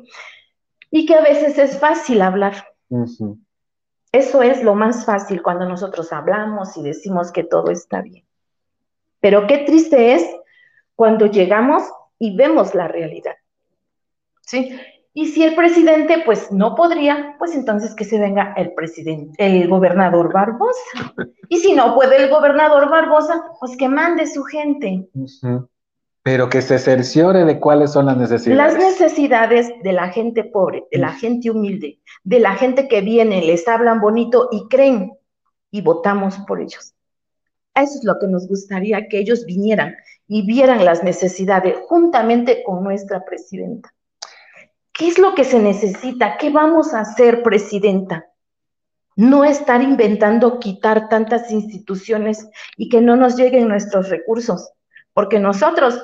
Y 0.91 1.07
que 1.07 1.15
a 1.15 1.23
veces 1.23 1.59
es 1.59 1.79
fácil 1.79 2.21
hablar. 2.21 2.67
Eso 4.17 4.41
es 4.41 4.63
lo 4.63 4.75
más 4.75 5.05
fácil 5.05 5.43
cuando 5.43 5.69
nosotros 5.69 6.11
hablamos 6.11 6.75
y 6.79 6.83
decimos 6.83 7.31
que 7.31 7.45
todo 7.45 7.71
está 7.71 8.01
bien. 8.01 8.25
Pero 9.21 9.47
qué 9.47 9.59
triste 9.59 10.15
es 10.15 10.27
cuando 10.95 11.27
llegamos 11.27 11.83
y 12.19 12.35
vemos 12.35 12.75
la 12.75 12.89
realidad. 12.89 13.35
¿Sí? 14.41 14.75
Y 15.13 15.27
si 15.27 15.43
el 15.45 15.55
presidente 15.55 16.23
pues 16.25 16.51
no 16.51 16.75
podría, 16.75 17.37
pues 17.39 17.55
entonces 17.55 17.95
que 17.95 18.05
se 18.05 18.19
venga 18.19 18.55
el 18.57 18.73
presidente, 18.73 19.35
el 19.39 19.69
gobernador 19.69 20.33
Barbosa. 20.33 21.13
Y 21.51 21.59
si 21.59 21.75
no 21.75 21.95
puede 21.95 22.17
el 22.17 22.31
gobernador 22.31 22.89
Barbosa, 22.89 23.45
pues 23.61 23.77
que 23.77 23.89
mande 23.89 24.27
su 24.27 24.45
gente 24.45 25.11
pero 26.27 26.49
que 26.49 26.61
se 26.61 26.81
cerciore 26.81 27.45
de 27.45 27.61
cuáles 27.61 27.93
son 27.93 28.07
las 28.07 28.17
necesidades. 28.17 28.57
Las 28.57 28.77
necesidades 28.77 29.71
de 29.85 29.93
la 29.93 30.09
gente 30.09 30.43
pobre, 30.43 30.83
de 30.91 30.99
la 30.99 31.13
gente 31.13 31.53
humilde, 31.53 32.01
de 32.25 32.41
la 32.41 32.57
gente 32.57 32.89
que 32.89 33.01
viene, 33.01 33.43
les 33.43 33.69
hablan 33.69 34.01
bonito 34.01 34.49
y 34.51 34.67
creen 34.67 35.13
y 35.71 35.83
votamos 35.83 36.37
por 36.39 36.61
ellos. 36.61 36.95
Eso 37.77 37.99
es 38.01 38.03
lo 38.03 38.19
que 38.19 38.27
nos 38.27 38.49
gustaría 38.49 39.07
que 39.07 39.21
ellos 39.21 39.45
vinieran 39.47 39.95
y 40.27 40.45
vieran 40.45 40.85
las 40.85 41.05
necesidades 41.05 41.77
juntamente 41.87 42.65
con 42.65 42.83
nuestra 42.83 43.25
presidenta. 43.25 43.95
¿Qué 44.93 45.07
es 45.07 45.21
lo 45.21 45.33
que 45.37 45.45
se 45.45 45.61
necesita? 45.61 46.39
¿Qué 46.39 46.51
vamos 46.51 46.93
a 46.93 47.03
hacer, 47.03 47.45
presidenta? 47.45 48.27
No 49.15 49.45
estar 49.45 49.81
inventando 49.81 50.59
quitar 50.59 51.09
tantas 51.09 51.53
instituciones 51.53 52.49
y 52.77 52.89
que 52.89 53.01
no 53.01 53.15
nos 53.15 53.37
lleguen 53.37 53.69
nuestros 53.69 54.09
recursos, 54.09 54.73
porque 55.13 55.39
nosotros 55.39 56.03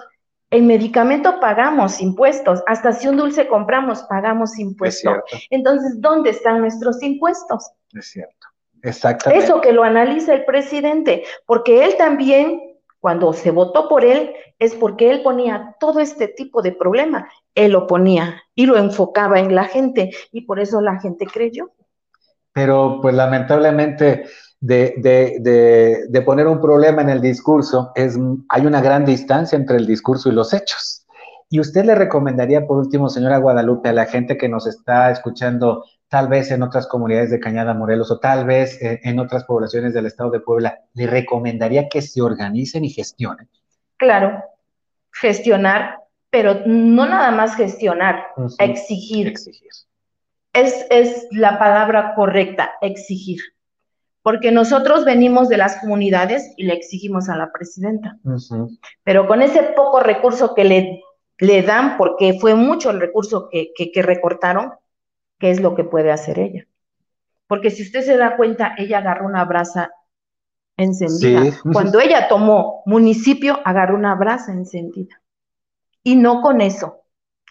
en 0.53 0.66
medicamento 0.66 1.41
pagamos 1.41 2.01
impuestos, 2.01 2.62
hasta 2.66 2.93
si 2.93 3.09
un 3.09 3.16
dulce 3.16 3.49
compramos, 3.49 4.03
pagamos 4.03 4.59
impuestos. 4.59 5.16
Entonces, 5.49 5.99
¿dónde 5.99 6.31
están 6.31 6.61
nuestros 6.61 7.03
impuestos? 7.03 7.73
Es 7.95 8.11
cierto, 8.11 8.49
exactamente. 8.83 9.45
Eso 9.45 9.62
que 9.62 9.73
lo 9.73 9.83
analiza 9.83 10.35
el 10.35 10.45
presidente, 10.45 11.24
porque 11.47 11.87
él 11.87 11.97
también, 11.97 12.77
cuando 13.01 13.33
se 13.33 13.51
votó 13.51 13.89
por 13.89 14.05
él, 14.05 14.35
es 14.59 14.74
porque 14.74 15.11
él 15.11 15.23
ponía 15.23 15.74
todo 15.81 16.01
este 16.01 16.29
tipo 16.29 16.61
de 16.61 16.73
problema, 16.73 17.31
él 17.55 17.73
lo 17.73 17.87
ponía 17.87 18.43
y 18.55 18.66
lo 18.66 18.77
enfocaba 18.77 19.41
en 19.41 19.55
la 19.55 19.65
gente, 19.65 20.11
y 20.33 20.43
por 20.43 20.61
eso 20.61 20.83
la 20.83 21.01
gente 21.01 21.27
creyó. 21.27 21.70
Pero, 22.53 22.99
pues 23.01 23.15
lamentablemente, 23.15 24.27
de, 24.62 26.06
de, 26.09 26.22
poner 26.22 26.47
un 26.47 26.60
problema 26.60 27.02
en 27.02 27.10
el 27.10 27.20
discurso, 27.20 27.90
es, 27.97 28.16
hay 28.48 28.64
una 28.64 28.80
gran 28.80 29.05
distancia 29.05 29.56
entre 29.56 29.76
el 29.76 29.86
discurso 29.86 30.28
y 30.28 30.32
los 30.32 30.55
hechos. 30.55 31.05
Y 31.51 31.60
usted 31.60 31.84
le 31.84 31.97
recomendaría, 31.97 32.66
por 32.66 32.78
último, 32.78 33.09
señora 33.09 33.39
Guadalupe, 33.39 33.89
a 33.89 33.93
la 33.93 34.06
gente 34.06 34.39
que 34.39 34.48
nos 34.48 34.66
está 34.66 35.10
escuchando, 35.10 35.84
tal 36.09 36.28
vez 36.28 36.51
en 36.52 36.62
otras 36.62 36.86
comunidades 36.86 37.30
de 37.30 37.40
Cañada 37.40 37.74
Morelos 37.74 38.10
o 38.12 38.20
tal 38.20 38.47
vez 38.47 38.80
eh, 38.80 39.01
en 39.02 39.18
otras 39.18 39.44
poblaciones 39.44 39.94
del 39.94 40.06
estado 40.06 40.30
de 40.30 40.40
Puebla, 40.40 40.78
¿le 40.94 41.09
recomendaría 41.09 41.89
que 41.89 42.01
se 42.01 42.22
organicen 42.22 42.84
y 42.84 42.90
gestionen? 42.90 43.51
Claro, 43.97 44.43
gestionar, 45.10 45.98
pero 46.30 46.62
no 46.66 47.05
nada 47.06 47.32
más 47.32 47.56
gestionar, 47.56 48.28
exigir. 48.59 49.26
Exigir. 49.26 49.70
Es, 50.52 50.86
es 50.89 51.26
la 51.32 51.59
palabra 51.59 52.14
correcta, 52.14 52.72
exigir 52.80 53.40
porque 54.23 54.53
nosotros 54.53 55.05
venimos 55.05 55.49
de 55.49 55.57
las 55.57 55.77
comunidades 55.81 56.55
y 56.57 56.65
le 56.65 56.74
exigimos 56.74 57.28
a 57.28 57.36
la 57.36 57.53
presidenta. 57.53 58.19
Pero 59.03 59.27
con 59.27 59.43
ese 59.43 59.62
poco 59.77 60.01
recurso 60.01 60.55
que 60.55 60.65
le, 60.65 61.03
le 61.39 61.62
dan, 61.62 61.97
porque 61.97 62.39
fue 62.40 62.55
mucho 62.55 62.90
el 62.90 63.01
recurso 63.01 63.49
que, 63.51 63.73
que, 63.74 64.03
recortaron, 64.03 64.73
¿qué 65.39 65.51
es 65.51 65.61
lo 65.61 65.74
que 65.74 65.85
puede 65.85 66.12
hacer 66.12 66.39
ella? 66.39 66.66
Porque 67.49 67.70
si 67.70 67.82
usted 67.82 68.03
se 68.03 68.16
da 68.16 68.36
cuenta, 68.36 68.74
ella 68.78 68.99
agarró 68.99 69.27
una 69.27 69.44
brasa 69.44 69.90
encendida. 70.77 71.43
Cuando 71.73 72.01
ella 72.01 72.28
tomó 72.28 72.82
municipio, 72.86 73.61
agarró 73.65 73.97
una 73.97 74.15
brasa 74.15 74.53
encendida. 74.53 75.20
Y 76.05 76.16
no 76.16 76.40
con 76.40 76.61
eso. 76.61 77.01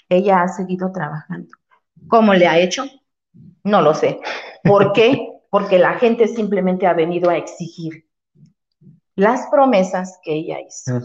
ella 0.10 0.42
ha 0.42 0.48
seguido 0.48 0.92
trabajando. 0.92 1.50
¿Cómo 2.08 2.34
le 2.34 2.48
ha 2.48 2.60
hecho? 2.60 2.86
No 3.64 3.82
lo 3.82 3.94
sé. 3.94 4.20
¿Por 4.64 4.92
qué? 4.94 5.31
Porque 5.52 5.78
la 5.78 6.00
gente 6.00 6.28
simplemente 6.28 6.88
ha 6.88 6.94
venido 6.94 7.30
a 7.30 7.38
exigir 7.38 8.06
las 9.16 9.48
promesas 9.52 10.20
que 10.24 10.34
ella 10.34 10.58
hizo. 10.60 11.00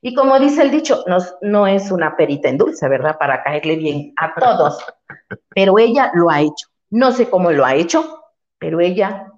Y 0.00 0.14
como 0.14 0.38
dice 0.38 0.62
el 0.62 0.70
dicho, 0.70 1.02
no, 1.08 1.18
no 1.42 1.66
es 1.66 1.90
una 1.90 2.16
perita 2.16 2.48
en 2.48 2.58
dulce, 2.58 2.88
¿verdad? 2.88 3.18
Para 3.18 3.42
caerle 3.42 3.74
bien 3.74 4.12
a 4.16 4.32
todos, 4.38 4.84
pero 5.48 5.76
ella 5.78 6.12
lo 6.14 6.30
ha 6.30 6.40
hecho. 6.40 6.68
No 6.90 7.10
sé 7.10 7.28
cómo 7.28 7.50
lo 7.50 7.64
ha 7.64 7.74
hecho, 7.74 8.22
pero 8.58 8.78
ella... 8.78 9.32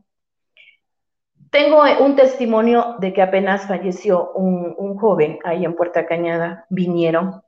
Tengo 1.50 1.82
un 2.00 2.14
testimonio 2.14 2.96
de 3.00 3.12
que 3.12 3.22
apenas 3.22 3.66
falleció 3.66 4.32
un, 4.34 4.74
un 4.76 4.96
joven 4.98 5.38
ahí 5.42 5.64
en 5.64 5.74
Puerta 5.74 6.06
Cañada, 6.06 6.66
vinieron 6.68 7.42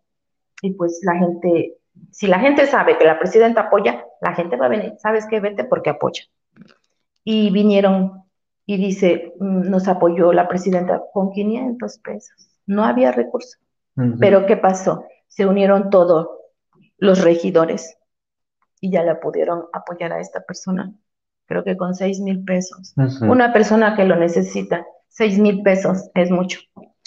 y 0.63 0.73
pues 0.75 1.01
la 1.03 1.17
gente, 1.17 1.77
si 2.11 2.29
la 2.29 2.39
gente 2.39 2.67
sabe 2.67 2.97
que 2.97 3.05
la 3.05 3.19
presidenta 3.19 3.63
apoya, 3.63 4.05
la 4.21 4.35
gente 4.35 4.57
va 4.57 4.67
a 4.67 4.71
venir, 4.71 4.95
¿sabes 4.99 5.27
qué? 5.27 5.39
Vete 5.39 5.65
porque 5.65 5.91
apoya. 5.91 6.23
Y 7.25 7.51
vinieron 7.51 8.23
y 8.67 8.77
dice, 8.77 9.35
mm, 9.39 9.71
nos 9.71 9.89
apoyó 9.89 10.33
la 10.33 10.49
presidenta 10.49 11.03
con 11.13 11.33
500 11.33 11.99
pesos. 11.99 12.49
No 12.67 12.85
había 12.85 13.13
recursos. 13.13 13.59
Pero 14.21 14.47
¿qué 14.47 14.57
pasó? 14.57 15.05
Se 15.29 15.45
unieron 15.45 15.91
todos 15.91 16.29
los 16.97 17.23
regidores 17.23 17.99
y 18.81 18.91
ya 18.91 19.03
la 19.03 19.21
pudieron 19.21 19.65
apoyar 19.75 20.13
a 20.15 20.21
esta 20.21 20.41
persona. 20.41 20.91
Creo 21.47 21.63
que 21.63 21.77
con 21.77 21.95
6 21.95 22.21
mil 22.21 22.43
pesos. 22.43 22.95
Una 23.21 23.53
persona 23.53 23.95
que 23.95 24.05
lo 24.05 24.17
necesita, 24.17 24.87
6 25.09 25.39
mil 25.41 25.63
pesos 25.63 26.11
es 26.15 26.31
mucho. 26.31 26.61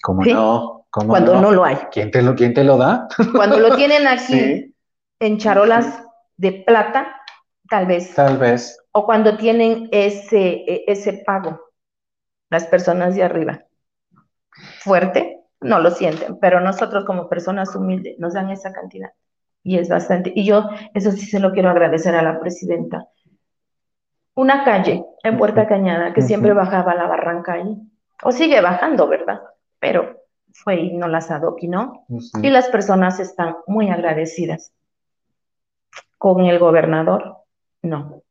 ¿Cómo 0.04 0.24
no? 0.24 0.88
Cuando 0.92 1.42
no? 1.42 1.52
lo 1.52 1.66
hay. 1.66 1.78
¿Quién 1.92 2.12
te 2.12 2.22
lo, 2.22 2.36
quién 2.36 2.54
te 2.54 2.64
lo 2.64 2.78
da? 2.78 3.08
Cuando 3.36 3.60
lo 3.60 3.76
tienen 3.76 4.06
aquí 4.06 4.76
en 5.20 5.38
charolas 5.40 6.04
de 6.38 6.64
plata, 6.66 7.08
tal 7.68 7.88
vez. 7.88 8.14
Tal 8.14 8.38
vez 8.38 8.78
o 8.98 9.06
cuando 9.06 9.36
tienen 9.36 9.90
ese, 9.92 10.64
e, 10.66 10.86
ese 10.88 11.22
pago, 11.26 11.60
las 12.50 12.66
personas 12.66 13.14
de 13.14 13.24
arriba. 13.24 13.66
Fuerte, 14.80 15.42
no 15.60 15.80
lo 15.80 15.92
sienten, 15.92 16.40
pero 16.40 16.62
nosotros 16.62 17.04
como 17.04 17.28
personas 17.28 17.76
humildes 17.76 18.18
nos 18.20 18.36
dan 18.36 18.52
esa 18.52 18.72
cantidad 18.72 19.12
y 19.64 19.78
es 19.78 19.90
bastante. 19.90 20.32
Y 20.34 20.46
yo 20.46 20.70
eso 20.94 21.12
sí 21.12 21.26
se 21.26 21.42
lo 21.42 21.52
quiero 21.52 21.70
agradecer 21.72 22.16
a 22.16 22.22
la 22.22 22.40
presidenta. 22.40 23.06
Una 24.34 24.64
calle 24.64 25.04
en 25.24 25.38
Puerta 25.38 25.68
Cañada 25.68 26.14
que 26.14 26.22
siempre 26.22 26.54
bajaba 26.54 26.96
la 26.96 27.08
barranca 27.08 27.54
ahí, 27.54 27.78
o 28.24 28.32
sigue 28.32 28.62
bajando, 28.62 29.10
¿verdad? 29.10 29.42
Pero 29.78 30.22
fue 30.54 30.76
y 30.76 30.94
no 30.94 31.10
las 31.10 31.32
adoquinó 31.32 32.06
y 32.42 32.50
las 32.50 32.70
personas 32.70 33.20
están 33.20 33.58
muy 33.68 33.90
agradecidas 33.90 34.72
con 36.18 36.46
el 36.46 36.60
gobernador, 36.60 37.45
no, 37.86 38.24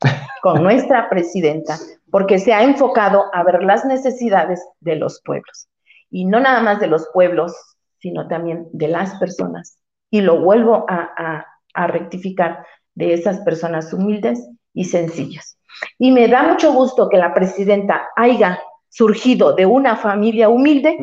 con 0.43 0.63
nuestra 0.63 1.09
presidenta, 1.09 1.79
porque 2.11 2.39
se 2.39 2.53
ha 2.53 2.63
enfocado 2.63 3.25
a 3.33 3.43
ver 3.43 3.63
las 3.63 3.85
necesidades 3.85 4.61
de 4.81 4.97
los 4.97 5.21
pueblos. 5.25 5.69
Y 6.11 6.27
no 6.27 6.41
nada 6.41 6.63
más 6.63 6.81
de 6.81 6.87
los 6.87 7.09
pueblos, 7.13 7.53
sino 7.99 8.29
también 8.29 8.69
de 8.73 8.89
las 8.89 9.15
personas. 9.17 9.79
Y 10.11 10.21
lo 10.21 10.41
vuelvo 10.41 10.87
a, 10.89 11.47
rectificar 11.75 12.65
de 12.95 13.15
esas 13.15 13.41
personas 13.41 13.93
humildes 13.93 14.49
y 14.73 14.85
sencillas. 14.85 15.59
Y 15.99 16.13
me 16.13 16.29
da 16.29 16.45
mucho 16.45 16.73
gusto 16.73 17.09
que 17.09 17.17
la 17.17 17.35
presidenta 17.35 18.09
haya 18.15 18.61
surgido 18.89 19.55
de 19.55 19.67
una 19.67 19.97
familia 19.97 20.49
humilde, 20.49 20.97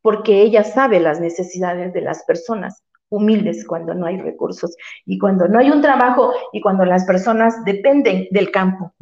porque 0.00 0.40
ella 0.40 0.64
sabe 0.64 0.98
las 0.98 1.20
necesidades 1.20 1.92
de 1.92 2.00
las 2.00 2.24
personas 2.24 2.82
humildes 3.10 3.66
cuando 3.66 3.94
no 3.94 4.06
hay 4.06 4.18
recursos 4.18 4.76
y 5.04 5.18
cuando 5.18 5.48
no 5.48 5.58
hay 5.58 5.70
un 5.70 5.82
trabajo 5.82 6.32
y 6.52 6.60
cuando 6.60 6.84
las 6.84 7.04
personas 7.04 7.64
dependen 7.64 8.28
del 8.30 8.50
campo, 8.50 8.92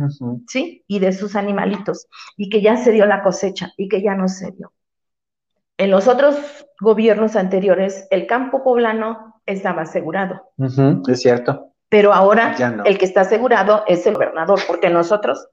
¿sí? 0.46 0.84
Y 0.86 0.98
de 0.98 1.12
sus 1.12 1.36
animalitos 1.36 2.06
y 2.36 2.48
que 2.48 2.62
ya 2.62 2.76
se 2.76 2.92
dio 2.92 3.06
la 3.06 3.22
cosecha 3.22 3.72
y 3.76 3.88
que 3.88 4.02
ya 4.02 4.14
no 4.14 4.28
se 4.28 4.52
dio. 4.52 4.72
En 5.78 5.90
los 5.90 6.08
otros 6.08 6.36
gobiernos 6.80 7.36
anteriores, 7.36 8.06
el 8.10 8.26
campo 8.26 8.64
poblano 8.64 9.40
estaba 9.44 9.82
asegurado. 9.82 10.40
es 10.58 11.20
cierto. 11.20 11.72
Pero 11.88 12.12
ahora 12.12 12.56
el 12.84 12.98
que 12.98 13.04
está 13.04 13.22
asegurado 13.22 13.84
es 13.86 14.06
el 14.06 14.14
gobernador, 14.14 14.58
porque 14.66 14.90
nosotros 14.90 15.48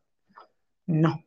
no. 0.88 1.24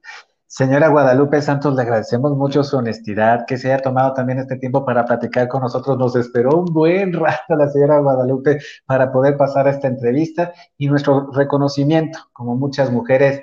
Señora 0.56 0.88
Guadalupe 0.88 1.42
Santos, 1.42 1.74
le 1.74 1.82
agradecemos 1.82 2.34
mucho 2.34 2.64
su 2.64 2.78
honestidad, 2.78 3.44
que 3.46 3.58
se 3.58 3.70
haya 3.70 3.82
tomado 3.82 4.14
también 4.14 4.38
este 4.38 4.56
tiempo 4.56 4.86
para 4.86 5.04
platicar 5.04 5.48
con 5.48 5.60
nosotros. 5.60 5.98
Nos 5.98 6.16
esperó 6.16 6.60
un 6.60 6.64
buen 6.72 7.12
rato 7.12 7.54
la 7.54 7.68
señora 7.68 7.98
Guadalupe 7.98 8.60
para 8.86 9.12
poder 9.12 9.36
pasar 9.36 9.68
esta 9.68 9.86
entrevista 9.86 10.54
y 10.78 10.88
nuestro 10.88 11.30
reconocimiento, 11.30 12.20
como 12.32 12.56
muchas 12.56 12.90
mujeres 12.90 13.42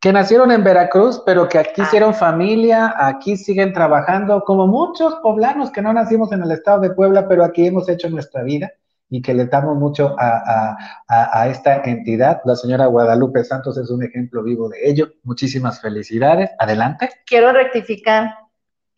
que 0.00 0.12
nacieron 0.12 0.50
en 0.50 0.64
Veracruz, 0.64 1.22
pero 1.24 1.48
que 1.48 1.60
aquí 1.60 1.82
hicieron 1.82 2.14
familia, 2.14 2.96
aquí 2.98 3.36
siguen 3.36 3.72
trabajando, 3.72 4.42
como 4.42 4.66
muchos 4.66 5.14
poblanos 5.22 5.70
que 5.70 5.82
no 5.82 5.92
nacimos 5.92 6.32
en 6.32 6.42
el 6.42 6.50
estado 6.50 6.80
de 6.80 6.90
Puebla, 6.90 7.28
pero 7.28 7.44
aquí 7.44 7.68
hemos 7.68 7.88
hecho 7.88 8.10
nuestra 8.10 8.42
vida 8.42 8.72
y 9.10 9.20
que 9.20 9.34
le 9.34 9.46
damos 9.46 9.76
mucho 9.76 10.14
a, 10.18 11.48
esta 11.48 11.82
entidad. 11.84 12.40
La 12.44 12.54
señora 12.54 12.86
Guadalupe 12.86 13.44
Santos 13.44 13.76
es 13.76 13.90
un 13.90 14.04
ejemplo 14.04 14.42
vivo 14.42 14.68
de 14.68 14.88
ello. 14.88 15.08
Muchísimas 15.24 15.80
felicidades. 15.80 16.50
Adelante. 16.58 17.10
Quiero 17.26 17.52
rectificar 17.52 18.32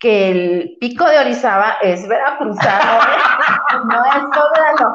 que 0.03 0.31
el 0.31 0.77
pico 0.81 1.05
de 1.05 1.17
Orizaba 1.17 1.77
es 1.81 2.05
veracruzano, 2.05 2.99
¿eh? 2.99 3.77
no 3.85 4.03
es 4.03 4.23
poblano. 4.37 4.93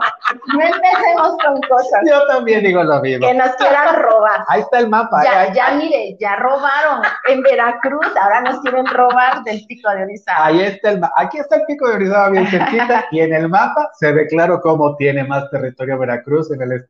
No 0.52 0.60
empecemos 0.60 1.36
con 1.42 1.62
cosas. 1.62 2.02
Yo 2.06 2.26
también 2.26 2.62
digo 2.62 2.84
lo 2.84 3.00
mismo. 3.00 3.26
Que 3.26 3.32
nos 3.32 3.56
quieran 3.56 3.96
robar. 4.02 4.44
Ahí 4.48 4.60
está 4.60 4.80
el 4.80 4.90
mapa. 4.90 5.24
Ya, 5.24 5.50
ya 5.54 5.70
mire, 5.76 6.14
ya 6.20 6.36
robaron 6.36 7.00
en 7.26 7.42
Veracruz, 7.42 8.06
ahora 8.22 8.42
nos 8.42 8.60
quieren 8.60 8.84
robar 8.84 9.42
del 9.44 9.64
pico 9.64 9.88
de 9.90 10.02
Orizaba. 10.02 10.44
Ahí 10.44 10.60
está 10.60 10.90
el 10.90 11.00
Aquí 11.16 11.38
está 11.38 11.56
el 11.56 11.62
pico 11.62 11.88
de 11.88 11.94
Orizaba 11.94 12.28
bien 12.28 12.46
cerquita 12.46 13.06
y 13.10 13.20
en 13.20 13.32
el 13.32 13.48
mapa 13.48 13.90
se 13.94 14.12
ve 14.12 14.26
claro 14.26 14.60
cómo 14.60 14.94
tiene 14.96 15.24
más 15.24 15.48
territorio 15.48 15.98
Veracruz 15.98 16.50
en 16.50 16.60
el, 16.60 16.86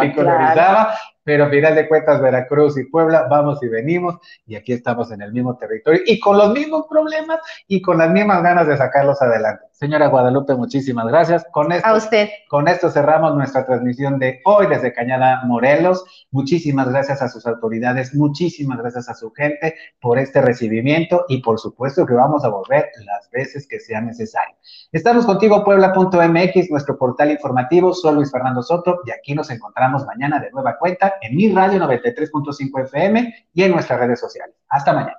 pico 0.00 0.24
de 0.24 0.32
Orizaba 0.32 0.94
pero 1.26 1.46
a 1.46 1.50
final 1.50 1.74
de 1.74 1.88
cuentas 1.88 2.22
Veracruz 2.22 2.78
y 2.78 2.84
Puebla 2.84 3.26
vamos 3.28 3.60
y 3.60 3.66
venimos 3.66 4.14
y 4.46 4.54
aquí 4.54 4.72
estamos 4.72 5.10
en 5.10 5.22
el 5.22 5.32
mismo 5.32 5.56
territorio 5.56 6.00
y 6.06 6.20
con 6.20 6.38
los 6.38 6.52
mismos 6.52 6.86
problemas 6.88 7.40
y 7.66 7.82
con 7.82 7.98
las 7.98 8.10
mismas 8.10 8.44
ganas 8.44 8.68
de 8.68 8.76
sacarlos 8.76 9.20
adelante. 9.20 9.64
Señora 9.76 10.08
Guadalupe, 10.08 10.54
muchísimas 10.54 11.06
gracias. 11.06 11.44
Con 11.52 11.70
esto, 11.70 11.86
a 11.86 11.94
usted. 11.94 12.30
Con 12.48 12.66
esto 12.66 12.90
cerramos 12.90 13.34
nuestra 13.36 13.66
transmisión 13.66 14.18
de 14.18 14.40
hoy 14.46 14.68
desde 14.68 14.94
Cañada 14.94 15.42
Morelos. 15.44 16.02
Muchísimas 16.30 16.88
gracias 16.88 17.20
a 17.20 17.28
sus 17.28 17.46
autoridades, 17.46 18.14
muchísimas 18.14 18.78
gracias 18.78 19.10
a 19.10 19.14
su 19.14 19.30
gente 19.32 19.74
por 20.00 20.18
este 20.18 20.40
recibimiento 20.40 21.26
y 21.28 21.42
por 21.42 21.60
supuesto 21.60 22.06
que 22.06 22.14
vamos 22.14 22.42
a 22.42 22.48
volver 22.48 22.88
las 23.04 23.28
veces 23.30 23.68
que 23.68 23.78
sea 23.78 24.00
necesario. 24.00 24.56
Estamos 24.92 25.26
contigo 25.26 25.62
puebla.mx, 25.62 26.70
nuestro 26.70 26.96
portal 26.96 27.32
informativo. 27.32 27.92
Soy 27.92 28.14
Luis 28.14 28.32
Fernando 28.32 28.62
Soto 28.62 29.00
y 29.04 29.10
aquí 29.10 29.34
nos 29.34 29.50
encontramos 29.50 30.06
mañana 30.06 30.40
de 30.40 30.50
nueva 30.52 30.78
cuenta 30.78 31.16
en 31.20 31.36
mi 31.36 31.52
radio 31.52 31.78
93.5 31.80 32.84
FM 32.84 33.48
y 33.52 33.62
en 33.62 33.72
nuestras 33.72 34.00
redes 34.00 34.20
sociales. 34.20 34.56
Hasta 34.70 34.94
mañana. 34.94 35.18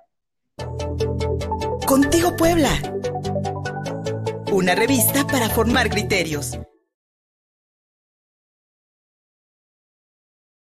Contigo 1.85 2.35
Puebla. 2.35 2.69
Una 4.51 4.75
revista 4.75 5.27
para 5.27 5.49
formar 5.49 5.89
criterios. 5.89 6.57